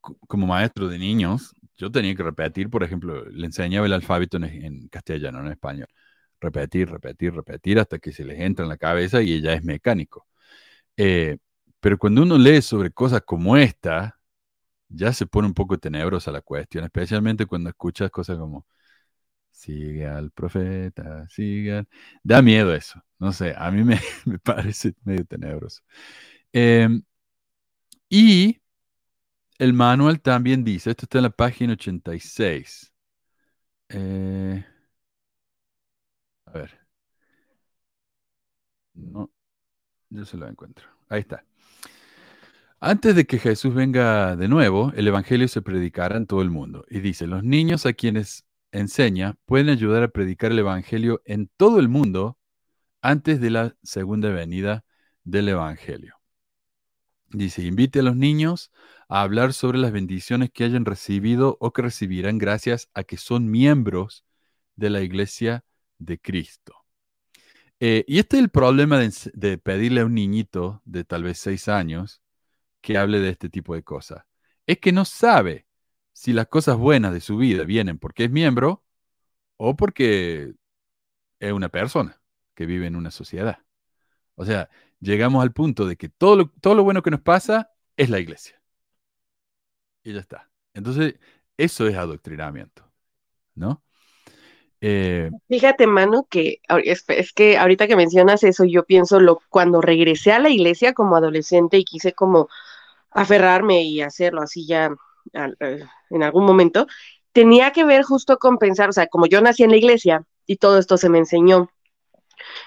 co- 0.00 0.18
como 0.28 0.46
maestro 0.46 0.88
de 0.88 0.98
niños, 0.98 1.54
yo 1.76 1.90
tenía 1.90 2.14
que 2.14 2.22
repetir, 2.22 2.70
por 2.70 2.82
ejemplo, 2.82 3.24
le 3.24 3.46
enseñaba 3.46 3.86
el 3.86 3.92
alfabeto 3.92 4.36
en, 4.36 4.44
en 4.44 4.88
castellano, 4.88 5.40
no 5.40 5.46
en 5.46 5.52
español. 5.52 5.88
Repetir, 6.42 6.90
repetir, 6.90 7.34
repetir 7.34 7.78
hasta 7.78 7.98
que 8.00 8.12
se 8.12 8.24
les 8.24 8.40
entra 8.40 8.64
en 8.64 8.68
la 8.68 8.76
cabeza 8.76 9.22
y 9.22 9.40
ya 9.40 9.52
es 9.54 9.64
mecánico. 9.64 10.26
Eh, 10.96 11.38
pero 11.80 11.98
cuando 11.98 12.22
uno 12.22 12.38
lee 12.38 12.62
sobre 12.62 12.90
cosas 12.92 13.22
como 13.24 13.56
esta, 13.56 14.20
ya 14.88 15.12
se 15.12 15.26
pone 15.26 15.48
un 15.48 15.54
poco 15.54 15.78
tenebrosa 15.78 16.32
la 16.32 16.42
cuestión, 16.42 16.84
especialmente 16.84 17.46
cuando 17.46 17.70
escuchas 17.70 18.10
cosas 18.10 18.38
como 18.38 18.66
sigue 19.50 20.06
al 20.06 20.30
profeta, 20.32 21.28
sigue 21.30 21.78
al... 21.78 21.88
Da 22.24 22.42
miedo 22.42 22.74
eso, 22.74 23.02
no 23.18 23.32
sé, 23.32 23.54
a 23.56 23.70
mí 23.70 23.84
me, 23.84 24.00
me 24.26 24.38
parece 24.40 24.94
medio 25.04 25.24
tenebroso. 25.26 25.82
Em, 26.52 27.02
y 28.08 28.60
el 29.58 29.72
manual 29.72 30.20
también 30.20 30.64
dice, 30.64 30.90
esto 30.90 31.06
está 31.06 31.18
en 31.18 31.24
la 31.24 31.30
página 31.30 31.74
86. 31.74 32.92
Eh, 33.88 34.64
a 36.54 36.58
ver. 36.58 36.78
No, 38.94 39.30
yo 40.10 40.24
se 40.24 40.36
lo 40.36 40.46
encuentro. 40.46 40.86
Ahí 41.08 41.20
está. 41.20 41.44
Antes 42.80 43.14
de 43.14 43.26
que 43.26 43.38
Jesús 43.38 43.74
venga 43.74 44.36
de 44.36 44.48
nuevo, 44.48 44.92
el 44.96 45.06
Evangelio 45.06 45.46
se 45.48 45.62
predicará 45.62 46.16
en 46.16 46.26
todo 46.26 46.42
el 46.42 46.50
mundo. 46.50 46.84
Y 46.90 47.00
dice, 47.00 47.26
los 47.26 47.44
niños 47.44 47.86
a 47.86 47.92
quienes 47.92 48.44
enseña 48.72 49.36
pueden 49.46 49.68
ayudar 49.68 50.02
a 50.02 50.08
predicar 50.08 50.50
el 50.52 50.58
Evangelio 50.58 51.22
en 51.24 51.48
todo 51.56 51.78
el 51.78 51.88
mundo 51.88 52.38
antes 53.00 53.40
de 53.40 53.50
la 53.50 53.76
segunda 53.82 54.30
venida 54.30 54.84
del 55.24 55.48
Evangelio. 55.48 56.16
Dice, 57.30 57.62
invite 57.62 58.00
a 58.00 58.02
los 58.02 58.16
niños 58.16 58.72
a 59.08 59.22
hablar 59.22 59.52
sobre 59.52 59.78
las 59.78 59.92
bendiciones 59.92 60.50
que 60.50 60.64
hayan 60.64 60.84
recibido 60.84 61.56
o 61.60 61.72
que 61.72 61.82
recibirán 61.82 62.38
gracias 62.38 62.90
a 62.94 63.04
que 63.04 63.16
son 63.16 63.50
miembros 63.50 64.24
de 64.76 64.90
la 64.90 65.00
iglesia 65.02 65.64
de 66.04 66.18
Cristo. 66.18 66.84
Eh, 67.80 68.04
y 68.06 68.18
este 68.18 68.36
es 68.36 68.44
el 68.44 68.50
problema 68.50 69.00
de, 69.00 69.58
pedirle 69.58 70.02
a 70.02 70.06
un 70.06 70.14
niñito 70.14 70.82
de 70.84 71.04
tal 71.04 71.24
vez 71.24 71.38
seis 71.38 71.68
años 71.68 72.22
que 72.80 72.98
hable 72.98 73.20
de 73.20 73.30
este 73.30 73.48
tipo 73.48 73.74
de 73.74 73.82
cosas. 73.82 74.24
Es 74.66 74.78
que 74.78 74.92
no 74.92 75.04
sabe 75.04 75.66
si 76.12 76.32
las 76.32 76.48
cosas 76.48 76.76
buenas 76.76 77.12
de 77.12 77.20
su 77.20 77.36
vida 77.36 77.64
vienen 77.64 77.98
porque 77.98 78.24
es 78.24 78.30
miembro 78.30 78.84
o 79.56 79.76
porque 79.76 80.54
es 81.40 81.52
una 81.52 81.70
persona 81.70 82.20
que 82.54 82.66
vive 82.66 82.86
en 82.86 82.96
una 82.96 83.10
sociedad. 83.10 83.58
O 84.36 84.44
sea, 84.44 84.70
llegamos 85.00 85.42
al 85.42 85.52
punto 85.52 85.86
de 85.86 85.96
que 85.96 86.08
todo 86.08 86.36
lo, 86.36 86.50
todo 86.60 86.74
lo 86.76 86.84
bueno 86.84 87.02
que 87.02 87.10
nos 87.10 87.22
pasa 87.22 87.72
es 87.96 88.10
la 88.10 88.20
iglesia. 88.20 88.62
Y 90.04 90.12
ya 90.12 90.20
está. 90.20 90.50
Entonces, 90.74 91.16
eso 91.56 91.86
es 91.86 91.96
adoctrinamiento, 91.96 92.90
¿no? 93.54 93.82
Eh, 94.84 95.30
Fíjate, 95.48 95.86
Manu, 95.86 96.26
que 96.28 96.60
es, 96.84 97.32
que 97.32 97.56
ahorita 97.56 97.86
que 97.86 97.94
mencionas 97.94 98.42
eso, 98.42 98.64
yo 98.64 98.84
pienso 98.84 99.20
lo 99.20 99.38
cuando 99.48 99.80
regresé 99.80 100.32
a 100.32 100.40
la 100.40 100.50
iglesia 100.50 100.92
como 100.92 101.14
adolescente 101.14 101.78
y 101.78 101.84
quise 101.84 102.12
como 102.12 102.48
aferrarme 103.12 103.84
y 103.84 104.00
hacerlo 104.00 104.42
así 104.42 104.66
ya 104.66 104.92
eh, 105.34 105.84
en 106.10 106.22
algún 106.24 106.44
momento, 106.44 106.88
tenía 107.32 107.70
que 107.70 107.84
ver 107.84 108.02
justo 108.02 108.38
con 108.38 108.58
pensar, 108.58 108.88
o 108.88 108.92
sea, 108.92 109.06
como 109.06 109.26
yo 109.26 109.40
nací 109.40 109.62
en 109.62 109.70
la 109.70 109.76
iglesia 109.76 110.24
y 110.46 110.56
todo 110.56 110.78
esto 110.78 110.96
se 110.96 111.08
me 111.08 111.18
enseñó, 111.18 111.70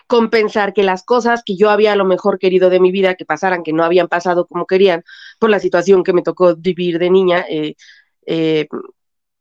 con 0.08 0.30
pensar 0.30 0.72
que 0.72 0.84
las 0.84 1.04
cosas 1.04 1.44
que 1.46 1.58
yo 1.58 1.70
había 1.70 1.92
a 1.92 1.98
lo 1.98 2.06
mejor 2.06 2.40
querido 2.40 2.70
de 2.70 2.80
mi 2.80 2.92
vida 2.92 3.16
que 3.16 3.26
pasaran, 3.26 3.62
que 3.64 3.74
no 3.74 3.84
habían 3.84 4.08
pasado 4.08 4.48
como 4.48 4.66
querían, 4.66 5.04
por 5.38 5.50
la 5.50 5.60
situación 5.60 6.02
que 6.02 6.14
me 6.14 6.22
tocó 6.22 6.56
vivir 6.56 6.98
de 6.98 7.10
niña, 7.10 7.46
eh, 7.50 7.76
eh, 8.26 8.68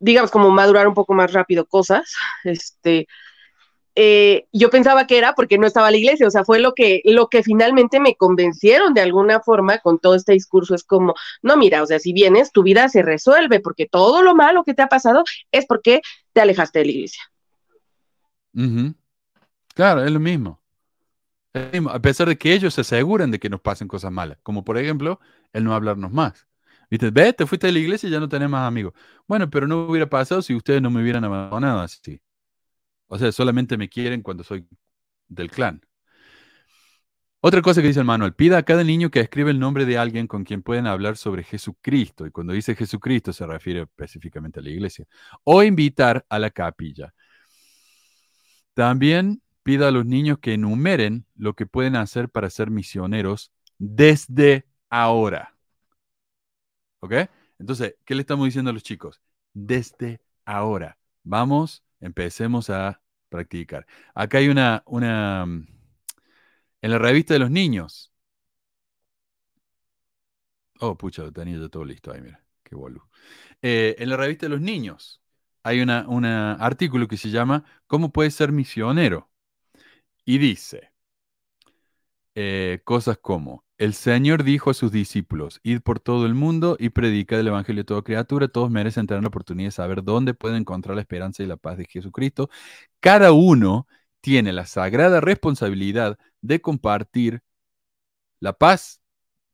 digamos, 0.05 0.31
como 0.31 0.51
madurar 0.51 0.87
un 0.87 0.95
poco 0.95 1.15
más 1.15 1.33
rápido 1.33 1.65
cosas, 1.65 2.15
este, 2.45 3.07
eh, 3.97 4.47
yo 4.53 4.69
pensaba 4.71 5.07
que 5.07 5.17
era 5.17 5.35
porque 5.35 5.57
no 5.57 5.67
estaba 5.67 5.91
la 5.91 5.97
iglesia, 5.97 6.27
o 6.27 6.31
sea, 6.31 6.45
fue 6.45 6.59
lo 6.59 6.75
que, 6.75 7.01
lo 7.05 7.29
que 7.29 7.43
finalmente 7.43 8.01
me 8.01 8.15
convencieron 8.17 8.93
de 8.93 9.01
alguna 9.01 9.41
forma 9.41 9.79
con 9.79 9.99
todo 9.99 10.15
este 10.15 10.33
discurso. 10.33 10.75
Es 10.75 10.85
como, 10.85 11.15
no, 11.43 11.57
mira, 11.57 11.83
o 11.83 11.87
sea, 11.87 11.99
si 11.99 12.13
vienes, 12.13 12.53
tu 12.53 12.63
vida 12.63 12.89
se 12.89 13.03
resuelve, 13.03 13.61
porque 13.61 13.87
todo 13.87 14.23
lo 14.23 14.35
malo 14.35 14.65
que 14.65 14.75
te 14.75 14.83
ha 14.83 14.89
pasado 14.89 15.25
es 15.53 15.65
porque 15.67 16.03
te 16.35 16.41
alejaste 16.43 16.81
de 16.81 16.85
la 16.85 16.91
iglesia. 16.91 17.23
Claro, 19.75 20.05
es 20.05 20.11
lo 20.11 20.21
mismo. 20.21 20.61
Es 21.55 21.65
lo 21.65 21.73
mismo, 21.73 21.91
A 21.91 22.01
pesar 22.01 22.29
de 22.29 22.37
que 22.37 22.53
ellos 22.53 22.75
se 22.75 22.83
aseguran 22.83 23.31
de 23.31 23.39
que 23.39 23.49
nos 23.49 23.61
pasen 23.61 23.89
cosas 23.89 24.13
malas, 24.13 24.39
como 24.43 24.65
por 24.65 24.77
ejemplo, 24.77 25.19
el 25.53 25.65
no 25.65 25.75
hablarnos 25.75 26.13
más. 26.13 26.47
Viste, 26.95 27.33
te 27.33 27.47
fuiste 27.47 27.67
de 27.67 27.73
la 27.73 27.81
iglesia 27.81 28.09
y 28.09 28.13
ya 28.13 28.21
no 28.21 28.29
tenés 28.29 28.49
más 28.49 28.69
amigos. 28.69 28.93
Bueno, 29.27 29.51
pero 29.51 29.67
no 29.67 29.87
hubiera 29.87 30.09
pasado 30.09 30.43
si 30.43 30.55
ustedes 30.55 30.81
no 30.81 30.91
me 30.91 31.03
hubieran 31.03 31.25
abandonado 31.25 31.81
así. 31.81 32.21
O 33.09 33.19
sea, 33.19 33.33
solamente 33.33 33.77
me 33.77 33.89
quieren 33.89 34.23
cuando 34.23 34.45
soy 34.45 34.65
del 35.27 35.51
clan. 35.51 35.81
Otra 37.41 37.63
cosa 37.63 37.83
que 37.83 37.89
dice 37.89 37.99
el 37.99 38.07
manual, 38.07 38.37
pida 38.37 38.59
a 38.59 38.63
cada 38.63 38.85
niño 38.85 39.11
que 39.11 39.19
escriba 39.19 39.51
el 39.51 39.59
nombre 39.59 39.87
de 39.87 39.99
alguien 39.99 40.29
con 40.29 40.45
quien 40.45 40.63
pueden 40.63 40.87
hablar 40.87 41.17
sobre 41.17 41.43
Jesucristo. 41.43 42.27
Y 42.27 42.31
cuando 42.31 42.53
dice 42.53 42.77
Jesucristo 42.77 43.33
se 43.33 43.45
refiere 43.45 43.83
específicamente 43.83 44.61
a 44.61 44.63
la 44.63 44.71
iglesia. 44.71 45.05
O 45.43 45.65
invitar 45.65 46.25
a 46.29 46.39
la 46.39 46.51
capilla. 46.51 47.13
También 48.75 49.43
pida 49.65 49.89
a 49.89 49.91
los 49.91 50.07
niños 50.07 50.39
que 50.39 50.55
enumeren 50.55 51.27
lo 51.35 51.55
que 51.55 51.67
pueden 51.67 51.97
hacer 51.97 52.29
para 52.29 52.51
ser 52.51 52.71
misioneros 52.71 53.51
desde 53.79 54.69
ahora. 54.91 55.54
¿Ok? 57.05 57.13
Entonces, 57.59 57.97
¿qué 58.07 58.15
le 58.15 58.23
estamos 58.23 58.47
diciendo 58.47 58.71
a 58.71 58.73
los 58.73 58.83
chicos? 58.83 59.21
Desde 59.53 60.23
ahora. 60.47 60.99
Vamos, 61.23 61.85
empecemos 62.01 62.71
a 62.71 63.03
practicar. 63.29 63.87
Acá 64.15 64.39
hay 64.39 64.49
una, 64.49 64.83
una, 64.87 65.43
en 65.43 66.91
la 66.91 66.99
revista 66.99 67.35
de 67.35 67.41
los 67.41 67.51
niños. 67.51 68.11
Oh, 70.81 70.97
pucha, 70.97 71.31
tenía 71.31 71.59
ya 71.59 71.69
todo 71.69 71.85
listo 71.85 72.11
ahí, 72.11 72.23
mira, 72.23 72.43
qué 72.63 72.75
boludo. 72.75 73.07
Eh, 73.61 73.97
en 73.99 74.09
la 74.09 74.17
revista 74.17 74.47
de 74.47 74.51
los 74.51 74.63
niños 74.63 75.21
hay 75.63 75.83
un 75.83 75.91
artículo 75.91 77.07
que 77.07 77.19
se 77.19 77.29
llama 77.29 77.65
¿Cómo 77.87 78.13
puedes 78.13 78.35
ser 78.35 78.51
misionero? 78.51 79.31
Y 80.25 80.39
dice 80.39 80.93
eh, 82.35 82.81
cosas 82.85 83.19
como, 83.19 83.64
el 83.79 83.95
Señor 83.95 84.45
dijo 84.45 84.71
a 84.71 84.75
sus 84.75 84.93
discípulos, 84.93 85.61
id 85.63 85.81
por 85.81 86.01
todo 86.01 86.27
el 86.27 86.35
mundo 86.35 86.77
y 86.79 86.91
predica 86.91 87.39
el 87.39 87.49
Evangelio 87.49 87.83
a 87.83 87.87
toda 87.87 88.03
criatura, 88.03 88.49
todos 88.49 88.71
merecen 88.71 89.07
tener 89.07 89.23
la 89.23 89.29
oportunidad 89.29 89.69
de 89.69 89.73
saber 89.73 90.05
dónde 90.05 90.35
pueden 90.35 90.59
encontrar 90.59 90.95
la 90.95 91.03
esperanza 91.03 91.43
y 91.43 91.47
la 91.47 91.57
paz 91.57 91.79
de 91.79 91.87
Jesucristo. 91.87 92.51
Cada 93.01 93.33
uno 93.33 93.89
tiene 94.21 94.53
la 94.53 94.67
sagrada 94.67 95.21
responsabilidad 95.21 96.19
de 96.41 96.61
compartir 96.61 97.43
la 98.41 98.53
paz 98.53 99.01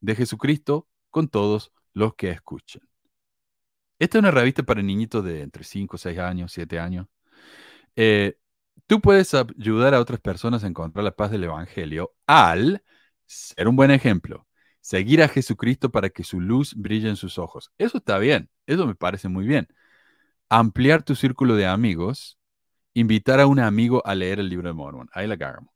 de 0.01 0.15
Jesucristo 0.15 0.87
con 1.09 1.27
todos 1.27 1.71
los 1.93 2.15
que 2.15 2.29
escuchen. 2.29 2.81
Esta 3.99 4.17
es 4.17 4.21
una 4.21 4.31
revista 4.31 4.63
para 4.63 4.81
niñitos 4.81 5.23
de 5.23 5.41
entre 5.41 5.63
5, 5.63 5.97
6 5.97 6.19
años, 6.19 6.51
7 6.51 6.79
años. 6.79 7.07
Eh, 7.95 8.37
tú 8.87 9.01
puedes 9.01 9.33
ayudar 9.33 9.93
a 9.93 9.99
otras 9.99 10.19
personas 10.19 10.63
a 10.63 10.67
encontrar 10.67 11.03
la 11.03 11.15
paz 11.15 11.31
del 11.31 11.43
Evangelio 11.43 12.13
al 12.25 12.83
ser 13.31 13.67
un 13.67 13.75
buen 13.75 13.91
ejemplo, 13.91 14.47
seguir 14.81 15.23
a 15.23 15.27
Jesucristo 15.27 15.91
para 15.91 16.09
que 16.09 16.23
su 16.23 16.39
luz 16.39 16.73
brille 16.75 17.09
en 17.09 17.15
sus 17.15 17.37
ojos. 17.37 17.71
Eso 17.77 17.97
está 17.97 18.17
bien, 18.17 18.49
eso 18.65 18.85
me 18.87 18.95
parece 18.95 19.29
muy 19.29 19.45
bien. 19.47 19.67
Ampliar 20.49 21.03
tu 21.03 21.15
círculo 21.15 21.55
de 21.55 21.67
amigos, 21.67 22.39
invitar 22.93 23.39
a 23.39 23.47
un 23.47 23.59
amigo 23.59 24.01
a 24.05 24.15
leer 24.15 24.39
el 24.39 24.49
libro 24.49 24.69
de 24.69 24.73
Mormon, 24.73 25.09
ahí 25.13 25.27
la 25.27 25.37
cagamos. 25.37 25.71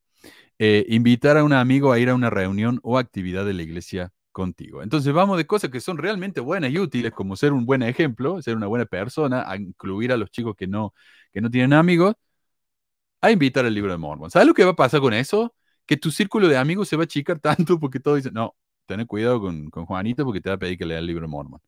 Eh, 0.60 0.86
invitar 0.90 1.38
a 1.38 1.44
un 1.44 1.54
amigo 1.54 1.92
a 1.92 2.00
ir 2.00 2.10
a 2.10 2.16
una 2.16 2.30
reunión 2.30 2.80
o 2.84 2.98
actividad 2.98 3.46
de 3.46 3.54
la 3.54 3.64
iglesia 3.64 4.14
contigo. 4.32 4.84
Entonces 4.84 5.14
vamos 5.14 5.38
de 5.38 5.48
cosas 5.48 5.70
que 5.72 5.82
son 5.82 5.98
realmente 5.98 6.42
buenas 6.42 6.72
y 6.72 6.80
útiles, 6.80 7.12
como 7.14 7.36
ser 7.38 7.54
un 7.54 7.66
buen 7.66 7.84
ejemplo, 7.84 8.42
ser 8.42 8.56
una 8.58 8.68
buena 8.68 8.86
persona, 8.86 9.50
a 9.50 9.58
incluir 9.58 10.12
a 10.12 10.18
los 10.18 10.32
chicos 10.32 10.56
que 10.56 10.68
no, 10.68 10.94
que 11.34 11.42
no 11.42 11.50
tienen 11.50 11.74
amigos, 11.74 12.16
a 13.22 13.32
invitar 13.32 13.66
al 13.66 13.74
libro 13.74 13.92
de 13.92 13.98
Mormon. 13.98 14.30
¿Sabes 14.32 14.48
lo 14.48 14.54
que 14.54 14.64
va 14.64 14.72
a 14.72 14.76
pasar 14.76 15.02
con 15.02 15.14
eso? 15.14 15.54
Que 15.86 15.98
tu 15.98 16.12
círculo 16.12 16.48
de 16.48 16.58
amigos 16.58 16.90
se 16.90 16.96
va 16.96 17.04
a 17.04 17.06
achicar 17.06 17.40
tanto 17.40 17.80
porque 17.80 18.00
todos 18.00 18.18
dicen, 18.18 18.34
no, 18.34 18.56
ten 18.86 19.06
cuidado 19.06 19.42
con, 19.42 19.70
con 19.70 19.86
Juanito 19.86 20.26
porque 20.26 20.42
te 20.42 20.50
va 20.50 20.56
a 20.56 20.60
pedir 20.60 20.78
que 20.78 20.86
lea 20.86 21.00
el 21.00 21.08
libro 21.08 21.28
Mormon. 21.28 21.62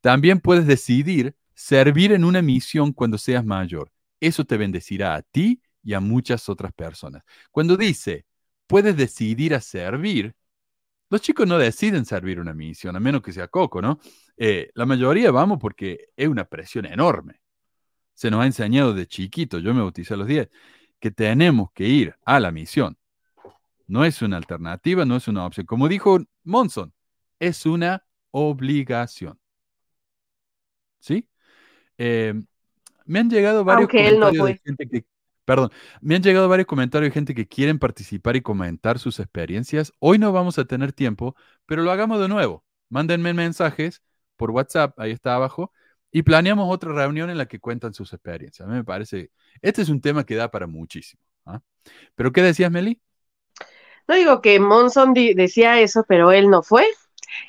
También 0.00 0.40
puedes 0.40 0.66
decidir 0.66 1.34
servir 1.54 2.12
en 2.12 2.24
una 2.24 2.42
misión 2.42 2.92
cuando 2.92 3.18
seas 3.18 3.44
mayor. 3.44 3.92
Eso 4.20 4.44
te 4.44 4.56
bendecirá 4.56 5.14
a 5.14 5.22
ti 5.22 5.60
y 5.82 5.94
a 5.94 6.00
muchas 6.00 6.48
otras 6.48 6.72
personas. 6.72 7.22
Cuando 7.50 7.76
dice, 7.76 8.26
puedes 8.66 8.96
decidir 8.96 9.54
a 9.54 9.60
servir, 9.60 10.34
los 11.10 11.20
chicos 11.20 11.46
no 11.46 11.58
deciden 11.58 12.04
servir 12.04 12.40
una 12.40 12.54
misión, 12.54 12.96
a 12.96 13.00
menos 13.00 13.22
que 13.22 13.32
sea 13.32 13.48
Coco, 13.48 13.82
¿no? 13.82 13.98
Eh, 14.36 14.70
la 14.74 14.86
mayoría 14.86 15.30
vamos 15.30 15.58
porque 15.60 16.08
es 16.16 16.28
una 16.28 16.44
presión 16.44 16.86
enorme. 16.86 17.40
Se 18.14 18.30
nos 18.30 18.42
ha 18.42 18.46
enseñado 18.46 18.94
de 18.94 19.06
chiquito, 19.06 19.58
yo 19.58 19.74
me 19.74 19.80
bauticé 19.80 20.14
a 20.14 20.16
los 20.18 20.26
10, 20.26 20.48
que 21.00 21.10
tenemos 21.10 21.72
que 21.72 21.86
ir 21.88 22.14
a 22.24 22.40
la 22.40 22.52
misión. 22.52 22.96
No 23.90 24.04
es 24.04 24.22
una 24.22 24.36
alternativa, 24.36 25.04
no 25.04 25.16
es 25.16 25.26
una 25.26 25.44
opción. 25.44 25.66
Como 25.66 25.88
dijo 25.88 26.20
Monson, 26.44 26.92
es 27.40 27.66
una 27.66 28.04
obligación. 28.30 29.38
¿Sí? 31.00 31.28
Eh, 31.98 32.34
me 33.04 33.18
han 33.18 33.28
llegado 33.28 33.64
varios 33.64 33.88
comentarios 33.88 34.46
de 34.46 34.60
gente 34.64 34.88
que 34.88 35.04
Perdón, 35.44 35.70
me 36.00 36.14
han 36.14 36.22
llegado 36.22 36.48
varios 36.48 36.68
comentarios 36.68 37.10
de 37.10 37.14
gente 37.14 37.34
que 37.34 37.48
quieren 37.48 37.80
participar 37.80 38.36
y 38.36 38.40
comentar 38.40 39.00
sus 39.00 39.18
experiencias. 39.18 39.92
Hoy 39.98 40.16
no 40.16 40.30
vamos 40.30 40.60
a 40.60 40.64
tener 40.66 40.92
tiempo, 40.92 41.34
pero 41.66 41.82
lo 41.82 41.90
hagamos 41.90 42.20
de 42.20 42.28
nuevo. 42.28 42.64
Mándenme 42.88 43.34
mensajes 43.34 44.04
por 44.36 44.52
WhatsApp, 44.52 44.96
ahí 45.00 45.10
está 45.10 45.34
abajo, 45.34 45.72
y 46.12 46.22
planeamos 46.22 46.72
otra 46.72 46.92
reunión 46.92 47.30
en 47.30 47.38
la 47.38 47.46
que 47.46 47.58
cuentan 47.58 47.94
sus 47.94 48.12
experiencias. 48.12 48.68
A 48.68 48.70
mí 48.70 48.76
me 48.76 48.84
parece, 48.84 49.32
este 49.60 49.82
es 49.82 49.88
un 49.88 50.00
tema 50.00 50.24
que 50.24 50.36
da 50.36 50.52
para 50.52 50.68
muchísimo. 50.68 51.20
¿ah? 51.46 51.60
¿Pero 52.14 52.30
qué 52.30 52.42
decías, 52.42 52.70
Meli? 52.70 53.00
No 54.10 54.16
digo 54.16 54.42
que 54.42 54.58
Monson 54.58 55.14
decía 55.14 55.80
eso, 55.80 56.04
pero 56.08 56.32
él 56.32 56.50
no 56.50 56.64
fue, 56.64 56.84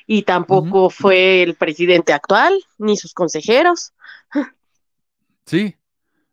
y 0.06 0.22
tampoco 0.22 0.90
fue 0.90 1.42
el 1.42 1.56
presidente 1.56 2.12
actual, 2.12 2.54
ni 2.78 2.96
sus 2.96 3.14
consejeros. 3.14 3.92
Sí, 5.44 5.74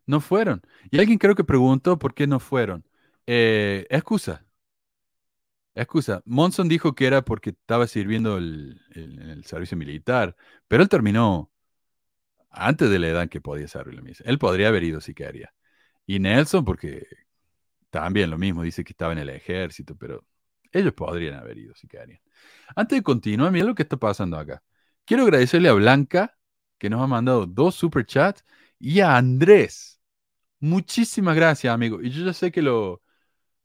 no 0.06 0.20
fueron. 0.20 0.62
Y 0.92 1.00
alguien 1.00 1.18
creo 1.18 1.34
que 1.34 1.42
preguntó 1.42 1.98
por 1.98 2.14
qué 2.14 2.28
no 2.28 2.38
fueron. 2.38 2.84
Eh, 3.26 3.88
excusa. 3.90 4.46
Excusa. 5.74 6.22
Monson 6.24 6.68
dijo 6.68 6.94
que 6.94 7.08
era 7.08 7.22
porque 7.22 7.50
estaba 7.50 7.88
sirviendo 7.88 8.36
el, 8.36 8.80
el, 8.94 9.44
servicio 9.44 9.76
militar, 9.76 10.36
pero 10.68 10.84
él 10.84 10.88
terminó 10.88 11.50
antes 12.50 12.88
de 12.88 13.00
la 13.00 13.08
edad 13.08 13.22
en 13.24 13.28
que 13.30 13.40
podía 13.40 13.66
servir 13.66 13.96
la 13.96 14.02
misa. 14.02 14.22
Él 14.24 14.38
podría 14.38 14.68
haber 14.68 14.84
ido 14.84 15.00
si 15.00 15.12
quería. 15.12 15.52
Y 16.06 16.20
Nelson, 16.20 16.64
porque 16.64 17.08
también 17.90 18.30
lo 18.30 18.38
mismo, 18.38 18.62
dice 18.62 18.84
que 18.84 18.92
estaba 18.92 19.12
en 19.12 19.18
el 19.18 19.30
ejército, 19.30 19.96
pero 19.96 20.24
ellos 20.72 20.94
podrían 20.94 21.34
haber 21.34 21.58
ido 21.58 21.74
si 21.74 21.88
querían. 21.88 22.20
Antes 22.76 22.98
de 22.98 23.02
continuar, 23.02 23.52
mira 23.52 23.66
lo 23.66 23.74
que 23.74 23.82
está 23.82 23.96
pasando 23.96 24.38
acá. 24.38 24.62
Quiero 25.04 25.24
agradecerle 25.24 25.68
a 25.68 25.72
Blanca, 25.74 26.36
que 26.78 26.88
nos 26.90 27.02
ha 27.02 27.06
mandado 27.06 27.46
dos 27.46 27.74
super 27.74 28.06
chats, 28.06 28.44
y 28.78 29.00
a 29.00 29.16
Andrés, 29.16 30.00
Muchísimas 30.60 31.34
gracias, 31.34 31.72
amigo. 31.72 32.02
Y 32.02 32.10
yo 32.10 32.24
ya 32.24 32.34
sé 32.34 32.52
que 32.52 32.60
lo, 32.60 33.02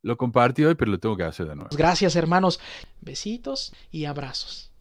lo 0.02 0.16
compartí 0.16 0.64
hoy, 0.64 0.74
pero 0.74 0.90
lo 0.90 0.98
tengo 0.98 1.16
que 1.16 1.24
hacer 1.24 1.46
de 1.46 1.54
nuevo. 1.54 1.70
Gracias, 1.76 2.16
hermanos. 2.16 2.58
Besitos 3.02 3.72
y 3.90 4.06
abrazos. 4.06 4.72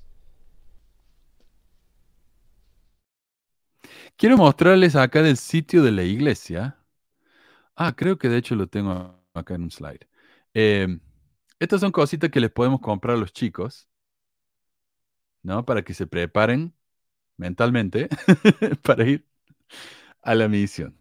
Quiero 4.15 4.38
mostrarles 4.38 4.95
acá 4.95 5.22
del 5.22 5.35
sitio 5.35 5.84
de 5.84 5.91
la 5.91 6.03
iglesia. 6.03 6.77
Ah, 7.76 7.93
creo 7.93 8.17
que 8.17 8.30
de 8.30 8.38
hecho 8.38 8.55
lo 8.55 8.67
tengo 8.67 9.14
acá 9.41 9.55
en 9.55 9.63
un 9.63 9.71
slide. 9.71 10.07
Em, 10.53 10.99
estas 11.59 11.81
son 11.81 11.91
cositas 11.91 12.29
que 12.29 12.39
les 12.39 12.51
podemos 12.51 12.81
comprar 12.81 13.15
a 13.15 13.19
los 13.19 13.33
chicos, 13.33 13.87
¿no? 15.43 15.65
Para 15.65 15.83
que 15.83 15.93
se 15.93 16.07
preparen 16.07 16.73
mentalmente 17.37 18.09
para 18.83 19.05
ir 19.05 19.27
a 20.21 20.35
la 20.35 20.47
misión 20.47 20.97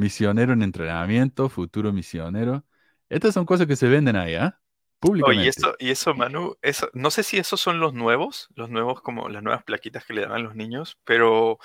misionero 0.00 0.52
en 0.52 0.62
entrenamiento, 0.62 1.48
futuro 1.48 1.92
misionero. 1.92 2.64
Estas 3.08 3.34
son 3.34 3.44
cosas 3.44 3.66
que 3.66 3.76
se 3.76 3.88
venden 3.88 4.16
ahí, 4.16 4.34
¿ah? 4.34 4.58
Públicamente. 4.98 5.40
Oye, 5.40 5.46
y 5.46 5.48
eso, 5.48 5.76
y 5.78 5.90
eso, 5.90 6.14
Manu, 6.14 6.56
eso, 6.62 6.90
no 6.92 7.10
sé 7.10 7.22
si 7.22 7.38
esos 7.38 7.60
son 7.60 7.80
los 7.80 7.94
nuevos, 7.94 8.48
los 8.54 8.70
nuevos 8.70 9.00
como 9.00 9.28
las 9.28 9.42
nuevas 9.42 9.62
plaquitas 9.62 10.04
que 10.04 10.14
le 10.14 10.22
daban 10.22 10.42
los 10.42 10.54
niños, 10.54 10.98
pero 11.04 11.58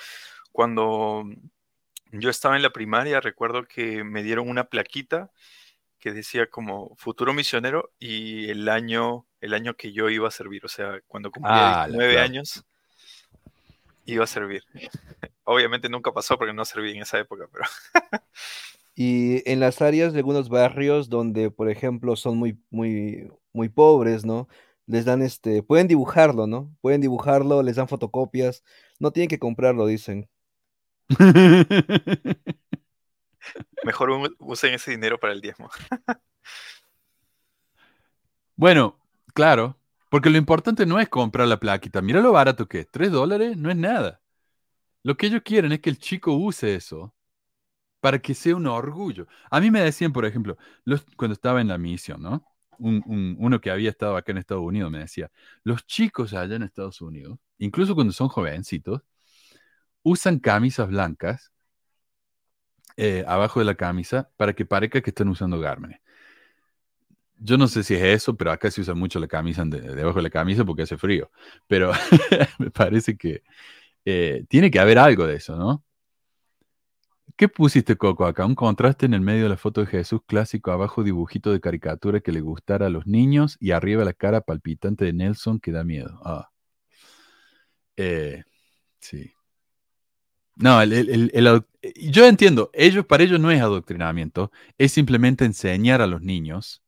cuando 0.51 1.25
yo 2.11 2.29
estaba 2.29 2.55
en 2.55 2.61
la 2.61 2.69
primaria, 2.69 3.19
recuerdo 3.19 3.65
que 3.65 4.03
me 4.03 4.23
dieron 4.23 4.49
una 4.49 4.65
plaquita 4.65 5.31
que 6.05 6.13
decía 6.13 6.45
como 6.51 6.95
futuro 6.97 7.33
misionero 7.33 7.91
y 7.97 8.47
el 8.51 8.69
año, 8.69 9.25
el 9.41 9.55
año 9.55 9.73
que 9.75 9.91
yo 9.91 10.07
iba 10.07 10.27
a 10.27 10.31
servir, 10.31 10.63
o 10.63 10.67
sea, 10.67 11.01
cuando 11.07 11.31
cumplía 11.31 11.81
ah, 11.81 11.87
nueve 11.89 12.19
años, 12.19 12.63
iba 14.05 14.23
a 14.23 14.27
servir. 14.27 14.61
Obviamente 15.45 15.89
nunca 15.89 16.11
pasó 16.11 16.37
porque 16.37 16.53
no 16.53 16.63
serví 16.63 16.91
en 16.91 17.01
esa 17.01 17.17
época, 17.17 17.49
pero... 17.51 17.65
Y 18.97 19.41
en 19.51 19.59
las 19.59 19.81
áreas 19.81 20.13
de 20.13 20.19
algunos 20.19 20.47
barrios 20.47 21.09
donde, 21.09 21.49
por 21.49 21.71
ejemplo, 21.71 22.15
son 22.15 22.37
muy, 22.37 22.57
muy, 22.69 23.29
muy 23.51 23.67
pobres, 23.67 24.25
¿no? 24.25 24.47
Les 24.85 25.05
dan 25.05 25.23
este, 25.23 25.63
pueden 25.63 25.87
dibujarlo, 25.87 26.45
¿no? 26.45 26.71
Pueden 26.81 27.01
dibujarlo, 27.01 27.63
les 27.63 27.77
dan 27.77 27.87
fotocopias, 27.89 28.63
no 28.99 29.11
tienen 29.11 29.27
que 29.27 29.39
comprarlo, 29.39 29.87
dicen. 29.87 30.29
Mejor 33.83 34.11
usen 34.39 34.73
ese 34.73 34.91
dinero 34.91 35.19
para 35.19 35.33
el 35.33 35.41
diezmo. 35.41 35.69
Bueno, 38.55 38.97
claro, 39.33 39.77
porque 40.09 40.29
lo 40.29 40.37
importante 40.37 40.85
no 40.85 40.99
es 40.99 41.09
comprar 41.09 41.47
la 41.47 41.59
plaquita. 41.59 42.01
Mira 42.01 42.21
lo 42.21 42.31
barato 42.31 42.67
que 42.67 42.81
es. 42.81 42.89
Tres 42.91 43.11
dólares 43.11 43.57
no 43.57 43.69
es 43.69 43.75
nada. 43.77 44.21
Lo 45.03 45.17
que 45.17 45.27
ellos 45.27 45.43
quieren 45.45 45.71
es 45.73 45.81
que 45.81 45.89
el 45.91 45.99
chico 45.99 46.33
use 46.33 46.75
eso 46.75 47.15
para 48.01 48.19
que 48.21 48.35
sea 48.35 48.55
un 48.55 48.67
orgullo. 48.67 49.27
A 49.51 49.61
mí 49.61 49.71
me 49.71 49.81
decían, 49.81 50.13
por 50.13 50.25
ejemplo, 50.25 50.57
cuando 51.17 51.33
estaba 51.33 51.61
en 51.61 51.69
la 51.69 51.77
misión, 51.77 52.21
¿no? 52.23 52.45
Un- 52.79 53.37
uno 53.39 53.61
que 53.61 53.71
había 53.71 53.89
estado 53.91 54.17
acá 54.17 54.31
en 54.33 54.39
Estados 54.39 54.63
Unidos 54.63 54.91
me 54.91 54.99
decía, 54.99 55.31
los 55.63 55.85
chicos 55.87 56.33
allá 56.33 56.55
en 56.57 56.63
Estados 56.63 57.01
Unidos, 57.01 57.39
incluso 57.59 57.95
cuando 57.95 58.13
son 58.13 58.29
jovencitos, 58.29 59.03
usan 60.03 60.39
camisas 60.39 60.87
blancas 60.87 61.51
eh, 62.97 63.23
abajo 63.27 63.59
de 63.59 63.65
la 63.65 63.75
camisa 63.75 64.29
para 64.37 64.53
que 64.53 64.65
parezca 64.65 65.01
que 65.01 65.09
están 65.11 65.29
usando 65.29 65.59
gármenes. 65.59 65.99
Yo 67.37 67.57
no 67.57 67.67
sé 67.67 67.83
si 67.83 67.93
es 67.95 68.01
eso, 68.01 68.35
pero 68.37 68.51
acá 68.51 68.71
se 68.71 68.81
usa 68.81 68.93
mucho 68.95 69.19
la 69.19 69.27
camisa 69.27 69.63
de- 69.65 69.81
debajo 69.81 70.17
de 70.19 70.23
la 70.23 70.29
camisa 70.29 70.63
porque 70.65 70.83
hace 70.83 70.97
frío. 70.97 71.29
Pero 71.67 71.91
me 72.59 72.71
parece 72.71 73.17
que 73.17 73.43
eh, 74.05 74.45
tiene 74.49 74.71
que 74.71 74.79
haber 74.79 74.99
algo 74.99 75.27
de 75.27 75.35
eso, 75.37 75.55
¿no? 75.57 75.83
¿Qué 77.37 77.47
pusiste, 77.47 77.95
Coco, 77.97 78.25
acá? 78.25 78.45
Un 78.45 78.55
contraste 78.55 79.05
en 79.05 79.13
el 79.13 79.21
medio 79.21 79.43
de 79.43 79.49
la 79.49 79.57
foto 79.57 79.79
de 79.81 79.87
Jesús 79.87 80.21
clásico, 80.25 80.71
abajo 80.71 81.01
dibujito 81.03 81.51
de 81.51 81.59
caricatura 81.61 82.19
que 82.19 82.31
le 82.33 82.41
gustara 82.41 82.87
a 82.87 82.89
los 82.89 83.07
niños 83.07 83.57
y 83.61 83.71
arriba 83.71 84.03
la 84.05 84.13
cara 84.13 84.41
palpitante 84.41 85.05
de 85.05 85.13
Nelson 85.13 85.59
que 85.59 85.71
da 85.71 85.83
miedo. 85.85 86.19
Ah. 86.25 86.49
Eh, 87.97 88.43
sí. 89.01 89.34
No, 90.55 90.81
yo 90.83 92.25
entiendo, 92.25 92.69
ellos, 92.73 93.05
para 93.05 93.23
ellos 93.23 93.39
no 93.39 93.51
es 93.51 93.61
adoctrinamiento, 93.61 94.51
es 94.77 94.93
simplemente 94.93 95.43
enseñar 95.43 96.01
a 96.01 96.07
los 96.07 96.21
niños 96.21 96.81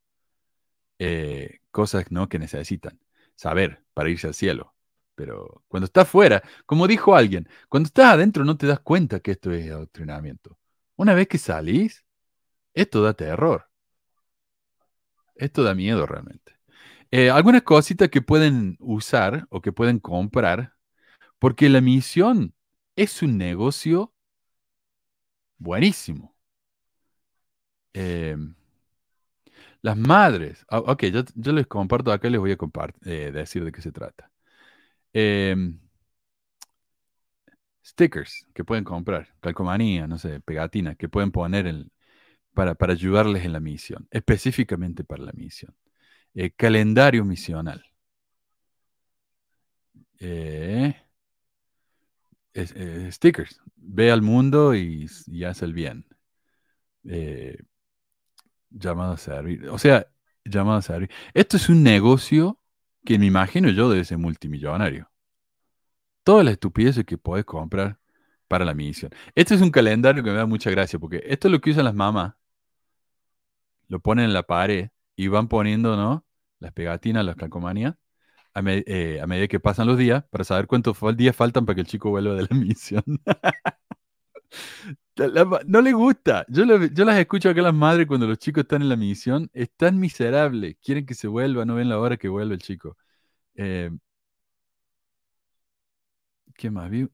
eh, 0.99 1.59
cosas 1.71 2.09
¿no? 2.09 2.29
que 2.29 2.39
necesitan 2.39 2.99
saber 3.35 3.83
para 3.93 4.09
irse 4.09 4.27
al 4.27 4.33
cielo. 4.33 4.73
Pero 5.15 5.63
cuando 5.67 5.85
estás 5.85 6.07
fuera, 6.07 6.43
como 6.65 6.87
dijo 6.87 7.15
alguien, 7.15 7.49
cuando 7.69 7.87
estás 7.87 8.13
adentro 8.13 8.45
no 8.45 8.57
te 8.57 8.67
das 8.67 8.79
cuenta 8.79 9.19
que 9.19 9.31
esto 9.31 9.51
es 9.51 9.69
adoctrinamiento. 9.69 10.57
Una 10.95 11.13
vez 11.13 11.27
que 11.27 11.37
salís, 11.37 12.05
esto 12.73 13.01
da 13.01 13.13
terror. 13.13 13.67
Esto 15.35 15.63
da 15.63 15.75
miedo 15.75 16.05
realmente. 16.05 16.53
Eh, 17.11 17.29
algunas 17.29 17.63
cositas 17.63 18.09
que 18.09 18.21
pueden 18.21 18.77
usar 18.79 19.47
o 19.49 19.61
que 19.61 19.71
pueden 19.71 19.99
comprar, 19.99 20.73
porque 21.39 21.69
la 21.69 21.81
misión 21.81 22.53
es 22.97 23.21
un 23.21 23.37
negocio 23.37 24.13
buenísimo. 25.59 26.33
Eh, 27.93 28.35
las 29.81 29.97
madres, 29.97 30.65
ah, 30.69 30.79
ok, 30.79 31.03
yo, 31.35 31.53
les 31.53 31.67
comparto 31.67 32.11
acá 32.11 32.29
les 32.29 32.39
voy 32.39 32.51
a 32.51 32.57
eh, 33.05 33.31
decir 33.31 33.63
de 33.63 33.71
qué 33.71 33.81
se 33.81 33.91
trata. 33.91 34.31
Em, 35.13 35.79
stickers 37.83 38.47
que 38.53 38.63
pueden 38.63 38.83
comprar, 38.83 39.27
calcomanía, 39.39 40.07
no 40.07 40.17
sé, 40.17 40.39
pegatinas 40.41 40.97
que 40.97 41.09
pueden 41.09 41.31
poner 41.31 41.85
para, 42.53 42.75
para 42.75 42.93
ayudarles 42.93 43.45
en 43.45 43.53
la 43.53 43.59
misión, 43.59 44.07
específicamente 44.11 45.03
para 45.03 45.23
la 45.23 45.33
misión. 45.33 45.75
Eh, 46.35 46.51
calendario 46.51 47.25
misional. 47.25 47.83
Eh, 50.19 50.93
eh, 52.57 53.09
stickers. 53.11 53.61
Ve 53.75 54.11
al 54.11 54.21
mundo 54.21 54.75
y, 54.75 55.09
y 55.27 55.43
haz 55.43 55.61
el 55.61 55.73
bien. 55.73 56.05
Eh, 57.05 57.57
llamado 58.69 59.13
a 59.13 59.17
servir. 59.17 59.69
O 59.69 59.77
sea, 59.77 60.07
llamado 60.43 60.77
a 60.77 60.81
servir. 60.81 61.09
Esto 61.33 61.57
es 61.57 61.69
un 61.69 61.83
negocio 61.83 62.59
que 63.05 63.17
me 63.19 63.25
imagino 63.25 63.69
yo 63.69 63.89
debe 63.89 64.05
ser 64.05 64.17
multimillonario. 64.17 65.09
Todas 66.23 66.45
las 66.45 66.53
estupideces 66.53 67.05
que 67.05 67.17
puedes 67.17 67.45
comprar 67.45 67.99
para 68.47 68.65
la 68.65 68.73
misión. 68.73 69.11
Este 69.35 69.55
es 69.55 69.61
un 69.61 69.71
calendario 69.71 70.23
que 70.23 70.31
me 70.31 70.37
da 70.37 70.45
mucha 70.45 70.69
gracia 70.71 70.99
porque 70.99 71.23
esto 71.25 71.47
es 71.47 71.51
lo 71.51 71.61
que 71.61 71.71
usan 71.71 71.85
las 71.85 71.95
mamás. 71.95 72.35
Lo 73.87 73.99
ponen 73.99 74.25
en 74.25 74.33
la 74.33 74.43
pared 74.43 74.89
y 75.15 75.27
van 75.27 75.47
poniendo, 75.47 75.95
¿no? 75.95 76.25
Las 76.59 76.73
pegatinas, 76.73 77.25
las 77.25 77.35
calcomanías, 77.35 77.95
eh, 78.65 79.19
a 79.21 79.27
medida 79.27 79.47
que 79.47 79.59
pasan 79.59 79.87
los 79.87 79.97
días 79.97 80.23
para 80.29 80.43
saber 80.43 80.67
cuántos 80.67 80.97
días 81.17 81.35
faltan 81.35 81.65
para 81.65 81.75
que 81.75 81.81
el 81.81 81.87
chico 81.87 82.09
vuelva 82.09 82.35
de 82.35 82.43
la 82.43 82.49
misión. 82.57 83.03
No 85.65 85.81
le 85.81 85.93
gusta. 85.93 86.45
Yo, 86.47 86.65
las 86.65 87.17
escucho 87.19 87.49
acá 87.49 87.61
las 87.61 87.73
madres 87.73 88.05
cuando 88.07 88.27
los 88.27 88.37
chicos 88.37 88.61
están 88.63 88.81
en 88.83 88.89
la 88.89 88.95
misión. 88.95 89.49
Están 89.53 89.99
miserables. 89.99 90.75
Quieren 90.81 91.05
que 91.05 91.15
se 91.15 91.27
vuelva, 91.27 91.65
no 91.65 91.75
ven 91.75 91.89
la 91.89 91.99
hora 91.99 92.17
que 92.17 92.27
vuelva 92.29 92.53
el 92.53 92.61
chico. 92.61 92.97
Eh, 93.55 93.91
¿qué 96.55 96.69
más? 96.71 96.89
Vi- 96.89 97.09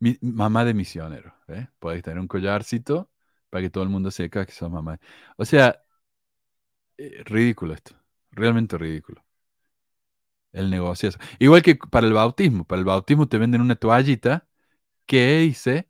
Mi, 0.00 0.18
mamá 0.22 0.64
de 0.64 0.74
misionero. 0.74 1.34
¿eh? 1.48 1.68
Podéis 1.78 2.02
tener 2.02 2.20
un 2.20 2.28
collarcito 2.28 3.10
para 3.50 3.62
que 3.62 3.70
todo 3.70 3.84
el 3.84 3.90
mundo 3.90 4.10
sepa 4.10 4.46
que 4.46 4.52
sos 4.52 4.70
mamá. 4.70 4.98
O 5.36 5.44
sea, 5.44 5.82
eh, 6.96 7.22
ridículo 7.24 7.74
esto. 7.74 7.94
Realmente 8.30 8.78
ridículo. 8.78 9.22
El 10.52 10.70
negocio. 10.70 11.10
Igual 11.38 11.62
que 11.62 11.76
para 11.76 12.06
el 12.06 12.12
bautismo. 12.12 12.64
Para 12.66 12.78
el 12.80 12.84
bautismo 12.84 13.28
te 13.28 13.38
venden 13.38 13.60
una 13.62 13.76
toallita 13.76 14.46
que 15.06 15.38
dice 15.38 15.88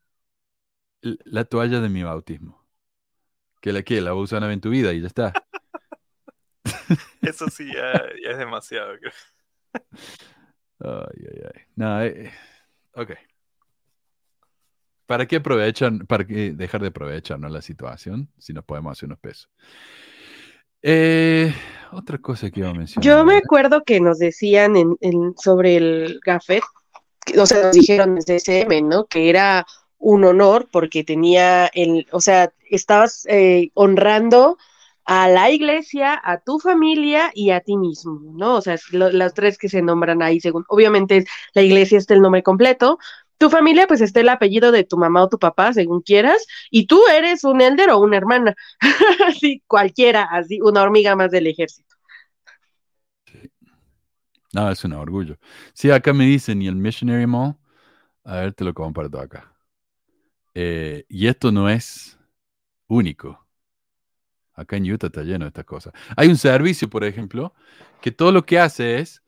"L- 1.02 1.18
la 1.24 1.44
toalla 1.44 1.80
de 1.80 1.88
mi 1.88 2.02
bautismo. 2.02 2.64
Que 3.60 3.72
la 3.72 3.82
que 3.82 4.00
la 4.00 4.10
vas 4.12 4.18
a 4.18 4.22
usar 4.22 4.38
una 4.38 4.48
vez 4.48 4.54
en 4.54 4.60
tu 4.60 4.70
vida 4.70 4.92
y 4.92 5.00
ya 5.00 5.06
está. 5.06 5.32
Eso 7.22 7.48
sí 7.48 7.66
ya, 7.72 8.02
ya 8.22 8.30
es 8.30 8.38
demasiado, 8.38 8.98
creo. 8.98 9.12
Ay, 10.80 11.26
ay, 11.32 11.40
ay. 11.54 11.62
No, 11.76 12.02
eh, 12.02 12.32
ok. 12.94 13.12
¿Para 15.06 15.26
qué 15.26 15.36
aprovechan, 15.36 16.00
para 16.06 16.26
qué 16.26 16.52
dejar 16.52 16.80
de 16.80 16.88
aprovecharnos 16.88 17.50
la 17.52 17.60
situación 17.62 18.30
si 18.38 18.52
nos 18.52 18.64
podemos 18.64 18.92
hacer 18.92 19.06
unos 19.08 19.18
pesos? 19.18 19.50
Eh, 20.82 21.54
otra 21.92 22.18
cosa 22.18 22.50
que 22.50 22.60
iba 22.60 22.70
a 22.70 22.74
mencionar. 22.74 23.04
Yo 23.04 23.24
me 23.24 23.36
acuerdo 23.36 23.84
que 23.84 24.00
nos 24.00 24.18
decían 24.18 24.76
en, 24.76 24.96
en- 25.00 25.34
sobre 25.36 25.76
el 25.76 26.20
gafet, 26.24 26.62
que- 27.24 27.38
o 27.40 27.46
sea, 27.46 27.64
nos 27.64 27.72
dijeron 27.72 28.16
desde 28.16 28.36
SM, 28.36 28.82
¿no? 28.82 29.06
Que 29.06 29.30
era 29.30 29.66
un 29.98 30.24
honor 30.24 30.68
porque 30.72 31.04
tenía 31.04 31.66
el, 31.74 32.06
o 32.10 32.20
sea, 32.20 32.52
estabas 32.70 33.24
eh, 33.28 33.70
honrando 33.74 34.58
a 35.04 35.28
la 35.28 35.50
iglesia, 35.50 36.20
a 36.22 36.38
tu 36.38 36.58
familia 36.60 37.30
y 37.34 37.50
a 37.50 37.60
ti 37.60 37.76
mismo, 37.76 38.20
¿no? 38.36 38.56
O 38.56 38.60
sea, 38.62 38.76
lo- 38.92 39.10
las 39.10 39.34
tres 39.34 39.58
que 39.58 39.68
se 39.68 39.82
nombran 39.82 40.22
ahí, 40.22 40.40
según, 40.40 40.64
obviamente 40.68 41.24
la 41.54 41.62
iglesia 41.62 41.98
está 41.98 42.14
el 42.14 42.20
nombre 42.22 42.42
completo, 42.42 42.98
tu 43.42 43.50
familia 43.50 43.88
pues 43.88 44.00
está 44.00 44.20
el 44.20 44.28
apellido 44.28 44.70
de 44.70 44.84
tu 44.84 44.96
mamá 44.96 45.24
o 45.24 45.28
tu 45.28 45.36
papá, 45.36 45.72
según 45.72 46.00
quieras, 46.00 46.46
y 46.70 46.86
tú 46.86 47.02
eres 47.08 47.42
un 47.42 47.60
elder 47.60 47.90
o 47.90 47.98
una 47.98 48.16
hermana, 48.16 48.54
así 49.26 49.64
cualquiera, 49.66 50.28
así 50.30 50.60
una 50.60 50.80
hormiga 50.80 51.16
más 51.16 51.32
del 51.32 51.48
ejército. 51.48 51.96
No, 54.52 54.70
es 54.70 54.84
un 54.84 54.92
orgullo. 54.92 55.38
Sí, 55.72 55.90
acá 55.90 56.12
me 56.12 56.24
dicen, 56.24 56.62
y 56.62 56.68
el 56.68 56.76
Missionary 56.76 57.26
Mall, 57.26 57.56
a 58.22 58.36
ver, 58.36 58.52
te 58.52 58.62
lo 58.62 58.72
comparto 58.74 59.18
acá. 59.18 59.52
Eh, 60.54 61.04
y 61.08 61.26
esto 61.26 61.50
no 61.50 61.68
es 61.68 62.16
único. 62.86 63.44
Acá 64.54 64.76
en 64.76 64.88
Utah 64.88 65.08
está 65.08 65.24
lleno 65.24 65.46
de 65.46 65.48
estas 65.48 65.64
cosas. 65.64 65.92
Hay 66.16 66.28
un 66.28 66.36
servicio, 66.36 66.88
por 66.88 67.02
ejemplo, 67.02 67.54
que 68.00 68.12
todo 68.12 68.30
lo 68.30 68.46
que 68.46 68.60
hace 68.60 69.00
es 69.00 69.20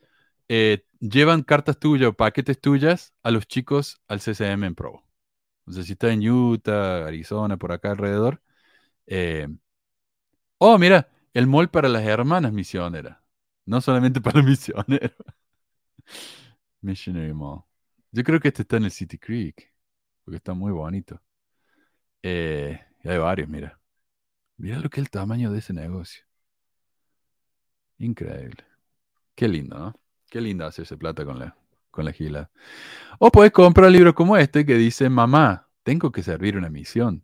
eh, 0.49 0.87
llevan 1.01 1.43
cartas 1.43 1.79
tuyas 1.79 2.11
o 2.11 2.15
paquetes 2.15 2.61
tuyas 2.61 3.15
a 3.23 3.31
los 3.31 3.47
chicos 3.47 4.03
al 4.09 4.21
CCM 4.21 4.67
en 4.67 4.75
Provo. 4.75 5.05
Sea, 5.71 5.83
si 5.85 5.93
está 5.93 6.13
en 6.13 6.29
Utah, 6.29 7.07
Arizona, 7.07 7.57
por 7.59 7.73
acá 7.73 7.93
alrededor. 7.93 8.43
eh, 9.07 9.49
oh, 10.59 10.79
mira, 10.79 11.09
el 11.33 11.47
mall 11.47 11.71
para 11.71 11.89
las 11.89 12.05
hermanas 12.05 12.53
misioneras. 12.53 13.19
No 13.67 13.81
solamente 13.81 14.21
para 14.21 14.43
misioneros. 14.43 15.13
Missionary 16.83 17.33
Mall. 17.35 17.65
Yo 18.13 18.23
creo 18.25 18.41
que 18.41 18.49
este 18.49 18.63
está 18.63 18.77
en 18.77 18.85
el 18.85 18.91
City 18.93 19.19
Creek, 19.19 19.73
porque 20.25 20.37
está 20.37 20.55
muy 20.55 20.73
bonito. 20.73 21.21
Eh, 22.23 22.81
hay 23.05 23.19
varios, 23.19 23.49
mira. 23.49 23.79
Mira 24.59 24.81
lo 24.81 24.91
que 24.91 25.01
es 25.01 25.07
el 25.07 25.11
tamaño 25.11 25.53
de 25.53 25.61
ese 25.61 25.73
negocio. 25.75 26.25
Increíble. 27.99 28.65
Qué 29.37 29.49
lindo, 29.49 29.79
¿no? 29.79 29.95
Qué 30.35 30.41
lindo 30.41 30.67
hacerse 30.67 30.97
plata 30.97 31.25
con 31.25 31.39
la, 31.39 31.57
con 31.93 32.05
la 32.05 32.11
gila. 32.11 32.51
O 33.21 33.31
puedes 33.31 33.53
comprar 33.53 33.89
libros 33.89 34.15
como 34.15 34.37
este 34.37 34.67
que 34.67 34.75
dice, 34.75 35.09
mamá, 35.09 35.69
tengo 35.85 36.11
que 36.11 36.25
servir 36.25 36.57
una 36.57 36.69
misión. 36.69 37.23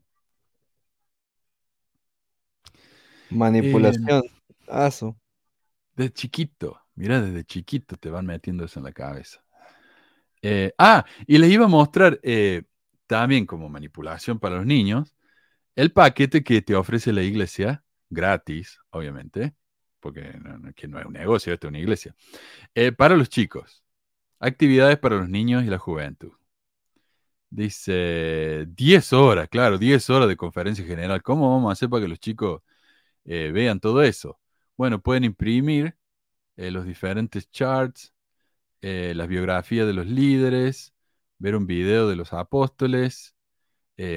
Manipulación. 3.30 4.22
Aso. 4.68 5.18
De 5.96 6.12
chiquito, 6.12 6.80
mira, 6.94 7.20
desde 7.20 7.42
chiquito 7.42 7.96
te 7.96 8.10
van 8.10 8.26
metiendo 8.26 8.64
eso 8.64 8.78
en 8.78 8.84
la 8.84 8.92
cabeza. 8.92 9.42
Eh, 10.40 10.72
ah, 10.78 11.04
y 11.26 11.38
les 11.38 11.50
iba 11.50 11.64
a 11.64 11.68
mostrar 11.68 12.20
eh, 12.22 12.62
también 13.08 13.44
como 13.44 13.68
manipulación 13.68 14.38
para 14.38 14.54
los 14.54 14.66
niños 14.66 15.16
el 15.74 15.90
paquete 15.90 16.44
que 16.44 16.62
te 16.62 16.76
ofrece 16.76 17.12
la 17.12 17.24
iglesia, 17.24 17.82
gratis, 18.08 18.78
obviamente, 18.90 19.56
porque 20.00 20.22
no, 20.42 20.72
que 20.74 20.88
no 20.88 20.98
es 21.00 21.06
un 21.06 21.12
negocio, 21.14 21.52
esto 21.54 21.66
es 21.68 21.70
una 21.70 21.78
iglesia, 21.80 22.14
eh, 22.74 22.92
para 22.92 23.16
los 23.16 23.28
chicos. 23.30 23.84
Actividades 24.40 24.98
para 24.98 25.16
los 25.18 25.28
niños 25.30 25.64
y 25.64 25.68
la 25.68 25.78
juventud. 25.78 26.32
Dice 27.52 28.66
10 28.68 29.12
horas, 29.12 29.48
claro, 29.48 29.76
10 29.78 30.08
horas 30.10 30.28
de 30.28 30.36
conferencia 30.36 30.84
general. 30.84 31.20
¿Cómo 31.22 31.50
vamos 31.52 31.70
a 31.70 31.72
hacer 31.72 31.88
para 31.88 32.02
que 32.02 32.08
los 32.08 32.20
chicos 32.20 32.62
eh, 33.24 33.50
vean 33.52 33.80
todo 33.80 34.02
eso? 34.02 34.40
Bueno, 34.76 35.00
pueden 35.02 35.24
imprimir 35.24 35.96
eh, 36.56 36.70
los 36.72 36.86
diferentes 36.86 37.50
charts, 37.50 38.14
las 38.82 39.28
biografías 39.28 39.86
de 39.86 39.92
los 39.94 40.06
líderes, 40.06 40.94
ver 41.38 41.56
un 41.56 41.66
video 41.66 42.08
de 42.08 42.16
los 42.16 42.32
apóstoles, 42.32 43.34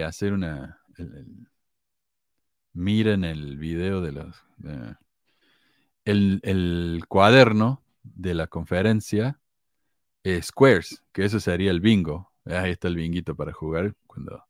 hacer 0.06 0.34
una... 0.34 0.80
el- 0.98 1.16
el- 1.16 1.48
miren 2.74 3.24
el 3.24 3.58
video 3.58 4.02
de 4.02 4.12
los... 4.12 4.36
el, 6.06 6.40
el 6.44 7.04
cuaderno 7.08 7.82
de 8.04 8.34
la 8.34 8.48
conferencia, 8.48 9.40
Squares, 10.42 11.04
que 11.12 11.26
eso 11.26 11.40
sería 11.40 11.72
el 11.72 11.82
bingo. 11.82 12.32
Ahí 12.46 12.72
está 12.72 12.88
el 12.88 12.96
binguito 12.96 13.36
para 13.36 13.54
jugar. 13.54 13.96
Cuando... 14.08 14.44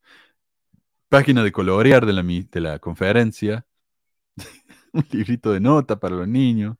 Página 1.09 1.43
de 1.43 1.51
colorear 1.51 2.05
de 2.05 2.13
la, 2.13 2.23
de 2.23 2.61
la 2.61 2.79
conferencia. 2.79 3.65
un 4.93 5.05
librito 5.11 5.51
de 5.51 5.59
nota 5.59 5.99
para 5.99 6.15
los 6.15 6.27
niños. 6.27 6.77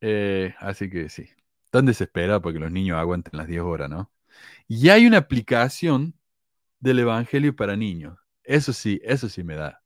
Eh, 0.00 0.54
así 0.60 0.88
que 0.90 1.08
sí, 1.10 1.28
tan 1.70 1.86
desesperado 1.86 2.40
porque 2.42 2.58
los 2.58 2.72
niños 2.72 2.98
aguanten 2.98 3.36
las 3.38 3.46
10 3.48 3.62
horas, 3.62 3.90
¿no? 3.90 4.10
Y 4.68 4.88
hay 4.90 5.06
una 5.06 5.18
aplicación 5.18 6.14
del 6.80 7.00
Evangelio 7.00 7.54
para 7.56 7.76
niños. 7.76 8.18
Eso 8.44 8.72
sí, 8.72 9.00
eso 9.04 9.28
sí 9.28 9.44
me 9.44 9.56
da. 9.56 9.82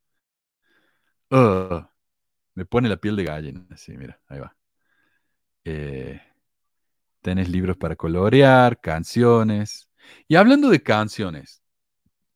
Ugh, 1.31 1.87
me 2.55 2.65
pone 2.67 2.89
la 2.89 2.97
piel 2.99 3.17
de 3.17 3.25
gallina. 3.25 3.67
Sí, 3.77 3.97
mira, 3.97 4.21
ahí 4.29 4.41
va. 4.41 4.57
Eh, 5.65 6.21
tenés 7.23 7.49
libros 7.49 7.77
para 7.77 7.97
colorear, 7.97 8.81
canciones. 8.81 9.89
Y 10.29 10.37
hablando 10.37 10.69
de 10.71 10.83
canciones, 10.83 11.63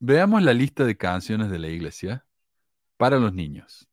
veamos 0.01 0.43
la 0.43 0.55
lista 0.55 0.85
de 0.85 0.97
canciones 0.99 1.51
de 1.51 1.59
la 1.61 1.69
iglesia 1.69 2.27
para 2.99 3.19
los 3.19 3.35
niños. 3.35 3.89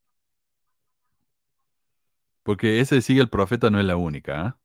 Porque 2.43 2.79
ese 2.79 2.95
de 2.95 3.01
sigue 3.01 3.19
el 3.21 3.29
profeta 3.29 3.69
no 3.69 3.77
es 3.79 3.85
la 3.85 3.97
única. 3.97 4.41
¿ah? 4.41 4.59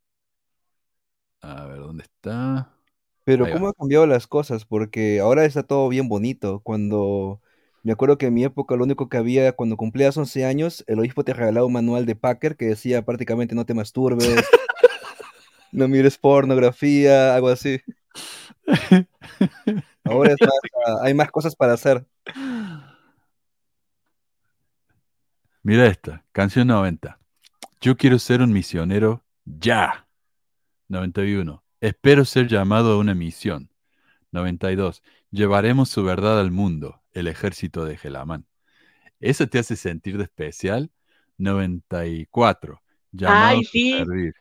A 1.42 1.66
ver, 1.66 1.78
¿dónde 1.78 2.04
está? 2.04 2.72
Pero 3.24 3.48
Ahí 3.48 3.50
cómo 3.50 3.66
va. 3.66 3.68
han 3.68 3.72
cambiado 3.74 4.06
las 4.06 4.26
cosas, 4.26 4.64
porque 4.64 5.20
ahora 5.20 5.44
está 5.44 5.62
todo 5.62 5.88
bien 5.88 6.08
bonito. 6.08 6.60
Cuando 6.60 7.40
me 7.82 7.92
acuerdo 7.92 8.18
que 8.18 8.26
en 8.26 8.34
mi 8.34 8.44
época 8.44 8.76
lo 8.76 8.84
único 8.84 9.08
que 9.08 9.16
había 9.16 9.52
cuando 9.52 9.76
cumplías 9.76 10.16
11 10.16 10.44
años, 10.44 10.84
el 10.86 10.98
obispo 10.98 11.24
te 11.24 11.32
regalaba 11.32 11.66
un 11.66 11.72
manual 11.72 12.06
de 12.06 12.14
Packer 12.14 12.56
que 12.56 12.66
decía 12.66 13.04
prácticamente 13.04 13.54
no 13.54 13.64
te 13.64 13.74
masturbes, 13.74 14.26
no 15.72 15.88
mires 15.88 16.18
pornografía, 16.18 17.34
algo 17.34 17.48
así. 17.48 17.80
Ahora 20.04 20.32
es 20.32 20.40
más, 20.40 20.50
ah, 20.86 20.96
hay 21.02 21.14
más 21.14 21.30
cosas 21.30 21.56
para 21.56 21.74
hacer. 21.74 22.04
Mira 25.62 25.86
esta, 25.86 26.24
canción 26.32 26.68
90. 26.68 27.18
Yo 27.80 27.96
quiero 27.96 28.18
ser 28.18 28.42
un 28.42 28.52
misionero 28.52 29.24
ya. 29.44 30.06
91. 30.88 31.62
Espero 31.80 32.24
ser 32.24 32.48
llamado 32.48 32.92
a 32.92 32.98
una 32.98 33.14
misión. 33.14 33.70
92. 34.32 35.02
Llevaremos 35.30 35.88
su 35.88 36.02
verdad 36.02 36.40
al 36.40 36.50
mundo, 36.50 36.99
el 37.12 37.28
ejército 37.28 37.84
de 37.84 37.96
Gelamán. 37.96 38.46
¿Eso 39.20 39.46
te 39.48 39.58
hace 39.58 39.76
sentir 39.76 40.18
de 40.18 40.24
especial? 40.24 40.90
94. 41.38 42.80
Llamados 43.12 43.58
Ay, 43.58 43.64
sí. 43.64 43.92
a 43.94 43.98
servir. 43.98 44.34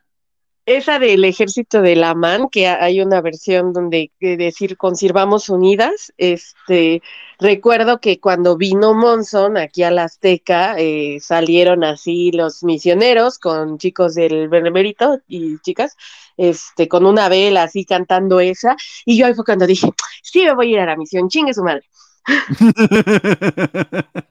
Esa 0.65 0.99
del 0.99 1.25
ejército 1.25 1.81
de 1.81 1.95
la 1.95 2.13
MAN, 2.13 2.47
que 2.47 2.67
ha- 2.67 2.83
hay 2.83 3.01
una 3.01 3.21
versión 3.21 3.73
donde 3.73 4.11
de 4.19 4.37
decir 4.37 4.77
conservamos 4.77 5.49
unidas, 5.49 6.13
este, 6.17 7.01
recuerdo 7.39 7.99
que 7.99 8.19
cuando 8.19 8.55
vino 8.55 8.93
Monson 8.93 9.57
aquí 9.57 9.81
a 9.81 9.89
la 9.89 10.03
Azteca, 10.03 10.75
eh, 10.77 11.17
salieron 11.21 11.83
así 11.83 12.31
los 12.33 12.63
misioneros 12.63 13.39
con 13.39 13.79
chicos 13.79 14.13
del 14.13 14.47
Benemérito 14.47 15.17
y 15.27 15.57
chicas, 15.61 15.97
este, 16.37 16.87
con 16.87 17.03
una 17.07 17.29
vela 17.29 17.63
así 17.63 17.83
cantando 17.83 18.39
esa, 18.39 18.75
y 19.05 19.17
yo 19.17 19.25
ahí 19.25 19.33
fue 19.33 19.45
cuando 19.45 19.65
dije, 19.65 19.89
sí 20.21 20.43
me 20.43 20.53
voy 20.53 20.67
a 20.67 20.71
ir 20.75 20.79
a 20.81 20.85
la 20.85 20.95
misión, 20.97 21.29
chingue 21.29 21.53
su 21.55 21.63
madre. 21.63 21.83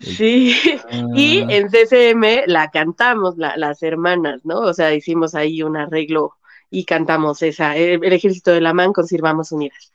Sí, 0.00 0.54
y 1.12 1.42
Ah, 1.44 1.46
en 1.48 1.70
CCM 1.70 2.44
la 2.46 2.70
cantamos, 2.70 3.36
la- 3.38 3.56
las 3.56 3.82
hermanas, 3.82 4.44
¿no? 4.44 4.60
O 4.60 4.74
sea, 4.74 4.94
hicimos 4.94 5.34
ahí 5.34 5.62
un 5.62 5.76
arreglo 5.76 6.34
y 6.70 6.84
cantamos 6.84 7.42
esa, 7.42 7.76
el, 7.76 8.04
el 8.04 8.12
ejército 8.12 8.50
de 8.52 8.60
la 8.60 8.70
MAN 8.70 8.92
con 8.92 9.06
Sirvamos 9.06 9.52
Unidas. 9.52 9.92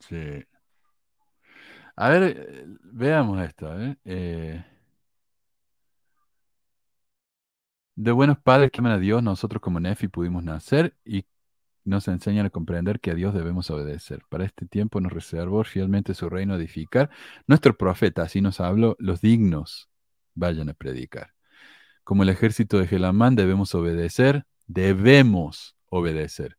sí. 0.00 0.44
A 1.96 2.08
ver, 2.10 2.22
eh, 2.36 2.64
veamos 2.82 3.40
esto. 3.42 3.78
¿eh? 3.80 3.96
Eh, 4.04 4.64
de 7.94 8.12
buenos 8.12 8.38
padres 8.38 8.70
que 8.70 8.80
aman 8.80 8.92
a 8.92 8.98
Dios, 8.98 9.22
nosotros 9.22 9.60
como 9.60 9.80
Nefi 9.80 10.08
pudimos 10.08 10.42
nacer 10.44 10.96
y 11.04 11.26
nos 11.84 12.08
enseñan 12.08 12.46
a 12.46 12.50
comprender 12.50 13.00
que 13.00 13.10
a 13.10 13.14
Dios 13.14 13.34
debemos 13.34 13.70
obedecer. 13.70 14.22
Para 14.28 14.44
este 14.44 14.66
tiempo 14.66 15.00
nos 15.00 15.12
reservó 15.12 15.64
fielmente 15.64 16.14
su 16.14 16.28
reino 16.28 16.54
edificar. 16.54 17.10
Nuestro 17.46 17.76
profeta, 17.76 18.22
así 18.22 18.40
nos 18.40 18.60
habló, 18.60 18.96
los 18.98 19.20
dignos 19.20 19.90
vayan 20.34 20.68
a 20.68 20.74
predicar. 20.74 21.34
Como 22.04 22.22
el 22.22 22.28
ejército 22.28 22.78
de 22.78 22.86
Gelamán 22.86 23.36
debemos 23.36 23.74
obedecer, 23.74 24.44
debemos 24.66 25.76
obedecer. 25.88 26.56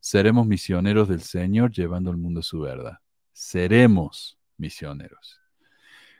Seremos 0.00 0.46
misioneros 0.46 1.08
del 1.08 1.22
Señor 1.22 1.72
llevando 1.72 2.10
al 2.10 2.16
mundo 2.16 2.42
su 2.42 2.60
verdad. 2.60 2.98
Seremos 3.32 4.38
misioneros. 4.56 5.40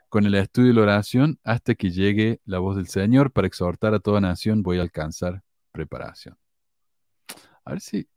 Con 0.09 0.25
el 0.25 0.35
estudio 0.35 0.71
y 0.71 0.75
la 0.75 0.83
oración, 0.83 1.39
hasta 1.45 1.75
que 1.75 1.91
llegue 1.91 2.41
la 2.45 2.59
voz 2.59 2.77
del 2.77 2.89
Señor 2.89 3.33
para 3.33 3.47
exhortar 3.47 3.95
a 3.95 4.01
toda 4.01 4.21
nación, 4.21 4.63
voy 4.63 4.79
a 4.79 4.83
alcanzar 4.83 5.43
preparación. 5.73 6.39
A 7.65 7.73
ver 7.73 7.81
si. 7.81 8.09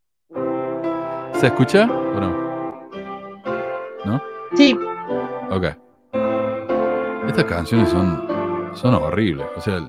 ¿Se 1.40 1.48
escucha 1.48 1.86
o 1.86 2.20
no? 2.20 2.30
¿No? 4.06 4.22
Sí, 4.56 4.78
Ok. 5.52 5.66
Estas 7.28 7.45
canciones 7.45 7.90
son, 7.90 8.28
son 8.74 8.94
horribles. 8.95 9.48
O 9.56 9.61
sea, 9.61 9.80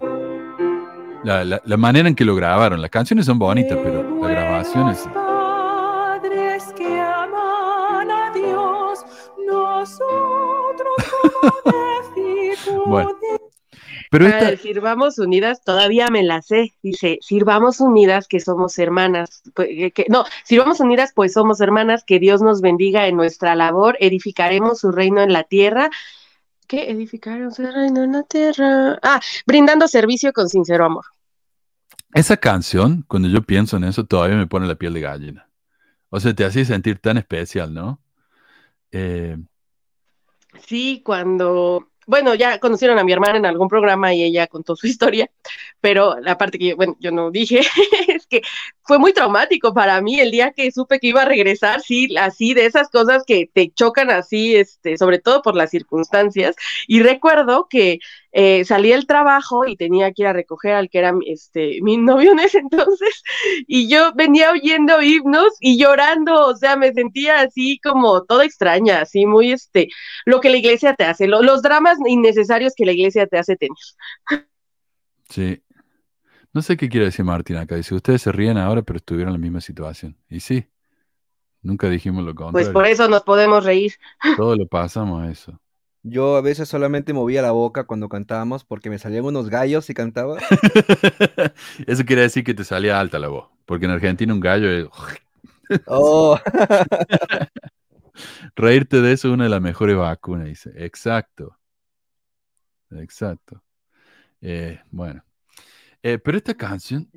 la, 1.24 1.44
la- 1.44 1.60
la 1.64 1.77
manera 1.77 2.09
en 2.09 2.14
que 2.14 2.24
lo 2.24 2.35
grabaron, 2.35 2.81
las 2.81 2.90
canciones 2.90 3.27
son 3.27 3.39
bonitas, 3.39 3.78
pero 3.82 4.02
la 4.20 4.28
grabación 4.28 4.89
es. 4.90 5.09
Padres 5.14 6.72
que 6.77 7.01
aman 7.01 8.10
a 8.10 8.31
Dios, 8.32 9.05
nosotros 9.47 10.97
como 12.64 12.85
Bueno. 12.86 13.10
Pero 14.10 14.26
esta, 14.26 14.50
de 14.50 14.56
Sirvamos 14.56 15.18
Unidas, 15.18 15.62
todavía 15.62 16.08
me 16.10 16.22
la 16.24 16.42
sé. 16.42 16.74
Dice, 16.82 17.18
Sirvamos 17.22 17.80
Unidas, 17.80 18.26
que 18.26 18.40
somos 18.40 18.76
hermanas. 18.78 19.42
Pues, 19.54 19.68
que- 19.68 19.90
que- 19.92 20.06
no, 20.08 20.24
Sirvamos 20.44 20.80
Unidas, 20.80 21.12
pues 21.14 21.32
somos 21.32 21.60
hermanas, 21.60 22.02
que 22.04 22.18
Dios 22.18 22.42
nos 22.42 22.60
bendiga 22.60 23.06
en 23.06 23.16
nuestra 23.16 23.54
labor, 23.54 23.96
edificaremos 24.00 24.80
su 24.80 24.90
reino 24.90 25.22
en 25.22 25.32
la 25.32 25.44
tierra. 25.44 25.90
¿Qué? 26.66 26.90
Edificaremos 26.90 27.54
su 27.56 27.62
reino 27.62 28.02
en 28.02 28.12
la 28.12 28.22
tierra. 28.24 28.98
Ah, 29.02 29.20
brindando 29.46 29.86
servicio 29.88 30.32
con 30.32 30.48
sincero 30.48 30.84
amor. 30.84 31.04
esa 32.12 32.36
canción, 32.36 33.04
cuando 33.06 33.28
yo 33.28 33.42
pienso 33.42 33.76
en 33.76 33.84
eso, 33.84 34.04
todavía 34.04 34.36
me 34.36 34.48
pone 34.48 34.66
la 34.66 34.74
piel 34.74 34.92
de 34.94 35.00
gallina. 35.00 35.48
O 36.08 36.18
sea, 36.18 36.34
te 36.34 36.44
hace 36.44 36.64
sentir 36.64 36.98
tan 36.98 37.16
especial, 37.18 37.72
¿no? 37.72 38.00
Eh, 38.90 39.36
Sí, 40.66 41.00
cuando, 41.04 41.89
bueno, 42.10 42.34
ya 42.34 42.58
conocieron 42.58 42.98
a 42.98 43.04
mi 43.04 43.12
hermana 43.12 43.38
en 43.38 43.46
algún 43.46 43.68
programa 43.68 44.12
y 44.12 44.24
ella 44.24 44.48
contó 44.48 44.74
su 44.74 44.86
historia, 44.88 45.30
pero 45.80 46.18
la 46.20 46.36
parte 46.36 46.58
que 46.58 46.70
yo, 46.70 46.76
bueno, 46.76 46.96
yo 46.98 47.12
no 47.12 47.30
dije, 47.30 47.60
que 48.31 48.43
fue 48.85 48.98
muy 48.98 49.12
traumático 49.12 49.74
para 49.74 50.01
mí 50.01 50.19
el 50.20 50.31
día 50.31 50.52
que 50.52 50.73
supe 50.73 50.98
que 51.01 51.09
iba 51.09 51.23
a 51.23 51.24
regresar, 51.27 51.81
sí, 51.82 52.16
así 52.16 52.55
de 52.55 52.66
esas 52.66 52.89
cosas 52.90 53.24
que 53.27 53.51
te 53.52 53.70
chocan 53.70 54.11
así, 54.11 54.57
este, 54.57 54.97
sobre 54.97 55.19
todo 55.19 55.43
por 55.43 55.57
las 55.57 55.70
circunstancias. 55.70 56.57
Y 56.89 57.02
recuerdo 57.02 57.69
que 57.70 57.98
eh, 58.32 58.65
salí 58.65 58.90
del 58.90 59.07
trabajo 59.07 59.66
y 59.66 59.77
tenía 59.77 60.12
que 60.12 60.23
ir 60.23 60.28
a 60.28 60.32
recoger 60.32 60.73
al 60.74 60.89
que 60.90 60.98
era 60.98 61.12
este, 61.27 61.78
mi 61.82 61.97
novio 61.98 62.32
en 62.32 62.40
ese 62.40 62.59
entonces, 62.59 63.23
y 63.66 63.89
yo 63.89 64.12
venía 64.15 64.51
oyendo 64.52 65.02
himnos 65.02 65.52
y 65.61 65.78
llorando, 65.78 66.47
o 66.47 66.57
sea, 66.57 66.77
me 66.77 66.93
sentía 66.93 67.40
así 67.40 67.78
como 67.82 68.24
toda 68.24 68.44
extraña, 68.44 69.01
así 69.02 69.27
muy, 69.27 69.52
este, 69.52 69.89
lo 70.24 70.40
que 70.40 70.51
la 70.51 70.57
iglesia 70.59 70.94
te 70.94 71.05
hace, 71.05 71.27
lo- 71.27 71.43
los 71.43 71.62
dramas 71.62 71.98
innecesarios 72.07 72.74
que 72.77 72.86
la 72.86 72.93
iglesia 72.93 73.27
te 73.27 73.39
hace 73.39 73.57
tener. 73.57 73.77
Sí. 75.28 75.62
No 76.52 76.62
sé 76.62 76.77
qué 76.77 76.89
quiere 76.89 77.06
decir 77.06 77.24
Martín 77.24 77.56
acá. 77.56 77.77
Dice, 77.77 77.94
ustedes 77.94 78.22
se 78.22 78.32
ríen 78.32 78.59
ahora, 78.59 78.82
pero 78.82 78.97
estuvieron 78.98 79.35
en 79.35 79.40
la 79.40 79.43
misma 79.43 79.60
situación. 79.60 80.16
Y 80.28 80.40
sí, 80.40 80.66
nunca 81.62 81.89
dijimos 81.89 82.24
lo 82.24 82.35
Pues 82.35 82.36
contrario. 82.36 82.72
por 82.72 82.86
eso 82.86 83.09
nos 83.09 83.22
podemos 83.22 83.64
reír. 83.64 83.94
Todo 84.36 84.56
lo 84.56 84.66
pasamos 84.66 85.22
a 85.22 85.31
eso. 85.31 85.60
Yo 86.02 86.36
a 86.36 86.40
veces 86.40 86.68
solamente 86.68 87.12
movía 87.12 87.43
la 87.43 87.51
boca 87.52 87.85
cuando 87.85 88.09
cantábamos 88.09 88.64
porque 88.64 88.89
me 88.89 88.98
salían 88.98 89.27
unos 89.27 89.51
gallos 89.51 89.90
y 89.90 89.94
cantaba. 89.94 90.39
Eso 91.86 92.05
quiere 92.06 92.22
decir 92.22 92.43
que 92.43 92.55
te 92.55 92.64
salía 92.64 92.98
alta 92.98 93.18
la 93.18 93.28
voz. 93.28 93.48
Porque 93.66 93.85
en 93.85 93.90
Argentina 93.93 94.32
un 94.32 94.40
gallo 94.40 94.70
es... 94.70 94.89
Oh. 95.86 96.36
Reírte 98.56 99.01
de 99.01 99.12
eso 99.12 99.28
es 99.28 99.35
una 99.35 99.44
de 99.44 99.51
las 99.51 99.60
mejores 99.60 99.97
vacunas, 99.97 100.47
dice. 100.47 100.72
Exacto. 100.77 101.56
Exacto. 102.90 103.62
Eh, 104.40 104.81
bueno. 104.90 105.22
Eh, 106.02 106.18
pero 106.18 106.36
esta 106.39 106.55
canción... 106.55 107.09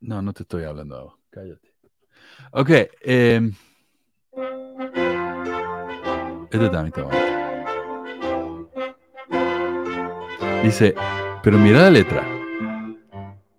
No, 0.00 0.22
no 0.22 0.32
te 0.32 0.44
estoy 0.44 0.62
hablando 0.64 0.96
a 0.96 1.02
vos. 1.04 1.14
Cállate. 1.30 1.72
Ok. 2.52 2.70
eh, 2.70 3.50
este 6.50 6.68
también 6.70 6.86
está 6.86 7.02
bonito. 7.02 7.28
Dice, 10.62 10.94
pero 11.42 11.58
mira 11.58 11.82
la 11.82 11.90
letra. 11.90 12.24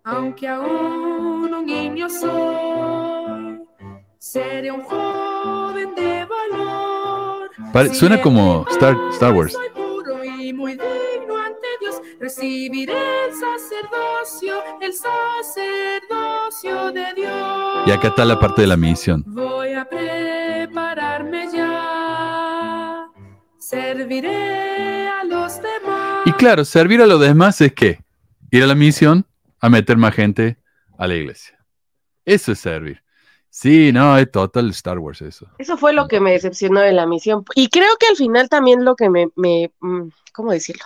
Aunque 0.04 0.48
aún 0.48 1.54
un 1.54 1.66
niño 1.66 2.10
soy, 2.10 3.60
seré 4.18 4.72
un 4.72 4.82
joven 4.84 5.94
de 5.96 6.26
valor. 6.26 7.50
Pare- 7.74 7.94
suena 7.94 8.22
como 8.22 8.66
Star, 8.70 8.96
Star 9.12 9.34
Wars. 9.34 9.54
Soy 9.54 9.70
puro 9.74 10.24
y 10.24 10.54
muy 10.54 10.72
digno. 10.74 11.39
Recibiré 12.20 13.28
el 13.28 13.34
sacerdocio, 13.34 14.62
el 14.82 14.92
sacerdocio 14.94 16.92
de 16.92 17.14
Dios. 17.16 17.88
Y 17.88 17.92
acá 17.92 18.10
está 18.10 18.26
la 18.26 18.38
parte 18.38 18.64
de 18.64 18.68
la 18.68 18.76
misión. 18.76 19.24
Voy 19.26 19.72
a 19.72 19.86
prepararme 19.88 21.48
ya. 21.50 23.08
Serviré 23.58 25.08
a 25.08 25.24
los 25.24 25.62
demás. 25.62 26.24
Y 26.26 26.34
claro, 26.34 26.66
servir 26.66 27.02
a 27.02 27.08
los 27.08 27.22
demás 27.22 27.62
es 27.62 27.72
que 27.72 28.04
ir 28.52 28.64
a 28.64 28.68
la 28.68 28.76
misión 28.76 29.26
a 29.62 29.70
meter 29.70 29.96
más 29.96 30.14
gente 30.14 30.58
a 30.98 31.08
la 31.08 31.16
iglesia. 31.16 31.58
Eso 32.26 32.52
es 32.52 32.60
servir. 32.60 33.02
Sí, 33.50 33.94
no, 33.94 34.18
es 34.18 34.30
total 34.30 34.70
Star 34.72 35.00
Wars 35.00 35.22
eso. 35.22 35.48
Eso 35.58 35.78
fue 35.78 35.94
lo 35.94 36.10
que 36.10 36.20
me 36.20 36.34
decepcionó 36.34 36.82
de 36.82 36.92
la 36.92 37.06
misión. 37.06 37.46
Y 37.56 37.70
creo 37.70 37.96
que 37.98 38.08
al 38.08 38.18
final 38.18 38.50
también 38.50 38.84
lo 38.84 38.98
que 38.98 39.10
me, 39.10 39.30
me 39.38 39.72
mm, 39.80 40.10
¿cómo 40.34 40.52
decirlo? 40.52 40.84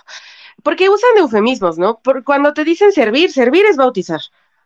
Porque 0.62 0.88
usan 0.88 1.10
eufemismos, 1.18 1.78
¿no? 1.78 2.00
Por, 2.00 2.24
cuando 2.24 2.54
te 2.54 2.64
dicen 2.64 2.92
servir, 2.92 3.32
servir 3.32 3.66
es 3.66 3.76
bautizar. 3.76 4.20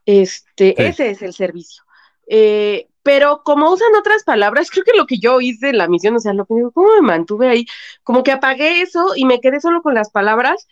Este, 0.07 0.75
Sí. 0.77 0.83
ese 0.83 1.11
es 1.11 1.23
el 1.23 1.35
servicio. 1.35 1.83
Eh, 2.29 2.89
pero 3.03 3.43
como 3.43 3.71
usan 3.71 3.95
otras 3.99 4.23
palabras, 4.25 4.71
creo 4.71 4.85
que 4.85 4.97
lo 4.97 5.07
que 5.07 5.19
yo 5.19 5.41
hice 5.41 5.71
en 5.71 5.79
la 5.79 5.89
misión, 5.89 6.17
o 6.17 6.21
sea, 6.21 6.33
lo 6.35 6.45
que 6.47 6.55
digo, 6.55 6.71
¿cómo 6.73 6.89
me 6.97 7.03
mantuve 7.03 7.49
ahí? 7.49 7.67
Como 8.03 8.23
que 8.23 8.33
apagué 8.33 8.83
eso 8.83 9.13
y 9.17 9.25
me 9.25 9.41
quedé 9.41 9.61
solo 9.61 9.83
con 9.83 9.95
las 9.95 10.11
palabras. 10.11 10.69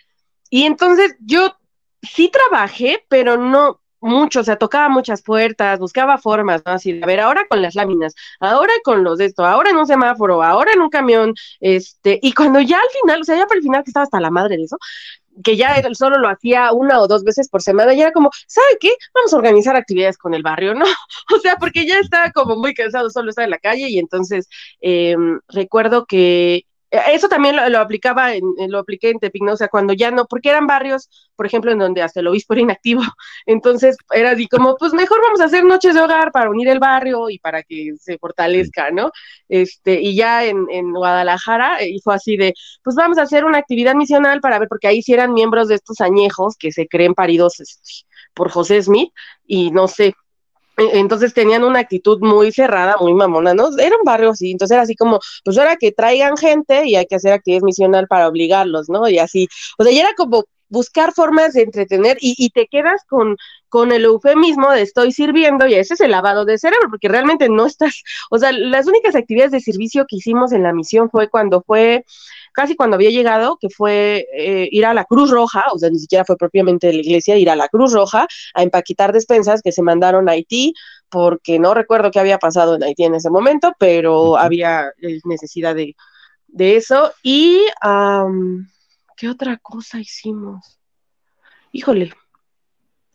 Y 0.50 0.64
entonces 0.64 1.16
yo 1.20 1.56
sí 2.02 2.30
trabajé, 2.30 3.04
pero 3.08 3.36
no 3.36 3.80
mucho, 4.06 4.40
o 4.40 4.44
sea, 4.44 4.56
tocaba 4.56 4.88
muchas 4.88 5.22
puertas, 5.22 5.78
buscaba 5.78 6.18
formas, 6.18 6.62
¿no? 6.64 6.72
Así, 6.72 7.00
a 7.02 7.06
ver, 7.06 7.20
ahora 7.20 7.46
con 7.48 7.62
las 7.62 7.74
láminas, 7.74 8.14
ahora 8.40 8.72
con 8.84 9.04
los 9.04 9.18
de 9.18 9.26
esto, 9.26 9.44
ahora 9.44 9.70
en 9.70 9.76
un 9.76 9.86
semáforo, 9.86 10.42
ahora 10.42 10.72
en 10.72 10.80
un 10.80 10.90
camión, 10.90 11.34
este, 11.60 12.18
y 12.22 12.32
cuando 12.32 12.60
ya 12.60 12.76
al 12.78 12.90
final, 13.02 13.20
o 13.20 13.24
sea, 13.24 13.36
ya 13.36 13.46
para 13.46 13.58
el 13.58 13.62
final 13.62 13.84
que 13.84 13.90
estaba 13.90 14.04
hasta 14.04 14.20
la 14.20 14.30
madre 14.30 14.56
de 14.56 14.64
eso, 14.64 14.78
que 15.44 15.56
ya 15.56 15.82
solo 15.94 16.18
lo 16.18 16.28
hacía 16.28 16.72
una 16.72 17.00
o 17.00 17.08
dos 17.08 17.24
veces 17.24 17.48
por 17.48 17.62
semana, 17.62 17.94
ya 17.94 18.04
era 18.04 18.12
como, 18.12 18.30
¿sabe 18.46 18.78
qué? 18.80 18.90
Vamos 19.14 19.32
a 19.32 19.36
organizar 19.36 19.76
actividades 19.76 20.18
con 20.18 20.34
el 20.34 20.42
barrio, 20.42 20.74
¿no? 20.74 20.84
O 21.36 21.38
sea, 21.40 21.56
porque 21.56 21.86
ya 21.86 21.98
estaba 21.98 22.30
como 22.30 22.56
muy 22.56 22.74
cansado 22.74 23.10
solo 23.10 23.30
estar 23.30 23.44
en 23.44 23.50
la 23.50 23.58
calle 23.58 23.88
y 23.88 23.98
entonces 23.98 24.48
eh, 24.80 25.16
recuerdo 25.48 26.06
que 26.06 26.64
eso 27.12 27.28
también 27.28 27.56
lo, 27.56 27.68
lo 27.68 27.78
aplicaba, 27.78 28.34
en, 28.34 28.44
lo 28.68 28.78
apliqué 28.78 29.10
en 29.10 29.18
Tepic, 29.18 29.42
¿no? 29.42 29.52
O 29.52 29.56
sea, 29.56 29.68
cuando 29.68 29.92
ya 29.92 30.10
no, 30.10 30.26
porque 30.26 30.50
eran 30.50 30.66
barrios, 30.66 31.08
por 31.34 31.46
ejemplo, 31.46 31.72
en 31.72 31.78
donde 31.78 32.02
hasta 32.02 32.20
el 32.20 32.26
obispo 32.26 32.54
era 32.54 32.62
inactivo, 32.62 33.02
entonces 33.46 33.96
era 34.12 34.30
así 34.30 34.48
como, 34.48 34.76
pues 34.76 34.92
mejor 34.92 35.20
vamos 35.22 35.40
a 35.40 35.44
hacer 35.44 35.64
noches 35.64 35.94
de 35.94 36.00
hogar 36.00 36.32
para 36.32 36.50
unir 36.50 36.68
el 36.68 36.78
barrio 36.78 37.30
y 37.30 37.38
para 37.38 37.62
que 37.62 37.94
se 38.00 38.18
fortalezca, 38.18 38.90
¿no? 38.90 39.10
Este, 39.48 40.00
y 40.00 40.16
ya 40.16 40.44
en, 40.44 40.66
en 40.70 40.92
Guadalajara, 40.92 41.80
eh, 41.80 41.90
y 41.90 42.00
fue 42.00 42.14
así 42.14 42.36
de, 42.36 42.54
pues 42.82 42.96
vamos 42.96 43.18
a 43.18 43.22
hacer 43.22 43.44
una 43.44 43.58
actividad 43.58 43.94
misional 43.94 44.40
para 44.40 44.58
ver, 44.58 44.68
porque 44.68 44.88
ahí 44.88 45.02
sí 45.02 45.12
eran 45.12 45.32
miembros 45.32 45.68
de 45.68 45.76
estos 45.76 46.00
añejos 46.00 46.56
que 46.58 46.72
se 46.72 46.86
creen 46.88 47.14
paridos 47.14 47.60
este, 47.60 48.06
por 48.34 48.50
José 48.50 48.82
Smith, 48.82 49.12
y 49.46 49.70
no 49.70 49.88
sé, 49.88 50.14
entonces 50.76 51.34
tenían 51.34 51.64
una 51.64 51.80
actitud 51.80 52.18
muy 52.20 52.52
cerrada, 52.52 52.96
muy 53.00 53.14
mamona, 53.14 53.54
¿no? 53.54 53.70
Era 53.78 53.96
un 53.96 54.04
barrio 54.04 54.30
así, 54.30 54.50
entonces 54.50 54.74
era 54.74 54.82
así 54.82 54.94
como, 54.94 55.20
pues 55.44 55.58
ahora 55.58 55.76
que 55.76 55.92
traigan 55.92 56.36
gente 56.36 56.86
y 56.86 56.96
hay 56.96 57.06
que 57.06 57.16
hacer 57.16 57.32
actividad 57.32 57.62
misional 57.62 58.06
para 58.08 58.28
obligarlos, 58.28 58.88
¿no? 58.88 59.08
Y 59.08 59.18
así, 59.18 59.48
o 59.78 59.84
sea, 59.84 59.92
ya 59.92 60.00
era 60.02 60.14
como 60.16 60.44
buscar 60.68 61.12
formas 61.12 61.52
de 61.52 61.62
entretener 61.62 62.18
y, 62.20 62.34
y 62.38 62.50
te 62.50 62.66
quedas 62.66 63.02
con, 63.08 63.36
con 63.68 63.92
el 63.92 64.04
eufemismo 64.04 64.70
de 64.70 64.82
estoy 64.82 65.12
sirviendo 65.12 65.66
y 65.66 65.74
ese 65.74 65.94
es 65.94 66.00
el 66.00 66.10
lavado 66.10 66.44
de 66.44 66.58
cerebro, 66.58 66.88
porque 66.90 67.08
realmente 67.08 67.48
no 67.48 67.66
estás, 67.66 68.02
o 68.30 68.38
sea, 68.38 68.52
las 68.52 68.86
únicas 68.86 69.14
actividades 69.14 69.52
de 69.52 69.60
servicio 69.60 70.06
que 70.08 70.16
hicimos 70.16 70.52
en 70.52 70.62
la 70.62 70.72
misión 70.72 71.10
fue 71.10 71.28
cuando 71.28 71.62
fue, 71.62 72.04
casi 72.52 72.74
cuando 72.74 72.96
había 72.96 73.10
llegado, 73.10 73.58
que 73.60 73.68
fue 73.68 74.26
eh, 74.36 74.68
ir 74.70 74.86
a 74.86 74.94
la 74.94 75.04
Cruz 75.04 75.30
Roja, 75.30 75.64
o 75.72 75.78
sea, 75.78 75.90
ni 75.90 75.98
siquiera 75.98 76.24
fue 76.24 76.36
propiamente 76.36 76.86
de 76.86 76.94
la 76.94 77.00
iglesia, 77.00 77.36
ir 77.36 77.50
a 77.50 77.56
la 77.56 77.68
Cruz 77.68 77.92
Roja 77.92 78.26
a 78.54 78.62
empaquetar 78.62 79.12
despensas 79.12 79.62
que 79.62 79.72
se 79.72 79.82
mandaron 79.82 80.28
a 80.28 80.32
Haití, 80.32 80.74
porque 81.08 81.58
no 81.58 81.74
recuerdo 81.74 82.10
qué 82.10 82.18
había 82.18 82.38
pasado 82.38 82.76
en 82.76 82.82
Haití 82.82 83.04
en 83.04 83.14
ese 83.14 83.30
momento, 83.30 83.72
pero 83.78 84.36
había 84.38 84.86
eh, 85.02 85.20
necesidad 85.24 85.74
de, 85.74 85.96
de 86.48 86.76
eso. 86.76 87.12
Y, 87.22 87.60
¿qué 89.16 89.28
otra 89.28 89.56
cosa 89.56 89.98
hicimos? 89.98 90.78
Híjole. 91.72 92.12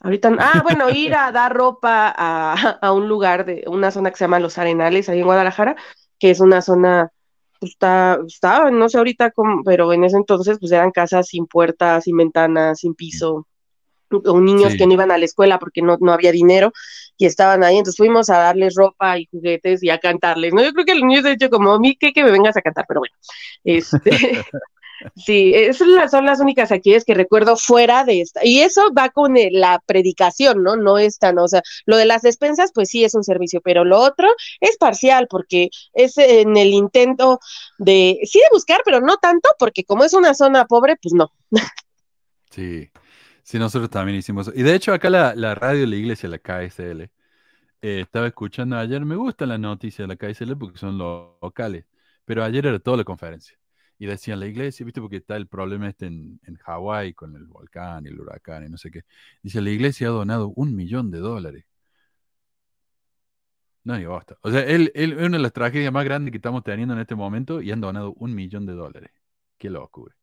Ahorita, 0.02 0.36
ah, 0.40 0.62
bueno, 0.64 0.90
ir 0.90 1.14
a 1.14 1.32
dar 1.32 1.54
ropa 1.56 2.14
a, 2.18 2.54
a 2.82 2.92
un 2.92 3.08
lugar 3.08 3.46
de 3.46 3.64
una 3.68 3.92
zona 3.92 4.10
que 4.10 4.18
se 4.18 4.24
llama 4.24 4.40
Los 4.40 4.58
Arenales, 4.58 5.10
ahí 5.10 5.20
en 5.20 5.26
Guadalajara, 5.26 5.76
que 6.18 6.32
es 6.32 6.40
una 6.40 6.62
zona, 6.64 7.12
pues, 7.60 7.74
está, 7.74 8.20
está, 8.28 8.72
no 8.72 8.90
sé 8.90 8.98
ahorita 8.98 9.30
cómo, 9.32 9.64
pero 9.64 9.94
en 9.94 10.04
ese 10.04 10.18
entonces, 10.18 10.58
pues 10.60 10.72
eran 10.72 10.92
casas 10.92 11.28
sin 11.28 11.46
puertas, 11.46 12.06
sin 12.06 12.18
ventanas, 12.18 12.80
sin 12.80 12.96
piso, 12.96 13.48
o 14.10 14.40
niños 14.42 14.72
Sí. 14.72 14.78
que 14.80 14.88
no 14.88 14.94
iban 14.94 15.12
a 15.12 15.18
la 15.20 15.26
escuela 15.26 15.60
porque 15.60 15.82
no, 15.84 15.98
no 16.02 16.12
había 16.12 16.32
dinero 16.32 16.74
y 17.16 17.28
estaban 17.28 17.64
ahí, 17.64 17.78
entonces 17.78 17.98
fuimos 17.98 18.30
a 18.32 18.38
darles 18.40 18.74
ropa 18.76 19.20
y 19.20 19.28
juguetes 19.28 19.84
y 19.84 19.90
a 19.92 20.00
cantarles, 20.00 20.54
¿no? 20.54 20.64
Yo 20.64 20.74
creo 20.74 20.86
que 20.86 20.96
los 20.96 21.04
niños 21.04 21.24
de 21.24 21.34
hecho 21.34 21.50
como 21.50 21.74
a 21.74 21.80
mí 21.80 21.96
que, 21.96 22.12
que 22.12 22.24
me 22.24 22.32
vengas 22.32 22.58
a 22.58 22.62
cantar, 22.62 22.86
pero 22.88 23.02
bueno, 23.02 23.16
este, 23.64 24.10
sí, 25.16 25.54
esas 25.56 26.12
son 26.12 26.26
las- 26.26 26.40
únicas 26.40 26.72
actividades 26.72 27.06
que 27.06 27.14
recuerdo 27.14 27.56
fuera 27.58 28.04
de 28.04 28.22
esta, 28.22 28.42
y 28.46 28.62
eso 28.62 28.82
va 28.98 29.10
con 29.10 29.38
eh, 29.38 29.50
la 29.52 29.82
predicación, 29.86 30.64
¿no? 30.64 30.76
No 30.76 30.98
esta, 30.98 31.34
¿no? 31.34 31.44
O 31.46 31.48
sea, 31.48 31.62
lo 31.86 31.98
de 31.98 32.06
las 32.06 32.22
despensas, 32.24 32.72
pues 32.74 32.90
sí 32.90 33.04
es 33.04 33.14
un 33.16 33.24
servicio, 33.24 33.62
pero 33.64 33.86
lo 33.86 34.00
otro 34.00 34.28
es 34.60 34.78
parcial, 34.78 35.28
porque 35.30 35.70
es 35.94 36.18
en 36.18 36.58
el 36.58 36.70
intento 36.74 37.40
de, 37.78 38.20
sí 38.24 38.40
de 38.40 38.46
buscar, 38.54 38.82
pero 38.86 39.02
no 39.02 39.18
tanto, 39.18 39.50
porque 39.60 39.84
como 39.84 40.04
es 40.04 40.14
una 40.14 40.34
zona 40.34 40.66
pobre, 40.66 40.96
pues 41.02 41.14
no. 41.14 41.32
Sí, 42.50 42.92
sí, 43.44 43.60
nosotros 43.60 43.90
también 43.90 44.18
hicimos. 44.18 44.52
Y 44.54 44.64
de 44.64 44.76
hecho 44.76 44.94
acá 44.94 45.10
la, 45.10 45.36
la 45.36 45.56
radio 45.56 45.82
de 45.82 45.88
la 45.88 45.96
iglesia, 45.96 46.28
la 46.30 46.40
KSL, 46.40 47.12
eh, 47.82 48.02
estaba 48.02 48.28
escuchando 48.28 48.78
ayer, 48.78 49.06
me 49.06 49.16
gustan 49.16 49.50
las 49.50 49.60
noticias 49.60 50.08
de 50.08 50.14
la 50.14 50.18
KSL 50.18 50.56
porque 50.58 50.78
son 50.80 50.98
lo- 50.98 51.40
locales, 51.42 51.86
pero 52.26 52.44
ayer 52.44 52.66
era 52.68 52.80
toda 52.80 52.98
la 52.98 53.04
conferencia. 53.06 53.58
Y 54.02 54.08
decían 54.08 54.40
la 54.40 54.48
iglesia, 54.48 54.84
¿viste? 54.86 55.00
Porque 55.02 55.18
está 55.18 55.36
el 55.38 55.48
problema 55.48 55.88
este 55.90 56.08
en, 56.08 56.40
en 56.46 56.56
Hawái 56.58 57.14
con 57.14 57.36
el 57.36 57.46
volcán 57.46 58.06
y 58.06 58.10
el 58.10 58.20
huracán 58.20 58.66
y 58.66 58.70
no 58.70 58.78
sé 58.78 58.90
qué. 58.92 59.04
Dice, 59.44 59.62
la 59.62 59.70
iglesia 59.70 60.08
ha 60.08 60.12
donado 60.12 60.50
un 60.56 60.76
millón 60.76 61.12
de 61.12 61.20
dólares. 61.20 61.66
No, 63.84 63.98
ni 63.98 64.06
basta. 64.06 64.38
O 64.44 64.52
sea, 64.52 64.62
él, 64.62 64.92
él- 64.96 65.14
es 65.14 65.26
una 65.28 65.38
de 65.38 65.44
las 65.44 65.54
tragedias 65.54 65.92
más 65.92 66.06
grandes 66.06 66.32
que 66.32 66.38
estamos 66.38 66.64
teniendo 66.64 66.94
en 66.94 67.00
este 67.02 67.16
momento 67.16 67.62
y 67.62 67.72
han 67.72 67.82
donado 67.82 68.14
un 68.18 68.36
millón 68.36 68.66
de 68.66 68.74
dólares. 68.74 69.12
Qué 69.58 69.70
locura. 69.70 70.16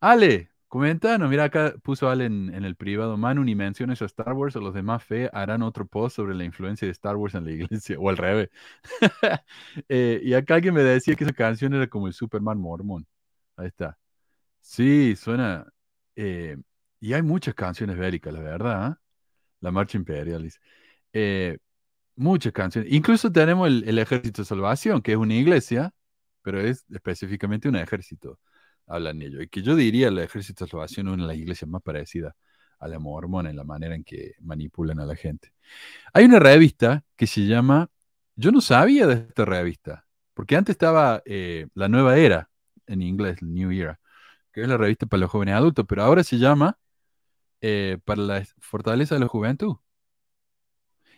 Ale, 0.00 0.50
Comentanos, 0.68 1.30
mira 1.30 1.44
acá 1.44 1.72
puso 1.82 2.10
Ale 2.10 2.26
en, 2.26 2.52
en 2.54 2.62
el 2.64 2.76
privado, 2.76 3.16
Manu, 3.16 3.42
ni 3.42 3.54
menciones 3.54 4.02
a 4.02 4.04
Star 4.04 4.34
Wars 4.34 4.54
o 4.54 4.60
los 4.60 4.74
demás 4.74 5.02
fe 5.02 5.30
harán 5.32 5.62
otro 5.62 5.86
post 5.86 6.16
sobre 6.16 6.34
la 6.34 6.44
influencia 6.44 6.86
de 6.86 6.92
Star 6.92 7.16
Wars 7.16 7.34
en 7.34 7.44
la 7.46 7.52
iglesia, 7.52 7.96
o 7.98 8.08
al 8.10 8.16
revés. 8.18 8.50
Eh, 9.88 10.20
y 10.22 10.34
acá 10.34 10.54
alguien 10.56 10.74
me 10.74 10.82
decía 10.82 11.14
que 11.16 11.24
esa 11.24 11.32
canción 11.32 11.72
era 11.74 11.86
como 11.88 12.06
el 12.08 12.12
Superman 12.12 12.58
mormón. 12.60 13.06
Ahí 13.56 13.68
está. 13.68 13.98
Sí, 14.62 15.16
suena... 15.16 15.66
eh, 16.16 16.56
y 17.00 17.14
hay 17.14 17.22
muchas 17.22 17.54
canciones 17.54 17.98
bélicas, 17.98 18.32
la 18.34 18.40
verdad. 18.40 18.84
¿ah? 18.86 19.00
La 19.60 19.70
Marcha 19.72 19.98
Imperial. 19.98 20.50
Eh, 21.14 21.58
muchas 22.16 22.52
canciones. 22.52 22.92
Incluso 22.92 23.32
tenemos 23.32 23.68
el, 23.68 23.84
el 23.88 23.98
Ejército 23.98 24.42
de 24.42 24.46
Salvación, 24.46 25.02
que 25.02 25.12
es 25.12 25.18
una 25.18 25.34
iglesia, 25.34 25.92
pero 26.42 26.60
es 26.60 26.84
específicamente 26.90 27.68
un 27.68 27.76
ejército. 27.76 28.38
Hablan 28.88 29.22
ellos. 29.22 29.42
Y 29.42 29.48
que 29.48 29.62
yo 29.62 29.76
diría 29.76 30.08
el 30.08 30.18
Ejército 30.18 30.64
de 30.64 30.70
Salvación 30.70 31.08
es 31.08 31.14
una 31.14 31.22
de 31.24 31.28
las 31.28 31.36
iglesias 31.36 31.70
más 31.70 31.82
parecidas 31.82 32.34
a 32.78 32.88
la 32.88 32.98
mormona 32.98 33.50
en 33.50 33.56
la 33.56 33.64
manera 33.64 33.94
en 33.94 34.04
que 34.04 34.34
manipulan 34.40 35.00
a 35.00 35.06
la 35.06 35.16
gente. 35.16 35.52
Hay 36.12 36.24
una 36.24 36.38
revista 36.38 37.04
que 37.16 37.26
se 37.26 37.46
llama. 37.46 37.90
Yo 38.36 38.52
no 38.52 38.60
sabía 38.60 39.06
de 39.06 39.14
esta 39.14 39.44
revista, 39.44 40.06
porque 40.34 40.56
antes 40.56 40.74
estaba 40.74 41.22
eh, 41.24 41.66
La 41.74 41.88
Nueva 41.88 42.16
Era, 42.18 42.50
en 42.86 43.02
inglés, 43.02 43.42
New 43.42 43.72
Era, 43.72 44.00
que 44.52 44.62
es 44.62 44.68
la 44.68 44.76
revista 44.76 45.06
para 45.06 45.22
los 45.22 45.30
jóvenes 45.30 45.54
adultos, 45.56 45.84
pero 45.88 46.04
ahora 46.04 46.22
se 46.24 46.38
llama 46.38 46.78
eh, 47.60 47.98
Para 48.04 48.22
la 48.22 48.44
Fortaleza 48.60 49.16
de 49.16 49.20
la 49.22 49.28
Juventud. 49.28 49.76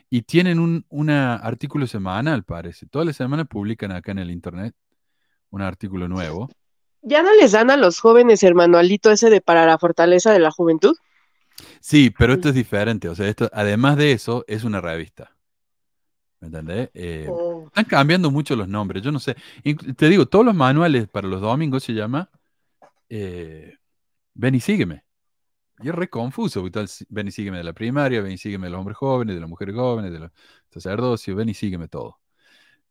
Y 0.08 0.22
tienen 0.22 0.58
un 0.58 0.84
una 0.88 1.36
artículo 1.36 1.86
semanal, 1.86 2.44
parece. 2.44 2.86
Todas 2.86 3.06
las 3.06 3.16
semanas 3.16 3.46
publican 3.48 3.92
acá 3.92 4.12
en 4.12 4.18
el 4.18 4.30
internet 4.30 4.74
un 5.50 5.62
artículo 5.62 6.08
nuevo. 6.08 6.48
¿Ya 7.02 7.22
no 7.22 7.34
les 7.34 7.52
dan 7.52 7.70
a 7.70 7.76
los 7.76 8.00
jóvenes 8.00 8.42
el 8.42 8.54
manualito 8.54 9.10
ese 9.10 9.30
de 9.30 9.40
para 9.40 9.66
la 9.66 9.78
fortaleza 9.78 10.32
de 10.32 10.38
la 10.40 10.50
juventud? 10.50 10.96
Sí, 11.80 12.10
pero 12.10 12.34
esto 12.34 12.48
es 12.50 12.54
diferente. 12.54 13.08
O 13.08 13.14
sea, 13.14 13.28
esto, 13.28 13.48
además 13.52 13.96
de 13.96 14.12
eso, 14.12 14.44
es 14.48 14.64
una 14.64 14.80
revista. 14.80 15.36
¿Me 16.40 16.46
entendés? 16.46 16.90
Eh, 16.94 17.26
Oh. 17.28 17.66
están 17.66 17.84
cambiando 17.84 18.30
mucho 18.30 18.56
los 18.56 18.68
nombres. 18.68 19.02
Yo 19.02 19.12
no 19.12 19.18
sé. 19.20 19.36
Te 19.96 20.08
digo, 20.08 20.26
todos 20.26 20.44
los 20.44 20.54
manuales 20.54 21.08
para 21.08 21.28
los 21.28 21.40
domingos 21.40 21.84
se 21.84 21.92
llama 21.92 22.30
eh, 23.10 23.76
Ven 24.34 24.54
y 24.56 24.60
sígueme. 24.60 25.04
Y 25.82 25.88
es 25.90 25.94
re 25.94 26.10
confuso. 26.10 26.68
tal, 26.70 26.88
Ven 27.08 27.28
y 27.28 27.32
sígueme 27.32 27.58
de 27.58 27.64
la 27.64 27.72
primaria, 27.74 28.22
ven 28.22 28.32
y 28.32 28.38
sígueme 28.38 28.66
de 28.68 28.72
los 28.72 28.80
hombres 28.80 28.98
jóvenes, 28.98 29.34
de 29.36 29.40
las 29.40 29.50
mujeres 29.50 29.74
jóvenes, 29.74 30.12
de 30.12 30.20
los 30.20 30.30
sacerdocios, 30.70 31.36
ven 31.36 31.48
y 31.50 31.54
sígueme 31.54 31.88
todo. 31.88 32.20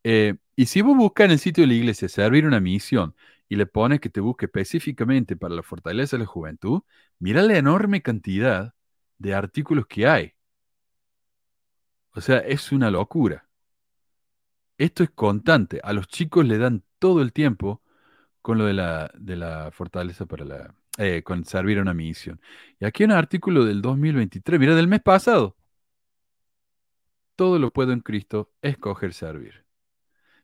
Eh, 0.04 0.36
y 0.56 0.66
si 0.66 0.82
vos 0.82 0.96
buscas 0.96 1.26
en 1.26 1.32
el 1.32 1.38
sitio 1.38 1.62
de 1.62 1.68
la 1.68 1.74
iglesia 1.74 2.08
servir 2.08 2.46
una 2.46 2.60
misión 2.60 3.14
y 3.50 3.56
le 3.56 3.66
pones 3.66 4.00
que 4.00 4.10
te 4.10 4.20
busque 4.20 4.46
específicamente 4.46 5.36
para 5.36 5.54
la 5.56 5.64
fortaleza 5.64 6.16
de 6.16 6.20
la 6.22 6.26
juventud, 6.26 6.82
mira 7.18 7.42
la 7.42 7.58
enorme 7.58 8.00
cantidad 8.00 8.74
de 9.18 9.34
artículos 9.34 9.86
que 9.88 10.06
hay. 10.06 10.34
O 12.12 12.20
sea, 12.20 12.38
es 12.38 12.70
una 12.70 12.92
locura. 12.92 13.48
Esto 14.78 15.02
es 15.02 15.10
constante. 15.10 15.80
A 15.82 15.92
los 15.92 16.06
chicos 16.06 16.46
le 16.46 16.58
dan 16.58 16.84
todo 17.00 17.22
el 17.22 17.32
tiempo 17.32 17.82
con 18.40 18.56
lo 18.56 18.66
de 18.66 18.74
la, 18.74 19.70
fortaleza 19.72 20.26
para 20.26 20.44
la, 20.44 20.74
eh, 20.98 21.22
con 21.24 21.44
servir 21.44 21.78
a 21.78 21.82
una 21.82 21.94
misión. 21.94 22.40
Y 22.78 22.84
aquí 22.84 23.02
un 23.02 23.12
artículo 23.12 23.64
del 23.64 23.82
2023, 23.82 24.60
mira, 24.60 24.76
del 24.76 24.86
mes 24.86 25.02
pasado. 25.02 25.56
Todo 27.34 27.58
lo 27.58 27.72
puedo 27.72 27.92
en 27.92 28.00
Cristo, 28.00 28.52
escoger 28.62 29.12
servir. 29.12 29.59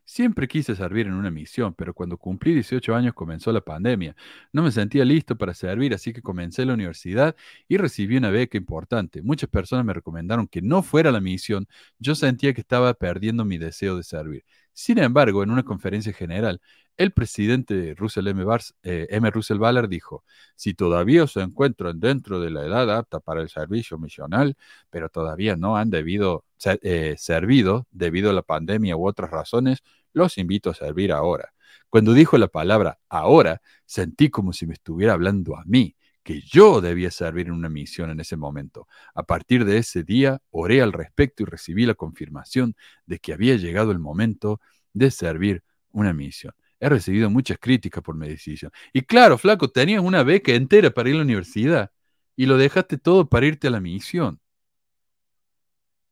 Siempre 0.09 0.47
quise 0.47 0.73
servir 0.73 1.05
en 1.07 1.13
una 1.15 1.29
misión, 1.29 1.73
pero 1.73 1.93
cuando 1.93 2.17
cumplí 2.17 2.53
18 2.53 2.95
años 2.95 3.13
comenzó 3.13 3.51
la 3.51 3.59
pandemia. 3.59 4.15
No 4.53 4.63
me 4.63 4.71
sentía 4.71 5.03
listo 5.03 5.37
para 5.37 5.53
servir, 5.53 5.93
así 5.93 6.13
que 6.13 6.21
comencé 6.21 6.65
la 6.65 6.75
universidad 6.75 7.35
y 7.67 7.75
recibí 7.75 8.15
una 8.15 8.29
beca 8.29 8.57
importante. 8.57 9.21
Muchas 9.21 9.49
personas 9.49 9.83
me 9.85 9.93
recomendaron 9.93 10.47
que 10.47 10.61
no 10.61 10.81
fuera 10.81 11.11
la 11.11 11.19
misión. 11.19 11.67
Yo 11.99 12.15
sentía 12.15 12.53
que 12.53 12.61
estaba 12.61 12.93
perdiendo 12.93 13.43
mi 13.43 13.57
deseo 13.57 13.97
de 13.97 14.03
servir. 14.03 14.45
Sin 14.79 14.99
embargo, 14.99 15.41
en 15.41 15.49
una 15.49 15.63
conferencia 15.63 16.13
general, 16.13 16.61
el 16.97 17.11
presidente 17.11 17.95
Russell 17.97 18.27
M. 18.27 18.43
Bars- 18.43 18.75
eh, 18.83 19.07
M. 19.09 19.27
Russell 19.31 19.57
Ballard 19.57 19.89
dijo, 19.89 20.23
si 20.55 20.75
todavía 20.75 21.25
se 21.25 21.41
encuentran 21.41 21.99
dentro 21.99 22.39
de 22.39 22.51
la 22.51 22.63
edad 22.63 22.95
apta 22.95 23.19
para 23.19 23.41
el 23.41 23.49
servicio 23.49 23.97
misional, 23.97 24.55
pero 24.91 25.09
todavía 25.09 25.55
no 25.55 25.77
han 25.77 25.89
debido, 25.89 26.45
ser- 26.57 26.79
eh, 26.83 27.15
servido 27.17 27.87
debido 27.89 28.29
a 28.29 28.33
la 28.33 28.43
pandemia 28.43 28.95
u 28.95 29.07
otras 29.07 29.31
razones, 29.31 29.79
los 30.13 30.37
invito 30.37 30.69
a 30.69 30.75
servir 30.75 31.11
ahora. 31.11 31.53
Cuando 31.89 32.13
dijo 32.13 32.37
la 32.37 32.47
palabra 32.47 32.99
ahora, 33.09 33.61
sentí 33.85 34.29
como 34.29 34.53
si 34.53 34.67
me 34.67 34.73
estuviera 34.75 35.13
hablando 35.13 35.57
a 35.57 35.63
mí, 35.65 35.95
que 36.27 36.41
yo 36.41 36.81
debía 36.81 37.09
servir 37.09 37.47
en 37.47 37.53
una 37.53 37.69
misión 37.69 38.09
en 38.09 38.19
ese 38.19 38.35
momento. 38.35 38.85
A 39.15 39.23
partir 39.23 39.63
de 39.63 39.77
ese 39.77 40.03
día, 40.03 40.41
oré 40.51 40.81
al 40.81 40.91
respecto 40.91 41.43
y 41.43 41.45
recibí 41.45 41.85
la 41.85 41.95
confirmación 41.95 42.75
de 43.05 43.19
que 43.19 43.31
había 43.31 43.55
llegado 43.55 43.91
el 43.93 43.99
momento 43.99 44.59
de 44.91 45.09
servir 45.09 45.63
una 45.93 46.11
misión. 46.11 46.53
He 46.81 46.89
recibido 46.89 47.29
muchas 47.29 47.57
críticas 47.59 48.03
por 48.03 48.17
mi 48.17 48.27
decisión. 48.27 48.73
Y 48.91 49.03
claro, 49.03 49.37
flaco, 49.37 49.69
tenías 49.69 50.03
una 50.03 50.23
beca 50.23 50.51
entera 50.51 50.91
para 50.91 51.07
ir 51.07 51.15
a 51.15 51.19
la 51.19 51.23
universidad 51.23 51.91
y 52.35 52.45
lo 52.45 52.57
dejaste 52.57 52.97
todo 52.97 53.29
para 53.29 53.45
irte 53.45 53.69
a 53.69 53.71
la 53.71 53.79
misión. 53.79 54.41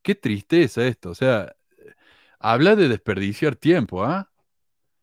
Qué 0.01 0.15
tristeza 0.15 0.87
esto. 0.87 1.09
O 1.09 1.15
sea, 1.15 1.57
habla 2.39 2.77
de 2.77 2.87
desperdiciar 2.87 3.57
tiempo, 3.57 4.05
¿ah? 4.05 4.31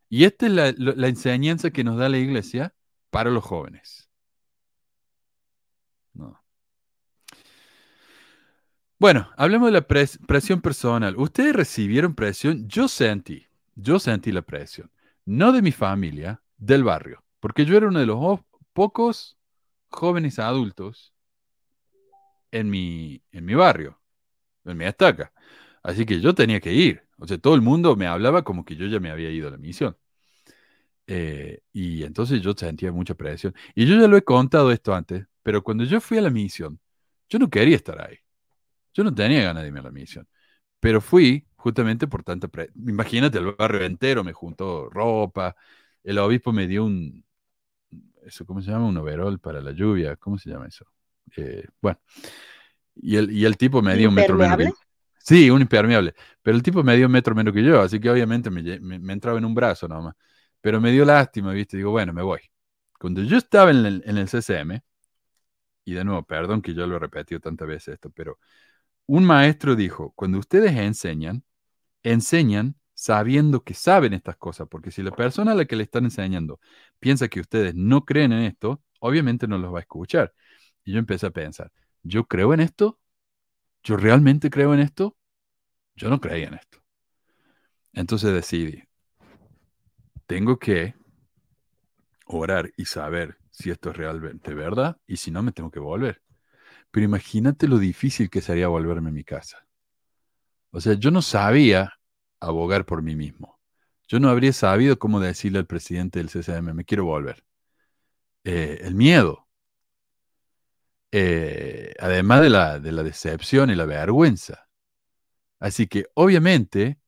Y 0.09 0.25
esta 0.25 0.47
es 0.47 0.53
la, 0.79 1.09
enseñanza 1.09 1.71
que 1.71 1.85
nos 1.85 1.99
da 1.99 2.09
la 2.09 2.17
iglesia 2.17 2.75
para 3.11 3.31
los 3.31 3.45
jóvenes. 3.45 4.09
No. 6.15 6.39
Bueno, 9.03 9.29
hablemos 9.37 9.67
de 9.67 9.73
la 9.73 9.89
pres- 9.89 10.17
presión 10.29 10.61
personal. 10.61 11.17
¿Ustedes 11.17 11.57
recibieron 11.57 12.15
presión? 12.15 12.69
Yo 12.69 12.87
sentí, 12.87 13.45
yo 13.75 13.99
sentí 13.99 14.31
la 14.31 14.43
presión. 14.43 14.93
No 15.25 15.51
de 15.51 15.61
mi 15.61 15.73
familia, 15.73 16.41
del 16.57 16.85
barrio. 16.85 17.25
Porque 17.41 17.65
yo 17.65 17.77
era 17.77 17.89
uno 17.89 17.99
de 17.99 18.07
los 18.07 18.39
pocos 18.73 19.37
jóvenes 19.89 20.39
adultos 20.39 21.13
en 22.51 22.71
mi, 22.71 23.23
en 23.33 23.45
mi 23.45 23.55
barrio, 23.55 23.99
en 24.65 24.79
mi 24.79 24.85
estaca. 24.87 25.33
Así 25.83 26.07
que 26.07 26.21
yo 26.21 26.35
tenía 26.35 26.61
que 26.61 26.73
ir. 26.73 27.03
O 27.19 27.27
sea, 27.27 27.39
todo 27.39 27.55
el 27.57 27.63
mundo 27.63 27.97
me 27.97 28.07
hablaba 28.07 28.45
como 28.45 28.65
que 28.65 28.77
yo 28.77 28.87
ya 28.87 29.01
me 29.01 29.11
había 29.11 29.31
ido 29.31 29.49
a 29.49 29.53
la 29.53 29.59
misión. 29.59 29.97
Eh, 31.07 31.61
y 31.73 32.05
entonces 32.05 32.41
yo 32.43 32.53
sentía 32.57 32.93
mucha 32.93 33.15
presión. 33.15 33.55
Y 33.75 33.87
yo 33.87 34.01
ya 34.01 34.07
lo 34.09 34.17
he 34.17 34.23
contado 34.25 34.71
esto 34.73 34.95
antes, 34.95 35.27
pero 35.43 35.63
cuando 35.63 35.85
yo 35.85 36.01
fui 36.01 36.19
a 36.19 36.23
la 36.23 36.31
misión, 36.31 36.81
yo 37.29 37.39
no 37.39 37.51
quería 37.51 37.77
estar 37.77 38.01
ahí. 38.01 38.17
Yo 38.95 39.05
no 39.05 39.15
tenía 39.15 39.43
ganas 39.45 39.63
de 39.63 39.69
irme 39.69 39.81
a 39.81 39.85
la 39.85 39.91
misión. 39.91 40.27
Pero 40.81 41.01
fui 41.01 41.47
justamente 41.57 42.07
por 42.09 42.25
tanta 42.25 42.49
presión. 42.49 42.89
Imagínate, 42.89 43.39
el 43.39 43.53
barrio 43.55 43.85
entero 43.85 44.25
me 44.25 44.33
juntó 44.33 44.91
ropa. 44.91 45.57
El 46.05 46.19
obispo 46.19 46.53
me 46.53 46.67
dio 46.69 46.85
un, 46.85 47.25
eso, 48.25 48.47
¿cómo 48.47 48.61
se 48.63 48.71
llama? 48.71 48.87
Un 48.87 48.97
overol 48.97 49.39
para 49.41 49.61
la 49.61 49.73
lluvia. 49.73 50.17
¿Cómo 50.17 50.39
se 50.39 50.51
llama 50.51 50.67
eso? 50.69 50.87
Eh, 51.37 51.67
bueno. 51.81 52.01
Y 52.95 53.17
el, 53.17 53.31
y 53.33 53.45
el 53.45 53.57
tipo 53.57 53.83
me 53.83 53.97
dio 53.97 54.09
un 54.09 54.15
metro 54.15 54.39
menos 54.39 54.59
que 54.59 54.67
¿Impermeable? 54.67 54.75
Sí, 55.19 55.51
un 55.51 55.61
impermeable. 55.63 56.15
Pero 56.43 56.57
el 56.57 56.63
tipo 56.63 56.83
me 56.83 56.97
dio 56.97 57.07
un 57.07 57.13
metro 57.13 57.35
menos 57.35 57.55
que 57.55 57.63
yo, 57.65 57.81
así 57.81 58.01
que 58.01 58.11
obviamente 58.11 58.51
me, 58.51 58.63
me- 58.81 58.99
me 58.99 59.13
entraba 59.13 59.39
en 59.39 59.45
un 59.45 59.55
brazo 59.55 59.89
nomás. 59.89 60.15
Pero 60.61 60.81
me 60.81 60.91
dio 60.93 61.05
lástima, 61.05 61.53
¿viste? 61.53 61.77
Digo, 61.77 61.91
bueno, 61.93 62.13
me 62.13 62.23
voy. 62.23 62.41
Cuando 62.99 63.23
yo 63.23 63.37
estaba 63.39 63.71
en 63.71 63.87
el, 63.87 64.03
en 64.07 64.19
el 64.19 64.29
CCM, 64.29 64.83
y 65.85 65.95
de 65.95 66.05
nuevo, 66.05 66.25
perdón 66.25 66.63
que 66.63 66.75
yo 66.75 66.87
lo 66.87 66.97
he 66.97 66.99
repetido 67.01 67.41
tantas 67.41 67.69
veces 67.69 67.95
esto, 67.97 68.11
pero 68.11 68.39
un 69.07 69.25
maestro 69.25 69.77
dijo, 69.77 70.13
cuando 70.17 70.39
ustedes 70.39 70.73
enseñan, 70.77 71.45
enseñan 72.03 72.77
sabiendo 72.95 73.65
que 73.65 73.75
saben 73.75 74.13
estas 74.13 74.37
cosas, 74.37 74.69
porque 74.69 74.91
si 74.91 75.03
la 75.03 75.11
persona 75.11 75.53
a 75.53 75.55
la 75.55 75.65
que 75.65 75.77
le 75.77 75.83
están 75.85 76.05
enseñando 76.05 76.61
piensa 77.01 77.29
que 77.29 77.41
ustedes 77.41 77.75
no 77.75 78.05
creen 78.05 78.33
en 78.33 78.43
esto, 78.45 78.83
obviamente 79.01 79.49
no 79.49 79.59
los 79.59 79.75
va 79.75 79.79
a 79.79 79.83
escuchar. 79.83 80.33
Y 80.85 80.93
yo 80.93 80.99
empecé 80.99 81.27
a 81.27 81.31
pensar, 81.31 81.73
¿yo 82.03 82.27
creo 82.27 82.55
en 82.55 82.61
esto? 82.61 82.99
¿Yo 83.83 83.97
realmente 83.97 84.51
creo 84.51 84.75
en 84.75 84.81
esto? 84.81 85.17
Yo 85.97 86.09
no 86.09 86.21
creía 86.21 86.49
en 86.49 86.55
esto. 86.55 86.79
Entonces 87.93 88.33
decidí, 88.33 88.85
tengo 90.27 90.59
que 90.59 90.95
orar 92.27 92.73
y 92.77 92.87
saber 92.87 93.37
si 93.51 93.71
esto 93.71 93.91
es 93.91 93.97
realmente 93.97 94.55
verdad 94.55 94.97
y 95.07 95.17
si 95.17 95.31
no 95.31 95.43
me 95.43 95.53
tengo 95.53 95.71
que 95.71 95.81
volver. 95.81 96.23
Pero 96.93 97.05
imagínate 97.05 97.67
lo 97.67 97.79
difícil 97.79 98.31
que 98.31 98.41
sería 98.41 98.69
volverme 98.69 99.09
a 99.09 99.13
mi 99.13 99.25
casa. 99.25 99.67
O 100.71 100.81
sea, 100.81 100.95
yo 100.95 101.11
no 101.11 101.23
sabía 101.23 101.95
abogar 102.41 102.87
por 102.87 103.03
mí 103.03 103.17
mismo. 103.17 103.59
Yo 104.09 104.21
no 104.21 104.29
habría 104.29 104.53
sabido 104.53 104.99
cómo 104.99 105.21
decirle 105.21 105.59
al 105.59 105.67
presidente 105.67 106.19
del 106.19 106.29
CCM, 106.29 106.75
me 106.75 106.85
quiero 106.85 107.05
volver. 107.05 107.45
Eh, 108.45 108.81
el 108.83 108.95
miedo. 108.95 109.49
Eh, 111.13 111.95
además 111.99 112.43
de 112.43 112.51
la, 112.51 112.79
de 112.79 112.93
la 112.93 113.03
decepción 113.03 113.71
y 113.71 113.75
la 113.75 113.87
vergüenza. 113.87 114.69
Así 115.61 115.87
que 115.87 116.07
obviamente 116.15 116.99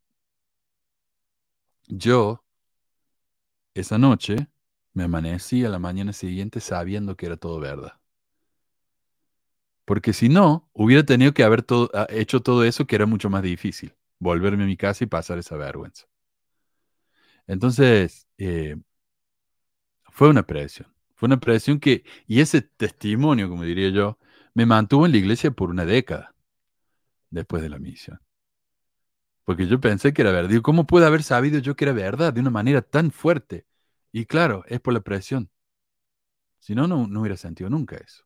yo 1.89 2.45
esa 3.75 3.99
noche 3.99 4.49
me 4.93 5.05
amanecí 5.05 5.65
a 5.65 5.69
la 5.69 5.79
mañana 5.79 6.13
siguiente 6.13 6.61
sabiendo 6.61 7.17
que 7.17 7.27
era 7.27 7.37
todo 7.37 7.61
verdad. 7.61 7.93
Porque 9.85 10.13
si 10.13 10.29
no, 10.29 10.69
hubiera 10.73 11.05
tenido 11.05 11.35
que 11.35 11.45
haber 11.45 11.65
ah, 11.95 12.07
hecho 12.11 12.41
todo 12.41 12.65
eso 12.65 12.87
que 12.87 12.97
era 12.97 13.07
mucho 13.07 13.31
más 13.31 13.43
difícil. 13.43 13.95
Volverme 14.19 14.65
a 14.65 14.67
mi 14.67 14.77
casa 14.77 15.05
y 15.05 15.07
pasar 15.07 15.39
esa 15.39 15.57
vergüenza. 15.57 16.07
Entonces, 17.47 18.27
eh, 18.39 18.77
fue 20.11 20.29
una 20.29 20.45
presión. 20.45 20.89
Fue 21.15 21.27
una 21.27 21.41
presión 21.41 21.79
que, 21.81 22.05
y 22.27 22.41
ese 22.41 22.63
testimonio, 22.63 23.49
como 23.49 23.65
diría 23.65 23.91
yo, 23.91 24.19
me 24.55 24.67
mantuvo 24.67 25.07
en 25.07 25.13
la 25.13 25.19
iglesia 25.19 25.51
por 25.51 25.71
una 25.71 25.85
década 25.85 26.35
después 27.31 27.63
de 27.63 27.69
la 27.69 27.79
misión. 27.79 28.21
Porque 29.45 29.67
yo 29.67 29.81
pensé 29.81 30.13
que 30.13 30.23
era 30.23 30.33
verdad. 30.33 30.61
¿cómo 30.63 30.87
pude 30.87 31.07
haber 31.07 31.23
sabido 31.23 31.59
yo 31.59 31.77
que 31.77 31.85
era 31.85 31.93
verdad 31.93 32.33
de 32.33 32.41
una 32.41 32.51
manera 32.51 32.83
tan 32.83 33.11
fuerte? 33.11 33.67
Y 34.13 34.27
claro, 34.27 34.65
es 34.69 34.81
por 34.81 34.95
la 34.95 35.01
presión. 35.01 35.51
Si 36.61 36.75
no, 36.75 36.89
no, 36.89 37.07
no 37.07 37.21
hubiera 37.21 37.37
sentido 37.37 37.69
nunca 37.69 37.97
eso. 37.97 38.25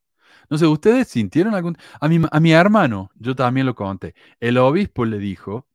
No 0.51 0.59
sé, 0.59 0.67
¿ustedes 0.67 1.09
sintieron 1.09 1.55
algún... 1.55 1.77
A 2.01 2.09
mi, 2.09 2.21
a 2.31 2.41
mi 2.41 2.53
hermano, 2.53 3.11
yo 3.17 3.35
también 3.35 3.67
lo 3.67 3.75
conté, 3.75 4.15
el 4.41 4.59
obispo 4.59 5.05
le 5.05 5.19
dijo 5.19 5.67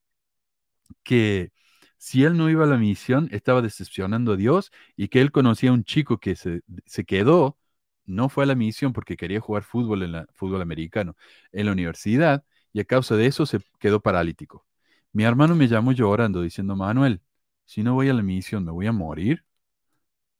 que 1.04 1.52
si 1.98 2.24
él 2.24 2.38
no 2.38 2.50
iba 2.50 2.64
a 2.66 2.68
la 2.68 2.78
misión, 2.78 3.30
estaba 3.32 3.62
decepcionando 3.62 4.34
a 4.34 4.36
Dios 4.38 4.72
y 4.96 5.08
que 5.08 5.22
él 5.22 5.32
conocía 5.32 5.70
a 5.72 5.74
un 5.74 5.84
chico 5.84 6.20
que 6.20 6.36
se, 6.36 6.62
se 6.86 7.06
quedó, 7.06 7.58
no 8.06 8.30
fue 8.30 8.44
a 8.44 8.48
la 8.48 8.56
misión 8.56 8.94
porque 8.94 9.16
quería 9.18 9.40
jugar 9.40 9.64
fútbol 9.64 10.04
en 10.04 10.12
la, 10.14 10.28
fútbol 10.34 10.62
americano 10.62 11.16
en 11.52 11.66
la 11.68 11.72
universidad 11.72 12.44
y 12.74 12.82
a 12.82 12.86
causa 12.86 13.16
de 13.16 13.28
eso 13.28 13.46
se 13.46 13.60
quedó 13.80 14.02
paralítico. 14.02 14.66
Mi 15.14 15.24
hermano 15.24 15.56
me 15.56 15.68
llamó 15.68 15.92
llorando 15.94 16.42
diciendo, 16.42 16.76
Manuel, 16.76 17.22
si 17.66 17.84
no 17.84 17.94
voy 17.94 18.10
a 18.10 18.14
la 18.14 18.24
misión, 18.24 18.66
¿me 18.66 18.72
voy 18.72 18.88
a 18.88 18.92
morir? 18.92 19.46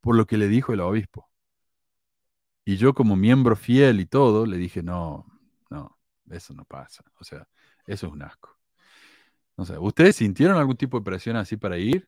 Por 0.02 0.16
lo 0.16 0.28
que 0.28 0.38
le 0.38 0.48
dijo 0.48 0.74
el 0.74 0.82
obispo. 0.82 1.30
Y 2.66 2.78
yo 2.78 2.94
como 2.94 3.16
miembro 3.16 3.56
fiel 3.56 4.00
y 4.00 4.06
todo, 4.06 4.46
le 4.46 4.58
dije, 4.58 4.82
no, 4.84 5.26
no, 5.70 5.98
eso 6.30 6.54
no 6.54 6.66
pasa. 6.66 7.04
O 7.20 7.24
sea, 7.24 7.48
eso 7.86 8.08
es 8.08 8.14
un 8.14 8.24
asco. 8.24 8.58
No 9.58 9.66
sé, 9.66 9.78
¿ustedes 9.78 10.16
sintieron 10.16 10.58
algún 10.58 10.78
tipo 10.78 10.98
de 11.00 11.06
presión 11.06 11.36
así 11.36 11.58
para 11.58 11.78
ir? 11.78 12.08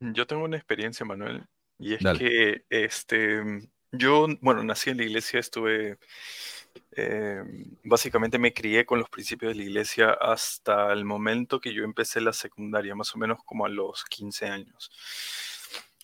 Yo 0.00 0.26
tengo 0.26 0.44
una 0.44 0.56
experiencia, 0.56 1.06
Manuel, 1.06 1.46
y 1.78 1.94
es 1.94 2.02
que 2.18 2.64
este, 2.70 3.40
yo, 3.92 4.26
bueno, 4.40 4.64
nací 4.64 4.90
en 4.90 4.96
la 4.96 5.04
iglesia, 5.04 5.38
estuve, 5.38 5.98
eh, 6.96 7.42
básicamente 7.84 8.38
me 8.38 8.52
crié 8.52 8.84
con 8.84 8.98
los 8.98 9.08
principios 9.08 9.52
de 9.52 9.58
la 9.58 9.62
iglesia 9.62 10.10
hasta 10.12 10.92
el 10.92 11.04
momento 11.04 11.60
que 11.60 11.72
yo 11.72 11.84
empecé 11.84 12.20
la 12.20 12.32
secundaria, 12.32 12.96
más 12.96 13.14
o 13.14 13.18
menos 13.18 13.38
como 13.44 13.64
a 13.64 13.68
los 13.68 14.04
15 14.04 14.46
años. 14.46 14.90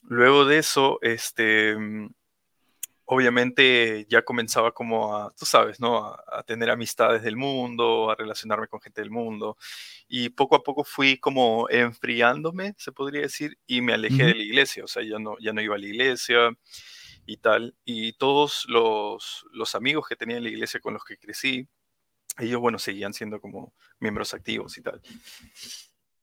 Luego 0.05 0.45
de 0.45 0.59
eso, 0.59 0.99
este, 1.03 1.77
obviamente 3.11 4.07
ya 4.11 4.23
comenzaba 4.23 4.73
como 4.73 5.17
a, 5.17 5.33
tú 5.33 5.47
sabes, 5.47 5.81
¿no? 5.81 6.05
A, 6.05 6.43
tener 6.47 6.69
amistades 6.69 7.23
del 7.23 7.37
mundo, 7.37 8.11
a 8.11 8.15
relacionarme 8.15 8.69
con 8.69 8.83
gente 8.83 9.01
del 9.01 9.11
mundo. 9.11 9.57
Y 10.09 10.29
poco 10.29 10.57
a 10.57 10.63
poco 10.63 10.85
fui 10.85 11.19
como 11.19 11.69
enfriándome, 11.71 12.75
se 12.77 12.93
podría 12.93 13.23
decir, 13.23 13.59
y 13.67 13.81
me 13.81 13.95
alejé 13.95 14.25
de 14.25 14.35
la 14.35 14.43
iglesia. 14.43 14.85
O 14.85 14.87
sea, 14.87 15.03
ya 15.03 15.19
no, 15.19 15.37
ya 15.41 15.55
no 15.55 15.63
iba 15.63 15.75
a 15.75 15.79
la 15.79 15.87
iglesia 15.87 16.51
y 17.25 17.39
tal. 17.39 17.75
Y 17.87 18.13
todos 18.13 18.67
los, 18.69 19.47
los 19.53 19.75
amigos 19.75 20.07
que 20.07 20.17
tenía 20.17 20.37
en 20.37 20.43
la 20.43 20.51
iglesia 20.51 20.79
con 20.81 20.93
los 20.93 21.05
que 21.05 21.17
crecí, 21.17 21.67
ellos, 22.39 22.61
bueno, 22.61 22.79
seguían 22.79 23.15
siendo 23.15 23.41
como 23.41 23.73
miembros 24.01 24.35
activos 24.35 24.77
y 24.77 24.83
tal. 24.83 25.01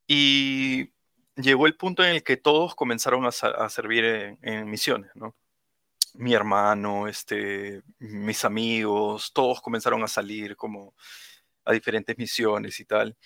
Y 0.08 0.92
llegó 1.36 1.68
el 1.68 1.76
punto 1.76 2.04
en 2.04 2.12
el 2.12 2.24
que 2.24 2.38
todos 2.38 2.76
comenzaron 2.76 3.26
a, 3.26 3.32
servir 3.70 4.38
en, 4.42 4.70
misiones, 4.70 5.12
¿no? 5.16 5.36
Mi 6.16 6.34
hermano, 6.34 7.08
este, 7.08 7.82
mis 8.00 8.46
amigos, 8.46 9.34
todos 9.34 9.62
comenzaron 9.62 10.04
a 10.04 10.08
salir 10.08 10.56
como 10.56 10.96
a 11.66 11.74
diferentes 11.74 12.18
misiones 12.18 12.80
y 12.80 12.86
tal. 12.86 13.18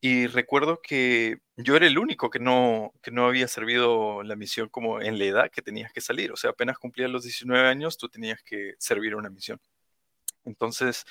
Y 0.00 0.26
recuerdo 0.28 0.80
que 0.82 1.38
yo 1.56 1.76
era 1.76 1.86
el 1.86 1.98
único 1.98 2.30
que 2.30 2.38
no, 2.38 2.92
que 3.02 3.10
no 3.10 3.26
había 3.26 3.48
servido 3.48 4.22
la 4.22 4.36
misión 4.36 4.68
como 4.68 5.00
en 5.00 5.18
la 5.18 5.24
edad 5.24 5.50
que 5.50 5.62
tenías 5.62 5.92
que 5.92 6.00
salir. 6.00 6.32
O 6.32 6.36
sea, 6.36 6.50
apenas 6.50 6.78
cumplías 6.78 7.10
los 7.10 7.24
19 7.24 7.68
años, 7.68 7.98
tú 7.98 8.08
tenías 8.08 8.42
que 8.42 8.74
servir 8.78 9.14
una 9.16 9.30
misión. 9.30 9.60
Entonces, 10.44 11.04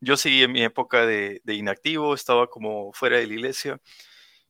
yo 0.00 0.16
seguí 0.16 0.42
en 0.44 0.52
mi 0.52 0.62
época 0.62 1.06
de, 1.06 1.40
de 1.44 1.54
inactivo, 1.54 2.14
estaba 2.14 2.48
como 2.48 2.92
fuera 2.92 3.18
de 3.18 3.26
la 3.26 3.34
iglesia 3.34 3.80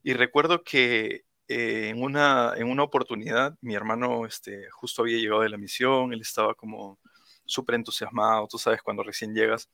y 0.05 0.13
recuerdo 0.13 0.63
que 0.63 1.25
eh, 1.49 1.89
en, 1.89 2.03
una, 2.03 2.53
en 2.57 2.69
una 2.69 2.85
oportunidad, 2.85 3.57
mi 3.63 3.75
hermano 3.75 4.27
este, 4.27 4.71
justo 4.71 5.03
había 5.03 5.19
llegado 5.19 5.41
de 5.41 5.49
la 5.49 5.57
misión, 5.57 6.13
él 6.13 6.21
estaba 6.21 6.55
como 6.55 7.01
súper 7.47 7.75
entusiasmado, 7.75 8.47
tú 8.47 8.59
sabes, 8.59 8.83
cuando 8.83 9.03
recién 9.03 9.35
llegas, 9.35 9.69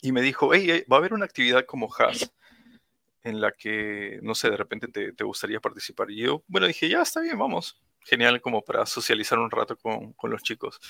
y 0.00 0.10
me 0.10 0.22
dijo, 0.22 0.52
hey, 0.52 0.84
va 0.90 0.96
a 0.96 0.98
haber 0.98 1.14
una 1.14 1.26
actividad 1.26 1.64
como 1.66 1.88
HAS 1.94 2.32
en 3.22 3.40
la 3.40 3.52
que, 3.52 4.18
no 4.22 4.34
sé, 4.34 4.50
de 4.50 4.56
repente 4.56 4.88
te, 4.88 5.12
te, 5.12 5.24
gustaría 5.24 5.60
participar. 5.60 6.10
Y 6.10 6.16
yo, 6.22 6.42
bueno, 6.48 6.66
dije, 6.66 6.88
ya 6.88 7.02
está 7.02 7.20
bien, 7.20 7.38
vamos. 7.38 7.80
Genial 8.00 8.40
como 8.40 8.62
para 8.62 8.84
socializar 8.84 9.38
un 9.38 9.50
rato 9.50 9.76
con, 9.76 10.12
con 10.14 10.30
los 10.30 10.42
chicos. 10.42 10.80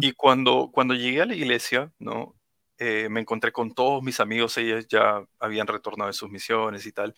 Y 0.00 0.12
cuando, 0.12 0.70
cuando 0.72 0.94
llegué 0.94 1.22
a 1.22 1.26
la 1.26 1.34
iglesia, 1.34 1.92
¿no? 1.98 2.34
Eh, 2.78 3.08
me 3.10 3.20
encontré 3.20 3.52
con 3.52 3.74
todos 3.74 4.02
mis 4.02 4.18
amigos, 4.20 4.56
ellos 4.58 4.86
ya 4.88 5.24
habían 5.38 5.66
retornado 5.66 6.08
de 6.08 6.14
sus 6.14 6.30
misiones 6.30 6.84
y 6.86 6.92
tal. 6.92 7.14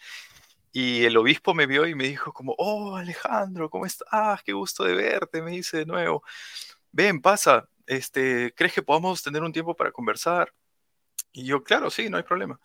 Y 0.76 1.04
el 1.04 1.16
obispo 1.16 1.54
me 1.54 1.66
vio 1.66 1.86
y 1.86 1.94
me 1.94 2.08
dijo 2.08 2.32
como, 2.32 2.52
oh 2.58 2.96
Alejandro, 2.96 3.70
¿cómo 3.70 3.86
estás? 3.86 4.42
Qué 4.42 4.52
gusto 4.52 4.82
de 4.82 4.94
verte, 4.94 5.40
me 5.40 5.52
dice 5.52 5.78
de 5.78 5.86
nuevo. 5.86 6.24
Ven, 6.90 7.20
pasa, 7.22 7.68
este, 7.86 8.52
¿crees 8.56 8.72
que 8.74 8.82
podamos 8.82 9.22
tener 9.22 9.42
un 9.44 9.52
tiempo 9.52 9.76
para 9.76 9.92
conversar? 9.92 10.52
Y 11.32 11.44
yo, 11.46 11.62
claro, 11.62 11.90
sí, 11.90 12.10
no 12.10 12.16
hay 12.16 12.24
problema. 12.24 12.60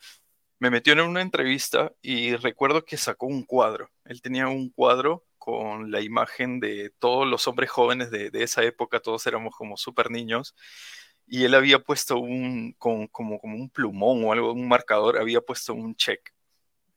Me 0.59 0.71
metió 0.71 0.93
en 0.93 1.01
una 1.01 1.21
entrevista 1.21 1.93
y 2.01 2.35
recuerdo 2.35 2.83
que 2.83 2.97
sacó 2.97 3.27
un 3.27 3.43
cuadro. 3.43 3.91
Él 4.05 4.23
tenía 4.23 4.47
un 4.47 4.71
cuadro 4.71 5.25
con 5.37 5.91
la 5.91 6.01
imagen 6.01 6.59
de 6.59 6.91
todos 6.99 7.27
los 7.27 7.47
hombres 7.47 7.69
jóvenes 7.69 8.09
de, 8.11 8.31
esa 8.33 8.63
época, 8.63 9.01
todos 9.01 9.27
éramos 9.27 9.55
como 9.55 9.77
súper 9.77 10.09
niños, 10.11 10.55
y 11.27 11.43
él 11.45 11.53
había 11.55 11.79
puesto 11.79 12.17
un, 12.19 12.73
como, 12.79 13.07
como 13.09 13.55
un 13.55 13.69
plumón 13.69 14.23
o 14.25 14.33
algo, 14.33 14.51
un 14.53 14.67
marcador, 14.67 15.19
había 15.19 15.41
puesto 15.41 15.75
un 15.75 15.95
check 15.95 16.33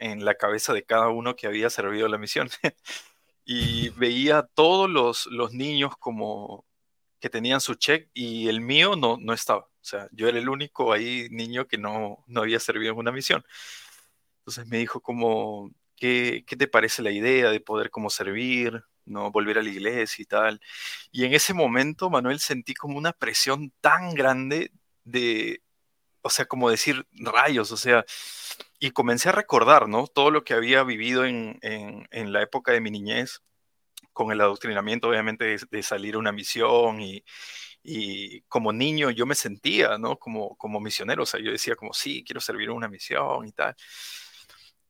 en 0.02 0.24
la 0.24 0.34
cabeza 0.34 0.72
de 0.72 0.84
cada 0.84 1.08
uno 1.10 1.36
que 1.36 1.46
había 1.46 1.70
servido 1.70 2.08
la 2.08 2.18
misión. 2.18 2.50
y 3.44 3.90
veía 3.90 4.38
a 4.38 4.46
todos 4.46 4.90
los, 4.90 5.26
los 5.26 5.52
niños 5.52 5.96
como 5.98 6.66
que 7.20 7.30
tenían 7.30 7.60
su 7.60 7.76
check 7.76 8.10
y 8.14 8.48
el 8.48 8.60
mío 8.60 8.96
no, 8.96 9.16
no 9.20 9.32
estaba. 9.32 9.60
O 9.62 9.84
sea, 9.84 10.08
yo 10.12 10.28
era 10.28 10.38
el 10.38 10.48
único 10.48 10.92
ahí 10.92 11.28
niño 11.30 11.66
que 11.68 11.78
no, 11.78 12.24
no 12.26 12.42
había 12.42 12.60
servido 12.60 12.92
en 12.92 12.98
una 12.98 13.12
misión. 13.12 13.44
Entonces 14.40 14.66
me 14.66 14.78
dijo 14.78 15.00
como, 15.00 15.70
¿qué, 15.96 16.44
¿qué 16.46 16.56
te 16.56 16.68
parece 16.68 17.02
la 17.02 17.12
idea 17.12 17.50
de 17.50 17.60
poder 17.60 17.90
como 17.90 18.10
servir, 18.10 18.82
no 19.04 19.30
volver 19.30 19.58
a 19.58 19.62
la 19.62 19.70
iglesia 19.70 20.22
y 20.22 20.26
tal? 20.26 20.60
Y 21.12 21.24
en 21.24 21.34
ese 21.34 21.54
momento, 21.54 22.10
Manuel, 22.10 22.40
sentí 22.40 22.74
como 22.74 22.98
una 22.98 23.12
presión 23.12 23.72
tan 23.80 24.14
grande 24.14 24.72
de, 25.04 25.62
o 26.22 26.30
sea, 26.30 26.46
como 26.46 26.70
decir 26.70 27.06
rayos, 27.12 27.70
o 27.72 27.76
sea, 27.76 28.04
y 28.82 28.90
comencé 28.90 29.28
a 29.28 29.32
recordar, 29.32 29.88
¿no? 29.88 30.08
Todo 30.08 30.32
lo 30.32 30.42
que 30.42 30.54
había 30.54 30.82
vivido 30.82 31.24
en, 31.24 31.56
en, 31.62 32.32
la 32.32 32.42
época 32.42 32.72
de 32.72 32.80
mi 32.80 32.90
niñez, 32.90 33.40
con 34.12 34.32
el 34.32 34.40
adoctrinamiento, 34.40 35.08
obviamente, 35.08 35.56
de, 35.70 35.82
salir 35.84 36.16
a 36.16 36.18
una 36.18 36.32
misión 36.32 37.00
y, 37.00 37.24
y, 37.84 38.40
como 38.48 38.72
niño 38.72 39.10
yo 39.10 39.24
me 39.24 39.36
sentía, 39.36 39.98
¿no? 39.98 40.18
Como, 40.18 40.56
como 40.56 40.80
misionero, 40.80 41.22
o 41.22 41.26
sea, 41.26 41.38
yo 41.40 41.52
decía 41.52 41.76
como, 41.76 41.92
sí, 41.94 42.24
quiero 42.24 42.40
servir 42.40 42.70
una 42.70 42.88
misión 42.88 43.46
y 43.46 43.52
tal. 43.52 43.76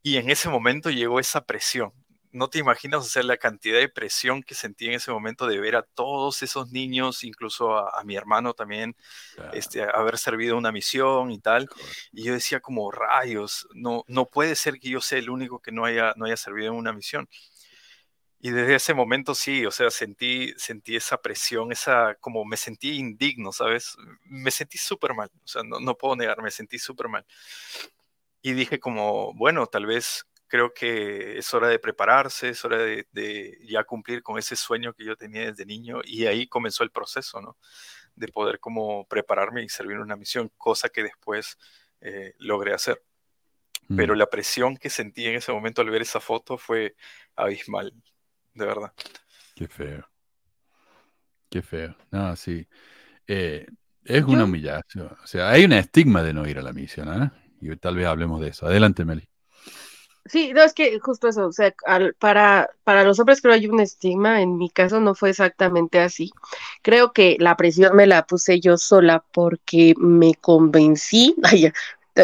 Y 0.01 0.17
en 0.17 0.31
ese 0.31 0.49
momento 0.49 0.89
llegó 0.89 1.19
esa 1.19 1.45
presión, 1.45 1.93
no 2.33 2.49
te 2.49 2.57
imaginas, 2.59 3.05
hacer 3.05 3.25
la 3.25 3.37
cantidad 3.37 3.79
de 3.79 3.89
presión 3.89 4.41
que 4.41 4.55
sentí 4.55 4.87
en 4.87 4.93
ese 4.93 5.11
momento 5.11 5.47
de 5.47 5.59
ver 5.59 5.75
a 5.75 5.83
todos 5.83 6.41
esos 6.41 6.71
niños, 6.71 7.23
incluso 7.23 7.77
a, 7.77 8.03
mi 8.03 8.15
hermano 8.15 8.53
también, 8.53 8.95
este, 9.53 9.83
haber 9.83 10.17
servido 10.17 10.57
una 10.57 10.71
misión 10.71 11.31
y 11.31 11.39
tal. 11.39 11.69
Y 12.11 12.25
yo 12.25 12.33
decía 12.33 12.59
como 12.59 12.91
rayos, 12.91 13.67
no, 13.73 14.03
no 14.07 14.25
puede 14.25 14.55
ser 14.55 14.79
que 14.79 14.89
yo 14.89 14.99
sea 14.99 15.19
el 15.19 15.29
único 15.29 15.59
que 15.61 15.71
no 15.71 15.85
haya, 15.85 16.13
no 16.17 16.25
haya 16.25 16.35
servido 16.35 16.73
en 16.73 16.79
una 16.79 16.91
misión. 16.91 17.29
Y 18.39 18.49
desde 18.49 18.75
ese 18.75 18.93
momento 18.93 19.35
sí, 19.35 19.65
o 19.65 19.71
sea, 19.71 19.89
sentí, 19.91 20.53
sentí 20.57 20.95
esa 20.95 21.17
presión, 21.21 21.71
esa, 21.71 22.15
como 22.15 22.43
me 22.45 22.57
sentí 22.57 22.97
indigno, 22.97 23.53
¿sabes? 23.53 23.95
Me 24.23 24.51
sentí 24.51 24.77
súper 24.77 25.13
mal, 25.13 25.29
o 25.43 25.47
sea, 25.47 25.63
no, 25.63 25.79
no 25.79 25.95
puedo 25.95 26.15
negar, 26.15 26.41
me 26.41 26.51
sentí 26.51 26.79
súper 26.79 27.07
mal. 27.07 27.25
Y 28.41 28.53
dije 28.53 28.79
como, 28.79 29.33
bueno, 29.35 29.67
tal 29.67 29.85
vez 29.85 30.25
creo 30.53 30.71
que 30.71 31.39
es 31.39 31.51
hora 31.55 31.67
de 31.67 31.79
prepararse, 31.79 32.49
es 32.49 32.63
hora 32.63 32.77
de, 32.77 33.57
ya 33.63 33.83
cumplir 33.85 34.21
con 34.21 34.37
ese 34.37 34.55
sueño 34.55 34.93
que 34.93 35.03
yo 35.03 35.15
tenía 35.15 35.47
desde 35.47 35.65
niño 35.65 36.01
y 36.05 36.27
ahí 36.27 36.45
comenzó 36.45 36.83
el 36.83 36.91
proceso, 36.91 37.41
¿no? 37.41 37.57
De 38.15 38.27
poder 38.27 38.59
como 38.59 39.07
prepararme 39.07 39.63
y 39.63 39.69
servir 39.69 39.97
una 39.97 40.15
misión, 40.15 40.51
cosa 40.55 40.89
que 40.89 41.01
después 41.01 41.57
eh, 42.01 42.35
logré 42.37 42.71
hacer. 42.71 43.03
Pero 43.97 44.13
mm. 44.13 44.17
la 44.19 44.27
presión 44.27 44.77
que 44.77 44.91
sentí 44.91 45.25
en 45.25 45.37
ese 45.37 45.51
momento 45.51 45.81
al 45.81 45.89
ver 45.89 46.03
esa 46.03 46.19
foto 46.19 46.59
fue 46.59 46.95
abismal. 47.35 47.91
de 48.53 48.65
verdad. 48.67 48.93
Qué 49.55 49.67
feo. 49.67 50.07
Qué 51.49 51.63
feo. 51.63 51.97
No, 52.11 52.35
sí. 52.35 52.67
Eh, 53.25 53.65
es 54.05 54.23
una 54.23 54.43
humillación. 54.43 55.17
O 55.23 55.25
sea, 55.25 55.49
hay 55.49 55.65
un 55.65 55.73
estigma 55.73 56.21
de 56.21 56.31
no 56.31 56.47
ir 56.47 56.59
a 56.59 56.61
la 56.61 56.73
misión, 56.73 57.23
¿eh? 57.23 57.31
Y 57.59 57.75
tal 57.77 57.95
vez 57.95 58.05
hablemos 58.05 58.39
de 58.39 58.49
eso. 58.49 58.67
Adelante, 58.67 59.03
Meli. 59.03 59.27
Sí, 60.25 60.53
no, 60.53 60.61
es 60.63 60.73
que 60.73 60.99
justo 60.99 61.27
eso, 61.27 61.47
o 61.47 61.51
sea, 61.51 61.73
al- 61.85 62.13
para, 62.15 62.69
para 62.85 63.03
los 63.03 63.19
hombres 63.19 63.41
creo 63.41 63.53
hay 63.53 63.67
un 63.67 63.81
estigma, 63.81 64.41
en 64.41 64.57
mi 64.57 64.69
caso 64.69 65.01
no 65.01 65.15
fue 65.15 65.31
exactamente 65.31 65.99
así. 65.99 66.31
Creo 66.81 67.11
que 67.11 67.35
la 67.39 67.57
presión 67.57 67.95
me 67.95 68.07
la 68.07 68.25
puse 68.25 68.61
yo 68.61 68.77
sola 68.77 69.25
porque 69.33 69.93
me 69.97 70.33
convencí, 70.35 71.35
ay, 71.43 71.71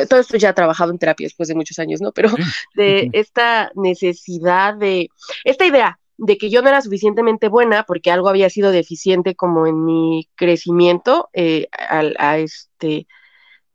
todo 0.09 0.19
esto 0.21 0.37
ya 0.37 0.53
trabajado 0.53 0.91
en 0.91 0.99
terapia 0.99 1.25
después 1.25 1.49
de 1.49 1.55
muchos 1.55 1.77
años, 1.79 1.99
¿no? 2.01 2.13
Pero 2.13 2.29
de 2.75 3.09
esta 3.11 3.69
necesidad 3.75 4.75
de, 4.75 5.09
esta 5.43 5.65
idea 5.65 5.99
de 6.17 6.37
que 6.37 6.49
yo 6.49 6.61
no 6.61 6.69
era 6.69 6.81
suficientemente 6.81 7.49
buena 7.49 7.83
porque 7.83 8.11
algo 8.11 8.29
había 8.29 8.49
sido 8.49 8.71
deficiente 8.71 9.35
como 9.35 9.67
en 9.67 9.83
mi 9.83 10.29
crecimiento, 10.35 11.29
eh, 11.33 11.67
al- 11.71 12.15
a 12.17 12.37
este, 12.37 13.07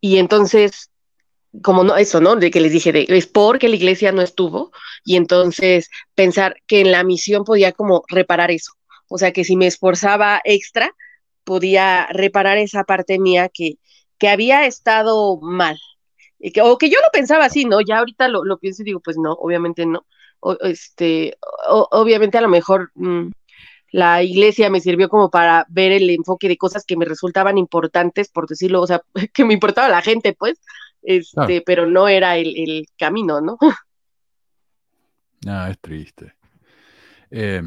y 0.00 0.18
entonces 0.18 0.90
como 1.62 1.84
no, 1.84 1.96
eso, 1.96 2.20
¿no? 2.20 2.36
De 2.36 2.50
que 2.50 2.60
les 2.60 2.72
dije, 2.72 2.92
de, 2.92 3.06
es 3.08 3.26
porque 3.26 3.68
la 3.68 3.76
iglesia 3.76 4.12
no 4.12 4.22
estuvo, 4.22 4.72
y 5.04 5.16
entonces 5.16 5.90
pensar 6.14 6.56
que 6.66 6.80
en 6.80 6.90
la 6.92 7.04
misión 7.04 7.44
podía 7.44 7.72
como 7.72 8.04
reparar 8.08 8.50
eso. 8.50 8.72
O 9.08 9.18
sea, 9.18 9.32
que 9.32 9.44
si 9.44 9.56
me 9.56 9.66
esforzaba 9.66 10.40
extra, 10.44 10.90
podía 11.44 12.06
reparar 12.10 12.58
esa 12.58 12.84
parte 12.84 13.18
mía 13.18 13.48
que, 13.52 13.74
que 14.18 14.28
había 14.28 14.66
estado 14.66 15.38
mal. 15.40 15.78
Y 16.38 16.52
que- 16.52 16.62
o 16.62 16.78
que 16.78 16.90
yo 16.90 16.98
lo 17.00 17.08
pensaba 17.12 17.44
así, 17.46 17.64
¿no? 17.64 17.80
Ya 17.80 17.98
ahorita 17.98 18.28
lo, 18.28 18.44
lo 18.44 18.58
pienso 18.58 18.82
y 18.82 18.86
digo, 18.86 19.00
pues 19.00 19.16
no, 19.18 19.32
obviamente 19.34 19.86
no. 19.86 20.06
O- 20.40 20.58
este, 20.62 21.36
obviamente 21.90 22.38
a 22.38 22.42
lo 22.42 22.48
mejor 22.48 22.90
mm, 22.94 23.30
la 23.92 24.22
iglesia 24.22 24.70
me 24.70 24.80
sirvió 24.80 25.08
como 25.08 25.30
para 25.30 25.66
ver 25.68 25.92
el 25.92 26.10
enfoque 26.10 26.48
de 26.48 26.56
cosas 26.56 26.84
que 26.84 26.96
me 26.96 27.04
resultaban 27.04 27.58
importantes, 27.58 28.28
por 28.28 28.48
decirlo, 28.48 28.80
o 28.82 28.86
sea, 28.86 29.02
que 29.32 29.44
me 29.44 29.54
importaba 29.54 29.88
la 29.88 30.02
gente, 30.02 30.32
pues, 30.34 30.60
este, 31.04 31.62
pero 31.62 31.86
no 31.86 32.08
era 32.08 32.36
el, 32.38 32.56
el 32.56 32.86
camino, 32.98 33.40
¿no? 33.40 33.58
Ah, 35.46 35.68
es 35.70 35.78
triste. 35.80 36.34
Eh, 37.30 37.62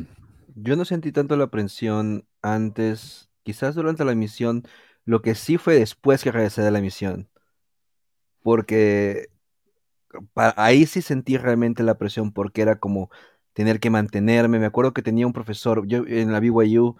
Yo 0.55 0.75
no 0.75 0.85
sentí 0.85 1.11
tanto 1.11 1.37
la 1.37 1.47
presión 1.51 2.27
antes, 2.41 3.29
quizás 3.43 3.75
durante 3.75 4.05
la 4.05 4.15
misión, 4.15 4.63
lo 5.05 5.21
que 5.21 5.35
sí 5.35 5.57
fue 5.57 5.75
después 5.79 6.23
que 6.23 6.31
regresé 6.31 6.61
de 6.63 6.71
la 6.71 6.81
misión. 6.81 7.29
Porque 8.41 9.27
ahí 10.35 10.85
sí 10.85 11.01
sentí 11.01 11.37
realmente 11.37 11.83
la 11.83 11.97
presión 11.97 12.31
porque 12.31 12.61
era 12.61 12.79
como 12.79 13.09
tener 13.53 13.79
que 13.79 13.89
mantenerme. 13.89 14.59
Me 14.59 14.65
acuerdo 14.65 14.93
que 14.93 15.01
tenía 15.01 15.27
un 15.27 15.33
profesor 15.33 15.87
yo, 15.87 16.03
en 16.07 16.31
la 16.31 16.39
BYU 16.39 16.97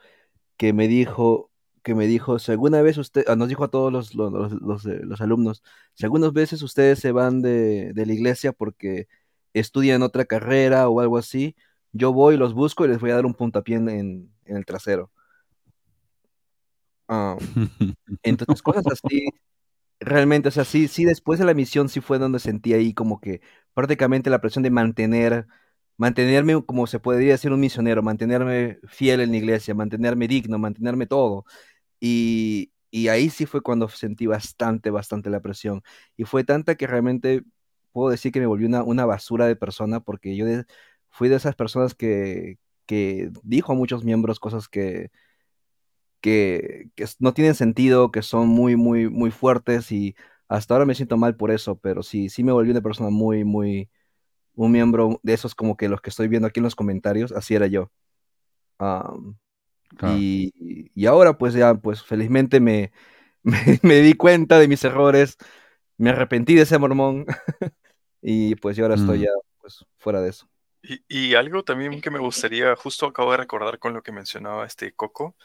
que 0.57 0.73
me 0.73 0.88
dijo, 0.88 1.47
que 1.88 1.95
me 1.95 2.07
dijo, 2.07 2.39
si 2.39 2.51
alguna 2.51 2.81
vez 2.84 2.97
usted, 2.99 3.26
ah, 3.27 3.35
nos 3.38 3.49
dijo 3.49 3.64
a 3.65 3.69
todos 3.69 3.91
los, 3.93 4.15
los, 4.15 4.31
los- 4.34 4.53
los, 4.61 4.85
eh, 4.88 5.01
los 5.03 5.22
alumnos, 5.22 5.64
si 5.95 6.05
algunas 6.05 6.34
veces 6.34 6.61
ustedes 6.64 6.99
se 6.99 7.11
van 7.14 7.41
de, 7.41 7.93
de 7.93 8.05
la 8.05 8.14
iglesia 8.14 8.53
porque 8.53 9.07
estudian 9.53 10.03
otra 10.03 10.26
carrera 10.26 10.89
o 10.89 11.01
algo 11.01 11.18
así, 11.18 11.55
yo 11.93 12.14
voy, 12.14 12.38
los 12.38 12.53
busco 12.53 12.85
y 12.85 12.89
les 12.89 12.99
voy 12.99 13.11
a 13.11 13.15
dar 13.15 13.26
un 13.26 13.34
puntapié 13.35 13.77
en, 13.77 13.89
en- 13.89 14.34
en 14.45 14.57
el 14.57 14.65
trasero. 14.65 15.11
Ah, 17.07 17.38
entonces, 18.23 18.61
cosas 18.61 18.84
así, 18.88 19.30
realmente, 19.99 20.49
o 20.49 20.51
sea, 20.51 20.65
sí, 20.65 20.88
sí, 20.89 21.05
después 21.05 21.39
de 21.39 21.45
la 21.45 21.53
misión 21.55 21.89
sí 21.89 22.01
fue 22.01 22.19
donde 22.19 22.39
sentí 22.39 22.73
ahí 22.73 22.93
como 22.93 23.22
que 23.22 23.41
prácticamente 23.73 24.30
la 24.31 24.41
presión 24.41 24.64
de 24.64 24.72
mantener, 24.72 25.47
mantenerme, 25.97 26.64
como 26.65 26.88
se 26.88 26.99
podría 26.99 27.34
decir 27.34 27.51
un 27.53 27.59
misionero, 27.61 28.03
mantenerme 28.03 28.80
fiel 28.88 29.22
en 29.22 29.31
la 29.31 29.38
iglesia, 29.38 29.76
mantenerme 29.76 30.27
digno, 30.30 30.59
mantenerme 30.59 31.07
todo. 31.07 31.45
Y, 31.99 32.72
y 32.91 33.07
ahí 33.10 33.30
sí 33.30 33.45
fue 33.45 33.61
cuando 33.61 33.90
sentí 33.90 34.26
bastante, 34.28 34.90
bastante 34.91 35.30
la 35.30 35.41
presión. 35.41 35.84
Y 36.18 36.26
fue 36.26 36.44
tanta 36.44 36.76
que 36.76 36.88
realmente 36.88 37.44
puedo 37.91 38.10
decir 38.11 38.32
que 38.32 38.40
me 38.40 38.45
volví 38.48 38.65
una, 38.65 38.84
una 38.84 39.06
basura 39.06 39.48
de 39.48 39.56
persona 39.56 39.99
porque 40.02 40.36
yo 40.36 40.45
fui 41.10 41.30
de 41.30 41.36
esas 41.38 41.56
personas 41.56 41.95
que, 41.95 42.57
que 42.86 43.32
dijo 43.44 43.72
a 43.74 43.76
muchos 43.76 44.03
miembros 44.03 44.40
cosas 44.40 44.68
que 44.69 45.11
que, 46.22 46.90
que 46.95 47.06
no 47.19 47.34
tienen 47.34 47.56
sentido, 47.56 48.11
que 48.11 48.22
son 48.22 48.48
muy, 48.48 48.76
muy, 48.76 49.10
muy 49.10 49.32
fuertes 49.32 49.91
y 49.91 50.15
hasta 50.48 50.74
ahora 50.74 50.86
me 50.86 50.95
siento 50.95 51.18
mal 51.18 51.36
por 51.36 51.52
eso, 51.52 51.78
pero 51.80 52.03
sí, 52.03 52.30
sí 52.30 52.44
me 52.44 52.52
volví 52.52 52.72
una 52.72 52.82
persona 52.82 53.10
muy, 53.10 53.44
muy, 53.44 53.90
un 54.56 54.72
miembro 54.72 55.19
de 55.24 55.34
esos 55.34 55.56
como 55.56 55.78
que 55.78 55.90
los 55.90 56.02
que 56.02 56.10
estoy 56.11 56.28
viendo 56.30 56.48
aquí 56.49 56.60
en 56.61 56.65
los 56.65 56.76
comentarios, 56.76 57.32
así 57.34 57.56
era 57.56 57.68
yo. 57.68 57.91
Am, 58.80 59.38
Claro. 59.95 60.18
y, 60.18 60.91
y 60.95 61.05
ahora 61.07 61.38
pues 61.38 61.53
ya, 61.53 61.76
pues 61.76 62.03
felizmente 62.03 62.59
me, 62.59 62.91
me, 63.43 63.80
me 63.84 63.95
di 64.01 64.14
cuenta 64.15 64.59
de 64.59 64.68
mis 64.68 64.84
errores, 64.85 65.38
me 65.97 66.11
arrepentí 66.11 66.55
de 66.55 66.64
ese 66.64 66.80
mormón 66.80 67.26
y 68.22 68.55
pues 68.57 68.77
yo 68.77 68.85
ahora 68.85 68.95
estoy 68.95 69.19
Mm. 69.19 69.23
ya 69.23 69.31
pues 69.61 69.85
fuera 69.99 70.22
de 70.22 70.30
eso. 70.31 70.49
Y, 70.81 71.03
y 71.07 71.35
algo 71.35 71.64
también 71.64 72.01
que 72.01 72.11
me 72.11 72.19
gustaría, 72.19 72.76
justo 72.76 73.07
acabo 73.07 73.31
de 73.31 73.38
recordar 73.38 73.80
con 73.80 73.93
lo 73.93 74.03
que 74.03 74.11
mencionaba 74.11 74.65
este 74.65 74.93
Coco, 74.93 75.35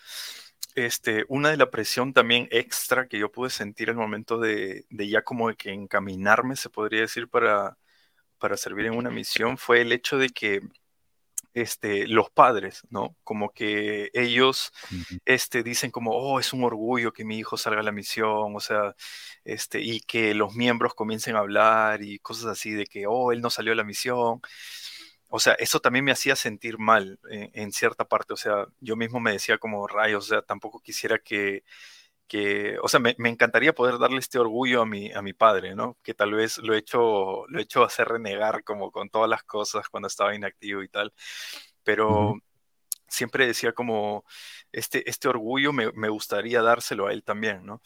este, 0.75 1.25
una 1.29 1.51
de 1.51 1.57
la 1.57 1.71
presión 1.71 2.13
también 2.13 2.49
extra 2.51 3.09
que 3.09 3.19
yo 3.19 3.33
pude 3.33 3.51
sentir 3.51 3.91
al 3.91 3.97
momento 3.97 4.39
de, 4.39 4.87
de 4.91 5.09
ya 5.09 5.23
como 5.23 5.49
de 5.49 5.57
que 5.57 5.73
encaminarme, 5.73 6.57
se 6.57 6.71
podría 6.71 7.03
decir, 7.03 7.29
para, 7.29 7.79
para 8.39 8.57
servir 8.57 8.87
en 8.87 8.97
una 8.97 9.11
misión, 9.11 9.59
fue 9.59 9.83
el 9.83 9.93
hecho 9.93 10.19
de 10.19 10.31
que 10.31 10.63
este, 11.55 12.07
los 12.07 12.31
padres, 12.31 12.83
¿no? 12.91 13.17
Como 13.25 13.51
que 13.51 14.11
ellos 14.15 14.73
este, 15.25 15.63
dicen 15.63 15.91
como, 15.91 16.13
oh, 16.13 16.41
es 16.41 16.53
un 16.53 16.65
orgullo 16.65 17.13
que 17.13 17.25
mi 17.25 17.39
hijo 17.39 17.57
salga 17.57 17.81
a 17.81 17.83
la 17.85 17.93
misión, 17.93 18.55
o 18.57 18.61
sea, 18.61 18.95
este, 19.45 19.81
y 19.81 20.01
que 20.01 20.35
los 20.35 20.55
miembros 20.55 20.95
comiencen 20.95 21.37
a 21.37 21.41
hablar 21.41 22.03
y 22.03 22.19
cosas 22.19 22.47
así 22.47 22.71
de 22.73 22.87
que, 22.87 23.07
oh, 23.07 23.33
él 23.33 23.41
no 23.41 23.51
salió 23.51 23.73
a 23.73 23.77
la 23.77 23.85
misión. 23.85 24.41
O 25.29 25.39
sea, 25.41 25.55
eso 25.55 25.81
también 25.81 26.05
me 26.05 26.13
hacía 26.13 26.37
sentir 26.37 26.79
mal 26.79 27.19
en, 27.31 27.51
en 27.55 27.73
cierta 27.73 28.05
parte. 28.07 28.35
O 28.35 28.37
sea, 28.37 28.67
yo 28.81 28.97
mismo 28.97 29.19
me 29.21 29.33
decía 29.33 29.59
como 29.59 29.87
rayos, 29.87 30.27
o 30.27 30.29
sea, 30.29 30.43
tampoco 30.43 30.81
quisiera 30.81 31.19
que, 31.19 31.65
que 32.33 32.79
o 32.81 32.89
sea, 32.89 32.99
me, 32.99 33.15
me 33.19 33.29
encantaría 33.29 33.75
poder 33.75 33.99
darle 33.99 34.17
este 34.17 34.39
orgullo 34.39 34.81
a 34.81 34.87
mi, 34.87 35.13
a 35.13 35.21
mi 35.21 35.35
padre, 35.35 35.75
¿no? 35.75 35.99
Que 36.03 36.15
tal 36.15 36.33
vez 36.33 36.57
lo 36.57 36.73
he 36.75 36.79
hecho, 36.79 37.45
lo 37.47 37.59
he 37.59 37.63
hecho 37.63 37.85
hacer 37.85 38.09
renegar 38.09 38.65
como 38.65 38.91
con 38.91 39.11
todas 39.11 39.29
las 39.29 39.43
cosas 39.43 39.87
cuando 39.91 40.07
estaba 40.07 40.35
inactivo 40.35 40.83
y 40.83 40.89
tal. 40.89 41.13
Pero 41.85 42.37
siempre 43.07 43.47
decía 43.47 43.75
como, 43.75 44.25
este, 44.73 45.07
este 45.11 45.29
orgullo 45.29 45.75
me, 45.75 45.93
me 45.93 46.09
gustaría 46.09 46.63
dárselo 46.63 47.09
a 47.09 47.13
él 47.13 47.23
también, 47.23 47.67
¿no? 47.67 47.83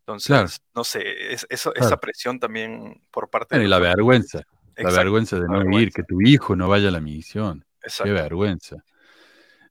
Entonces, 0.00 0.26
Claro. 0.26 0.48
no 0.74 0.82
sé, 0.82 1.32
es, 1.32 1.46
eso, 1.48 1.70
Claro. 1.72 1.86
esa 1.86 1.96
presión 2.00 2.40
también 2.40 3.00
por 3.12 3.30
parte 3.30 3.54
Bueno, 3.54 3.62
y 3.62 3.66
de 3.66 3.70
la 3.70 3.78
vergüenza. 3.78 4.42
La 4.78 4.90
vergüenza 4.90 5.38
de 5.38 5.46
no 5.46 5.78
ir, 5.78 5.92
que 5.92 6.02
tu 6.02 6.20
hijo 6.22 6.56
no 6.56 6.66
vaya 6.66 6.88
a 6.88 6.90
la 6.90 7.00
misión. 7.00 7.64
Qué 8.02 8.10
vergüenza. 8.10 8.82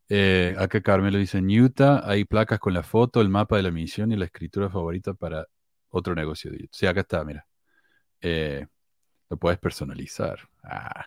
Eh, 0.10 0.56
acá 0.58 0.82
Carmelo 0.82 1.20
dice, 1.20 1.38
en 1.38 1.50
Utah 1.62 2.02
hay 2.10 2.26
placas 2.26 2.60
con 2.60 2.74
la 2.74 2.82
foto, 2.84 3.22
el 3.22 3.30
mapa 3.30 3.58
de 3.58 3.64
la 3.64 3.72
misión 3.72 4.12
y 4.12 4.16
la 4.16 4.26
escritura 4.26 4.70
favorita 4.70 5.14
para 5.14 5.46
otro 5.90 6.16
negocio 6.16 6.52
de. 6.52 6.68
Sí, 6.72 6.88
acá 6.88 7.02
está, 7.02 7.24
mira. 7.24 7.46
Eh, 8.22 8.66
lo 9.30 9.38
puedes 9.38 9.60
personalizar. 9.60 10.40
Ah. 10.64 11.06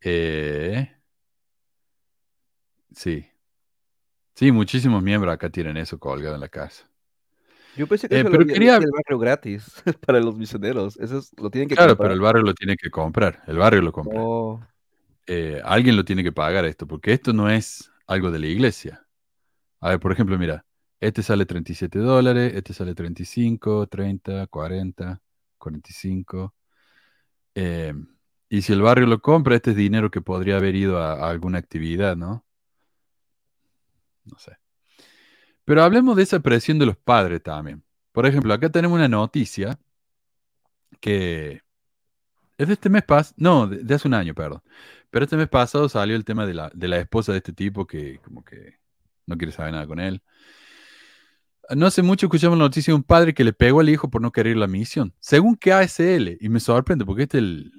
Eh, 0.00 0.90
sí. 2.94 3.26
Sí, 4.34 4.52
muchísimos 4.52 5.02
miembros 5.02 5.34
acá 5.34 5.50
tienen 5.50 5.76
eso 5.76 5.98
colgado 5.98 6.34
en 6.36 6.40
la 6.40 6.48
casa. 6.48 6.88
Yo 7.76 7.86
pensé 7.86 8.08
que 8.08 8.16
Eh, 8.16 8.20
eso 8.20 8.30
pero 8.30 8.42
lo 8.44 8.46
quería- 8.46 8.76
el 8.76 8.90
barrio 8.90 9.18
gratis 9.18 9.82
para 10.06 10.20
los 10.20 10.36
misioneros. 10.36 10.96
Eso 10.98 11.18
es- 11.18 11.32
lo 11.40 11.50
tienen 11.50 11.68
que 11.68 11.74
Claro, 11.74 11.92
comprar. 11.92 12.04
pero 12.08 12.14
el 12.14 12.20
barrio 12.20 12.42
lo 12.42 12.54
tiene 12.54 12.76
que 12.76 12.90
comprar. 12.90 13.42
El 13.46 13.56
barrio 13.58 13.82
lo 13.82 13.92
compra. 13.92 14.20
Oh, 14.20 14.60
Eh, 15.26 15.60
alguien 15.64 15.94
lo 15.96 16.04
tiene 16.04 16.22
que 16.22 16.32
pagar 16.32 16.64
esto, 16.64 16.86
porque 16.86 17.12
esto 17.12 17.32
no 17.34 17.50
es 17.50 17.90
algo 18.08 18.30
de 18.32 18.40
la 18.40 18.46
iglesia. 18.48 19.06
A 19.80 19.90
ver, 19.90 20.00
por 20.00 20.12
ejemplo, 20.12 20.36
mira, 20.38 20.66
este 21.00 21.22
sale 21.22 21.46
37 21.46 21.98
dólares, 22.00 22.52
este 22.54 22.74
sale 22.74 22.94
35, 22.94 23.86
30, 23.86 24.46
40, 24.48 25.22
45. 25.58 26.54
Eh, 27.54 27.94
y 28.48 28.62
si 28.62 28.72
el 28.72 28.82
barrio 28.82 29.06
lo 29.06 29.20
compra, 29.20 29.56
este 29.56 29.70
es 29.70 29.76
dinero 29.76 30.10
que 30.10 30.22
podría 30.22 30.56
haber 30.56 30.74
ido 30.74 30.98
a, 30.98 31.28
alguna 31.30 31.58
actividad, 31.58 32.16
¿no? 32.16 32.44
No 34.24 34.38
sé. 34.38 34.56
Pero 35.64 35.82
hablemos 35.82 36.16
de 36.16 36.22
esa 36.22 36.40
presión 36.40 36.78
de 36.78 36.86
los 36.86 36.96
padres 36.96 37.42
también. 37.42 37.84
Por 38.12 38.26
ejemplo, 38.26 38.52
acá 38.54 38.70
tenemos 38.70 38.96
una 38.96 39.08
noticia 39.08 39.78
que 41.00 41.62
es 42.56 42.66
de 42.66 42.74
este 42.74 42.88
mes 42.90 43.04
pasado, 43.04 43.34
no, 43.38 43.66
de, 43.68 43.78
de 43.84 43.94
hace 43.94 44.08
un 44.08 44.14
año, 44.14 44.34
perdón. 44.34 44.62
Pero 45.10 45.24
este 45.24 45.36
mes 45.36 45.48
pasado 45.48 45.88
salió 45.88 46.16
el 46.16 46.24
tema 46.24 46.46
de 46.46 46.54
la, 46.54 46.70
de 46.74 46.88
la 46.88 46.98
esposa 46.98 47.32
de 47.32 47.38
este 47.38 47.52
tipo 47.52 47.86
que 47.86 48.20
como 48.20 48.44
que 48.44 48.74
no 49.26 49.36
quiere 49.38 49.52
saber 49.52 49.72
nada 49.72 49.86
con 49.86 50.00
él. 50.00 50.22
No 51.76 51.86
hace 51.86 52.02
mucho 52.02 52.26
escuchamos 52.26 52.56
la 52.58 52.64
noticia 52.64 52.92
de 52.92 52.96
un 52.96 53.02
padre 53.02 53.34
que 53.34 53.44
le 53.44 53.52
pegó 53.52 53.80
al 53.80 53.90
hijo 53.90 54.08
por 54.08 54.22
no 54.22 54.32
querer 54.32 54.52
ir 54.52 54.56
a 54.56 54.60
la 54.60 54.66
misión, 54.68 55.12
según 55.20 55.54
que 55.56 55.72
ASL, 55.72 56.38
y 56.40 56.48
me 56.48 56.60
sorprende 56.60 57.04
porque 57.04 57.24
este 57.24 57.38
es 57.38 57.44
el, 57.44 57.72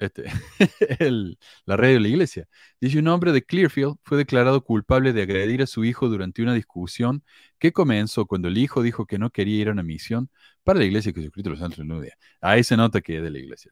este, 0.00 0.24
el- 0.98 1.38
la 1.64 1.76
radio 1.76 1.94
de 1.94 2.00
la 2.00 2.08
iglesia. 2.08 2.48
Dice, 2.80 2.98
un 2.98 3.06
hombre 3.08 3.30
de 3.32 3.44
Clearfield 3.44 3.96
fue 4.02 4.18
declarado 4.18 4.64
culpable 4.64 5.12
de 5.12 5.22
agredir 5.22 5.62
a 5.62 5.66
su 5.66 5.84
hijo 5.84 6.08
durante 6.08 6.42
una 6.42 6.54
discusión 6.54 7.22
que 7.60 7.72
comenzó 7.72 8.26
cuando 8.26 8.48
el 8.48 8.58
hijo 8.58 8.82
dijo 8.82 9.06
que 9.06 9.18
no 9.18 9.30
quería 9.30 9.60
ir 9.60 9.68
a 9.68 9.72
una 9.72 9.84
misión 9.84 10.28
para 10.64 10.80
la 10.80 10.86
iglesia 10.86 11.12
de 11.12 11.20
Jesucristo 11.20 11.50
de 11.50 11.56
los 11.56 11.60
Santos 11.60 12.02
Día. 12.02 12.14
Ahí 12.40 12.64
se 12.64 12.76
nota 12.76 13.00
que 13.00 13.18
es 13.18 13.22
de 13.22 13.30
la 13.30 13.38
iglesia. 13.38 13.70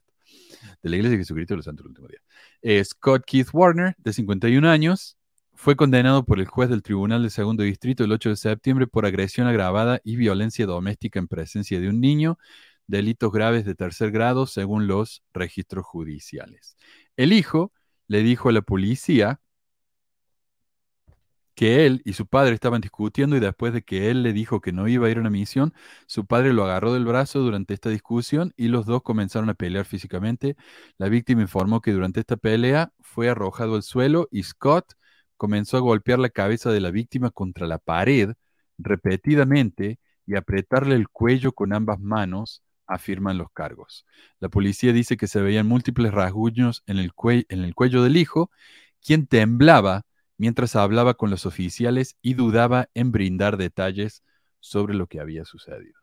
De 0.83 0.91
la 0.91 0.97
iglesia 0.97 1.17
de 1.17 1.25
Jesucristo 1.25 1.55
de 1.55 1.57
los 1.57 1.65
Santos 1.65 1.85
del 1.85 1.91
Último 1.91 2.09
Día. 2.09 2.21
Eh, 2.63 2.85
Scott 2.85 3.25
Keith 3.27 3.49
Warner, 3.53 3.95
de 3.99 4.13
51 4.13 4.69
años, 4.69 5.17
fue 5.55 5.75
condenado 5.75 6.25
por 6.25 6.39
el 6.39 6.47
juez 6.47 6.71
del 6.71 6.83
Tribunal 6.83 7.25
de 7.25 7.31
Segundo 7.31 7.65
Distrito 7.65 8.05
el 8.05 8.13
8 8.13 8.31
de 8.31 8.37
septiembre 8.37 8.87
por 8.87 9.07
agresión 9.07 9.49
agravada 9.49 10.01
y 10.05 10.15
violencia 10.15 10.67
doméstica 10.67 11.19
en 11.19 11.27
presencia 11.27 11.81
de 11.81 11.89
un 11.89 12.01
niño, 12.01 12.39
delitos 12.87 13.33
graves 13.33 13.65
de 13.65 13.75
tercer 13.75 14.13
grado 14.13 14.47
según 14.47 14.87
los 14.87 15.25
registros 15.33 15.85
judiciales. 15.85 16.77
El 17.17 17.33
hijo 17.33 17.73
le 18.07 18.23
dijo 18.23 18.49
a 18.49 18.53
la 18.53 18.63
policía 18.63 19.41
que 21.59 21.87
él 21.87 22.03
y 22.05 22.13
su 22.13 22.29
padre 22.29 22.55
estaban 22.55 22.81
discutiendo 22.81 23.37
y 23.37 23.41
después 23.41 23.73
de 23.73 23.83
que 23.83 24.11
él 24.11 24.23
le 24.23 24.33
dijo 24.33 24.61
que 24.61 24.71
no 24.73 24.87
iba 24.87 25.09
a 25.09 25.11
ir 25.11 25.17
a 25.19 25.21
una 25.23 25.31
misión, 25.31 25.75
su 26.07 26.25
padre 26.25 26.53
lo 26.53 26.63
agarró 26.63 26.93
del 26.95 27.05
brazo 27.05 27.41
durante 27.41 27.75
esta 27.75 27.91
discusión 27.91 28.53
y 28.57 28.69
los 28.69 28.87
dos 28.87 29.03
comenzaron 29.03 29.51
a 29.51 29.55
pelear 29.55 29.85
físicamente. 29.85 30.55
La 30.99 31.09
víctima 31.09 31.43
informó 31.43 31.81
que 31.81 31.91
durante 31.93 32.21
esta 32.21 32.37
pelea 32.37 32.93
fue 33.01 33.29
arrojado 33.29 33.75
al 33.75 33.83
suelo 33.83 34.29
y 34.31 34.45
Scott 34.45 34.93
comenzó 35.37 35.77
a 35.77 35.81
golpear 35.81 36.21
la 36.21 36.31
cabeza 36.31 36.71
de 36.71 36.79
la 36.81 36.93
víctima 36.93 37.31
contra 37.33 37.67
la 37.67 37.79
pared 37.79 38.35
repetidamente 38.79 39.99
y 40.27 40.37
apretarle 40.37 40.95
el 40.95 41.09
cuello 41.09 41.51
con 41.53 41.73
ambas 41.73 41.99
manos, 41.99 42.63
afirman 42.87 43.37
los 43.37 43.49
cargos. 43.53 44.07
La 44.39 44.49
policía 44.49 44.93
dice 44.93 45.17
que 45.17 45.27
se 45.27 45.41
veían 45.41 45.67
múltiples 45.67 46.13
rasguños 46.13 46.85
en 46.87 46.99
el, 46.99 47.13
cue- 47.13 47.47
en 47.49 47.65
el 47.65 47.75
cuello 47.75 48.05
del 48.05 48.17
hijo, 48.17 48.53
quien 49.05 49.27
temblaba 49.27 50.03
mientras 50.39 50.77
hablaba 50.77 51.15
con 51.15 51.31
los 51.31 51.45
oficiales 51.45 52.17
y 52.23 52.35
dudaba 52.35 52.89
en 52.95 53.13
brindar 53.13 53.57
detalles 53.59 54.23
sobre 54.61 54.95
lo 54.95 55.07
que 55.07 55.21
había 55.21 55.45
sucedido. 55.45 56.01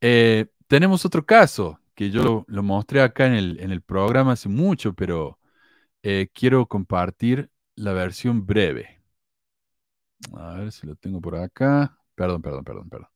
Eh, 0.00 0.46
tenemos 0.66 1.04
otro 1.04 1.24
caso 1.24 1.78
que 1.94 2.10
yo 2.10 2.44
lo, 2.48 2.62
mostré 2.62 3.02
acá 3.02 3.26
en 3.26 3.34
el, 3.34 3.60
en 3.60 3.70
el 3.70 3.82
programa 3.82 4.32
hace 4.32 4.48
mucho, 4.48 4.94
pero 4.94 5.38
eh, 6.02 6.28
quiero 6.32 6.66
compartir 6.66 7.50
la 7.76 7.92
versión 7.92 8.46
breve. 8.46 9.02
A 10.36 10.54
ver 10.54 10.72
si 10.72 10.86
lo 10.86 10.96
tengo 10.96 11.20
por 11.20 11.36
acá. 11.36 11.98
Perdón, 12.14 12.42
perdón, 12.42 12.64
perdón, 12.64 12.88
perdón. 12.88 13.08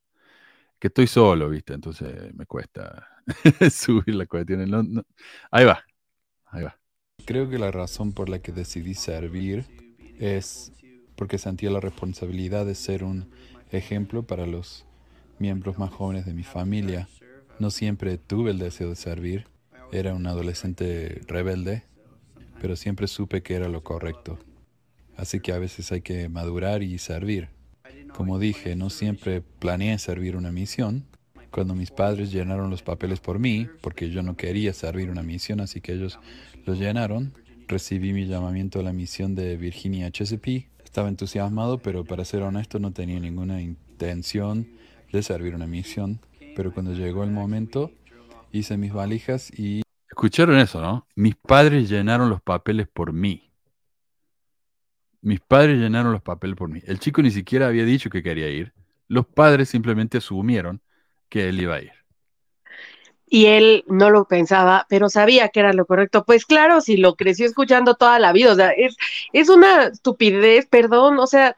Que 0.78 0.88
estoy 0.88 1.06
solo, 1.06 1.48
¿viste? 1.50 1.74
Entonces 1.74 2.34
me 2.34 2.46
cuesta 2.46 3.08
subir 3.70 4.14
la 4.14 4.26
cuestión. 4.26 4.68
No- 4.70 4.82
no. 4.82 5.02
Ahí 5.50 5.64
va, 5.64 5.82
ahí 6.46 6.64
va. 6.64 6.78
Creo 7.24 7.48
que 7.48 7.58
la 7.58 7.70
razón 7.70 8.12
por 8.12 8.28
la 8.28 8.40
que 8.40 8.52
decidí 8.52 8.94
servir 8.94 9.64
es 10.18 10.72
porque 11.16 11.38
sentía 11.38 11.70
la 11.70 11.80
responsabilidad 11.80 12.66
de 12.66 12.74
ser 12.74 13.02
un 13.02 13.30
ejemplo 13.72 14.24
para 14.24 14.46
los 14.46 14.84
miembros 15.38 15.78
más 15.78 15.90
jóvenes 15.90 16.26
de 16.26 16.34
mi 16.34 16.42
familia. 16.42 17.08
No 17.58 17.70
siempre 17.70 18.18
tuve 18.18 18.50
el 18.50 18.58
deseo 18.58 18.90
de 18.90 18.96
servir. 18.96 19.46
Era 19.90 20.14
un 20.14 20.26
adolescente 20.26 21.22
rebelde, 21.26 21.84
pero 22.60 22.76
siempre 22.76 23.06
supe 23.06 23.42
que 23.42 23.54
era 23.54 23.68
lo 23.68 23.82
correcto. 23.82 24.38
Así 25.16 25.40
que 25.40 25.52
a 25.52 25.58
veces 25.58 25.92
hay 25.92 26.02
que 26.02 26.28
madurar 26.28 26.82
y 26.82 26.98
servir. 26.98 27.48
Como 28.14 28.38
dije, 28.38 28.76
no 28.76 28.90
siempre 28.90 29.40
planeé 29.40 29.98
servir 29.98 30.36
una 30.36 30.52
misión. 30.52 31.06
Cuando 31.54 31.76
mis 31.76 31.92
padres 31.92 32.32
llenaron 32.32 32.68
los 32.68 32.82
papeles 32.82 33.20
por 33.20 33.38
mí, 33.38 33.68
porque 33.80 34.10
yo 34.10 34.24
no 34.24 34.36
quería 34.36 34.72
servir 34.72 35.08
una 35.08 35.22
misión, 35.22 35.60
así 35.60 35.80
que 35.80 35.92
ellos 35.92 36.18
los 36.66 36.80
llenaron, 36.80 37.32
recibí 37.68 38.12
mi 38.12 38.26
llamamiento 38.26 38.80
a 38.80 38.82
la 38.82 38.92
misión 38.92 39.36
de 39.36 39.56
Virginia 39.56 40.10
Chesapeake. 40.10 40.68
Estaba 40.82 41.08
entusiasmado, 41.08 41.78
pero 41.78 42.04
para 42.04 42.24
ser 42.24 42.42
honesto 42.42 42.80
no 42.80 42.90
tenía 42.90 43.20
ninguna 43.20 43.62
intención 43.62 44.66
de 45.12 45.22
servir 45.22 45.54
una 45.54 45.68
misión. 45.68 46.18
Pero 46.56 46.74
cuando 46.74 46.92
llegó 46.92 47.22
el 47.22 47.30
momento, 47.30 47.92
hice 48.50 48.76
mis 48.76 48.92
valijas 48.92 49.56
y 49.56 49.82
Escucharon 50.10 50.58
eso, 50.58 50.80
¿no? 50.80 51.06
Mis 51.14 51.36
padres 51.36 51.88
llenaron 51.88 52.30
los 52.30 52.42
papeles 52.42 52.88
por 52.92 53.12
mí. 53.12 53.52
Mis 55.20 55.38
padres 55.38 55.78
llenaron 55.78 56.10
los 56.10 56.22
papeles 56.22 56.56
por 56.56 56.68
mí. 56.68 56.80
El 56.84 56.98
chico 56.98 57.22
ni 57.22 57.30
siquiera 57.30 57.68
había 57.68 57.84
dicho 57.84 58.10
que 58.10 58.24
quería 58.24 58.50
ir. 58.50 58.72
Los 59.06 59.24
padres 59.24 59.68
simplemente 59.68 60.18
asumieron 60.18 60.80
que 61.34 61.48
él 61.48 61.60
iba 61.60 61.74
a 61.74 61.82
ir. 61.82 61.92
y 63.26 63.46
él 63.46 63.84
no 63.88 64.10
lo 64.10 64.26
pensaba, 64.26 64.86
pero 64.88 65.08
sabía 65.08 65.48
que 65.48 65.60
era 65.60 65.72
lo 65.72 65.86
correcto. 65.86 66.24
Pues 66.24 66.46
claro, 66.46 66.80
si 66.80 66.96
lo 66.96 67.16
creció 67.16 67.46
escuchando 67.46 67.94
toda 67.96 68.18
la 68.18 68.32
vida, 68.32 68.52
o 68.52 68.54
sea, 68.56 68.70
es, 68.70 68.96
es 69.32 69.48
una 69.48 69.84
estupidez, 69.86 70.66
perdón, 70.66 71.18
o 71.18 71.26
sea, 71.26 71.56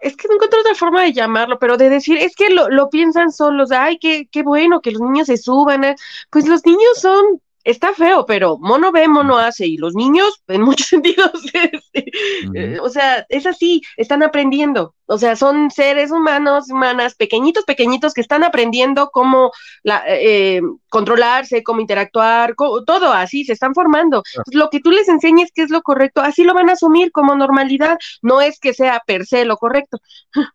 es 0.00 0.16
que 0.16 0.28
no 0.28 0.34
encuentro 0.34 0.60
otra 0.60 0.74
forma 0.76 1.02
de 1.04 1.12
llamarlo, 1.12 1.58
pero 1.58 1.76
de 1.76 1.90
decir, 1.90 2.18
es 2.18 2.36
que 2.36 2.50
lo, 2.50 2.68
lo 2.70 2.90
piensan 2.90 3.32
solos, 3.32 3.72
ay, 3.72 3.98
qué, 3.98 4.28
qué 4.30 4.42
bueno 4.42 4.80
que 4.82 4.92
los 4.92 5.02
niños 5.02 5.26
se 5.28 5.36
suban, 5.38 5.84
eh. 5.84 5.96
pues 6.30 6.46
los 6.48 6.64
niños 6.66 7.00
son, 7.00 7.42
está 7.70 7.94
feo, 7.94 8.26
pero 8.26 8.58
mono 8.58 8.92
ve, 8.92 9.08
mono 9.08 9.38
hace, 9.38 9.66
y 9.66 9.76
los 9.76 9.94
niños, 9.94 10.42
en 10.48 10.62
muchos 10.62 10.88
sentidos, 10.88 11.32
este, 11.54 12.10
eh, 12.54 12.78
o 12.80 12.88
sea, 12.88 13.24
es 13.28 13.46
así, 13.46 13.82
están 13.96 14.22
aprendiendo, 14.22 14.94
o 15.06 15.18
sea, 15.18 15.36
son 15.36 15.70
seres 15.70 16.10
humanos, 16.10 16.70
humanas, 16.70 17.14
pequeñitos, 17.14 17.64
pequeñitos 17.64 18.14
que 18.14 18.20
están 18.20 18.44
aprendiendo 18.44 19.10
cómo 19.10 19.50
la, 19.82 20.04
eh, 20.06 20.60
controlarse, 20.88 21.62
cómo 21.62 21.80
interactuar, 21.80 22.54
todo 22.56 23.12
así, 23.12 23.44
se 23.44 23.52
están 23.52 23.74
formando. 23.74 24.22
Lo 24.52 24.70
que 24.70 24.80
tú 24.80 24.90
les 24.90 25.08
enseñes 25.08 25.50
que 25.52 25.62
es 25.62 25.70
lo 25.70 25.82
correcto, 25.82 26.20
así 26.20 26.44
lo 26.44 26.54
van 26.54 26.70
a 26.70 26.74
asumir 26.74 27.10
como 27.12 27.34
normalidad, 27.34 27.98
no 28.22 28.40
es 28.40 28.60
que 28.60 28.74
sea 28.74 29.02
per 29.06 29.26
se 29.26 29.44
lo 29.44 29.56
correcto. 29.56 29.98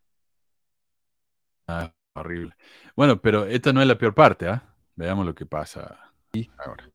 Ah, 1.68 1.92
horrible. 2.14 2.56
Bueno, 2.96 3.20
pero 3.20 3.48
esta 3.48 3.74
no 3.74 3.82
es 3.82 3.88
la 3.88 3.98
peor 3.98 4.14
parte, 4.14 4.48
¿ah? 4.48 4.62
Veamos 4.96 5.26
lo 5.26 5.34
que 5.34 5.48
pasa 5.48 6.12
ahora. 6.58 6.95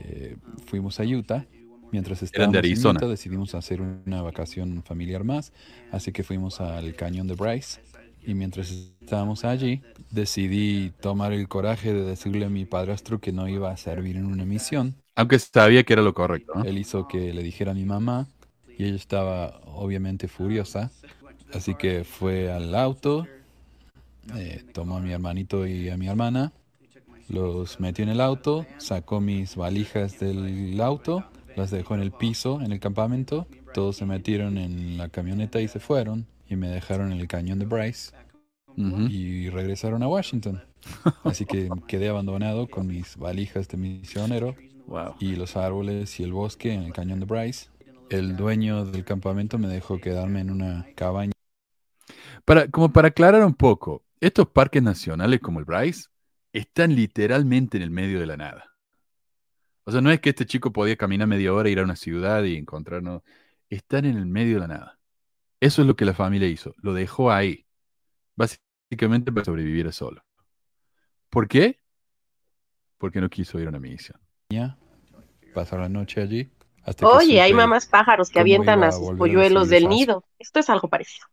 Eh, 0.00 0.36
fuimos 0.66 1.00
a 1.00 1.04
Utah. 1.04 1.46
Mientras 1.92 2.22
estábamos 2.22 2.52
de 2.52 2.58
en 2.58 2.64
Arizona. 2.64 2.98
Utah 2.98 3.08
decidimos 3.08 3.54
hacer 3.54 3.80
una 3.80 4.20
vacación 4.22 4.82
familiar 4.84 5.24
más, 5.24 5.52
así 5.92 6.12
que 6.12 6.24
fuimos 6.24 6.60
al 6.60 6.94
cañón 6.94 7.26
de 7.26 7.34
Bryce. 7.34 7.80
Y 8.26 8.34
mientras 8.34 8.70
estábamos 8.70 9.44
allí, 9.44 9.82
decidí 10.10 10.90
tomar 11.00 11.32
el 11.32 11.46
coraje 11.46 11.94
de 11.94 12.02
decirle 12.02 12.44
a 12.44 12.48
mi 12.48 12.64
padrastro 12.64 13.20
que 13.20 13.30
no 13.30 13.48
iba 13.48 13.70
a 13.70 13.76
servir 13.76 14.16
en 14.16 14.26
una 14.26 14.44
misión. 14.44 14.96
Aunque 15.14 15.38
sabía 15.38 15.84
que 15.84 15.92
era 15.92 16.02
lo 16.02 16.12
correcto, 16.12 16.52
¿no? 16.56 16.64
Él 16.64 16.76
hizo 16.76 17.06
que 17.06 17.32
le 17.32 17.42
dijera 17.44 17.70
a 17.70 17.74
mi 17.74 17.84
mamá 17.84 18.26
y 18.76 18.84
ella 18.84 18.96
estaba 18.96 19.60
obviamente 19.66 20.26
furiosa. 20.26 20.90
Así 21.52 21.76
que 21.76 22.02
fue 22.02 22.50
al 22.50 22.74
auto, 22.74 23.28
eh, 24.34 24.64
tomó 24.72 24.96
a 24.96 25.00
mi 25.00 25.12
hermanito 25.12 25.66
y 25.66 25.88
a 25.88 25.96
mi 25.96 26.08
hermana, 26.08 26.52
los 27.28 27.80
metió 27.80 28.02
en 28.02 28.10
el 28.10 28.20
auto, 28.20 28.66
sacó 28.78 29.20
mis 29.20 29.56
valijas 29.56 30.18
del 30.20 30.80
auto, 30.80 31.24
las 31.56 31.70
dejó 31.70 31.94
en 31.94 32.02
el 32.02 32.12
piso, 32.12 32.60
en 32.60 32.72
el 32.72 32.80
campamento. 32.80 33.46
Todos 33.74 33.96
se 33.96 34.06
metieron 34.06 34.58
en 34.58 34.96
la 34.96 35.08
camioneta 35.08 35.60
y 35.60 35.68
se 35.68 35.80
fueron. 35.80 36.26
Y 36.48 36.56
me 36.56 36.68
dejaron 36.68 37.12
en 37.12 37.18
el 37.18 37.26
cañón 37.26 37.58
de 37.58 37.66
Bryce. 37.66 38.12
Y 38.76 39.48
regresaron 39.48 40.02
a 40.02 40.08
Washington. 40.08 40.62
Así 41.24 41.46
que 41.46 41.68
quedé 41.88 42.08
abandonado 42.08 42.68
con 42.68 42.86
mis 42.86 43.16
valijas 43.16 43.68
de 43.68 43.78
misionero. 43.78 44.54
Y 45.18 45.34
los 45.34 45.56
árboles 45.56 46.20
y 46.20 46.22
el 46.22 46.32
bosque 46.32 46.72
en 46.72 46.82
el 46.82 46.92
cañón 46.92 47.20
de 47.20 47.26
Bryce. 47.26 47.68
El 48.08 48.36
dueño 48.36 48.84
del 48.84 49.04
campamento 49.04 49.58
me 49.58 49.66
dejó 49.66 49.98
quedarme 49.98 50.40
en 50.40 50.50
una 50.50 50.86
cabaña. 50.94 51.32
Para, 52.44 52.68
como 52.68 52.92
para 52.92 53.08
aclarar 53.08 53.44
un 53.44 53.54
poco, 53.54 54.04
estos 54.20 54.46
parques 54.48 54.82
nacionales 54.82 55.40
como 55.40 55.58
el 55.58 55.64
Bryce 55.64 56.04
están 56.56 56.94
literalmente 56.94 57.76
en 57.76 57.82
el 57.82 57.90
medio 57.90 58.18
de 58.18 58.26
la 58.26 58.36
nada. 58.36 58.72
O 59.84 59.92
sea, 59.92 60.00
no 60.00 60.10
es 60.10 60.20
que 60.20 60.30
este 60.30 60.46
chico 60.46 60.72
podía 60.72 60.96
caminar 60.96 61.28
media 61.28 61.52
hora, 61.52 61.68
ir 61.68 61.78
a 61.78 61.84
una 61.84 61.96
ciudad 61.96 62.42
y 62.44 62.56
encontrarnos. 62.56 63.22
Están 63.68 64.04
en 64.04 64.16
el 64.16 64.26
medio 64.26 64.54
de 64.54 64.60
la 64.60 64.68
nada. 64.68 64.98
Eso 65.60 65.82
es 65.82 65.88
lo 65.88 65.96
que 65.96 66.04
la 66.04 66.14
familia 66.14 66.48
hizo. 66.48 66.74
Lo 66.78 66.94
dejó 66.94 67.30
ahí. 67.30 67.66
Básicamente 68.34 69.30
para 69.32 69.44
sobrevivir 69.44 69.92
solo. 69.92 70.24
¿Por 71.28 71.46
qué? 71.46 71.78
Porque 72.98 73.20
no 73.20 73.28
quiso 73.28 73.58
ir 73.60 73.66
a 73.66 73.68
una 73.68 73.78
misión. 73.78 74.18
Pasar 75.54 75.80
la 75.80 75.88
noche 75.88 76.22
allí. 76.22 76.50
Hasta 76.82 77.06
Oye, 77.06 77.40
hay 77.40 77.52
mamás 77.52 77.86
pájaros 77.86 78.30
que 78.30 78.40
avientan 78.40 78.82
a 78.82 78.92
sus 78.92 79.00
volver 79.00 79.14
a 79.14 79.18
polluelos 79.18 79.68
del 79.68 79.88
nido. 79.88 80.24
Esto 80.38 80.60
es 80.60 80.70
algo 80.70 80.88
parecido. 80.88 81.26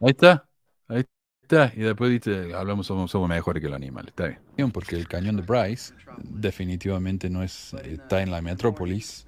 Ahí 0.00 0.10
está. 0.10 0.46
Ahí 0.88 1.04
Y 1.50 1.80
después 1.80 2.10
dice, 2.10 2.54
hablamos, 2.54 2.86
somos, 2.86 3.28
mejores 3.28 3.60
que 3.60 3.68
los 3.68 3.76
animales. 3.76 4.10
Está 4.10 4.38
bien. 4.56 4.70
Porque 4.70 4.96
el 4.96 5.08
cañón 5.08 5.36
de 5.36 5.42
Bryce 5.42 5.94
definitivamente 6.18 7.28
no 7.28 7.42
es, 7.42 7.74
está 7.84 8.22
en 8.22 8.30
la 8.30 8.40
metrópolis. 8.40 9.26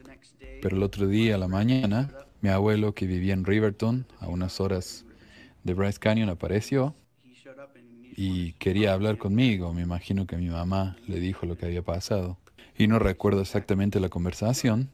Pero 0.61 0.77
el 0.77 0.83
otro 0.85 1.09
día 1.09 1.35
a 1.35 1.39
la 1.39 1.49
mañana, 1.49 2.11
mi 2.41 2.51
abuelo 2.51 2.95
que 2.95 3.07
vivía 3.07 3.35
en 3.35 3.45
Riverton, 3.45 4.07
a 4.21 4.29
unas 4.29 4.61
horas 4.61 5.05
de 5.65 5.75
Bryce 5.75 5.99
Canyon, 5.99 6.29
apareció 6.29 6.95
y 8.17 8.53
quería 8.55 8.93
hablar 8.93 9.19
conmigo. 9.19 9.73
Me 9.75 9.83
imagino 9.83 10.27
que 10.27 10.37
mi 10.37 10.49
mamá 10.49 10.97
le 11.09 11.19
dijo 11.19 11.47
lo 11.47 11.57
que 11.57 11.67
había 11.67 11.83
pasado. 11.83 12.39
Y 12.79 12.87
no 12.87 13.01
recuerdo 13.01 13.41
exactamente 13.41 13.99
la 13.99 14.09
conversación, 14.09 14.91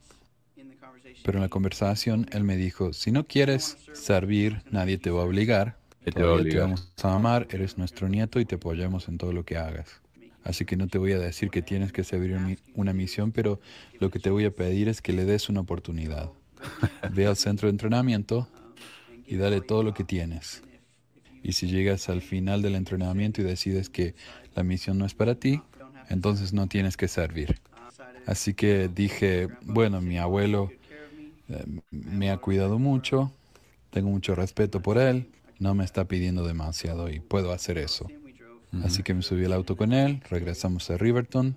pero 1.24 1.38
en 1.38 1.42
la 1.42 1.48
conversación 1.48 2.26
él 2.32 2.44
me 2.44 2.56
dijo, 2.56 2.94
si 2.94 3.12
no 3.12 3.24
quieres 3.24 3.76
servir, 3.92 4.62
nadie 4.70 4.96
te 4.96 5.10
va 5.10 5.22
a 5.22 5.26
obligar. 5.26 5.76
Te 6.04 6.12
te 6.12 6.58
vamos 6.58 6.92
a 7.02 7.14
amar, 7.14 7.46
eres 7.50 7.78
nuestro 7.78 8.08
nieto 8.08 8.40
y 8.40 8.44
te 8.44 8.56
apoyamos 8.56 9.08
en 9.08 9.18
todo 9.18 9.32
lo 9.32 9.44
que 9.44 9.56
hagas. 9.56 10.00
Así 10.44 10.64
que 10.64 10.76
no 10.76 10.88
te 10.88 10.98
voy 10.98 11.12
a 11.12 11.18
decir 11.18 11.50
que 11.50 11.60
tienes 11.62 11.92
que 11.92 12.04
servir 12.04 12.58
una 12.74 12.92
misión, 12.92 13.32
pero 13.32 13.60
lo 14.00 14.10
que 14.10 14.18
te 14.18 14.30
voy 14.30 14.44
a 14.46 14.50
pedir 14.50 14.88
es 14.88 15.02
que 15.02 15.12
le 15.12 15.24
des 15.24 15.48
una 15.48 15.60
oportunidad. 15.60 16.30
Ve 17.12 17.26
al 17.26 17.36
centro 17.36 17.66
de 17.66 17.72
entrenamiento 17.72 18.48
y 19.26 19.36
dale 19.36 19.60
todo 19.60 19.82
lo 19.82 19.92
que 19.92 20.04
tienes. 20.04 20.62
Y 21.42 21.52
si 21.52 21.66
llegas 21.68 22.08
al 22.08 22.22
final 22.22 22.62
del 22.62 22.76
entrenamiento 22.76 23.40
y 23.40 23.44
decides 23.44 23.90
que 23.90 24.14
la 24.54 24.62
misión 24.62 24.98
no 24.98 25.04
es 25.04 25.14
para 25.14 25.34
ti, 25.34 25.60
entonces 26.08 26.52
no 26.52 26.66
tienes 26.66 26.96
que 26.96 27.08
servir. 27.08 27.60
Así 28.26 28.54
que 28.54 28.88
dije, 28.88 29.48
bueno, 29.62 30.00
mi 30.00 30.18
abuelo 30.18 30.70
eh, 31.48 31.64
me 31.90 32.30
ha 32.30 32.38
cuidado 32.38 32.78
mucho, 32.78 33.32
tengo 33.90 34.10
mucho 34.10 34.34
respeto 34.34 34.80
por 34.80 34.98
él, 34.98 35.28
no 35.58 35.74
me 35.74 35.84
está 35.84 36.06
pidiendo 36.06 36.46
demasiado 36.46 37.10
y 37.10 37.20
puedo 37.20 37.52
hacer 37.52 37.78
eso. 37.78 38.06
Así 38.84 39.02
que 39.02 39.14
me 39.14 39.22
subí 39.22 39.44
al 39.44 39.52
auto 39.52 39.76
con 39.76 39.92
él, 39.92 40.22
regresamos 40.28 40.90
a 40.90 40.98
Riverton 40.98 41.56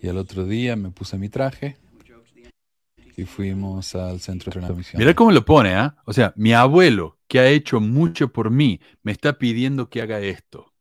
y 0.00 0.08
al 0.08 0.16
otro 0.16 0.46
día 0.46 0.76
me 0.76 0.90
puse 0.90 1.18
mi 1.18 1.28
traje 1.28 1.76
y 3.16 3.24
fuimos 3.24 3.94
al 3.94 4.20
centro 4.20 4.50
de 4.50 4.58
entrenamiento. 4.58 4.98
Mira 4.98 5.14
cómo 5.14 5.32
lo 5.32 5.44
pone, 5.44 5.74
¿ah? 5.74 5.96
O 6.04 6.12
sea, 6.12 6.32
mi 6.36 6.52
abuelo, 6.52 7.18
que 7.28 7.40
ha 7.40 7.48
hecho 7.48 7.80
mucho 7.80 8.32
por 8.32 8.50
mí, 8.50 8.80
me 9.02 9.12
está 9.12 9.38
pidiendo 9.38 9.88
que 9.88 10.02
haga 10.02 10.20
esto. 10.20 10.72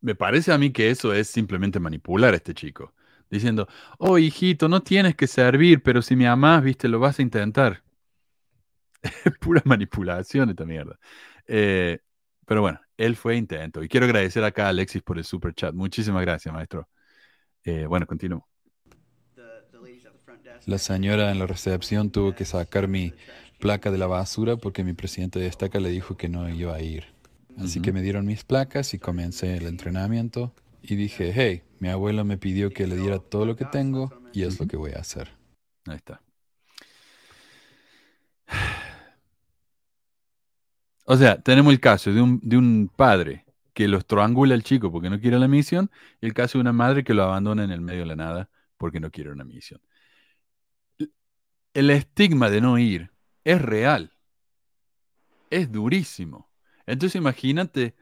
Me 0.00 0.14
parece 0.14 0.52
a 0.52 0.58
mí 0.58 0.70
que 0.70 0.90
eso 0.90 1.14
es 1.14 1.28
simplemente 1.28 1.80
manipular 1.80 2.34
a 2.34 2.36
este 2.36 2.54
chico. 2.54 2.92
Diciendo, 3.32 3.66
oh, 3.96 4.18
hijito, 4.18 4.68
no 4.68 4.82
tienes 4.82 5.16
que 5.16 5.26
servir, 5.26 5.82
pero 5.82 6.02
si 6.02 6.14
me 6.16 6.28
amás, 6.28 6.62
viste, 6.62 6.86
lo 6.86 6.98
vas 6.98 7.18
a 7.18 7.22
intentar. 7.22 7.82
Pura 9.40 9.62
manipulación 9.64 10.50
esta 10.50 10.66
mierda. 10.66 10.98
Eh, 11.46 11.98
pero 12.44 12.60
bueno, 12.60 12.78
él 12.98 13.16
fue 13.16 13.36
intento. 13.36 13.82
Y 13.82 13.88
quiero 13.88 14.04
agradecer 14.04 14.44
acá 14.44 14.66
a 14.66 14.68
Alexis 14.68 15.00
por 15.00 15.16
el 15.16 15.24
super 15.24 15.54
chat. 15.54 15.74
Muchísimas 15.74 16.20
gracias, 16.20 16.52
maestro. 16.52 16.86
Eh, 17.64 17.86
bueno, 17.86 18.06
continúo. 18.06 18.46
La 20.66 20.76
señora 20.76 21.30
en 21.30 21.38
la 21.38 21.46
recepción 21.46 22.10
tuvo 22.10 22.34
que 22.34 22.44
sacar 22.44 22.86
mi 22.86 23.14
placa 23.58 23.90
de 23.90 23.96
la 23.96 24.08
basura 24.08 24.56
porque 24.56 24.84
mi 24.84 24.92
presidente 24.92 25.38
de 25.38 25.46
estaca 25.46 25.80
le 25.80 25.88
dijo 25.88 26.18
que 26.18 26.28
no 26.28 26.50
iba 26.50 26.74
a 26.74 26.82
ir. 26.82 27.06
Así 27.58 27.80
que 27.80 27.92
me 27.92 28.02
dieron 28.02 28.26
mis 28.26 28.44
placas 28.44 28.92
y 28.92 28.98
comencé 28.98 29.56
el 29.56 29.66
entrenamiento. 29.66 30.54
Y 30.82 30.96
dije, 30.96 31.32
hey, 31.34 31.62
mi 31.78 31.88
abuelo 31.88 32.24
me 32.24 32.38
pidió 32.38 32.70
que 32.70 32.86
le 32.86 32.96
diera 32.96 33.18
todo 33.20 33.46
lo 33.46 33.56
que 33.56 33.64
tengo 33.64 34.10
y 34.32 34.42
es 34.42 34.58
lo 34.58 34.66
que 34.66 34.76
voy 34.76 34.92
a 34.92 35.00
hacer. 35.00 35.30
Ahí 35.86 35.96
está. 35.96 36.20
O 41.04 41.16
sea, 41.16 41.40
tenemos 41.40 41.72
el 41.72 41.80
caso 41.80 42.12
de 42.12 42.20
un, 42.20 42.40
de 42.42 42.56
un 42.56 42.90
padre 42.94 43.44
que 43.74 43.88
lo 43.88 43.98
estrangula 43.98 44.54
al 44.54 44.62
chico 44.62 44.92
porque 44.92 45.10
no 45.10 45.20
quiere 45.20 45.38
la 45.38 45.48
misión 45.48 45.90
y 46.20 46.26
el 46.26 46.34
caso 46.34 46.58
de 46.58 46.62
una 46.62 46.72
madre 46.72 47.04
que 47.04 47.14
lo 47.14 47.22
abandona 47.22 47.64
en 47.64 47.70
el 47.70 47.80
medio 47.80 48.00
de 48.00 48.06
la 48.06 48.16
nada 48.16 48.50
porque 48.76 49.00
no 49.00 49.10
quiere 49.10 49.30
una 49.30 49.44
misión. 49.44 49.80
El 51.74 51.90
estigma 51.90 52.50
de 52.50 52.60
no 52.60 52.78
ir 52.78 53.12
es 53.44 53.62
real. 53.62 54.12
Es 55.50 55.70
durísimo. 55.70 56.50
Entonces 56.86 57.16
imagínate 57.16 57.94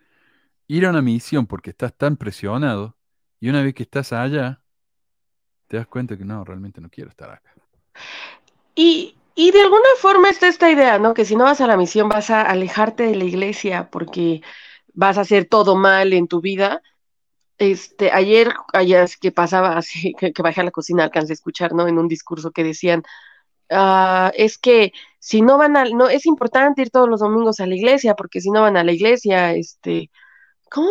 ir 0.71 0.87
a 0.87 0.91
una 0.91 1.03
misión 1.03 1.47
porque 1.47 1.71
estás 1.71 1.93
tan 1.97 2.17
presionado 2.17 2.97
y 3.41 3.49
una 3.49 3.61
vez 3.61 3.75
que 3.75 3.83
estás 3.83 4.13
allá, 4.13 4.63
te 5.67 5.77
das 5.77 5.89
cuenta 5.89 6.17
que 6.17 6.25
no, 6.25 6.45
realmente 6.45 6.81
no 6.81 6.89
quiero 6.89 7.11
estar 7.11 7.29
acá. 7.29 7.53
Y, 8.77 9.17
y 9.35 9.51
de 9.51 9.63
alguna 9.63 9.89
forma 9.99 10.29
está 10.31 10.47
esta 10.47 10.71
idea, 10.71 11.01
¿no? 11.01 11.13
Que 11.13 11.25
si 11.25 11.35
no 11.35 11.43
vas 11.43 11.61
a 11.61 11.67
la 11.67 11.77
misión 11.77 12.09
vas 12.09 12.31
a 12.31 12.43
alejarte 12.43 13.03
de 13.03 13.17
la 13.17 13.25
iglesia 13.25 13.91
porque 13.91 14.43
vas 14.95 15.19
a 15.19 15.23
hacer 15.23 15.47
todo 15.47 15.75
mal 15.75 16.13
en 16.13 16.29
tu 16.29 16.41
vida. 16.41 16.83
Este, 17.59 18.13
ayer, 18.13 18.55
ayer 18.73 19.09
que 19.21 19.33
pasaba 19.33 19.77
así, 19.77 20.15
que, 20.19 20.33
que 20.33 20.43
bajé 20.43 20.61
a 20.61 20.65
la 20.65 20.71
cocina, 20.71 21.03
alcancé 21.03 21.33
a 21.33 21.35
escuchar, 21.35 21.73
¿no? 21.73 21.89
En 21.89 21.99
un 21.99 22.07
discurso 22.07 22.53
que 22.53 22.63
decían, 22.63 23.03
ah, 23.71 24.31
es 24.37 24.57
que 24.57 24.93
si 25.19 25.43
no 25.43 25.59
van 25.59 25.77
a, 25.77 25.85
no, 25.87 26.09
es 26.09 26.27
importante 26.27 26.83
ir 26.83 26.91
todos 26.91 27.09
los 27.09 27.21
domingos 27.21 27.59
a 27.59 27.67
la 27.67 27.75
iglesia, 27.75 28.15
porque 28.15 28.41
si 28.41 28.51
no 28.53 28.63
van 28.63 28.77
a 28.77 28.85
la 28.85 28.93
iglesia, 28.93 29.53
este, 29.55 30.11
¿cómo? 30.71 30.91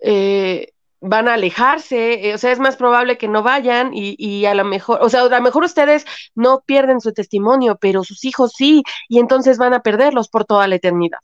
Eh, 0.00 0.72
van 1.02 1.28
a 1.28 1.34
alejarse, 1.34 2.28
eh, 2.28 2.34
o 2.34 2.38
sea, 2.38 2.52
es 2.52 2.60
más 2.60 2.76
probable 2.76 3.18
que 3.18 3.28
no 3.28 3.42
vayan 3.42 3.92
y, 3.92 4.14
y 4.18 4.46
a 4.46 4.54
lo 4.54 4.64
mejor, 4.64 5.00
o 5.02 5.10
sea, 5.10 5.22
a 5.22 5.28
lo 5.28 5.42
mejor 5.42 5.64
ustedes 5.64 6.06
no 6.34 6.62
pierden 6.64 7.00
su 7.00 7.12
testimonio, 7.12 7.76
pero 7.76 8.04
sus 8.04 8.24
hijos 8.24 8.52
sí, 8.56 8.84
y 9.08 9.18
entonces 9.18 9.58
van 9.58 9.74
a 9.74 9.80
perderlos 9.80 10.28
por 10.28 10.44
toda 10.44 10.68
la 10.68 10.76
eternidad. 10.76 11.18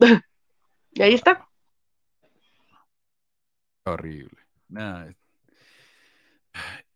y 0.92 1.02
ahí 1.02 1.14
está. 1.14 1.48
Horrible. 3.84 4.38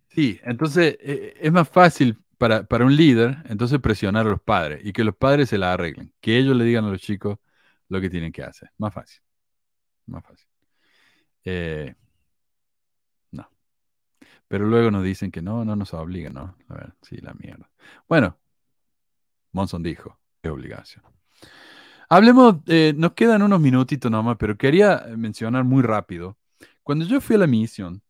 Sí, 0.09 0.41
entonces 0.45 0.97
eh, 1.01 1.35
es 1.41 1.53
más 1.53 1.69
fácil 1.69 2.19
para, 2.39 2.65
para 2.65 2.85
un 2.85 2.97
líder 2.97 3.39
entonces 3.49 3.79
presionar 3.81 4.27
a 4.27 4.31
los 4.31 4.41
padres 4.41 4.81
y 4.85 4.93
que 4.93 5.05
los 5.05 5.17
padres 5.17 5.49
se 5.49 5.59
la 5.59 5.73
arreglen, 5.73 6.13
que 6.21 6.39
ellos 6.39 6.57
le 6.57 6.65
digan 6.65 6.85
a 6.85 6.91
los 6.91 7.01
chicos 7.01 7.39
lo 7.89 8.01
que 8.01 8.11
tienen 8.11 8.33
que 8.33 8.43
hacer. 8.43 8.71
Más 8.79 8.95
fácil. 8.95 9.21
Más 10.09 10.25
fácil. 10.25 10.49
Eh, 11.45 11.95
no. 13.33 13.49
Pero 14.49 14.67
luego 14.67 14.91
nos 14.91 15.05
dicen 15.05 15.31
que 15.31 15.43
no, 15.43 15.65
no 15.65 15.77
nos 15.77 15.95
obligan, 15.95 16.35
¿no? 16.35 16.57
A 16.69 16.75
ver, 16.75 16.95
sí, 17.03 17.19
la 17.19 17.35
mierda. 17.35 17.71
Bueno, 18.09 18.39
Monson 19.53 19.83
dijo, 19.83 20.19
qué 20.43 20.51
obligación. 20.51 21.05
Hablemos, 22.09 22.57
eh, 22.67 22.95
nos 22.97 23.13
quedan 23.13 23.43
unos 23.43 23.61
minutitos 23.61 24.11
nomás, 24.11 24.37
pero 24.39 24.57
quería 24.57 25.05
mencionar 25.17 25.65
muy 25.65 25.83
rápido. 25.83 26.39
Cuando 26.83 27.05
yo 27.05 27.21
fui 27.21 27.37
a 27.37 27.41
la 27.41 27.47
misión, 27.47 28.03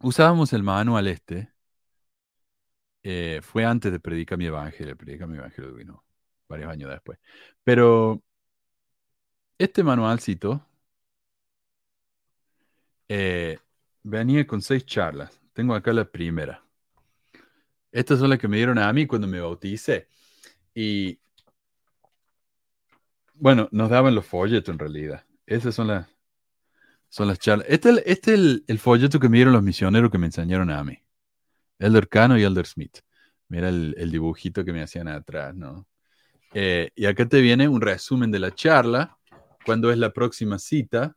usábamos 0.00 0.52
el 0.52 0.62
manual 0.62 1.06
este. 1.08 1.50
eh, 3.02 3.40
fue 3.42 3.64
antes 3.64 3.92
de 3.92 4.00
predicar 4.00 4.38
mi 4.38 4.46
evangelio. 4.46 4.96
Predicar 4.96 5.28
mi 5.28 5.38
evangelio 5.38 5.74
vino 5.74 6.04
varios 6.48 6.70
años 6.70 6.90
después. 6.90 7.18
Pero 7.64 8.22
este 9.58 9.84
manualcito 9.84 10.66
eh, 13.12 13.58
venía 14.04 14.46
con 14.46 14.62
seis 14.62 14.86
charlas. 14.86 15.40
Tengo 15.52 15.74
acá 15.74 15.92
la 15.92 16.04
primera. 16.04 16.62
Estas 17.90 18.20
son 18.20 18.30
las 18.30 18.38
que 18.38 18.46
me 18.46 18.56
dieron 18.56 18.78
a 18.78 18.92
mí 18.92 19.04
cuando 19.08 19.26
me 19.26 19.40
bauticé. 19.40 20.06
Y 20.72 21.18
bueno, 23.34 23.68
nos 23.72 23.90
daban 23.90 24.14
los 24.14 24.24
folletos 24.24 24.72
en 24.72 24.78
realidad. 24.78 25.26
Esas 25.44 25.74
son 25.74 25.88
las, 25.88 26.06
son 27.08 27.26
las 27.26 27.40
charlas. 27.40 27.66
Este, 27.68 27.88
es 27.88 27.96
el- 27.96 28.02
este 28.06 28.34
es 28.34 28.62
el, 28.68 28.78
folleto 28.78 29.18
que 29.18 29.28
me 29.28 29.38
dieron 29.38 29.54
los 29.54 29.64
misioneros 29.64 30.12
que 30.12 30.18
me 30.18 30.26
enseñaron 30.26 30.70
a 30.70 30.84
mí. 30.84 30.96
Elder 31.80 32.08
Cano 32.08 32.38
y 32.38 32.44
Elder 32.44 32.66
Smith. 32.66 32.98
Mira 33.48 33.70
el, 33.70 33.96
el 33.98 34.12
dibujito 34.12 34.64
que 34.64 34.72
me 34.72 34.82
hacían 34.82 35.08
atrás, 35.08 35.52
¿no? 35.56 35.88
Eh, 36.54 36.92
y 36.94 37.06
acá 37.06 37.28
te 37.28 37.40
viene 37.40 37.66
un 37.66 37.80
resumen 37.80 38.30
de 38.30 38.38
la 38.38 38.54
charla, 38.54 39.18
cuándo 39.64 39.90
es 39.90 39.98
la 39.98 40.12
próxima 40.12 40.60
cita, 40.60 41.16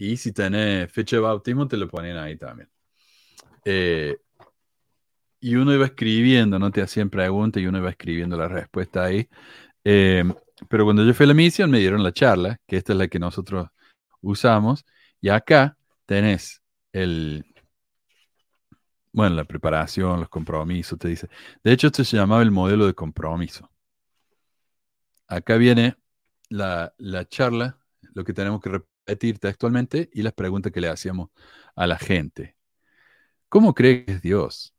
y 0.00 0.16
si 0.16 0.32
tenés 0.32 0.90
fecha 0.90 1.16
de 1.16 1.20
bautismo, 1.20 1.68
te 1.68 1.76
lo 1.76 1.86
ponen 1.86 2.16
ahí 2.16 2.34
también. 2.38 2.70
Eh, 3.66 4.16
y 5.40 5.56
uno 5.56 5.74
iba 5.74 5.84
escribiendo, 5.84 6.58
no 6.58 6.70
te 6.70 6.80
hacían 6.80 7.10
preguntas 7.10 7.62
y 7.62 7.66
uno 7.66 7.78
iba 7.78 7.90
escribiendo 7.90 8.38
la 8.38 8.48
respuesta 8.48 9.04
ahí. 9.04 9.28
Eh, 9.84 10.24
pero 10.70 10.84
cuando 10.84 11.04
yo 11.04 11.12
fui 11.12 11.24
a 11.24 11.26
la 11.28 11.34
misión 11.34 11.70
me 11.70 11.80
dieron 11.80 12.02
la 12.02 12.12
charla, 12.12 12.58
que 12.66 12.78
esta 12.78 12.94
es 12.94 12.98
la 12.98 13.08
que 13.08 13.18
nosotros 13.18 13.68
usamos, 14.22 14.86
y 15.20 15.28
acá 15.28 15.76
tenés 16.06 16.62
el, 16.92 17.44
bueno, 19.12 19.36
la 19.36 19.44
preparación, 19.44 20.20
los 20.20 20.30
compromisos, 20.30 20.98
te 20.98 21.08
dice. 21.08 21.28
De 21.62 21.72
hecho, 21.72 21.88
esto 21.88 22.04
se 22.04 22.16
llamaba 22.16 22.40
el 22.40 22.50
modelo 22.50 22.86
de 22.86 22.94
compromiso. 22.94 23.70
Acá 25.28 25.56
viene 25.56 25.96
la, 26.48 26.94
la 26.96 27.28
charla, 27.28 27.78
lo 28.14 28.24
que 28.24 28.32
tenemos 28.32 28.62
que 28.62 28.70
repetir 29.06 29.38
textualmente 29.38 30.10
y 30.12 30.22
las 30.22 30.32
preguntas 30.32 30.72
que 30.72 30.80
le 30.80 30.88
hacíamos 30.88 31.30
a 31.74 31.86
la 31.86 31.98
gente. 31.98 32.56
¿Cómo 33.48 33.74
cree 33.74 34.04
que 34.04 34.12
es 34.12 34.22
Dios? 34.22 34.74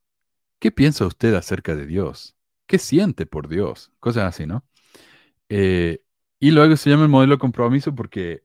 ¿Qué 0.59 0.71
piensa 0.71 1.05
usted 1.05 1.33
acerca 1.35 1.75
de 1.75 1.85
Dios? 1.85 2.35
¿Qué 2.67 2.79
siente 2.79 3.25
por 3.25 3.49
Dios? 3.49 3.91
Cosas 3.99 4.25
así, 4.25 4.45
¿no? 4.45 4.65
Eh, 5.49 6.03
y 6.39 6.51
luego 6.51 6.77
se 6.77 6.89
llama 6.89 7.03
el 7.03 7.09
modelo 7.09 7.35
de 7.35 7.39
compromiso 7.39 7.93
porque 7.95 8.43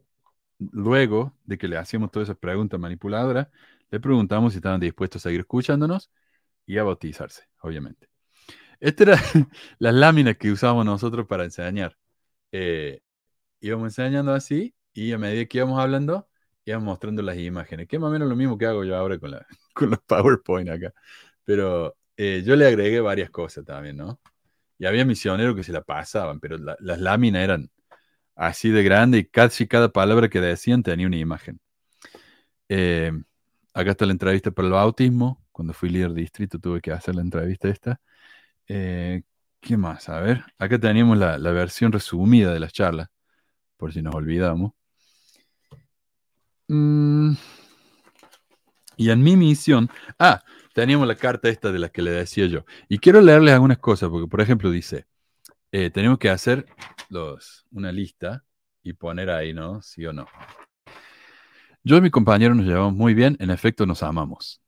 luego 0.59 1.35
de 1.45 1.59
que 1.59 1.69
le 1.69 1.77
hacíamos 1.79 2.11
todas 2.11 2.29
esas 2.29 2.39
preguntas 2.39 2.81
manipuladoras, 2.81 3.49
le 3.91 4.01
preguntamos 4.01 4.53
si 4.53 4.59
estaban 4.59 4.81
dispuestos 4.81 5.23
a 5.23 5.29
seguir 5.29 5.41
escuchándonos 5.41 6.11
y 6.67 6.79
a 6.79 6.85
bautizarse, 6.85 7.49
obviamente. 7.61 8.09
Esta 8.81 9.05
era 9.05 9.17
las 9.79 9.95
láminas 9.95 10.37
que 10.39 10.53
usábamos 10.53 10.87
nosotros 10.87 11.27
para 11.27 11.45
enseñar. 11.45 11.97
Eh, 12.53 13.01
íbamos 13.61 13.87
enseñando 13.89 14.35
así 14.35 14.76
y 14.97 15.13
a 15.13 15.19
medida 15.19 15.45
que 15.47 15.59
íbamos 15.59 15.81
hablando, 15.81 16.29
íbamos 16.65 16.87
mostrando 16.87 17.23
las 17.23 17.39
imágenes, 17.39 17.89
que 17.89 17.99
más 17.99 18.09
o 18.09 18.13
menos 18.13 18.29
lo 18.29 18.37
mismo 18.37 18.59
que 18.59 18.67
hago 18.67 18.85
yo 18.85 18.97
ahora 18.97 19.19
con, 19.19 19.33
la, 19.33 19.47
con 19.75 19.91
los 19.91 20.01
PowerPoint 20.01 20.71
acá. 20.71 20.93
Pero 21.45 21.97
eh, 22.17 22.43
yo 22.45 22.57
le 22.57 22.67
agregué 22.67 23.01
varias 23.01 23.31
cosas 23.31 23.65
también, 23.65 23.97
¿no? 23.97 24.21
Y 24.79 24.87
había 24.87 25.05
misioneros 25.07 25.57
que 25.57 25.65
se 25.65 25.73
la 25.73 25.83
pasaban, 25.83 26.41
pero 26.41 26.59
la- 26.59 26.77
las 26.81 27.01
láminas 27.01 27.43
eran 27.45 27.71
así 28.37 28.71
de 28.71 28.83
grande 28.85 29.19
y 29.19 29.27
casi 29.27 29.69
cada 29.69 29.91
palabra 29.93 30.29
que 30.31 30.41
decían 30.41 30.83
tenía 30.85 31.07
una 31.09 31.17
imagen. 31.19 31.61
Eh, 32.69 33.13
acá 33.75 33.93
está 33.93 34.07
la 34.07 34.13
entrevista 34.13 34.51
para 34.51 34.67
el 34.69 34.73
bautismo. 34.75 35.45
Cuando 35.53 35.73
fui 35.75 35.89
líder 35.91 36.13
de 36.13 36.21
distrito 36.23 36.59
tuve 36.59 36.81
que 36.81 36.93
hacer 36.93 37.15
la 37.15 37.23
entrevista 37.23 37.69
esta. 37.69 38.01
Eh, 38.69 39.23
¿Qué 39.61 39.77
más? 39.77 40.09
A 40.09 40.21
ver, 40.21 40.45
acá 40.59 40.79
teníamos 40.81 41.19
la, 41.19 41.39
la 41.39 41.53
versión 41.53 41.93
resumida 41.93 42.53
de 42.55 42.61
las 42.61 42.73
charlas, 42.73 43.09
por 43.79 43.93
si 43.95 44.03
nos 44.03 44.15
olvidamos. 44.17 44.73
Mm, 46.69 47.35
y 48.97 49.11
en 49.11 49.23
mi 49.23 49.37
misión, 49.37 49.91
ah, 50.19 50.43
teníamos 50.75 51.07
la 51.07 51.17
carta 51.17 51.49
esta 51.49 51.71
de 51.71 51.79
la 51.79 51.89
que 51.91 52.03
le 52.03 52.11
decía 52.11 52.47
yo. 52.47 52.65
Y 52.89 52.99
quiero 52.99 53.21
leerles 53.21 53.55
algunas 53.55 53.79
cosas, 53.79 54.09
porque 54.09 54.29
por 54.29 54.41
ejemplo 54.41 54.71
dice, 54.71 55.07
eh, 55.73 55.91
tenemos 55.91 56.19
que 56.19 56.31
hacer 56.31 56.67
los, 57.09 57.67
una 57.71 57.93
lista 57.93 58.45
y 58.83 58.95
poner 58.95 59.31
ahí, 59.31 59.53
¿no? 59.53 59.83
Sí 59.83 60.07
o 60.07 60.13
no. 60.13 60.27
Yo 61.85 61.97
y 61.97 62.01
mi 62.01 62.11
compañero 62.11 62.55
nos 62.55 62.67
llevamos 62.67 62.95
muy 62.95 63.15
bien, 63.15 63.37
en 63.41 63.51
efecto 63.51 63.87
nos 63.87 64.03
amamos. 64.03 64.61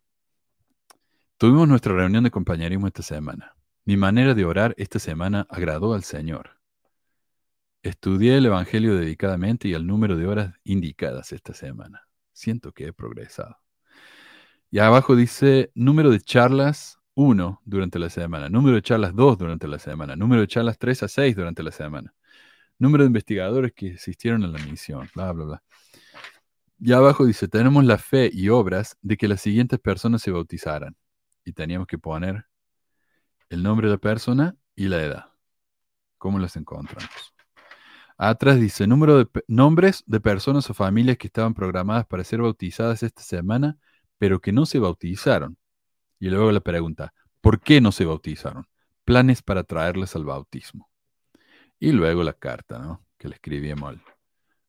Tuvimos 1.37 1.69
nuestra 1.69 1.95
reunión 1.95 2.25
de 2.25 2.31
compañerismo 2.31 2.87
esta 2.87 3.03
semana. 3.03 3.55
Mi 3.85 3.97
manera 3.97 4.35
de 4.35 4.45
orar 4.45 4.75
esta 4.77 4.99
semana 4.99 5.47
agradó 5.49 5.95
al 5.95 6.05
Señor. 6.05 6.58
Estudié 7.83 8.37
el 8.37 8.47
Evangelio 8.47 8.97
dedicadamente 8.97 9.69
y 9.69 9.75
el 9.75 9.87
número 9.87 10.17
de 10.17 10.27
horas 10.27 10.55
indicadas 10.65 11.33
esta 11.33 11.55
semana. 11.55 12.07
Siento 12.33 12.73
que 12.73 12.87
he 12.89 12.93
progresado. 12.93 13.57
Y 14.71 14.81
abajo 14.81 15.17
dice 15.17 15.71
número 15.75 16.11
de 16.11 16.21
charlas 16.21 16.99
1 17.15 17.63
durante 17.65 17.99
la 17.99 18.11
semana, 18.11 18.49
número 18.49 18.77
de 18.77 18.83
charlas 18.83 19.15
2 19.15 19.39
durante 19.39 19.69
la 19.69 19.79
semana, 19.79 20.17
número 20.17 20.43
de 20.43 20.49
charlas 20.49 20.79
3 20.79 21.05
a 21.05 21.09
6 21.09 21.37
durante 21.37 21.63
la 21.63 21.73
semana, 21.73 22.15
número 22.79 23.05
de 23.05 23.09
investigadores 23.09 23.73
que 23.73 23.95
asistieron 23.95 24.45
a 24.45 24.49
la 24.49 24.59
misión, 24.59 25.09
bla, 25.15 25.33
bla, 25.33 25.45
bla. 25.45 25.63
Y 26.81 26.93
abajo 26.93 27.27
dice, 27.27 27.49
tenemos 27.49 27.85
la 27.85 27.99
fe 27.99 28.31
y 28.33 28.51
obras 28.51 28.97
de 29.03 29.17
que 29.17 29.29
las 29.29 29.41
siguientes 29.41 29.81
personas 29.81 30.23
se 30.23 30.31
bautizaran. 30.31 30.97
Y 31.45 31.53
teníamos 31.53 31.87
que 31.89 31.99
poner 31.99 32.47
el 33.49 33.63
nombre 33.63 33.89
de 33.89 33.95
la 33.95 33.99
persona 33.99 34.57
y 34.77 34.89
la 34.89 35.03
edad. 35.03 35.25
¿Cómo 36.19 36.39
las 36.39 36.57
encontramos? 36.57 37.38
Atrás 38.19 38.59
dice, 38.59 38.89
número 38.89 39.19
de 39.19 39.29
nombres 39.47 40.03
de 40.07 40.21
personas 40.21 40.69
o 40.69 40.75
familias 40.75 41.17
que 41.19 41.29
estaban 41.29 41.55
programadas 41.55 42.05
para 42.07 42.25
ser 42.25 42.43
bautizadas 42.43 43.05
esta 43.05 43.23
semana, 43.23 43.79
pero 44.19 44.41
que 44.41 44.53
no 44.53 44.67
se 44.67 44.81
bautizaron. 44.81 45.57
Y 46.19 46.29
luego 46.29 46.51
la 46.51 46.61
pregunta, 46.61 47.15
¿por 47.41 47.61
qué 47.61 47.81
no 47.81 47.93
se 47.93 48.05
bautizaron? 48.05 48.67
Planes 49.05 49.41
para 49.43 49.63
traerles 49.63 50.17
al 50.17 50.25
bautismo. 50.25 50.91
Y 51.79 51.93
luego 51.93 52.25
la 52.25 52.33
carta, 52.33 52.81
¿no? 52.81 53.07
Que 53.17 53.29
le 53.29 53.37
escribíamos 53.37 53.91
al, 53.91 54.03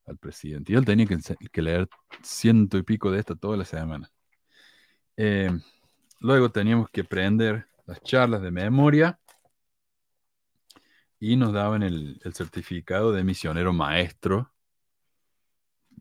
al 0.06 0.18
presidente. 0.20 0.74
Y 0.74 0.76
él 0.76 0.86
tenía 0.86 1.08
que 1.52 1.62
leer 1.62 1.90
ciento 2.22 2.78
y 2.78 2.84
pico 2.84 3.10
de 3.10 3.20
esta 3.20 3.36
toda 3.36 3.58
la 3.58 3.66
semana. 3.66 4.12
Eh, 5.18 5.50
luego 6.20 6.52
teníamos 6.52 6.88
que 6.92 7.02
aprender 7.02 7.66
las 7.88 8.02
charlas 8.04 8.44
de 8.44 8.52
memoria 8.52 9.20
y 11.20 11.36
nos 11.36 11.54
daban 11.54 11.84
el, 11.84 12.20
certificado 12.34 13.12
de 13.12 13.24
misionero 13.24 13.74
maestro. 13.74 14.52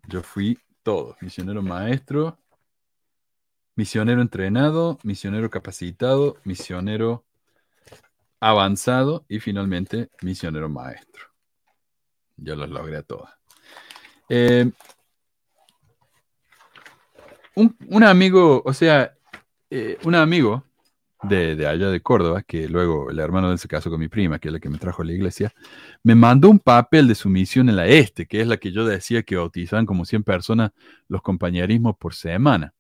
Yo 0.07 0.23
fui 0.23 0.59
todo, 0.83 1.17
misionero 1.21 1.63
maestro, 1.63 2.39
misionero 3.75 4.23
entrenado, 4.23 4.99
misionero 5.03 5.51
capacitado, 5.51 6.37
misionero 6.45 7.25
avanzado 8.41 9.25
y 9.29 9.41
finalmente 9.41 10.11
misionero 10.23 10.69
maestro. 10.69 11.27
Yo 12.37 12.55
los 12.55 12.71
logré 12.71 12.99
a 12.99 13.03
todas. 13.03 13.35
Eh, 14.29 14.71
un, 17.57 17.77
un 17.89 18.05
amigo, 18.05 18.63
o 18.65 18.73
sea, 18.73 19.17
eh, 19.71 19.99
un 20.05 20.15
amigo 20.15 20.68
de, 21.23 21.67
allá 21.67 21.91
de 21.91 22.01
Córdoba, 22.01 22.43
que 22.43 22.69
luego 22.69 23.11
el 23.11 23.19
hermano 23.19 23.49
de 23.49 23.55
él 23.55 23.59
se 23.59 23.69
casó 23.69 23.91
con 23.91 24.01
mi 24.01 24.09
prima, 24.09 24.39
que 24.39 24.49
es 24.49 24.53
la 24.53 24.61
que 24.61 24.69
me 24.69 24.79
trajo 24.79 25.03
a 25.03 25.05
la 25.05 25.13
iglesia, 25.13 25.53
me 26.03 26.15
mandó 26.15 26.49
un 26.51 26.59
papel 26.59 27.09
de 27.09 27.15
su 27.15 27.29
misión 27.29 27.69
en 27.69 27.77
la 27.77 27.87
este, 27.87 28.27
que 28.27 28.41
es 28.41 28.47
la 28.47 28.59
que 28.59 28.73
yo 28.73 28.85
decía 28.85 29.23
que 29.23 29.37
bautizaban 29.37 29.87
como 29.87 30.05
100 30.05 30.23
personas 30.23 30.71
los 31.09 31.23
compañerismos 31.23 31.97
por 31.97 32.15
semana. 32.15 32.75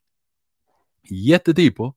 Y 1.02 1.32
este 1.32 1.54
tipo 1.54 1.96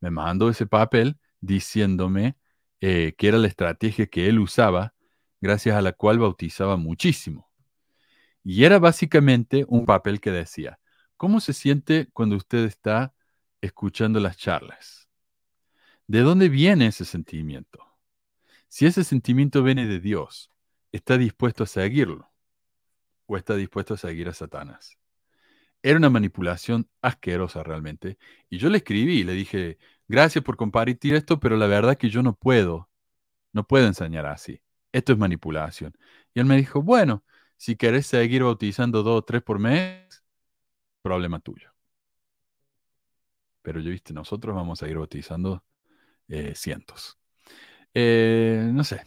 me 0.00 0.10
mandó 0.10 0.48
ese 0.48 0.66
papel 0.66 1.18
diciéndome 1.40 2.36
eh, 2.80 3.14
que 3.16 3.28
era 3.28 3.38
la 3.38 3.48
estrategia 3.48 4.06
que 4.06 4.28
él 4.28 4.38
usaba, 4.38 4.94
gracias 5.40 5.76
a 5.76 5.82
la 5.82 5.92
cual 5.92 6.18
bautizaba 6.18 6.76
muchísimo. 6.76 7.50
Y 8.44 8.64
era 8.64 8.78
básicamente 8.78 9.64
un 9.68 9.84
papel 9.84 10.20
que 10.20 10.30
decía, 10.30 10.78
¿cómo 11.16 11.40
se 11.40 11.52
siente 11.52 12.08
cuando 12.12 12.36
usted 12.36 12.64
está 12.64 13.12
escuchando 13.60 14.20
las 14.20 14.36
charlas? 14.36 15.05
¿De 16.06 16.20
dónde 16.20 16.48
viene 16.48 16.86
ese 16.86 17.04
sentimiento? 17.04 17.84
Si 18.68 18.86
ese 18.86 19.04
sentimiento 19.04 19.62
viene 19.62 19.86
de 19.86 20.00
Dios, 20.00 20.50
¿está 20.92 21.18
dispuesto 21.18 21.64
a 21.64 21.66
seguirlo? 21.66 22.30
¿O 23.26 23.36
está 23.36 23.56
dispuesto 23.56 23.94
a 23.94 23.96
seguir 23.96 24.28
a 24.28 24.34
Satanás? 24.34 24.98
Era 25.82 25.98
una 25.98 26.10
manipulación 26.10 26.88
asquerosa 27.02 27.62
realmente. 27.62 28.18
Y 28.50 28.58
yo 28.58 28.70
le 28.70 28.78
escribí 28.78 29.20
y 29.20 29.24
le 29.24 29.32
dije, 29.32 29.78
gracias 30.08 30.44
por 30.44 30.56
compartir 30.56 31.14
esto, 31.14 31.40
pero 31.40 31.56
la 31.56 31.66
verdad 31.66 31.96
que 31.96 32.10
yo 32.10 32.22
no 32.22 32.34
puedo, 32.34 32.88
no 33.52 33.66
puedo 33.66 33.86
enseñar 33.86 34.26
así. 34.26 34.62
Esto 34.92 35.12
es 35.12 35.18
manipulación. 35.18 35.96
Y 36.34 36.40
él 36.40 36.46
me 36.46 36.56
dijo, 36.56 36.82
bueno, 36.82 37.24
si 37.56 37.76
querés 37.76 38.06
seguir 38.06 38.44
bautizando 38.44 39.02
dos 39.02 39.18
o 39.20 39.24
tres 39.24 39.42
por 39.42 39.58
mes, 39.58 40.24
problema 41.02 41.40
tuyo. 41.40 41.72
Pero 43.62 43.80
yo 43.80 43.90
viste, 43.90 44.12
nosotros 44.14 44.54
vamos 44.54 44.82
a 44.82 44.88
ir 44.88 44.96
bautizando 44.98 45.64
eh, 46.28 46.54
cientos. 46.56 47.18
Eh, 47.94 48.70
no 48.72 48.84
sé. 48.84 49.02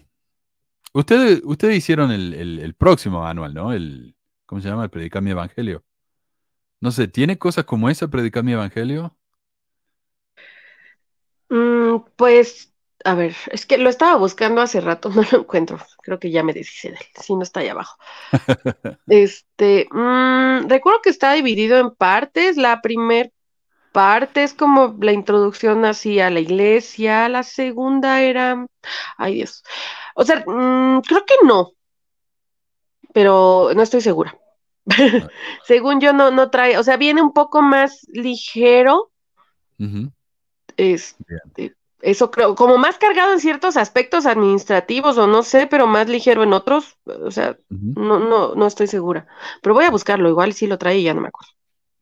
Ustedes, 0.94 1.42
ustedes 1.46 1.78
hicieron 1.78 2.12
el, 2.12 2.34
el- 2.34 2.60
el 2.60 2.76
próximo 2.76 3.26
anual, 3.28 3.54
¿no? 3.54 3.74
El, 3.74 4.16
¿Cómo 4.46 4.62
se 4.62 4.70
llama? 4.70 4.84
El 4.86 4.90
Predicar 4.90 5.22
mi 5.22 5.32
Evangelio. 5.32 5.84
No 6.82 6.92
sé, 6.92 7.08
¿tiene 7.08 7.38
cosas 7.40 7.66
como 7.66 7.90
esa, 7.90 8.10
Predicar 8.10 8.44
mi 8.44 8.54
Evangelio? 8.54 9.18
Mm, 11.50 12.04
pues, 12.16 12.74
a 13.06 13.16
ver, 13.16 13.36
es 13.52 13.66
que 13.66 13.78
lo 13.78 13.90
estaba 13.90 14.18
buscando 14.18 14.62
hace 14.62 14.82
rato, 14.82 15.10
no 15.16 15.24
lo 15.32 15.40
encuentro. 15.40 15.80
Creo 16.04 16.20
que 16.20 16.32
ya 16.32 16.44
me 16.44 16.54
deshice 16.54 16.90
de 16.92 16.96
él. 16.98 17.06
Sí, 17.22 17.36
no 17.36 17.44
está 17.44 17.62
ahí 17.62 17.68
abajo. 17.70 17.98
Este, 19.08 19.88
mm, 19.92 20.68
recuerdo 20.70 21.02
que 21.02 21.10
está 21.10 21.34
dividido 21.34 21.78
en 21.80 21.92
partes. 21.96 22.58
La 22.58 22.82
primer 22.82 23.34
parte 23.92 24.44
es 24.44 24.54
como 24.54 24.98
la 25.02 25.12
introducción 25.12 25.86
así 25.86 26.20
a 26.20 26.30
la 26.30 26.40
iglesia. 26.40 27.30
La 27.30 27.44
segunda 27.44 28.22
era, 28.22 28.66
ay 29.18 29.36
Dios. 29.36 29.64
O 30.16 30.24
sea, 30.26 30.44
mm, 30.46 31.02
creo 31.02 31.26
que 31.26 31.36
no, 31.46 31.74
pero 33.14 33.72
no 33.76 33.82
estoy 33.82 34.02
segura. 34.02 34.38
Según 35.66 36.00
yo 36.00 36.14
no, 36.14 36.32
no 36.32 36.50
trae, 36.50 36.78
o 36.78 36.84
sea, 36.84 36.98
viene 36.98 37.22
un 37.22 37.34
poco 37.34 37.62
más 37.62 38.08
ligero. 38.10 39.12
Ujú. 39.80 40.12
Este, 40.78 41.76
eso 42.02 42.32
creo, 42.32 42.56
como 42.56 42.78
más 42.78 42.98
cargado 42.98 43.34
en 43.34 43.40
ciertos 43.40 43.76
aspectos 43.78 44.26
administrativos 44.26 45.18
o 45.18 45.28
no 45.28 45.44
sé, 45.44 45.68
pero 45.68 45.88
más 45.88 46.08
ligero 46.08 46.44
en 46.44 46.54
otros, 46.54 46.98
o 47.06 47.32
sea, 47.32 47.58
no, 47.70 48.20
no, 48.20 48.56
no 48.56 48.68
estoy 48.68 48.88
segura. 48.88 49.28
Pero 49.62 49.76
voy 49.76 49.86
a 49.86 49.92
buscarlo, 49.92 50.30
igual 50.30 50.54
sí 50.54 50.68
lo 50.68 50.78
trae 50.78 51.00
y 51.00 51.04
ya 51.04 51.14
no 51.14 51.22
me 51.22 51.28
acuerdo. 51.28 51.52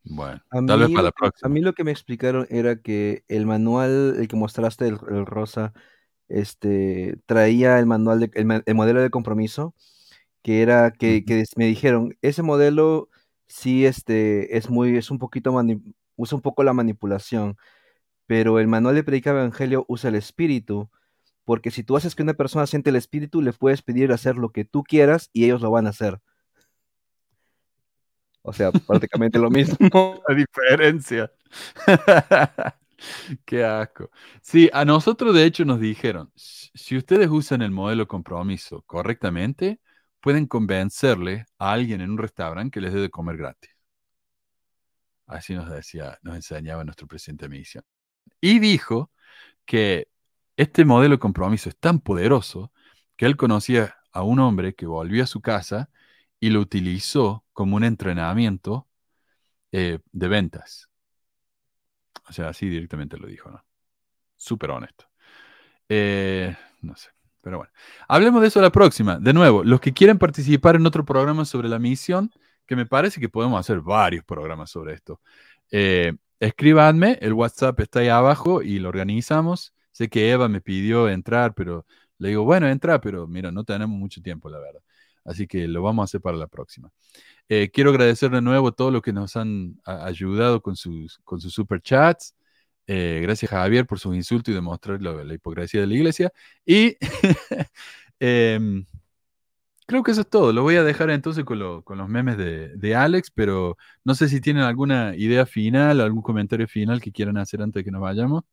Bueno, 0.10 0.42
A 0.50 0.62
tal 0.66 0.80
vez 0.80 0.88
mí, 0.90 0.94
para 0.96 1.04
la 1.04 1.08
lo 1.10 1.12
que- 1.12 1.18
próxima. 1.20 1.48
a 1.48 1.54
mí 1.54 1.62
lo 1.62 1.74
que 1.74 1.84
me 1.84 1.92
explicaron 1.92 2.48
era 2.50 2.78
que 2.82 3.24
el 3.28 3.46
manual, 3.46 4.16
el 4.18 4.28
que 4.28 4.36
mostraste, 4.36 4.88
el, 4.88 4.98
el 5.10 5.26
rosa, 5.26 5.74
este, 6.30 7.18
traía 7.26 7.80
el 7.80 7.86
manual, 7.86 8.20
de, 8.22 8.32
el, 8.66 8.76
modelo 8.76 9.02
de 9.02 9.10
compromiso, 9.10 9.74
que 10.44 10.62
era 10.62 10.92
que, 10.92 11.26
que 11.26 11.44
me 11.58 11.66
dijeron, 11.66 12.16
ese 12.22 12.44
modelo 12.44 13.10
sí 13.48 13.86
este, 13.86 14.58
es 14.58 14.70
muy, 14.70 14.98
es 14.98 15.12
un 15.12 15.20
poquito, 15.20 15.52
mani- 15.52 15.82
usa 16.16 16.36
un 16.38 16.42
poco 16.42 16.64
la 16.64 16.74
manipulación, 16.74 17.58
pero 18.28 18.60
el 18.60 18.68
manual 18.68 18.96
de 18.96 19.04
Predica 19.04 19.32
Evangelio 19.32 19.86
usa 19.88 20.10
el 20.10 20.16
espíritu, 20.16 20.90
porque 21.46 21.72
si 21.72 21.84
tú 21.84 21.98
haces 21.98 22.16
que 22.16 22.24
una 22.24 22.34
persona 22.36 22.68
siente 22.68 22.90
el 22.92 22.98
espíritu, 22.98 23.42
le 23.42 23.54
puedes 23.54 23.82
pedir 23.82 24.12
hacer 24.12 24.38
lo 24.38 24.52
que 24.52 24.66
tú 24.66 24.84
quieras 24.84 25.30
y 25.34 25.46
ellos 25.46 25.62
lo 25.62 25.72
van 25.72 25.88
a 25.88 25.92
hacer. 25.92 26.20
O 28.48 28.54
sea, 28.54 28.72
prácticamente 28.72 29.38
lo 29.40 29.50
mismo. 29.50 29.78
La 30.28 30.34
diferencia. 30.36 31.30
Qué 33.46 33.64
asco. 33.64 34.10
Sí, 34.42 34.70
a 34.74 34.86
nosotros 34.86 35.34
de 35.36 35.46
hecho 35.46 35.66
nos 35.66 35.80
dijeron, 35.80 36.32
"Si- 36.36 36.98
ustedes 36.98 37.30
usan 37.30 37.62
el 37.62 37.72
modelo 37.72 38.08
compromiso 38.08 38.84
correctamente, 38.88 39.80
pueden 40.22 40.48
convencerle 40.48 41.46
a 41.60 41.74
alguien 41.74 42.02
en 42.02 42.12
un 42.12 42.18
restaurante 42.18 42.72
que 42.76 42.82
les 42.82 42.94
dé 42.94 43.02
de 43.02 43.10
comer 43.10 43.38
gratis. 43.38 43.72
Así 45.26 45.54
nos 45.56 45.70
decía, 45.70 46.18
nos 46.22 46.36
enseñaba 46.36 46.84
nuestro 46.84 47.08
presidente 47.08 47.46
de 47.46 47.58
misión. 47.58 47.84
Y 48.42 48.60
dijo 48.60 49.12
que 49.66 50.10
este 50.58 50.86
modelo 50.86 51.16
de 51.16 51.20
compromiso 51.20 51.70
es 51.70 51.78
tan 51.78 52.00
poderoso 52.02 52.74
que 53.18 53.26
él 53.28 53.38
conocía 53.38 53.96
a 54.14 54.24
un 54.24 54.40
hombre 54.40 54.76
que 54.76 54.88
volvió 54.88 55.24
a 55.24 55.28
su 55.28 55.42
casa 55.42 55.90
y 56.40 56.50
lo 56.50 56.60
utilizó 56.60 57.44
como 57.54 57.76
un 57.76 57.84
entrenamiento 57.84 58.88
eh, 59.72 60.00
de 60.12 60.28
ventas. 60.28 60.90
O 62.30 62.34
sea, 62.34 62.50
así 62.50 62.68
directamente 62.68 63.18
lo 63.18 63.28
dijo, 63.28 63.50
¿no? 63.50 63.64
Súper 64.36 64.72
honesto. 64.72 65.06
Eh, 65.90 66.56
no 66.82 66.96
sé, 66.96 67.10
pero 67.42 67.58
bueno. 67.58 67.72
Hablemos 68.08 68.42
de 68.42 68.48
eso 68.50 68.62
la 68.62 68.72
próxima. 68.72 69.18
De 69.20 69.34
nuevo, 69.34 69.64
los 69.64 69.80
que 69.80 69.94
quieren 69.94 70.18
participar 70.18 70.76
en 70.76 70.86
otro 70.86 71.06
programa 71.06 71.46
sobre 71.46 71.70
la 71.70 71.80
misión, 71.80 72.32
que 72.66 72.76
me 72.76 72.86
parece 72.86 73.20
que 73.20 73.30
podemos 73.30 73.60
hacer 73.60 73.82
varios 73.82 74.26
programas 74.26 74.70
sobre 74.70 74.94
esto. 74.94 75.22
Eh, 75.72 76.14
escríbanme, 76.40 77.18
el 77.22 77.34
WhatsApp 77.34 77.80
está 77.80 78.00
ahí 78.02 78.10
abajo 78.10 78.62
y 78.62 78.80
lo 78.80 78.90
organizamos. 78.90 79.74
Sé 79.92 80.10
que 80.10 80.32
Eva 80.32 80.48
me 80.50 80.62
pidió 80.62 81.10
entrar, 81.10 81.54
pero 81.56 81.86
le 82.20 82.30
digo, 82.30 82.44
bueno, 82.44 82.68
entra, 82.68 83.02
pero 83.02 83.28
mira, 83.28 83.52
no 83.52 83.64
tenemos 83.64 83.98
mucho 83.98 84.22
tiempo, 84.22 84.50
la 84.50 84.60
verdad. 84.60 84.82
Así 85.28 85.48
que 85.48 85.68
lo 85.70 85.84
vamos 85.84 86.04
a 86.04 86.06
hacer 86.06 86.22
para 86.22 86.38
la 86.38 86.48
próxima. 86.48 86.92
Eh, 87.50 87.70
quiero 87.72 87.92
agradecer 87.92 88.32
de 88.32 88.42
nuevo 88.42 88.70
a 88.70 88.72
todos 88.74 88.94
los 88.94 89.02
que 89.02 89.14
nos 89.14 89.36
han 89.38 89.80
ayudado 89.86 90.62
con 90.62 90.76
sus, 90.76 91.20
con 91.24 91.42
sus 91.42 91.54
super 91.54 91.82
chats. 91.82 92.36
Eh, 92.88 93.20
gracias 93.24 93.52
Javier 93.52 93.86
por 93.88 94.00
sus 94.00 94.16
insultos 94.16 94.52
y 94.52 94.56
demostrar 94.56 95.02
la, 95.02 95.24
la 95.24 95.34
hipocresía 95.34 95.82
de 95.82 95.88
la 95.88 95.96
iglesia. 95.96 96.34
Y 96.66 96.98
em, 98.20 98.86
creo 99.86 100.04
que 100.04 100.12
eso 100.12 100.22
es 100.22 100.30
todo. 100.30 100.54
Lo 100.54 100.64
voy 100.64 100.76
a 100.76 100.84
dejar 100.84 101.10
entonces 101.10 101.44
con, 101.46 101.60
lo- 101.60 101.84
con 101.84 101.98
los 101.98 102.10
memes 102.10 102.38
de, 102.38 102.70
de 102.76 102.96
Alex, 102.96 103.32
pero 103.32 103.78
no 104.04 104.16
sé 104.16 104.28
si 104.30 104.42
tienen 104.42 104.64
alguna 104.64 105.16
idea 105.16 105.46
final, 105.46 106.02
algún 106.02 106.22
comentario 106.22 106.68
final 106.68 107.02
que 107.02 107.12
quieran 107.12 107.38
hacer 107.38 107.62
antes 107.62 107.82
de 107.82 107.84
que 107.86 107.92
nos 107.92 108.02
vayamos. 108.02 108.44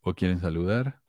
¿O 0.00 0.12
quieren 0.12 0.40
saludar? 0.40 1.00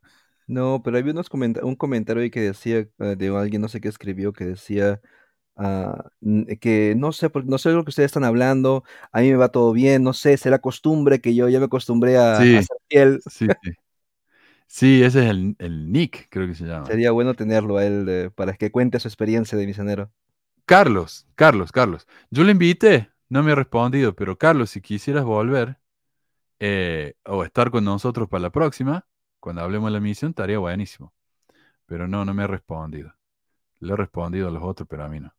No, 0.50 0.82
pero 0.84 0.98
había 0.98 1.12
unos 1.14 1.30
comenta- 1.30 1.64
un 1.64 1.76
comentario 1.76 2.24
ahí 2.24 2.32
que 2.32 2.42
decía, 2.42 2.80
eh, 2.80 3.16
de 3.18 3.28
alguien, 3.38 3.62
no 3.62 3.68
sé 3.70 3.80
qué 3.82 3.88
escribió, 3.88 4.34
que 4.34 4.46
decía 4.46 5.00
ah, 5.58 6.12
n- 6.22 6.58
que 6.60 6.96
no 6.98 7.12
sé, 7.14 7.30
por- 7.32 7.46
no 7.46 7.58
sé 7.60 7.72
lo 7.72 7.84
que 7.86 7.90
ustedes 7.92 8.08
están 8.08 8.24
hablando, 8.26 8.84
a 9.12 9.22
mí 9.22 9.30
me 9.32 9.38
va 9.38 9.50
todo 9.52 9.74
bien, 9.74 10.04
no 10.04 10.14
sé, 10.14 10.38
será 10.38 10.60
costumbre 10.60 11.22
que 11.22 11.36
yo 11.36 11.50
ya 11.50 11.60
me 11.60 11.66
acostumbré 11.68 12.18
a, 12.18 12.44
a 12.44 12.48
Sí, 12.52 12.62
ser 12.64 12.78
fiel. 12.90 13.24
sí, 13.28 13.52
sí. 13.62 13.74
Sí, 14.68 15.04
ese 15.04 15.24
es 15.26 15.30
el, 15.32 15.56
el 15.60 15.92
Nick, 15.92 16.28
creo 16.30 16.48
que 16.48 16.56
se 16.56 16.66
llama. 16.66 17.00
Sería 17.00 17.12
bueno 17.12 17.36
tenerlo 17.36 17.78
a 17.78 17.86
él 17.86 18.06
eh, 18.10 18.32
para 18.36 18.54
que 18.54 18.70
cuente 18.70 19.00
su 19.00 19.08
experiencia 19.08 19.58
de 19.58 19.66
misionero. 19.66 20.12
Carlos, 20.66 21.28
Carlos, 21.36 21.72
Carlos. 21.72 22.08
Yo 22.30 22.44
le 22.44 22.52
invité, 22.52 23.10
no 23.30 23.42
me 23.44 23.52
ha 23.52 23.56
respondido, 23.56 24.16
pero 24.16 24.38
Carlos, 24.38 24.70
si 24.72 24.82
quisieras 24.82 25.26
volver 25.26 25.80
eh, 26.60 27.16
o 27.26 27.44
estar 27.46 27.72
con 27.72 27.86
nosotros 27.86 28.30
para 28.30 28.44
la 28.44 28.52
próxima, 28.52 29.08
cuando 29.40 29.62
hablemos 29.62 29.90
de 29.90 29.94
la 29.94 30.00
misión, 30.00 30.32
estaría 30.32 30.60
buenísimo. 30.60 31.14
Pero 31.86 32.08
no, 32.08 32.26
no 32.26 32.34
me 32.34 32.44
ha 32.44 32.48
respondido. 32.48 33.14
Le 33.80 33.94
he 33.94 33.96
respondido 33.96 34.48
a 34.50 34.52
los 34.52 34.64
otros, 34.64 34.88
pero 34.90 35.04
a 35.06 35.10
mí 35.10 35.20
no. 35.20 35.34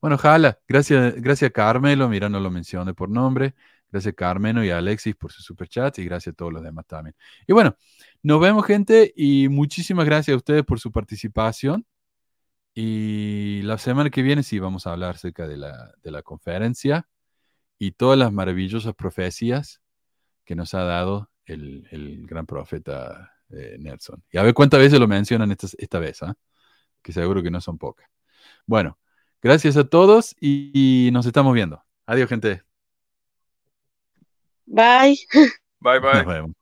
Bueno, 0.00 0.16
ojalá. 0.16 0.58
Gracias, 0.66 1.14
gracias 1.16 1.50
Carmelo, 1.52 2.08
mira, 2.08 2.28
no 2.28 2.40
lo 2.40 2.50
mencioné 2.50 2.94
por 2.94 3.10
nombre. 3.10 3.54
Gracias 3.90 4.14
Carmelo 4.14 4.64
y 4.64 4.70
Alexis 4.70 5.16
por 5.16 5.32
su 5.32 5.42
superchat 5.42 5.98
y 5.98 6.04
gracias 6.04 6.32
a 6.34 6.36
todos 6.36 6.52
los 6.52 6.62
demás 6.62 6.86
también. 6.86 7.14
Y 7.46 7.52
bueno, 7.52 7.76
nos 8.22 8.40
vemos 8.40 8.64
gente 8.66 9.12
y 9.16 9.48
muchísimas 9.48 10.06
gracias 10.06 10.34
a 10.34 10.36
ustedes 10.38 10.64
por 10.64 10.78
su 10.80 10.92
participación. 10.92 11.86
Y 12.74 13.62
la 13.62 13.78
semana 13.78 14.10
que 14.10 14.22
viene 14.22 14.42
sí 14.42 14.58
vamos 14.60 14.86
a 14.86 14.92
hablar 14.92 15.16
acerca 15.16 15.48
de 15.48 15.56
la, 15.56 15.92
de 16.02 16.10
la 16.12 16.22
conferencia 16.22 17.08
y 17.78 17.92
todas 17.92 18.18
las 18.18 18.32
maravillosas 18.32 18.94
profecías 18.94 19.82
que 20.44 20.54
nos 20.54 20.74
ha 20.74 20.84
dado 20.84 21.30
el, 21.46 21.88
el 21.90 22.26
gran 22.26 22.46
profeta 22.46 23.32
eh, 23.52 23.76
Nelson. 23.78 24.22
Y 24.30 24.38
a 24.38 24.42
ver 24.42 24.54
cuántas 24.54 24.80
veces 24.80 24.98
lo 24.98 25.08
mencionan 25.08 25.50
esta, 25.50 25.68
esta 25.78 25.98
vez, 25.98 26.22
¿ah? 26.22 26.34
que 27.02 27.12
seguro 27.12 27.42
que 27.42 27.50
no 27.50 27.60
son 27.60 27.78
pocas. 27.78 28.08
Bueno, 28.66 28.98
gracias 29.42 29.76
a 29.76 29.84
todos 29.84 30.34
y, 30.40 31.06
y 31.08 31.10
nos 31.10 31.26
estamos 31.26 31.54
viendo. 31.54 31.82
Adiós, 32.06 32.28
gente. 32.28 32.62
Bye. 34.66 35.18
Bye, 35.80 36.00
bye. 36.00 36.12
Nos 36.14 36.26
vemos. 36.26 36.59